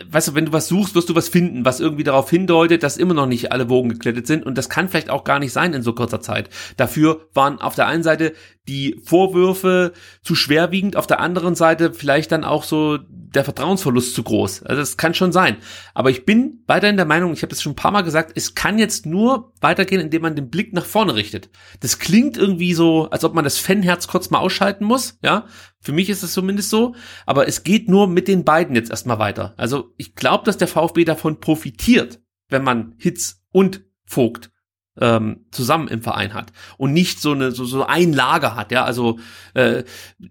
[0.10, 2.98] weißt du, wenn du was suchst, wirst du was finden, was irgendwie darauf hindeutet, dass
[2.98, 4.46] immer noch nicht alle Wogen geklettet sind.
[4.46, 6.50] Und das kann vielleicht auch gar nicht sein in so kurzer Zeit.
[6.78, 8.34] Dafür waren auf der einen Seite
[8.68, 13.00] die Vorwürfe zu schwerwiegend, auf der anderen Seite vielleicht dann auch so
[13.34, 14.64] der Vertrauensverlust zu groß.
[14.64, 15.58] Also das kann schon sein.
[15.94, 18.56] Aber ich bin weiterhin der Meinung, ich habe das schon ein paar Mal gesagt, es
[18.56, 21.50] kann jetzt nur weitergehen, indem man den Blick nach vorne richtet.
[21.80, 25.46] Das klingt irgendwie so, als ob man das Fanherz kurz mal ausschalten muss, ja.
[25.82, 26.96] Für mich ist es zumindest so.
[27.26, 29.54] Aber es geht nur mit den beiden jetzt erstmal weiter.
[29.58, 32.20] Also ich glaube, dass der VfB davon profitiert,
[32.50, 34.52] wenn man Hitz und Vogt
[35.00, 38.84] ähm, zusammen im Verein hat und nicht so eine so, so ein Lager hat, ja,
[38.84, 39.20] also
[39.54, 39.84] äh,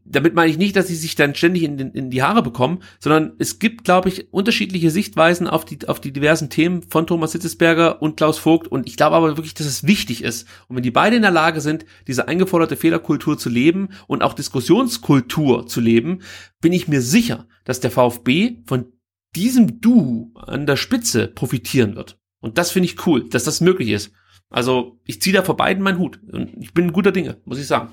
[0.05, 3.33] damit meine ich nicht, dass sie sich dann ständig in, in die Haare bekommen, sondern
[3.39, 8.03] es gibt, glaube ich, unterschiedliche Sichtweisen auf die auf die diversen Themen von Thomas Hitzesberger
[8.03, 10.91] und Klaus Vogt und ich glaube aber wirklich, dass es wichtig ist und wenn die
[10.91, 16.21] beide in der Lage sind, diese eingeforderte Fehlerkultur zu leben und auch Diskussionskultur zu leben,
[16.61, 18.93] bin ich mir sicher, dass der VfB von
[19.35, 22.19] diesem Du an der Spitze profitieren wird.
[22.41, 24.13] Und das finde ich cool, dass das möglich ist.
[24.51, 26.21] Also ich ziehe da vor beiden meinen Hut.
[26.31, 27.91] Und ich bin guter Dinge, muss ich sagen.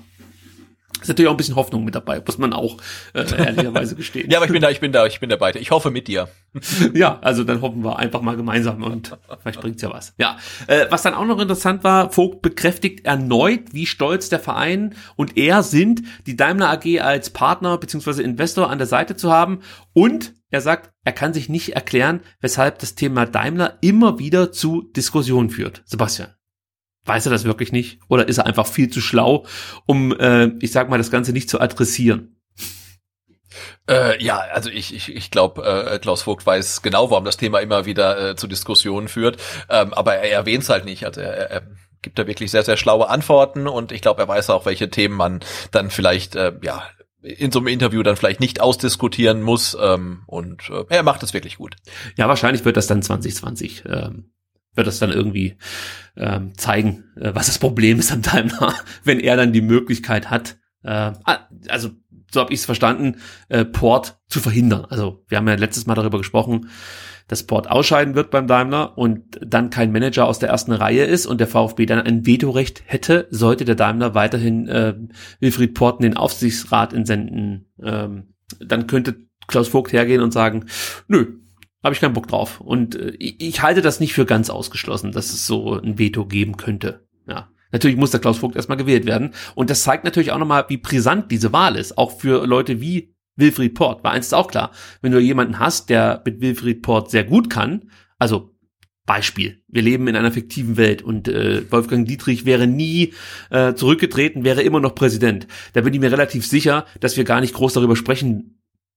[1.00, 2.78] Ist natürlich auch ein bisschen Hoffnung mit dabei, muss man auch
[3.12, 4.30] äh, ehrlicherweise gestehen.
[4.30, 5.52] ja, aber ich bin da, ich bin da, ich bin dabei.
[5.54, 6.28] Ich hoffe mit dir.
[6.94, 10.14] ja, also dann hoffen wir einfach mal gemeinsam und vielleicht bringt's ja was.
[10.16, 10.38] Ja,
[10.68, 15.36] äh, was dann auch noch interessant war, Vogt bekräftigt erneut, wie stolz der Verein und
[15.36, 19.60] er sind, die Daimler AG als Partner beziehungsweise Investor an der Seite zu haben
[19.92, 24.82] und er sagt, er kann sich nicht erklären, weshalb das Thema Daimler immer wieder zu
[24.82, 25.82] Diskussionen führt.
[25.84, 26.35] Sebastian.
[27.06, 28.00] Weiß er das wirklich nicht?
[28.08, 29.46] Oder ist er einfach viel zu schlau,
[29.86, 32.36] um, äh, ich sag mal, das Ganze nicht zu adressieren?
[33.88, 37.60] Äh, ja, also ich, ich, ich glaube, äh, Klaus Vogt weiß genau, warum das Thema
[37.60, 39.40] immer wieder äh, zu Diskussionen führt.
[39.70, 41.06] Ähm, aber er erwähnt es halt nicht.
[41.06, 41.62] Also er, er
[42.02, 45.14] gibt da wirklich sehr, sehr schlaue Antworten und ich glaube, er weiß auch, welche Themen
[45.14, 46.82] man dann vielleicht äh, ja
[47.22, 51.34] in so einem Interview dann vielleicht nicht ausdiskutieren muss ähm, und äh, er macht es
[51.34, 51.76] wirklich gut.
[52.16, 54.30] Ja, wahrscheinlich wird das dann 2020 ähm,
[54.76, 55.56] wird das dann irgendwie
[56.16, 58.74] ähm, zeigen, äh, was das Problem ist am Daimler,
[59.04, 61.90] wenn er dann die Möglichkeit hat, äh, ah, also
[62.32, 63.16] so habe ich es verstanden,
[63.48, 64.86] äh, Port zu verhindern.
[64.88, 66.68] Also wir haben ja letztes Mal darüber gesprochen,
[67.28, 71.26] dass Port ausscheiden wird beim Daimler und dann kein Manager aus der ersten Reihe ist
[71.26, 74.94] und der VfB dann ein Vetorecht hätte, sollte der Daimler weiterhin äh,
[75.40, 77.66] Wilfried Port in den Aufsichtsrat entsenden.
[77.82, 79.16] Ähm, dann könnte
[79.48, 80.66] Klaus Vogt hergehen und sagen,
[81.08, 81.38] nö,
[81.86, 82.60] habe ich keinen Bock drauf.
[82.60, 86.56] Und äh, ich, halte das nicht für ganz ausgeschlossen, dass es so ein Veto geben
[86.56, 87.06] könnte.
[87.28, 87.48] Ja.
[87.72, 89.32] Natürlich muss der Klaus Vogt erstmal gewählt werden.
[89.54, 91.98] Und das zeigt natürlich auch nochmal, wie brisant diese Wahl ist.
[91.98, 94.04] Auch für Leute wie Wilfried Port.
[94.04, 94.70] War eins ist auch klar.
[95.02, 98.56] Wenn du jemanden hast, der mit Wilfried Port sehr gut kann, also
[99.04, 99.62] Beispiel.
[99.68, 103.14] Wir leben in einer fiktiven Welt und äh, Wolfgang Dietrich wäre nie
[103.50, 105.46] äh, zurückgetreten, wäre immer noch Präsident.
[105.74, 108.55] Da bin ich mir relativ sicher, dass wir gar nicht groß darüber sprechen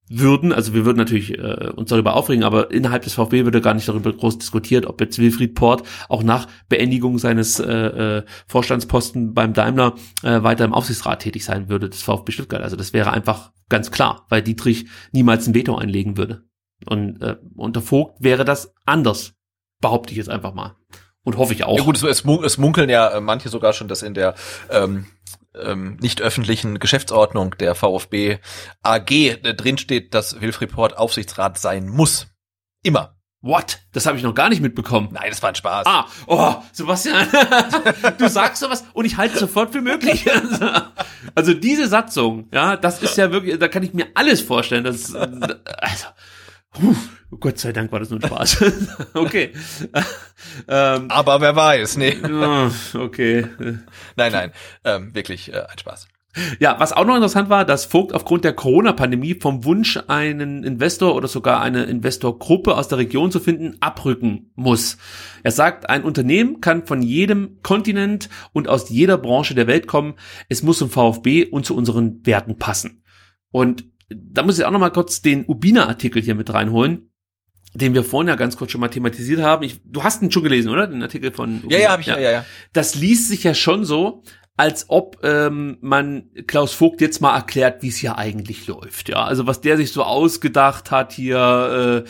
[0.09, 0.51] würden.
[0.51, 3.87] Also wir würden natürlich äh, uns darüber aufregen, aber innerhalb des VfB würde gar nicht
[3.87, 9.53] darüber groß diskutiert, ob jetzt Wilfried Port auch nach Beendigung seines äh, äh, Vorstandsposten beim
[9.53, 12.61] Daimler äh, weiter im Aufsichtsrat tätig sein würde des VfB Stuttgart.
[12.61, 16.43] Also das wäre einfach ganz klar, weil Dietrich niemals ein Veto einlegen würde.
[16.85, 19.33] Und äh, unter Vogt wäre das anders
[19.81, 20.75] Behaupte ich jetzt einfach mal.
[21.23, 21.77] Und hoffe ich auch.
[21.77, 24.35] Ja gut, es, es munkeln ja äh, manche sogar schon, dass in der
[24.69, 25.05] ähm,
[25.55, 28.39] ähm, nicht öffentlichen Geschäftsordnung der VfB
[28.83, 32.27] AG äh, drinsteht, dass Wilfried Aufsichtsrat sein muss.
[32.83, 33.15] Immer.
[33.41, 33.79] What?
[33.93, 35.09] Das habe ich noch gar nicht mitbekommen.
[35.13, 35.85] Nein, das war ein Spaß.
[35.87, 37.25] Ah, oh, Sebastian,
[38.17, 40.25] du sagst sowas und ich halte es sofort für möglich.
[41.35, 44.83] also diese Satzung, ja, das ist ja wirklich, da kann ich mir alles vorstellen.
[44.83, 46.07] Das, also,
[46.71, 46.95] Puh,
[47.39, 48.63] Gott sei Dank war das nur ein Spaß.
[49.13, 49.53] okay.
[50.67, 52.17] ähm, Aber wer weiß, nee.
[52.93, 53.47] okay.
[54.15, 54.51] Nein, nein,
[54.83, 56.07] ähm, wirklich äh, ein Spaß.
[56.59, 61.15] Ja, was auch noch interessant war, dass Vogt aufgrund der Corona-Pandemie vom Wunsch, einen Investor
[61.15, 64.97] oder sogar eine Investorgruppe aus der Region zu finden, abrücken muss.
[65.41, 70.13] Er sagt, ein Unternehmen kann von jedem Kontinent und aus jeder Branche der Welt kommen.
[70.49, 73.03] Es muss zum VfB und zu unseren Werten passen.
[73.51, 77.11] Und da muss ich auch noch mal kurz den Ubina-Artikel hier mit reinholen,
[77.73, 79.63] den wir vorhin ja ganz kurz schon mal thematisiert haben.
[79.63, 80.87] Ich, du hast ihn schon gelesen, oder?
[80.87, 81.77] Den Artikel von Ubina.
[81.77, 82.19] Ja, ja, habe ich, ja.
[82.19, 82.45] ja, ja.
[82.73, 84.23] Das liest sich ja schon so,
[84.57, 89.09] als ob ähm, man Klaus Vogt jetzt mal erklärt, wie es hier eigentlich läuft.
[89.09, 92.05] Ja, also was der sich so ausgedacht hat hier.
[92.05, 92.09] Äh,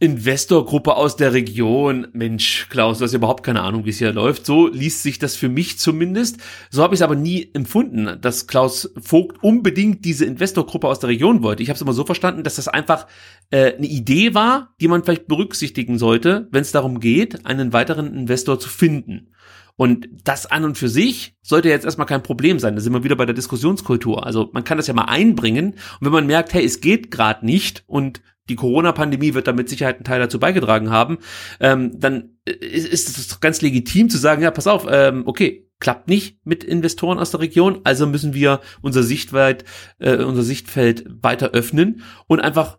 [0.00, 2.08] Investorgruppe aus der Region.
[2.12, 4.44] Mensch, Klaus, du hast überhaupt keine Ahnung, wie es hier läuft.
[4.44, 6.38] So liest sich das für mich zumindest.
[6.70, 11.10] So habe ich es aber nie empfunden, dass Klaus Vogt unbedingt diese Investorgruppe aus der
[11.10, 11.62] Region wollte.
[11.62, 13.06] Ich habe es immer so verstanden, dass das einfach
[13.50, 18.14] äh, eine Idee war, die man vielleicht berücksichtigen sollte, wenn es darum geht, einen weiteren
[18.14, 19.30] Investor zu finden.
[19.76, 22.76] Und das an und für sich sollte jetzt erstmal kein Problem sein.
[22.76, 24.24] Da sind wir wieder bei der Diskussionskultur.
[24.24, 25.72] Also man kann das ja mal einbringen.
[25.72, 29.68] Und wenn man merkt, hey, es geht gerade nicht und die Corona-Pandemie wird da mit
[29.68, 31.18] Sicherheit einen Teil dazu beigetragen haben,
[31.60, 36.08] ähm, dann ist, ist es ganz legitim zu sagen, ja, pass auf, ähm, okay, klappt
[36.08, 39.64] nicht mit Investoren aus der Region, also müssen wir unser Sichtweit,
[39.98, 42.78] äh, unser Sichtfeld weiter öffnen und einfach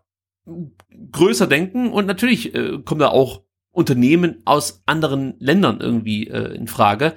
[1.12, 6.66] größer denken und natürlich äh, kommen da auch Unternehmen aus anderen Ländern irgendwie äh, in
[6.66, 7.14] Frage.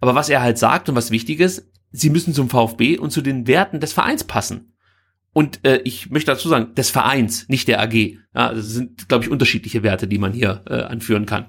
[0.00, 3.22] Aber was er halt sagt und was wichtig ist, sie müssen zum VfB und zu
[3.22, 4.71] den Werten des Vereins passen.
[5.34, 8.18] Und äh, ich möchte dazu sagen, des Vereins, nicht der AG.
[8.34, 11.46] Ja, das sind, glaube ich, unterschiedliche Werte, die man hier äh, anführen kann.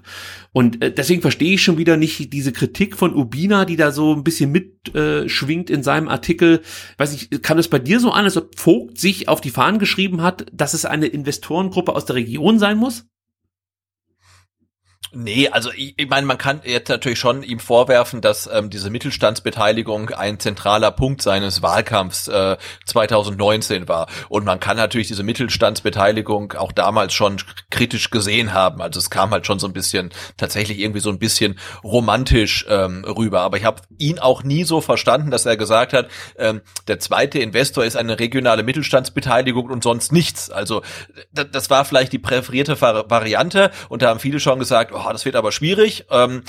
[0.53, 4.13] Und äh, deswegen verstehe ich schon wieder nicht diese Kritik von Ubina, die da so
[4.13, 6.61] ein bisschen mitschwingt äh, in seinem Artikel.
[6.97, 9.79] Weiß ich, kann es bei dir so an, als ob Vogt sich auf die Fahnen
[9.79, 13.05] geschrieben hat, dass es eine Investorengruppe aus der Region sein muss?
[15.15, 18.89] Nee, also ich, ich meine, man kann jetzt natürlich schon ihm vorwerfen, dass ähm, diese
[18.89, 24.07] Mittelstandsbeteiligung ein zentraler Punkt seines Wahlkampfs äh, 2019 war.
[24.29, 27.37] Und man kann natürlich diese Mittelstandsbeteiligung auch damals schon
[27.69, 28.81] kritisch gesehen haben.
[28.81, 33.05] Also es kam halt schon so ein bisschen, tatsächlich irgendwie so ein bisschen romantisch ähm,
[33.05, 33.41] rüber.
[33.41, 37.37] Aber ich habe ihn auch nie so verstanden, dass er gesagt hat, ähm, der zweite
[37.37, 40.49] Investor ist eine regionale Mittelstandsbeteiligung und sonst nichts.
[40.49, 40.81] Also
[41.31, 45.35] das war vielleicht die präferierte Variante und da haben viele schon gesagt, oh, das wird
[45.35, 46.05] aber schwierig.
[46.09, 46.43] Ähm,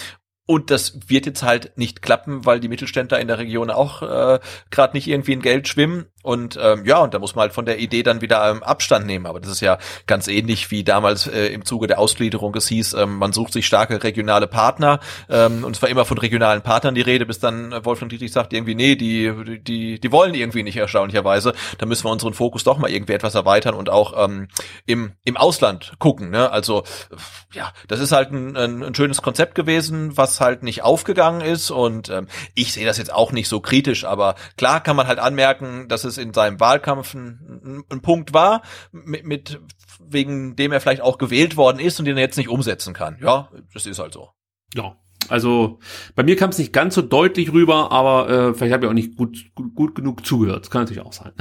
[0.46, 4.40] und das wird jetzt halt nicht klappen, weil die Mittelständler in der Region auch äh,
[4.70, 6.06] gerade nicht irgendwie in Geld schwimmen.
[6.24, 9.04] Und ähm, ja, und da muss man halt von der Idee dann wieder ähm, Abstand
[9.06, 9.26] nehmen.
[9.26, 12.54] Aber das ist ja ganz ähnlich wie damals äh, im Zuge der Ausgliederung.
[12.56, 15.00] Es hieß, ähm, man sucht sich starke regionale Partner.
[15.28, 18.32] Ähm, und es war immer von regionalen Partnern die Rede, bis dann äh, Wolfgang Dietrich
[18.32, 21.52] sagt irgendwie, nee, die, die, die wollen irgendwie nicht erstaunlicherweise.
[21.76, 24.48] Da müssen wir unseren Fokus doch mal irgendwie etwas erweitern und auch ähm,
[24.86, 26.30] im, im Ausland gucken.
[26.30, 26.50] Ne?
[26.50, 26.84] Also
[27.52, 31.70] ja, das ist halt ein, ein, schönes Konzept gewesen, was halt nicht aufgegangen ist.
[31.70, 35.18] Und ähm, ich sehe das jetzt auch nicht so kritisch, aber klar kann man halt
[35.18, 38.62] anmerken, dass es es in seinem Wahlkampf ein, ein Punkt war,
[38.92, 39.60] mit, mit
[40.00, 43.18] wegen dem er vielleicht auch gewählt worden ist und den er jetzt nicht umsetzen kann.
[43.20, 44.30] Ja, das ist halt so.
[44.74, 44.96] Ja,
[45.28, 45.78] also
[46.14, 48.94] bei mir kam es nicht ganz so deutlich rüber, aber äh, vielleicht habe ich auch
[48.94, 50.64] nicht gut, gut, gut genug zugehört.
[50.64, 51.32] Das kann natürlich auch sein.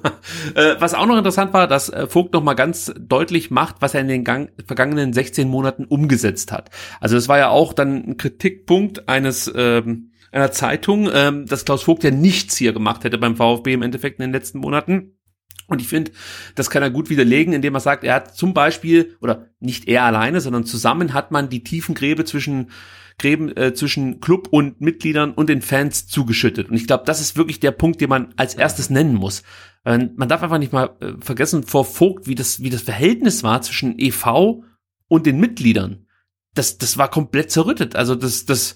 [0.54, 3.94] äh, was auch noch interessant war, dass äh, Vogt noch mal ganz deutlich macht, was
[3.94, 6.70] er in den Gang, vergangenen 16 Monaten umgesetzt hat.
[7.00, 11.84] Also das war ja auch dann ein Kritikpunkt eines ähm, einer Zeitung, ähm, dass Klaus
[11.84, 15.18] Vogt ja nichts hier gemacht hätte beim VfB im Endeffekt in den letzten Monaten.
[15.66, 16.10] Und ich finde,
[16.54, 20.02] das kann er gut widerlegen, indem er sagt, er hat zum Beispiel, oder nicht er
[20.02, 22.70] alleine, sondern zusammen hat man die tiefen Gräbe zwischen
[23.18, 26.68] Gräben äh, zwischen Club und Mitgliedern und den Fans zugeschüttet.
[26.68, 29.44] Und ich glaube, das ist wirklich der Punkt, den man als erstes nennen muss.
[29.84, 33.44] Äh, man darf einfach nicht mal äh, vergessen vor Vogt, wie das, wie das Verhältnis
[33.44, 34.64] war zwischen EV
[35.06, 36.06] und den Mitgliedern.
[36.54, 37.94] Das, das war komplett zerrüttet.
[37.94, 38.74] Also das, das,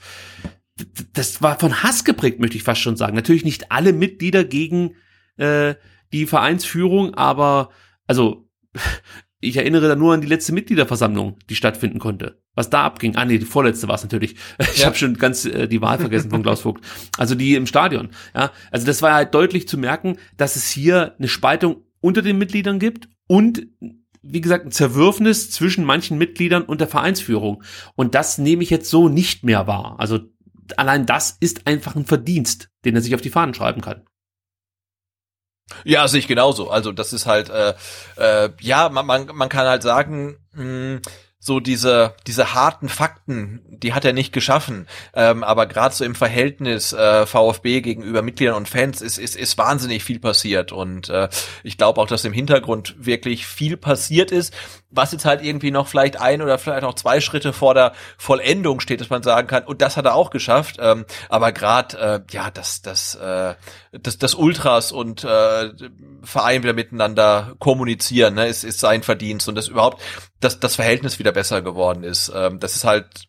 [1.12, 3.14] das war von Hass geprägt, möchte ich fast schon sagen.
[3.14, 4.94] Natürlich nicht alle Mitglieder gegen
[5.36, 5.74] äh,
[6.12, 7.70] die Vereinsführung, aber
[8.06, 8.48] also
[9.40, 12.42] ich erinnere da nur an die letzte Mitgliederversammlung, die stattfinden konnte.
[12.54, 13.14] Was da abging.
[13.14, 14.34] Ah nee, die vorletzte war es natürlich.
[14.72, 14.86] Ich ja.
[14.86, 16.84] habe schon ganz äh, die Wahl vergessen von Klaus Vogt.
[17.16, 18.10] Also die im Stadion.
[18.34, 22.38] Ja, also das war halt deutlich zu merken, dass es hier eine Spaltung unter den
[22.38, 23.66] Mitgliedern gibt und
[24.22, 27.62] wie gesagt, ein Zerwürfnis zwischen manchen Mitgliedern und der Vereinsführung.
[27.94, 29.96] Und das nehme ich jetzt so nicht mehr wahr.
[29.98, 30.20] Also
[30.76, 34.04] allein das ist einfach ein Verdienst, den er sich auf die Fahnen schreiben kann.
[35.84, 36.70] Ja, sehe ich genauso.
[36.70, 37.74] Also das ist halt, äh,
[38.16, 41.02] äh, ja, man, man, man kann halt sagen, mh, hm,
[41.40, 44.88] so diese diese harten Fakten, die hat er nicht geschaffen.
[45.14, 49.56] Ähm, aber gerade so im Verhältnis äh, VfB gegenüber Mitgliedern und Fans ist ist, ist
[49.56, 51.28] wahnsinnig viel passiert und äh,
[51.62, 54.52] ich glaube auch, dass im Hintergrund wirklich viel passiert ist,
[54.90, 58.80] was jetzt halt irgendwie noch vielleicht ein oder vielleicht auch zwei Schritte vor der Vollendung
[58.80, 60.76] steht, dass man sagen kann, und das hat er auch geschafft.
[60.80, 63.54] Ähm, aber gerade äh, ja, das das äh,
[63.92, 65.70] das das Ultras und äh,
[66.22, 70.02] Verein wieder miteinander kommunizieren, ne, ist ist sein Verdienst und das überhaupt
[70.40, 72.30] das das Verhältnis wieder besser geworden ist.
[72.34, 73.28] Ähm, das ist halt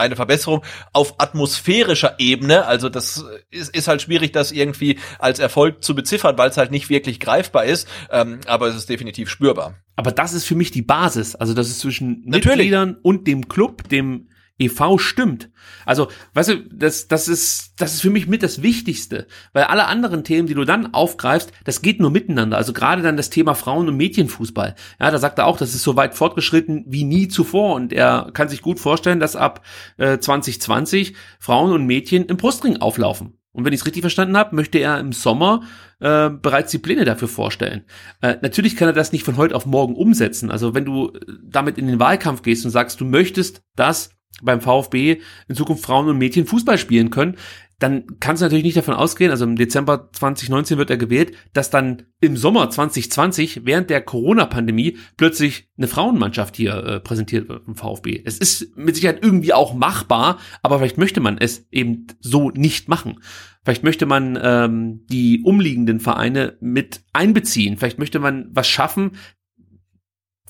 [0.00, 2.66] eine Verbesserung auf atmosphärischer Ebene.
[2.66, 6.70] Also das ist, ist halt schwierig, das irgendwie als Erfolg zu beziffern, weil es halt
[6.70, 7.86] nicht wirklich greifbar ist.
[8.10, 9.76] Ähm, aber es ist definitiv spürbar.
[9.96, 11.36] Aber das ist für mich die Basis.
[11.36, 12.56] Also das ist zwischen Natürlich.
[12.56, 14.28] Mitgliedern und dem Club, dem
[14.60, 15.50] EV stimmt.
[15.86, 19.86] Also, weißt du, das, das ist, das ist für mich mit das Wichtigste, weil alle
[19.86, 22.56] anderen Themen, die du dann aufgreifst, das geht nur miteinander.
[22.56, 24.74] Also gerade dann das Thema Frauen- und Mädchenfußball.
[25.00, 28.30] Ja, da sagt er auch, das ist so weit fortgeschritten wie nie zuvor und er
[28.32, 29.64] kann sich gut vorstellen, dass ab
[29.96, 33.40] äh, 2020 Frauen und Mädchen im Brustring auflaufen.
[33.52, 35.62] Und wenn ich es richtig verstanden habe, möchte er im Sommer
[35.98, 37.84] äh, bereits die Pläne dafür vorstellen.
[38.20, 40.50] Äh, natürlich kann er das nicht von heute auf morgen umsetzen.
[40.50, 44.10] Also wenn du damit in den Wahlkampf gehst und sagst, du möchtest, dass
[44.42, 47.36] beim VfB in Zukunft Frauen und Mädchen Fußball spielen können,
[47.80, 51.70] dann kannst du natürlich nicht davon ausgehen, also im Dezember 2019 wird er gewählt, dass
[51.70, 57.74] dann im Sommer 2020 während der Corona-Pandemie plötzlich eine Frauenmannschaft hier äh, präsentiert wird im
[57.74, 58.22] VfB.
[58.24, 62.88] Es ist mit Sicherheit irgendwie auch machbar, aber vielleicht möchte man es eben so nicht
[62.88, 63.20] machen.
[63.64, 67.78] Vielleicht möchte man ähm, die umliegenden Vereine mit einbeziehen.
[67.78, 69.12] Vielleicht möchte man was schaffen,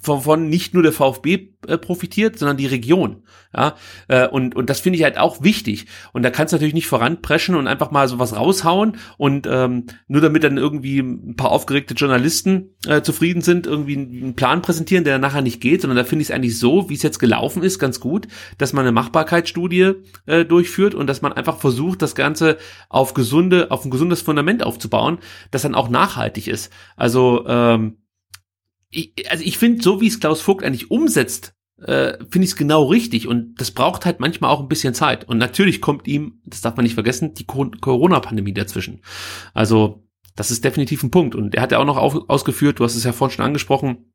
[0.03, 3.23] wovon nicht nur der VfB äh, profitiert, sondern die Region.
[3.55, 3.75] Ja,
[4.09, 5.87] äh, und, und das finde ich halt auch wichtig.
[6.12, 10.20] Und da kannst du natürlich nicht voranpreschen und einfach mal sowas raushauen und ähm, nur
[10.20, 15.15] damit dann irgendwie ein paar aufgeregte Journalisten äh, zufrieden sind, irgendwie einen Plan präsentieren, der
[15.15, 17.62] dann nachher nicht geht, sondern da finde ich es eigentlich so, wie es jetzt gelaufen
[17.62, 19.95] ist, ganz gut, dass man eine Machbarkeitsstudie
[20.27, 22.57] äh, durchführt und dass man einfach versucht, das Ganze
[22.89, 25.19] auf gesunde, auf ein gesundes Fundament aufzubauen,
[25.51, 26.73] das dann auch nachhaltig ist.
[26.97, 27.97] Also ähm,
[28.91, 32.57] ich, also ich finde, so wie es Klaus Vogt eigentlich umsetzt, äh, finde ich es
[32.57, 33.27] genau richtig.
[33.27, 35.28] Und das braucht halt manchmal auch ein bisschen Zeit.
[35.28, 39.02] Und natürlich kommt ihm, das darf man nicht vergessen, die Corona-Pandemie dazwischen.
[39.55, 41.35] Also das ist definitiv ein Punkt.
[41.35, 44.12] Und er hat ja auch noch auf, ausgeführt, du hast es ja vorhin schon angesprochen,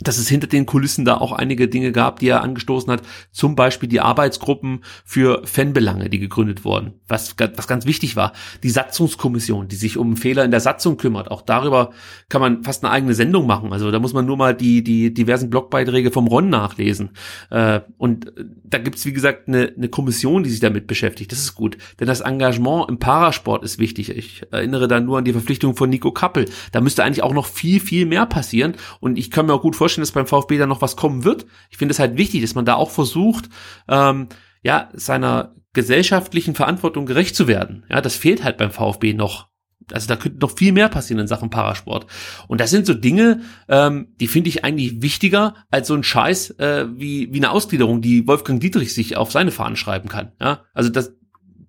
[0.00, 3.02] dass es hinter den Kulissen da auch einige Dinge gab, die er angestoßen hat.
[3.32, 6.94] Zum Beispiel die Arbeitsgruppen für Fanbelange, die gegründet wurden.
[7.08, 8.32] Was, was ganz wichtig war.
[8.62, 11.30] Die Satzungskommission, die sich um Fehler in der Satzung kümmert.
[11.30, 11.90] Auch darüber
[12.28, 13.72] kann man fast eine eigene Sendung machen.
[13.72, 17.10] Also da muss man nur mal die, die diversen Blogbeiträge vom Ron nachlesen.
[17.50, 18.32] Äh, und
[18.64, 21.32] da gibt's wie gesagt, eine, eine Kommission, die sich damit beschäftigt.
[21.32, 21.78] Das ist gut.
[22.00, 24.10] Denn das Engagement im Parasport ist wichtig.
[24.10, 26.46] Ich erinnere da nur an die Verpflichtung von Nico Kappel.
[26.72, 28.74] Da müsste eigentlich auch noch viel, viel mehr passieren.
[29.00, 31.46] Und ich kann mir auch gut vorstellen, dass beim VfB da noch was kommen wird.
[31.70, 33.48] Ich finde es halt wichtig, dass man da auch versucht,
[33.88, 34.28] ähm,
[34.62, 37.84] ja, seiner gesellschaftlichen Verantwortung gerecht zu werden.
[37.90, 39.48] Ja, das fehlt halt beim VfB noch.
[39.92, 42.06] Also da könnte noch viel mehr passieren in Sachen Parasport.
[42.48, 46.50] Und das sind so Dinge, ähm, die finde ich eigentlich wichtiger als so ein Scheiß
[46.58, 50.32] äh, wie, wie eine Ausgliederung, die Wolfgang Dietrich sich auf seine Fahnen schreiben kann.
[50.40, 51.14] Ja, also das,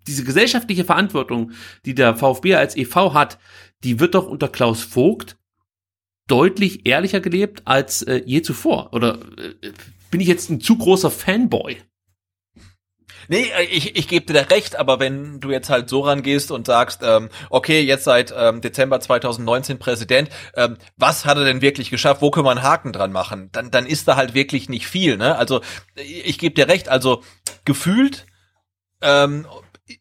[0.07, 1.51] diese gesellschaftliche Verantwortung,
[1.85, 3.37] die der VfB als EV hat,
[3.83, 5.37] die wird doch unter Klaus Vogt
[6.27, 8.93] deutlich ehrlicher gelebt als äh, je zuvor.
[8.93, 9.71] Oder äh,
[10.11, 11.77] bin ich jetzt ein zu großer Fanboy?
[13.27, 16.67] Nee, äh, ich, ich gebe dir recht, aber wenn du jetzt halt so rangehst und
[16.67, 21.89] sagst, ähm, okay, jetzt seit ähm, Dezember 2019 Präsident, ähm, was hat er denn wirklich
[21.89, 22.21] geschafft?
[22.21, 23.49] Wo können wir einen Haken dran machen?
[23.51, 25.17] Dann, dann ist da halt wirklich nicht viel.
[25.17, 25.35] Ne?
[25.35, 25.61] Also
[25.95, 27.23] ich gebe dir recht, also
[27.65, 28.25] gefühlt
[29.01, 29.45] ähm,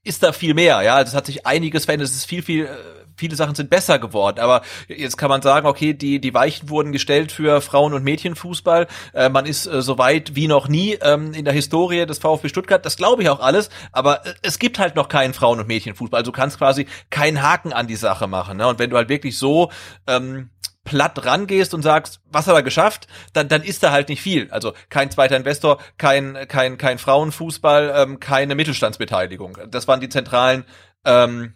[0.02, 0.82] ist da viel mehr.
[0.82, 2.08] Ja, also es hat sich einiges verändert.
[2.08, 4.39] Es ist viel, viel äh, viele Sachen sind besser geworden.
[4.41, 8.86] Aber jetzt kann man sagen, okay, die, die Weichen wurden gestellt für Frauen- und Mädchenfußball.
[9.15, 12.49] Äh, man ist äh, so weit wie noch nie ähm, in der Historie des VfB
[12.49, 12.85] Stuttgart.
[12.85, 13.70] Das glaube ich auch alles.
[13.93, 16.19] Aber äh, es gibt halt noch keinen Frauen- und Mädchenfußball.
[16.19, 18.59] Also du kannst quasi keinen Haken an die Sache machen.
[18.59, 18.67] Ne?
[18.67, 19.70] Und wenn du halt wirklich so
[20.07, 20.51] ähm,
[20.86, 24.51] platt rangehst und sagst, was hat er geschafft, dann, dann ist da halt nicht viel.
[24.51, 29.59] Also kein zweiter Investor, kein, kein, kein Frauenfußball, ähm, keine Mittelstandsbeteiligung.
[29.69, 30.65] Das waren die zentralen
[31.05, 31.56] ähm,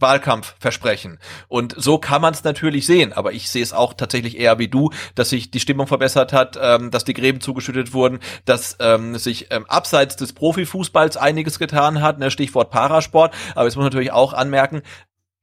[0.00, 1.18] Wahlkampfversprechen.
[1.48, 4.68] Und so kann man es natürlich sehen, aber ich sehe es auch tatsächlich eher wie
[4.68, 9.16] du, dass sich die Stimmung verbessert hat, ähm, dass die Gräben zugeschüttet wurden, dass ähm,
[9.16, 13.34] sich ähm, abseits des Profifußballs einiges getan hat, ne, Stichwort Parasport.
[13.54, 14.82] Aber jetzt muss man natürlich auch anmerken,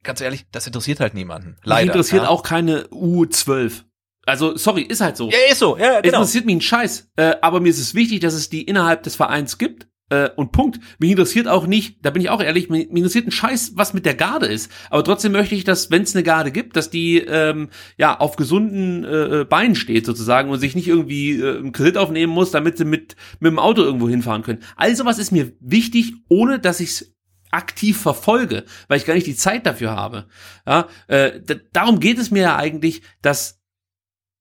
[0.04, 1.58] ganz ehrlich, das interessiert halt niemanden.
[1.64, 1.82] Leider.
[1.82, 2.30] Mich interessiert ja.
[2.30, 3.84] auch keine U12.
[4.26, 5.30] Also, sorry, ist halt so.
[5.30, 6.18] Ja, ist so, ja, Es genau.
[6.18, 7.12] interessiert mich ein Scheiß.
[7.16, 9.88] Äh, aber mir ist es wichtig, dass es die innerhalb des Vereins gibt.
[10.10, 10.80] Äh, und Punkt.
[11.00, 14.06] Mich interessiert auch nicht, da bin ich auch ehrlich, mich, interessiert ein Scheiß, was mit
[14.06, 14.72] der Garde ist.
[14.90, 18.38] Aber trotzdem möchte ich, dass, wenn es eine Garde gibt, dass die ähm, ja auf
[18.38, 22.78] gesunden äh, Beinen steht sozusagen und sich nicht irgendwie äh, einen Kredit aufnehmen muss, damit
[22.78, 24.64] sie mit mit dem Auto irgendwo hinfahren können.
[24.76, 27.16] All sowas ist mir wichtig, ohne dass ich es
[27.52, 30.28] aktiv verfolge, weil ich gar nicht die Zeit dafür habe.
[30.66, 31.40] Ja, äh,
[31.74, 33.57] darum geht es mir ja eigentlich, dass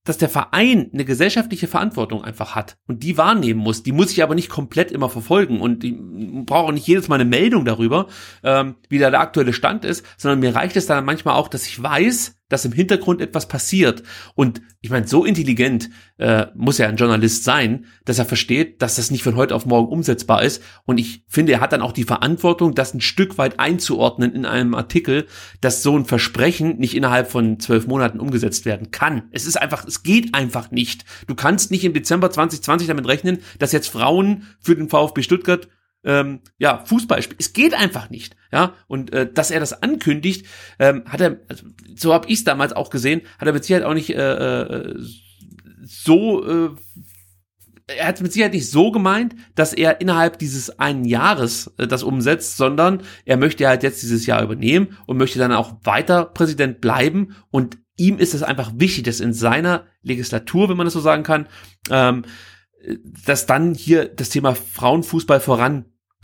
[0.07, 3.83] dass der Verein eine gesellschaftliche Verantwortung einfach hat und die wahrnehmen muss.
[3.83, 5.95] Die muss ich aber nicht komplett immer verfolgen und ich
[6.47, 8.07] brauche auch nicht jedes Mal eine Meldung darüber,
[8.43, 11.67] ähm, wie da der aktuelle Stand ist, sondern mir reicht es dann manchmal auch, dass
[11.67, 14.03] ich weiß, dass im Hintergrund etwas passiert.
[14.35, 18.97] Und ich meine, so intelligent äh, muss ja ein Journalist sein, dass er versteht, dass
[18.97, 20.63] das nicht von heute auf morgen umsetzbar ist.
[20.85, 24.47] Und ich finde, er hat dann auch die Verantwortung, das ein Stück weit einzuordnen in
[24.47, 25.27] einem Artikel,
[25.61, 29.25] dass so ein Versprechen nicht innerhalb von zwölf Monaten umgesetzt werden kann.
[29.33, 31.05] Es ist einfach, es geht einfach nicht.
[31.27, 35.69] Du kannst nicht im Dezember 2020 damit rechnen, dass jetzt Frauen für den VfB Stuttgart
[36.07, 37.41] ähm, ja, Fußball spielt.
[37.41, 38.37] Es geht einfach nicht.
[38.53, 40.47] Ja, und äh, dass er das ankündigt,
[40.79, 43.85] ähm, hat er, also, so habe ich es damals auch gesehen, hat er mit Sicherheit
[43.85, 44.95] auch nicht äh, äh,
[45.83, 46.71] so, äh,
[47.89, 52.03] er hat mit Sicherheit nicht so gemeint, dass er innerhalb dieses einen Jahres äh, das
[52.03, 56.81] umsetzt, sondern er möchte halt jetzt dieses Jahr übernehmen und möchte dann auch weiter Präsident
[56.81, 61.01] bleiben und ihm ist es einfach wichtig, dass in seiner Legislatur, wenn man das so
[61.01, 61.49] sagen kann,
[61.91, 62.25] ähm,
[63.25, 65.41] dass dann hier das Thema Frauenfußball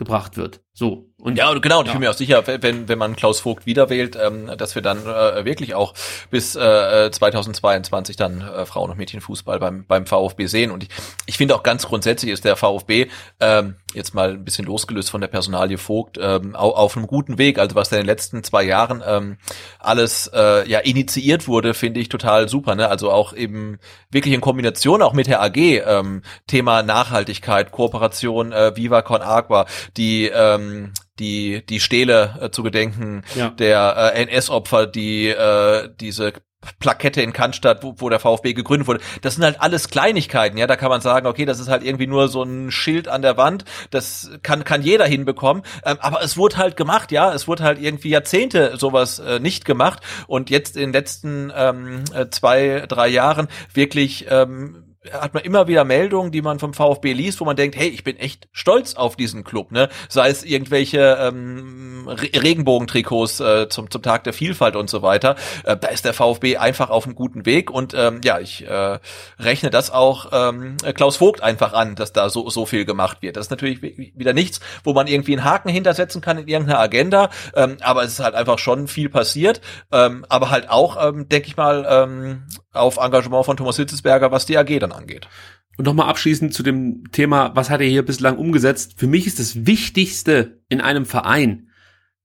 [0.02, 0.60] vorangebracht wird.
[0.72, 1.08] So.
[1.18, 4.16] Und ja, genau, und ich bin mir auch sicher, wenn, wenn man Klaus Vogt wiederwählt,
[4.20, 5.94] ähm, dass wir dann äh, wirklich auch
[6.30, 10.70] bis äh, 2022 dann äh, Frauen- und Mädchenfußball beim, beim VfB sehen.
[10.70, 10.88] Und ich,
[11.26, 13.08] ich finde auch ganz grundsätzlich ist der VfB
[13.38, 17.38] ähm, jetzt mal ein bisschen losgelöst von der Personalie Vogt ähm, auf, auf einem guten
[17.38, 17.58] Weg.
[17.58, 19.36] Also was da in den letzten zwei Jahren ähm,
[19.78, 22.74] alles äh, ja initiiert wurde, finde ich total super.
[22.74, 22.88] Ne?
[22.88, 23.78] Also auch eben
[24.10, 29.66] wirklich in Kombination auch mit der AG ähm, Thema Nachhaltigkeit, Kooperation, äh, Viva Con Agua,
[29.96, 33.50] die ähm, die die Stele äh, zu gedenken Ja.
[33.50, 36.32] der äh, NS-Opfer, die äh, diese
[36.78, 39.00] Plakette in Cannstatt, wo, wo der VfB gegründet wurde.
[39.20, 40.66] Das sind halt alles Kleinigkeiten, ja.
[40.66, 43.36] Da kann man sagen, okay, das ist halt irgendwie nur so ein Schild an der
[43.36, 43.64] Wand.
[43.90, 45.62] Das kann kann jeder hinbekommen.
[45.84, 47.32] Ähm, aber es wurde halt gemacht, ja.
[47.32, 52.04] Es wurde halt irgendwie Jahrzehnte sowas äh, nicht gemacht und jetzt in den letzten ähm,
[52.14, 57.12] äh, zwei drei Jahren wirklich ähm, hat man immer wieder Meldungen, die man vom VfB
[57.12, 59.88] liest, wo man denkt, hey, ich bin echt stolz auf diesen Club, ne?
[60.08, 65.36] Sei es irgendwelche ähm, Re Regenbogentrikots äh, zum, zum Tag der Vielfalt und so weiter.
[65.64, 68.98] Äh, da ist der VfB einfach auf einem guten Weg und ähm, ja, ich äh,
[69.38, 73.36] rechne das auch ähm, Klaus Vogt einfach an, dass da so, so viel gemacht wird.
[73.36, 77.30] Das ist natürlich wieder nichts, wo man irgendwie einen Haken hintersetzen kann in irgendeiner Agenda,
[77.56, 81.48] ähm, aber es ist halt einfach schon viel passiert, ähm, aber halt auch, ähm, denke
[81.48, 85.28] ich mal, ähm, auf Engagement von Thomas Hitzesberger, was die AG dann angeht.
[85.76, 88.94] Und nochmal abschließend zu dem Thema, was hat er hier bislang umgesetzt?
[88.96, 91.68] Für mich ist das Wichtigste in einem Verein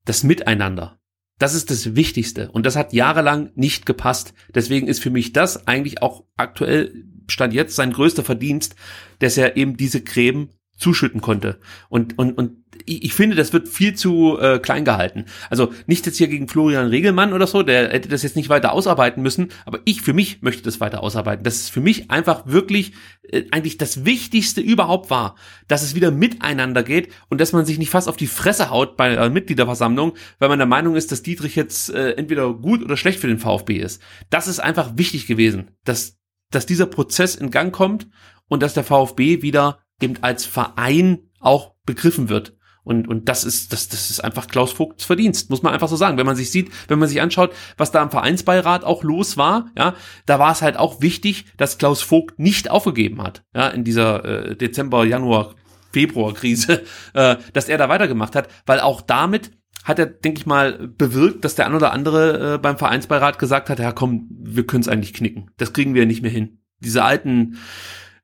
[0.06, 1.00] das Miteinander.
[1.40, 2.50] Das ist das Wichtigste.
[2.51, 4.34] Und das hat jahrelang nicht gepasst.
[4.53, 8.76] Deswegen ist für mich das eigentlich auch aktuell Stand jetzt sein größter Verdienst,
[9.19, 11.59] dass er eben diese Gräben zuschütten konnte.
[11.89, 15.25] Und, und, und ich, finde, das wird viel zu äh, klein gehalten.
[15.49, 18.72] Also nicht jetzt hier gegen Florian Regelmann oder so, der hätte das jetzt nicht weiter
[18.72, 21.43] ausarbeiten müssen, aber ich für mich möchte das weiter ausarbeiten.
[21.43, 25.35] Das ist für mich einfach wirklich äh, eigentlich das Wichtigste überhaupt war,
[25.67, 28.95] dass es wieder miteinander geht und dass man sich nicht fast auf die Fresse haut
[28.97, 32.97] bei einer Mitgliederversammlung, weil man der Meinung ist, dass Dietrich jetzt äh, entweder gut oder
[32.97, 34.01] schlecht für den VfB ist.
[34.30, 36.17] Das ist einfach wichtig gewesen, dass,
[36.51, 38.07] dass dieser Prozess in Gang kommt
[38.47, 42.53] und dass der VfB wieder eben als Verein auch begriffen wird.
[42.88, 45.98] Und, und das ist, das, das ist einfach Klaus Vogts Verdienst, muss man einfach so
[45.98, 46.17] sagen.
[46.17, 49.72] Wenn man sich sieht, wenn man sich anschaut, was da im Vereinsbeirat auch los war,
[49.77, 49.93] ja,
[50.26, 54.24] da war es halt auch wichtig, dass Klaus Vogt nicht aufgegeben hat, ja, in dieser
[54.24, 55.56] äh, Dezember, Januar,
[55.92, 59.51] Februar Krise, äh, dass er da weitergemacht hat, weil auch damit
[59.84, 63.69] hat er, denke ich mal, bewirkt, dass der ein oder andere äh, beim Vereinsbeirat gesagt
[63.69, 65.51] hat, ja komm, wir können es eigentlich knicken.
[65.58, 66.59] Das kriegen wir nicht mehr hin.
[66.80, 67.58] Diese alten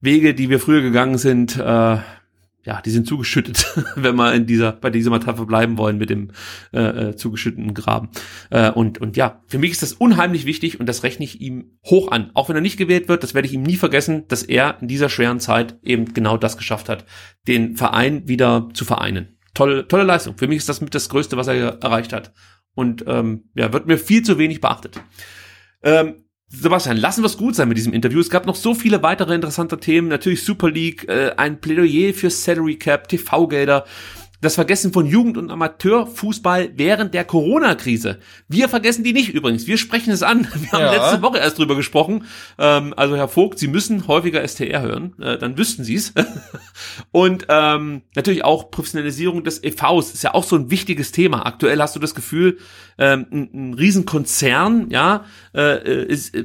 [0.04, 1.98] Wege, die wir früher gegangen sind, äh,
[2.66, 3.66] ja, die sind zugeschüttet,
[3.96, 6.32] wenn wir in dieser, bei dieser Metapher bleiben wollen mit dem
[6.74, 8.10] äh, äh, zugeschütteten Graben.
[8.50, 11.78] Äh, und, und ja, für mich ist das unheimlich wichtig und das rechne ich ihm
[11.86, 12.32] hoch an.
[12.34, 14.88] Auch wenn er nicht gewählt wird, das werde ich ihm nie vergessen, dass er in
[14.88, 17.06] dieser schweren Zeit eben genau das geschafft hat,
[17.48, 19.38] den Verein wieder zu vereinen.
[19.54, 20.38] Tolle, tolle Leistung.
[20.38, 22.34] Für mich ist das mit das Größte, was er erreicht hat.
[22.76, 25.00] Und ähm, ja, wird mir viel zu wenig beachtet.
[25.84, 26.23] Ähm,
[26.56, 28.20] Sebastian, lassen wir es gut sein mit diesem Interview.
[28.20, 30.08] Es gab noch so viele weitere interessante Themen.
[30.08, 33.86] Natürlich Super League, äh, ein Plädoyer für Salary Cap, TV-Gelder
[34.44, 38.20] das Vergessen von Jugend- und Amateurfußball während der Corona-Krise.
[38.48, 39.68] Wir vergessen die nicht übrigens.
[39.68, 40.48] Wir sprechen es an.
[40.56, 40.92] Wir haben ja.
[40.92, 42.26] letzte Woche erst drüber gesprochen.
[42.58, 45.16] Ähm, also Herr Vogt, Sie müssen häufiger STR hören.
[45.20, 46.14] Äh, dann wüssten Sie es.
[47.12, 51.46] und ähm, natürlich auch Professionalisierung des EVs ist ja auch so ein wichtiges Thema.
[51.46, 52.58] Aktuell hast du das Gefühl,
[52.98, 56.36] ähm, ein, ein Riesenkonzern, ja, äh, ist,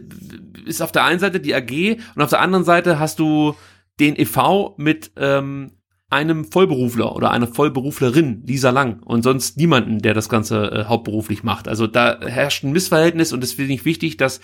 [0.64, 3.54] ist auf der einen Seite die AG und auf der anderen Seite hast du
[4.00, 5.72] den EV mit ähm,
[6.10, 11.42] einem Vollberufler oder einer Vollberuflerin, Lisa Lang, und sonst niemanden, der das Ganze äh, hauptberuflich
[11.42, 11.68] macht.
[11.68, 14.40] Also da herrscht ein Missverhältnis und es finde ich wichtig, dass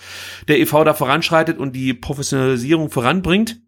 [0.47, 3.61] der EV da voranschreitet und die Professionalisierung voranbringt.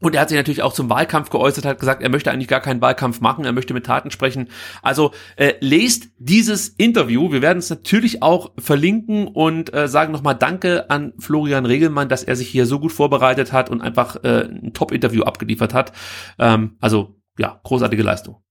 [0.00, 2.60] Und er hat sich natürlich auch zum Wahlkampf geäußert, hat gesagt, er möchte eigentlich gar
[2.60, 4.48] keinen Wahlkampf machen, er möchte mit Taten sprechen.
[4.82, 7.32] Also äh, lest dieses Interview.
[7.32, 12.22] Wir werden es natürlich auch verlinken und äh, sagen nochmal Danke an Florian Regelmann, dass
[12.22, 15.92] er sich hier so gut vorbereitet hat und einfach äh, ein Top-Interview abgeliefert hat.
[16.38, 18.43] Ähm, also ja, großartige Leistung.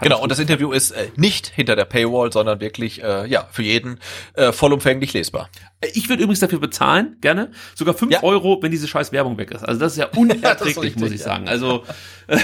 [0.00, 3.62] Genau, und das Interview ist äh, nicht hinter der Paywall, sondern wirklich äh, ja für
[3.62, 3.98] jeden
[4.34, 5.50] äh, vollumfänglich lesbar.
[5.94, 7.50] Ich würde übrigens dafür bezahlen, gerne.
[7.74, 8.22] Sogar fünf ja.
[8.22, 9.62] Euro, wenn diese scheiß Werbung weg ist.
[9.62, 11.48] Also das ist ja unerträglich, muss ich sagen.
[11.48, 11.84] Also
[12.28, 12.38] äh,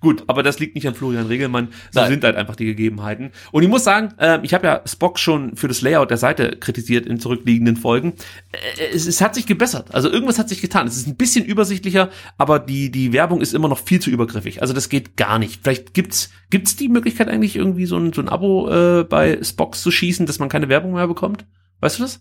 [0.00, 1.68] gut, aber das liegt nicht an Florian Regelmann.
[1.90, 2.10] So Nein.
[2.10, 3.32] sind halt einfach die Gegebenheiten.
[3.50, 6.56] Und ich muss sagen, äh, ich habe ja Spock schon für das Layout der Seite
[6.56, 8.14] kritisiert in zurückliegenden Folgen.
[8.52, 9.92] Äh, es, es hat sich gebessert.
[9.94, 10.86] Also irgendwas hat sich getan.
[10.86, 14.62] Es ist ein bisschen übersichtlicher, aber die, die Werbung ist immer noch viel zu übergriffig.
[14.62, 15.60] Also das geht gar nicht.
[15.62, 19.76] Vielleicht gibt's, gibt's die Möglichkeit eigentlich irgendwie so ein, so ein Abo äh, bei Spock
[19.76, 21.46] zu schießen, dass man keine Werbung mehr bekommt?
[21.80, 22.20] Weißt du das?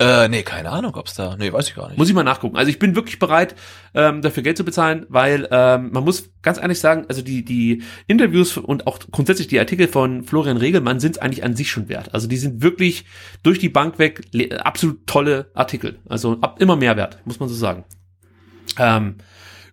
[0.00, 1.36] Äh, nee, keine Ahnung, ob's da.
[1.36, 1.98] Nee, weiß ich gar nicht.
[1.98, 2.56] Muss ich mal nachgucken.
[2.56, 3.54] Also ich bin wirklich bereit,
[3.92, 7.82] ähm, dafür Geld zu bezahlen, weil ähm, man muss ganz ehrlich sagen, also die, die
[8.06, 12.14] Interviews und auch grundsätzlich die Artikel von Florian Regelmann sind eigentlich an sich schon wert.
[12.14, 13.04] Also die sind wirklich
[13.42, 14.22] durch die Bank weg
[14.64, 15.98] absolut tolle Artikel.
[16.08, 17.84] Also ab, immer mehr wert, muss man so sagen.
[18.78, 19.16] Ähm,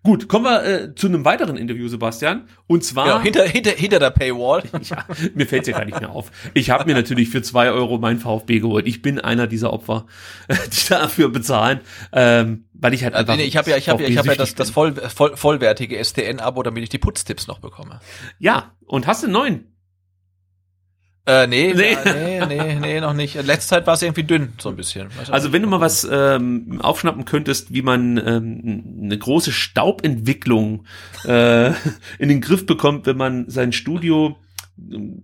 [0.08, 2.48] Gut, kommen wir äh, zu einem weiteren Interview, Sebastian.
[2.66, 3.08] Und zwar.
[3.08, 4.64] Genau, hinter, hinter, hinter der Paywall.
[4.84, 5.06] ja,
[5.36, 6.32] mir fällt's ja gar nicht mehr auf.
[6.54, 8.88] Ich habe mir natürlich für zwei Euro mein VfB geholt.
[8.88, 10.06] Ich bin einer dieser Opfer,
[10.48, 11.82] die dafür bezahlen.
[12.14, 13.36] Ähm, weil ich halt also, einfach.
[13.36, 16.02] Nee, ich habe ja, ich habe ja, ich habe ja das, das voll, voll, vollwertige
[16.02, 18.00] STN-Abo, damit ich die Putztipps noch bekomme.
[18.40, 19.77] Ja, und hast du einen neuen?
[21.28, 21.92] Äh, nee, nee.
[21.92, 23.36] Ja, nee, nee, nee, noch nicht.
[23.36, 25.10] Letzte Zeit war es irgendwie dünn, so ein bisschen.
[25.30, 30.86] Also wenn du mal was ähm, aufschnappen könntest, wie man ähm, eine große Staubentwicklung
[31.26, 31.68] äh,
[32.18, 34.38] in den Griff bekommt, wenn man sein Studio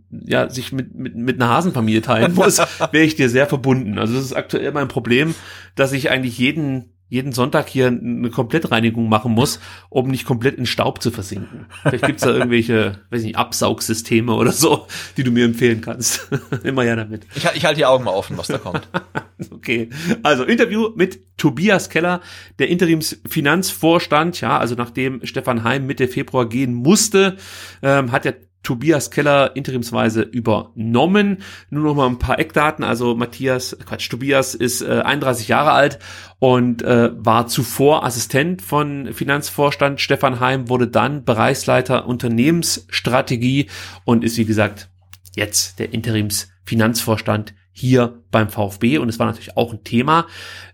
[0.10, 2.58] ja, sich mit, mit, mit einer Hasenfamilie teilen muss,
[2.92, 4.00] wäre ich dir sehr verbunden.
[4.00, 5.36] Also das ist aktuell mein Problem,
[5.76, 9.60] dass ich eigentlich jeden jeden Sonntag hier eine Komplettreinigung machen muss,
[9.90, 11.68] um nicht komplett in Staub zu versinken.
[11.84, 16.28] Vielleicht gibt's da irgendwelche, weiß nicht, Absaugsysteme oder so, die du mir empfehlen kannst.
[16.64, 17.28] Immer ja damit.
[17.36, 18.90] Ich, ich halte die Augen mal offen, was da kommt.
[19.52, 19.92] okay.
[20.24, 22.22] Also Interview mit Tobias Keller,
[22.58, 24.42] der Interimsfinanzvorstand.
[24.42, 27.38] Ja, also nachdem Stefan Heim Mitte Februar gehen musste,
[27.84, 31.40] ähm, hat der Tobias Keller interimsweise übernommen.
[31.70, 32.84] Nur noch mal ein paar Eckdaten.
[32.84, 36.00] Also Matthias, Quatsch, Tobias ist äh, 31 Jahre alt
[36.40, 43.70] und äh, war zuvor Assistent von Finanzvorstand Stefan Heim, wurde dann Bereichsleiter Unternehmensstrategie
[44.06, 44.90] und ist wie gesagt
[45.36, 50.28] jetzt der Interimsfinanzvorstand hier beim VfB und es war natürlich auch ein Thema,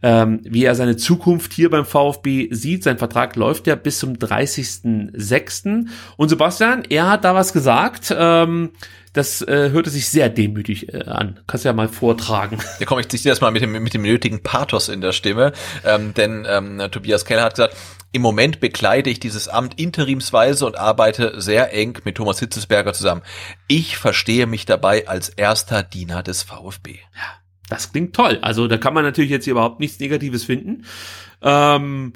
[0.04, 2.84] ähm, wie er seine Zukunft hier beim VfB sieht.
[2.84, 5.88] Sein Vertrag läuft ja bis zum 30.06.
[6.18, 8.14] Und Sebastian, er hat da was gesagt.
[8.16, 8.72] Ähm,
[9.14, 11.40] das äh, hörte sich sehr demütig äh, an.
[11.48, 12.60] Kannst ja mal vortragen.
[12.80, 15.54] Ja, komm, ich ziehe das mal mit dem, mit dem nötigen Pathos in der Stimme.
[15.86, 17.76] Ähm, denn ähm, Tobias Keller hat gesagt,
[18.12, 23.22] im Moment bekleide ich dieses Amt interimsweise und arbeite sehr eng mit Thomas Hitzesberger zusammen.
[23.68, 27.00] Ich verstehe mich dabei als erster Diener des VfB.
[27.16, 27.40] Ja,
[27.70, 28.40] das klingt toll.
[28.42, 30.86] Also da kann man natürlich jetzt hier überhaupt nichts Negatives finden.
[31.42, 32.14] Ähm,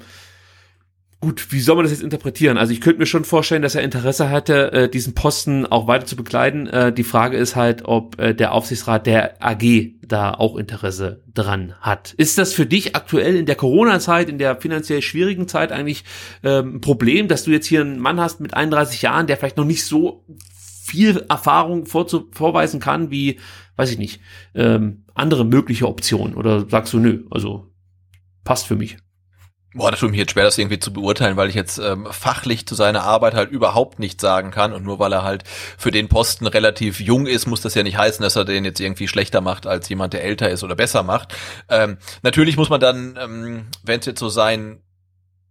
[1.24, 2.58] Gut, wie soll man das jetzt interpretieren?
[2.58, 6.04] Also ich könnte mir schon vorstellen, dass er Interesse hatte, äh, diesen Posten auch weiter
[6.04, 6.66] zu bekleiden.
[6.66, 11.76] Äh, die Frage ist halt, ob äh, der Aufsichtsrat der AG da auch Interesse dran
[11.80, 12.12] hat.
[12.18, 16.04] Ist das für dich aktuell in der Corona-Zeit, in der finanziell schwierigen Zeit eigentlich
[16.42, 19.56] ähm, ein Problem, dass du jetzt hier einen Mann hast mit 31 Jahren, der vielleicht
[19.56, 20.26] noch nicht so
[20.58, 23.40] viel Erfahrung vorzu vorweisen kann, wie,
[23.76, 24.20] weiß ich nicht,
[24.54, 26.34] ähm, andere mögliche Optionen?
[26.34, 27.72] Oder sagst du, nö, also
[28.44, 28.98] passt für mich?
[29.74, 32.64] Boah, das tut mir jetzt schwer, das irgendwie zu beurteilen, weil ich jetzt ähm, fachlich
[32.64, 34.72] zu seiner Arbeit halt überhaupt nichts sagen kann.
[34.72, 35.42] Und nur weil er halt
[35.76, 38.78] für den Posten relativ jung ist, muss das ja nicht heißen, dass er den jetzt
[38.78, 41.34] irgendwie schlechter macht als jemand, der älter ist oder besser macht.
[41.68, 44.78] Ähm, natürlich muss man dann, ähm, wenn es jetzt so sein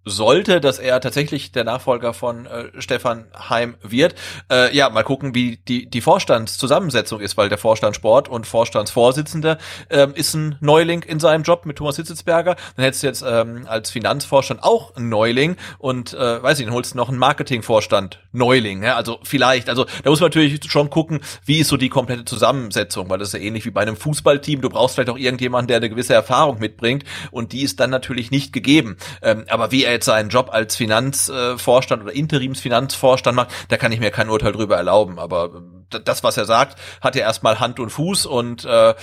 [0.05, 4.15] sollte, dass er tatsächlich der Nachfolger von äh, Stefan Heim wird.
[4.51, 9.57] Äh, ja, mal gucken, wie die, die Vorstandszusammensetzung ist, weil der Vorstand Sport und Vorstandsvorsitzende
[9.89, 12.55] ähm, ist ein Neuling in seinem Job mit Thomas Hitzelsberger.
[12.75, 16.73] Dann hättest du jetzt ähm, als Finanzvorstand auch einen Neuling und äh, weiß ich, dann
[16.73, 18.83] holst noch einen Marketingvorstand Neuling.
[18.83, 18.95] Ja?
[18.95, 23.09] Also vielleicht, also da muss man natürlich schon gucken, wie ist so die komplette Zusammensetzung,
[23.09, 24.61] weil das ist ja ähnlich wie bei einem Fußballteam.
[24.61, 28.31] Du brauchst vielleicht auch irgendjemanden, der eine gewisse Erfahrung mitbringt und die ist dann natürlich
[28.31, 28.97] nicht gegeben.
[29.21, 33.99] Ähm, aber wie er jetzt seinen Job als Finanzvorstand oder Interimsfinanzvorstand macht, da kann ich
[33.99, 35.19] mir kein Urteil drüber erlauben.
[35.19, 35.63] Aber
[35.93, 38.93] äh, das, was er sagt, hat ja erstmal Hand und Fuß und äh,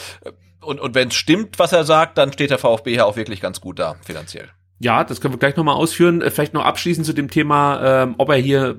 [0.62, 3.41] und, und wenn es stimmt, was er sagt, dann steht der VfB ja auch wirklich
[3.41, 4.51] ganz gut da, finanziell.
[4.78, 6.23] Ja, das können wir gleich nochmal ausführen.
[6.23, 8.77] Äh, vielleicht noch abschließend zu dem Thema, ähm, ob er hier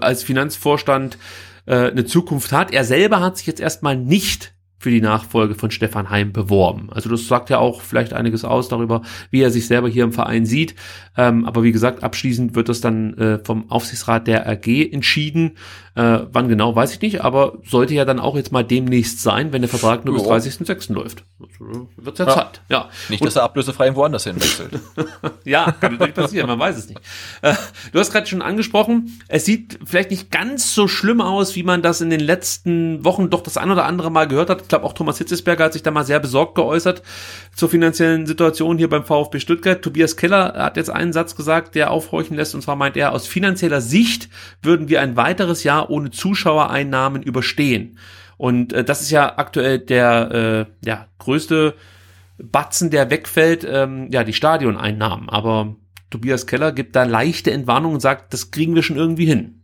[0.00, 1.18] als Finanzvorstand
[1.66, 2.72] äh, eine Zukunft hat.
[2.72, 4.53] Er selber hat sich jetzt erstmal nicht
[4.84, 6.90] für die Nachfolge von Stefan Heim beworben.
[6.92, 10.12] Also das sagt ja auch vielleicht einiges aus darüber, wie er sich selber hier im
[10.12, 10.74] Verein sieht.
[11.16, 15.52] Ähm, aber wie gesagt, abschließend wird das dann äh, vom Aufsichtsrat der AG entschieden.
[15.96, 19.52] Äh, wann genau, weiß ich nicht, aber sollte ja dann auch jetzt mal demnächst sein,
[19.52, 20.92] wenn der Vertrag nur bis 30.06.
[20.92, 21.24] läuft.
[21.40, 22.60] Also, wird ja, ja Zeit.
[22.68, 22.88] Ja.
[23.08, 24.80] Nicht, Und, dass er ablösefrei woanders hinwechselt.
[25.44, 27.00] ja, kann natürlich passieren, man weiß es nicht.
[27.42, 27.54] Äh,
[27.92, 31.80] du hast gerade schon angesprochen, es sieht vielleicht nicht ganz so schlimm aus, wie man
[31.80, 34.62] das in den letzten Wochen doch das ein oder andere Mal gehört hat.
[34.62, 37.02] Ich glaube, auch Thomas Hitzesberger hat sich da mal sehr besorgt geäußert
[37.54, 39.80] zur finanziellen Situation hier beim VfB Stuttgart.
[39.80, 43.28] Tobias Keller hat jetzt einen Satz gesagt, der aufhorchen lässt, und zwar meint er, aus
[43.28, 44.28] finanzieller Sicht
[44.60, 47.98] würden wir ein weiteres Jahr ohne Zuschauereinnahmen überstehen.
[48.36, 51.74] Und äh, das ist ja aktuell der äh, ja, größte
[52.38, 55.28] Batzen, der wegfällt, ähm, ja, die Stadioneinnahmen.
[55.28, 55.76] Aber
[56.10, 59.62] Tobias Keller gibt da leichte Entwarnung und sagt, das kriegen wir schon irgendwie hin.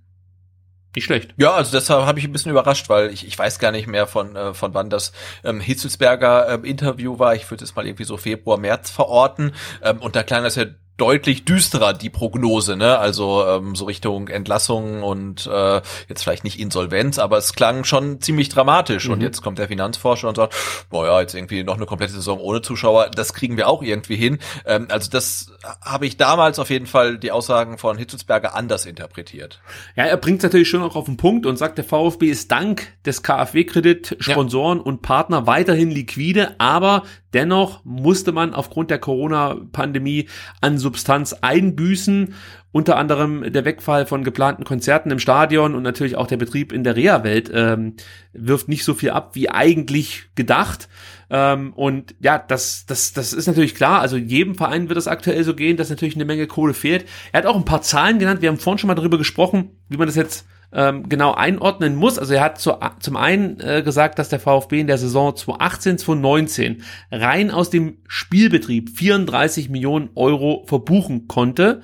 [0.97, 1.35] Nicht schlecht.
[1.37, 4.09] Ja, also deshalb habe ich ein bisschen überrascht, weil ich, ich weiß gar nicht mehr
[4.09, 5.13] von äh, von wann das
[5.45, 7.37] ähm, Hitzelsberger ähm, Interview war.
[7.37, 9.53] Ich würde es mal irgendwie so Februar, März verorten.
[9.85, 10.65] Ähm, und da klang das ja
[11.01, 12.99] deutlich düsterer, die Prognose, ne?
[12.99, 18.21] Also ähm, so Richtung Entlassung und äh, jetzt vielleicht nicht Insolvenz, aber es klang schon
[18.21, 19.07] ziemlich dramatisch.
[19.07, 19.15] Mhm.
[19.15, 20.55] Und jetzt kommt der Finanzforscher und sagt,
[20.91, 24.17] boah ja, jetzt irgendwie noch eine komplette Saison ohne Zuschauer, das kriegen wir auch irgendwie
[24.17, 24.39] hin.
[24.67, 29.61] Ähm, also das habe ich damals auf jeden Fall die Aussagen von Hitzelsberger anders interpretiert.
[29.97, 32.93] Ja, er bringt natürlich schon auch auf den Punkt und sagt, der VfB ist dank
[33.07, 34.85] des KfW-Kredit Sponsoren ja.
[34.85, 40.29] und Partner weiterhin liquide, aber Dennoch musste man aufgrund der Corona-Pandemie
[40.61, 42.35] an Substanz einbüßen.
[42.73, 46.85] Unter anderem der Wegfall von geplanten Konzerten im Stadion und natürlich auch der Betrieb in
[46.85, 47.95] der Reha-Welt ähm,
[48.33, 50.89] wirft nicht so viel ab wie eigentlich gedacht.
[51.31, 54.01] Ähm, und ja, das, das, das ist natürlich klar.
[54.01, 57.07] Also jedem Verein wird es aktuell so gehen, dass natürlich eine Menge Kohle fehlt.
[57.33, 58.41] Er hat auch ein paar Zahlen genannt.
[58.41, 62.19] Wir haben vorhin schon mal darüber gesprochen, wie man das jetzt ähm, genau einordnen muss.
[62.19, 65.99] Also er hat zu, zum einen äh, gesagt, dass der VfB in der Saison 2018,
[65.99, 71.83] 2019 rein aus dem Spielbetrieb 34 Millionen Euro verbuchen konnte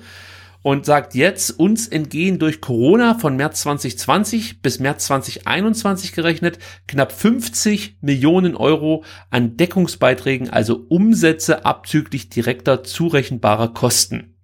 [0.67, 7.13] und sagt jetzt, uns entgehen durch Corona von März 2020 bis März 2021 gerechnet knapp
[7.13, 14.35] 50 Millionen Euro an Deckungsbeiträgen, also Umsätze abzüglich direkter zurechenbarer Kosten.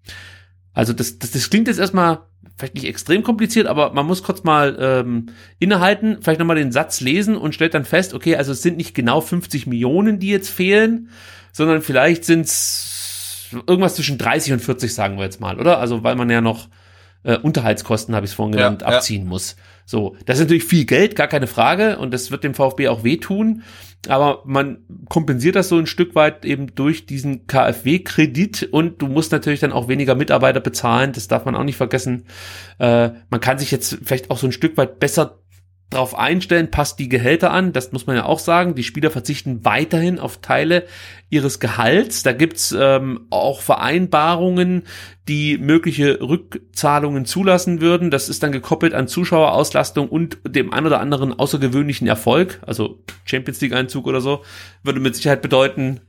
[0.74, 2.20] Also das, das, das klingt jetzt erstmal
[2.58, 5.28] vielleicht nicht extrem kompliziert, aber man muss kurz mal ähm,
[5.60, 8.94] innehalten, vielleicht nochmal den Satz lesen und stellt dann fest, okay, also es sind nicht
[8.94, 11.10] genau 50 Millionen, die jetzt fehlen,
[11.52, 15.80] sondern vielleicht sind es irgendwas zwischen 30 und 40, sagen wir jetzt mal, oder?
[15.80, 16.70] Also weil man ja noch
[17.24, 19.30] äh, Unterhaltskosten, habe ich es vorhin genannt, ja, abziehen ja.
[19.30, 19.56] muss.
[19.86, 23.04] So, das ist natürlich viel Geld, gar keine Frage, und das wird dem VfB auch
[23.04, 23.64] wehtun
[24.08, 29.32] aber man kompensiert das so ein Stück weit eben durch diesen KfW-Kredit und du musst
[29.32, 32.26] natürlich dann auch weniger Mitarbeiter bezahlen, das darf man auch nicht vergessen.
[32.80, 35.40] Äh, man kann sich jetzt vielleicht auch so ein Stück weit besser
[35.94, 38.76] drauf einstellen, passt die Gehälter an, das muss man ja auch sagen.
[38.76, 40.86] Die Spieler verzichten weiterhin auf Teile
[41.30, 42.24] ihres Gehalts.
[42.24, 44.84] Da gibt's ähm, auch Vereinbarungen,
[45.28, 48.12] die mögliche Rückzahlungen zulassen würden.
[48.12, 52.60] Das ist dann gekoppelt an Zuschauerauslastung und dem ein oder anderen außergewöhnlichen Erfolg.
[52.66, 54.44] Also Champions League Einzug oder so
[54.84, 56.02] würde mit Sicherheit bedeuten,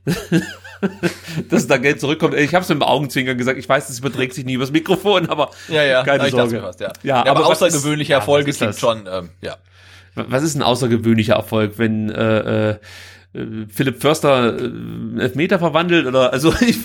[1.49, 2.33] dass da Geld zurückkommt.
[2.33, 3.57] Ich habe es mit dem Augenzwinkern gesagt.
[3.57, 6.59] Ich weiß, es überträgt sich nie übers Mikrofon, aber ja, ja, keine Sorge.
[6.59, 6.91] Fast, ja.
[7.03, 9.55] Ja, ja, aber, aber außergewöhnliche ist, Erfolge ja, sind schon, ähm, ja.
[10.15, 12.75] Was ist ein außergewöhnlicher Erfolg, wenn äh, äh,
[13.69, 16.77] Philipp Förster äh, Elfmeter verwandelt oder also ich,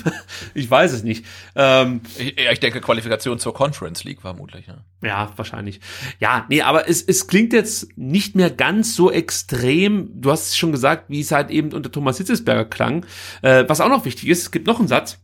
[0.55, 1.25] ich weiß es nicht.
[1.55, 4.67] Ähm, ich, ich denke Qualifikation zur Conference League vermutlich.
[4.67, 5.81] Ja, ja wahrscheinlich.
[6.19, 10.21] Ja, nee, aber es, es klingt jetzt nicht mehr ganz so extrem.
[10.21, 13.07] Du hast es schon gesagt, wie es halt eben unter Thomas Hitzesberger klang.
[13.43, 15.19] Äh, was auch noch wichtig ist, es gibt noch einen Satz.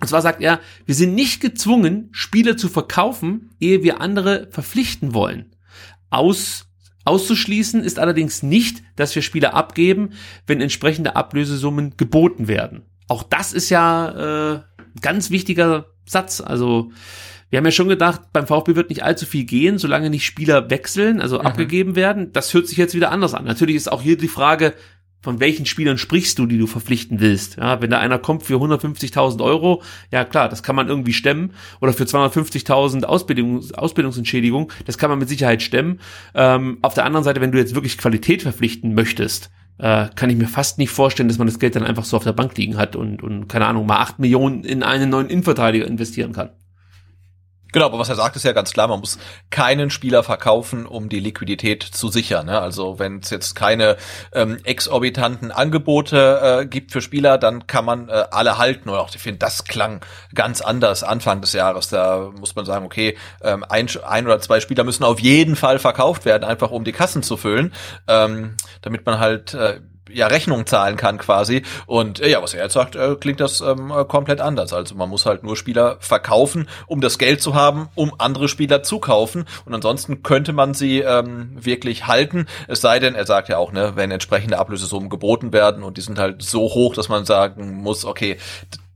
[0.00, 5.14] Und zwar sagt er, wir sind nicht gezwungen, Spieler zu verkaufen, ehe wir andere verpflichten
[5.14, 5.54] wollen.
[6.10, 6.66] Aus
[7.04, 10.10] Auszuschließen ist allerdings nicht, dass wir Spieler abgeben,
[10.46, 12.82] wenn entsprechende Ablösesummen geboten werden.
[13.08, 14.60] Auch das ist ja äh,
[15.00, 16.40] ganz wichtiger Satz.
[16.40, 16.92] Also
[17.50, 20.70] wir haben ja schon gedacht, beim VfB wird nicht allzu viel gehen, solange nicht Spieler
[20.70, 21.46] wechseln, also mhm.
[21.46, 22.32] abgegeben werden.
[22.32, 23.44] Das hört sich jetzt wieder anders an.
[23.44, 24.74] Natürlich ist auch hier die Frage,
[25.22, 27.56] von welchen Spielern sprichst du, die du verpflichten willst?
[27.56, 31.52] Ja, wenn da einer kommt für 150.000 Euro, ja klar, das kann man irgendwie stemmen.
[31.80, 36.00] Oder für 250.000 Ausbildungs Ausbildungsentschädigung, das kann man mit Sicherheit stemmen.
[36.34, 40.36] Ähm, auf der anderen Seite, wenn du jetzt wirklich Qualität verpflichten möchtest, äh, kann ich
[40.36, 42.76] mir fast nicht vorstellen, dass man das Geld dann einfach so auf der Bank liegen
[42.76, 46.50] hat und, und keine Ahnung, mal acht Millionen in einen neuen Innenverteidiger investieren kann.
[47.72, 49.18] Genau, aber was er sagt, ist ja ganz klar, man muss
[49.48, 52.46] keinen Spieler verkaufen, um die Liquidität zu sichern.
[52.46, 52.60] Ne?
[52.60, 53.96] Also wenn es jetzt keine
[54.34, 58.90] ähm, exorbitanten Angebote äh, gibt für Spieler, dann kann man äh, alle halten.
[58.90, 61.88] Und auch ich finde, das klang ganz anders Anfang des Jahres.
[61.88, 65.78] Da muss man sagen, okay, ähm, ein, ein oder zwei Spieler müssen auf jeden Fall
[65.78, 67.72] verkauft werden, einfach um die Kassen zu füllen,
[68.06, 69.80] ähm, damit man halt äh,
[70.12, 71.62] ja Rechnung zahlen kann quasi.
[71.86, 74.72] Und äh, ja, was er jetzt sagt, äh, klingt das ähm, äh, komplett anders.
[74.72, 78.82] Also man muss halt nur Spieler verkaufen, um das Geld zu haben, um andere Spieler
[78.82, 79.44] zu kaufen.
[79.64, 82.46] Und ansonsten könnte man sie ähm, wirklich halten.
[82.68, 86.02] Es sei denn, er sagt ja auch, ne, wenn entsprechende Ablösesummen geboten werden und die
[86.02, 88.38] sind halt so hoch, dass man sagen muss, okay,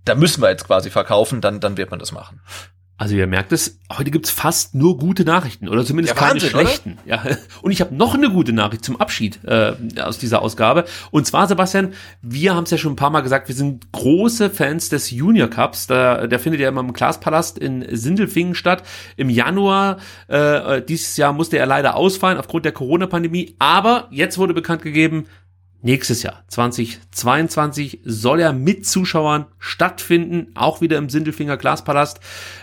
[0.04, 2.40] da müssen wir jetzt quasi verkaufen, dann, dann wird man das machen.
[2.98, 6.50] Also ihr merkt es, heute gibt's fast nur gute Nachrichten oder zumindest ja, keine Wahnsinn,
[6.50, 6.98] schlechten.
[7.04, 7.30] Oder?
[7.30, 7.36] Ja.
[7.62, 10.86] Und ich habe noch eine gute Nachricht zum Abschied äh, aus dieser Ausgabe.
[11.10, 11.92] Und zwar, Sebastian,
[12.22, 15.48] wir haben es ja schon ein paar Mal gesagt, wir sind große Fans des Junior
[15.48, 15.86] Cups.
[15.86, 18.82] Da, der findet ja immer im Glaspalast in Sindelfingen statt.
[19.16, 23.56] Im Januar äh, dieses Jahr musste er leider ausfallen aufgrund der Corona-Pandemie.
[23.58, 25.26] Aber jetzt wurde bekannt gegeben,
[25.86, 32.18] Nächstes Jahr, 2022, soll er mit Zuschauern stattfinden, auch wieder im Sindelfinger Glaspalast.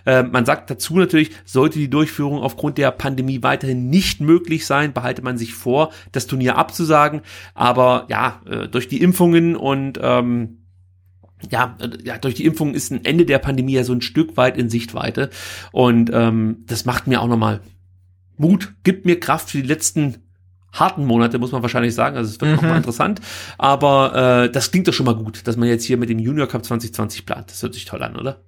[0.05, 4.91] Äh, man sagt dazu natürlich, sollte die Durchführung aufgrund der Pandemie weiterhin nicht möglich sein,
[4.91, 7.21] behalte man sich vor, das Turnier abzusagen.
[7.53, 10.57] Aber ja, äh, durch die Impfungen und ähm,
[11.49, 14.35] ja, äh, ja, durch die Impfung ist ein Ende der Pandemie ja so ein Stück
[14.35, 15.29] weit in Sichtweite.
[15.71, 17.61] Und ähm, das macht mir auch nochmal
[18.35, 20.22] Mut, gibt mir Kraft für die letzten
[20.73, 22.17] harten Monate, muss man wahrscheinlich sagen.
[22.17, 22.55] Also es wird mhm.
[22.57, 23.21] nochmal interessant.
[23.57, 26.47] Aber äh, das klingt doch schon mal gut, dass man jetzt hier mit dem Junior
[26.47, 27.49] Cup 2020 plant.
[27.49, 28.41] Das hört sich toll an, oder?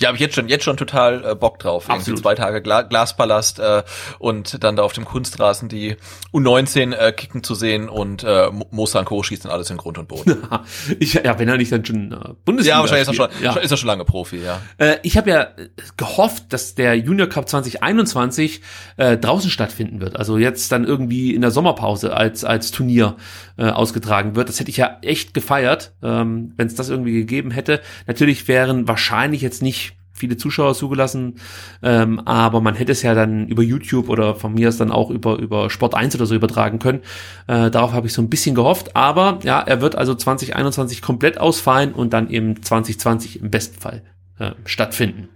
[0.00, 1.88] Ja, habe ich jetzt schon jetzt schon total äh, Bock drauf.
[1.88, 2.06] Absolut.
[2.06, 3.82] Irgendwie zwei Tage Gla Glaspalast äh,
[4.18, 5.96] und dann da auf dem Kunstrasen die
[6.32, 10.08] U19 äh, kicken zu sehen und äh, Mo Sanko schießt dann alles in Grund und
[10.08, 10.46] Boden.
[11.00, 13.56] ich, ja, wenn er nicht dann schon äh, Bundesliga Ja, wahrscheinlich ist er schon, ja.
[13.56, 14.60] ist er schon lange Profi, ja.
[14.78, 15.48] Äh, ich habe ja
[15.96, 18.62] gehofft, dass der Junior Cup 2021
[18.96, 20.16] äh, draußen stattfinden wird.
[20.16, 23.16] Also jetzt dann irgendwie in der Sommerpause als als Turnier
[23.56, 24.48] äh, ausgetragen wird.
[24.48, 27.80] Das hätte ich ja echt gefeiert, ähm, wenn es das irgendwie gegeben hätte.
[28.06, 29.87] Natürlich wären wahrscheinlich jetzt nicht
[30.18, 31.36] viele Zuschauer zugelassen,
[31.82, 35.10] ähm, aber man hätte es ja dann über YouTube oder von mir aus dann auch
[35.10, 37.00] über, über Sport 1 oder so übertragen können.
[37.46, 41.38] Äh, darauf habe ich so ein bisschen gehofft, aber ja, er wird also 2021 komplett
[41.38, 44.02] ausfallen und dann eben 2020 im besten Fall
[44.38, 45.28] äh, stattfinden.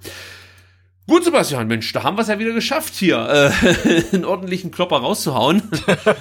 [1.08, 3.16] Gut, Sebastian, Mensch, da haben wir es ja wieder geschafft, hier
[3.52, 5.60] äh, einen ordentlichen Klopper rauszuhauen.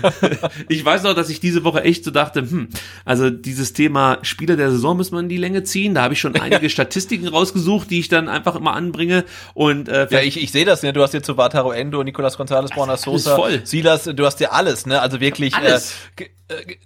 [0.70, 2.68] ich weiß noch, dass ich diese Woche echt so dachte, hm,
[3.06, 5.94] also dieses Thema Spieler der Saison muss man in die Länge ziehen.
[5.94, 9.24] Da habe ich schon einige Statistiken rausgesucht, die ich dann einfach immer anbringe.
[9.54, 10.94] Und äh, ja, ich, ich sehe das, ne?
[10.94, 14.88] Du hast jetzt so Vataro Endo, Nicolas González, Borna Sosa, Silas, du hast ja alles,
[14.88, 15.00] ne?
[15.00, 15.94] Also wirklich alles.
[16.18, 16.78] Äh, äh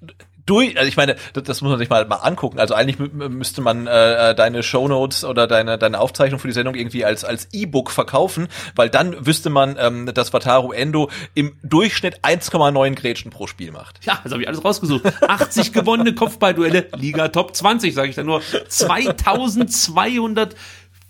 [0.46, 2.60] durch, also ich meine, das, das, muss man sich mal, mal angucken.
[2.60, 6.76] Also eigentlich müsste man äh, äh, deine Shownotes oder deine, deine Aufzeichnung für die Sendung
[6.76, 12.20] irgendwie als, als E-Book verkaufen, weil dann wüsste man, ähm, dass Wataru Endo im Durchschnitt
[12.24, 14.06] 1,9 Grätschen pro Spiel macht.
[14.06, 15.04] Ja, das habe ich alles rausgesucht.
[15.28, 18.42] 80 gewonnene Kopfballduelle, Liga Top 20, sage ich dann nur.
[18.68, 20.56] 2200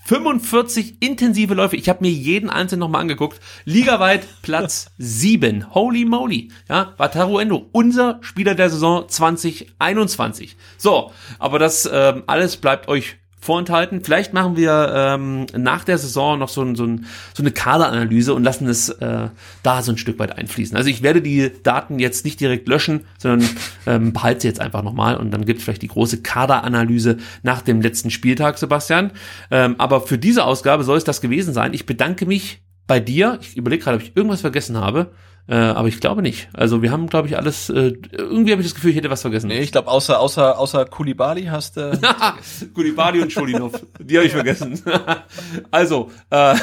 [0.05, 1.75] 45 intensive Läufe.
[1.75, 3.39] Ich habe mir jeden einzelnen nochmal angeguckt.
[3.65, 5.73] Ligaweit Platz 7.
[5.73, 6.51] Holy moly.
[6.69, 10.57] Ja, Wataru Endo, unser Spieler der Saison 2021.
[10.77, 14.01] So, aber das ähm, alles bleibt euch vorenthalten.
[14.03, 18.67] Vielleicht machen wir ähm, nach der Saison noch so, so, so eine Kaderanalyse und lassen
[18.67, 19.29] es äh,
[19.63, 20.75] da so ein Stück weit einfließen.
[20.75, 23.47] Also ich werde die Daten jetzt nicht direkt löschen, sondern
[23.85, 27.61] ähm, behalte sie jetzt einfach nochmal und dann gibt es vielleicht die große Kaderanalyse nach
[27.61, 29.11] dem letzten Spieltag, Sebastian.
[29.51, 31.73] Ähm, aber für diese Ausgabe soll es das gewesen sein.
[31.73, 33.39] Ich bedanke mich bei dir.
[33.41, 35.11] Ich überlege gerade, ob ich irgendwas vergessen habe.
[35.47, 36.49] Äh, aber ich glaube nicht.
[36.53, 39.21] Also wir haben, glaube ich, alles, äh, irgendwie habe ich das Gefühl, ich hätte was
[39.21, 39.47] vergessen.
[39.47, 41.99] Nee, ich glaube, außer, außer, außer Kulibali hast du.
[42.73, 44.81] Kulibali und Schulinov, die habe ich vergessen.
[45.71, 46.55] also, äh,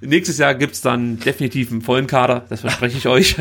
[0.00, 3.36] nächstes Jahr gibt's dann definitiv einen vollen Kader, das verspreche ich euch.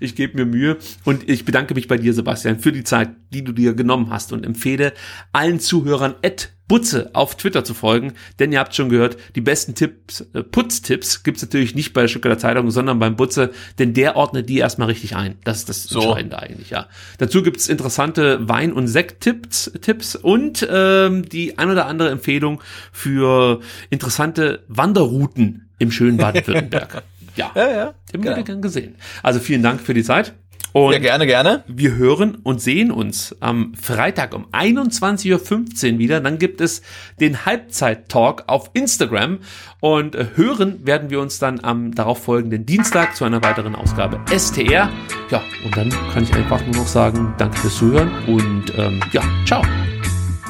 [0.00, 3.44] Ich gebe mir Mühe und ich bedanke mich bei dir, Sebastian, für die Zeit, die
[3.44, 4.94] du dir genommen hast und empfehle
[5.32, 9.74] allen Zuhörern Ed Butze auf Twitter zu folgen, denn ihr habt schon gehört, die besten
[9.74, 14.16] Tipps, äh, Putztipps gibt's natürlich nicht bei der Stuttgarter Zeitung, sondern beim Butze, denn der
[14.16, 15.36] ordnet die erstmal richtig ein.
[15.44, 16.00] Das ist das So.
[16.02, 16.86] Entscheidende eigentlich, ja.
[17.18, 22.60] Dazu gibt's interessante Wein- und Sekt-Tipps Tipps und ähm, die ein oder andere Empfehlung
[22.92, 27.02] für interessante Wanderrouten im schönen Baden-Württemberg.
[27.36, 27.94] ja, Ja, ja.
[28.12, 28.36] immer genau.
[28.36, 28.94] wieder gern gesehen.
[29.22, 30.34] Also vielen Dank für die Zeit.
[30.72, 31.64] Und Ja, gerne, gerne.
[31.66, 36.20] wir hören und sehen uns am Freitag um 21.15 Uhr wieder.
[36.20, 36.82] Dann gibt es
[37.20, 39.38] den Halbzeit-Talk auf Instagram.
[39.80, 44.90] Und äh, hören werden wir uns dann am darauffolgenden Dienstag zu einer weiteren Ausgabe STR.
[45.30, 49.22] Ja, und dann kann ich einfach nur noch sagen, danke fürs Zuhören und ähm, ja,
[49.46, 49.62] ciao.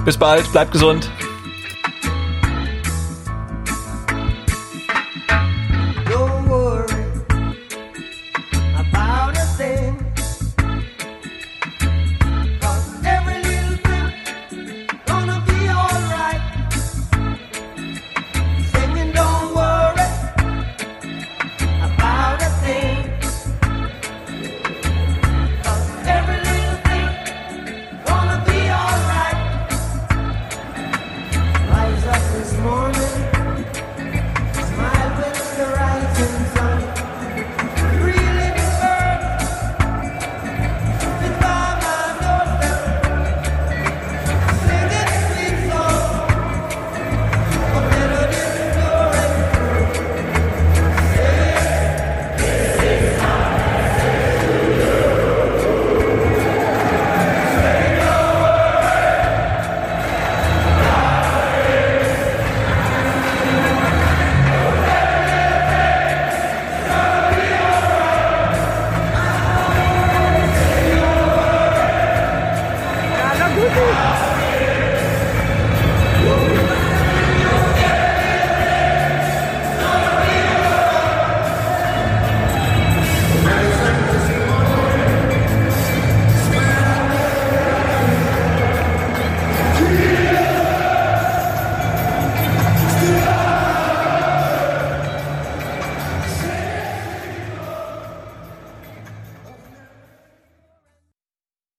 [0.04, 1.10] Bis bald, bleibt gesund.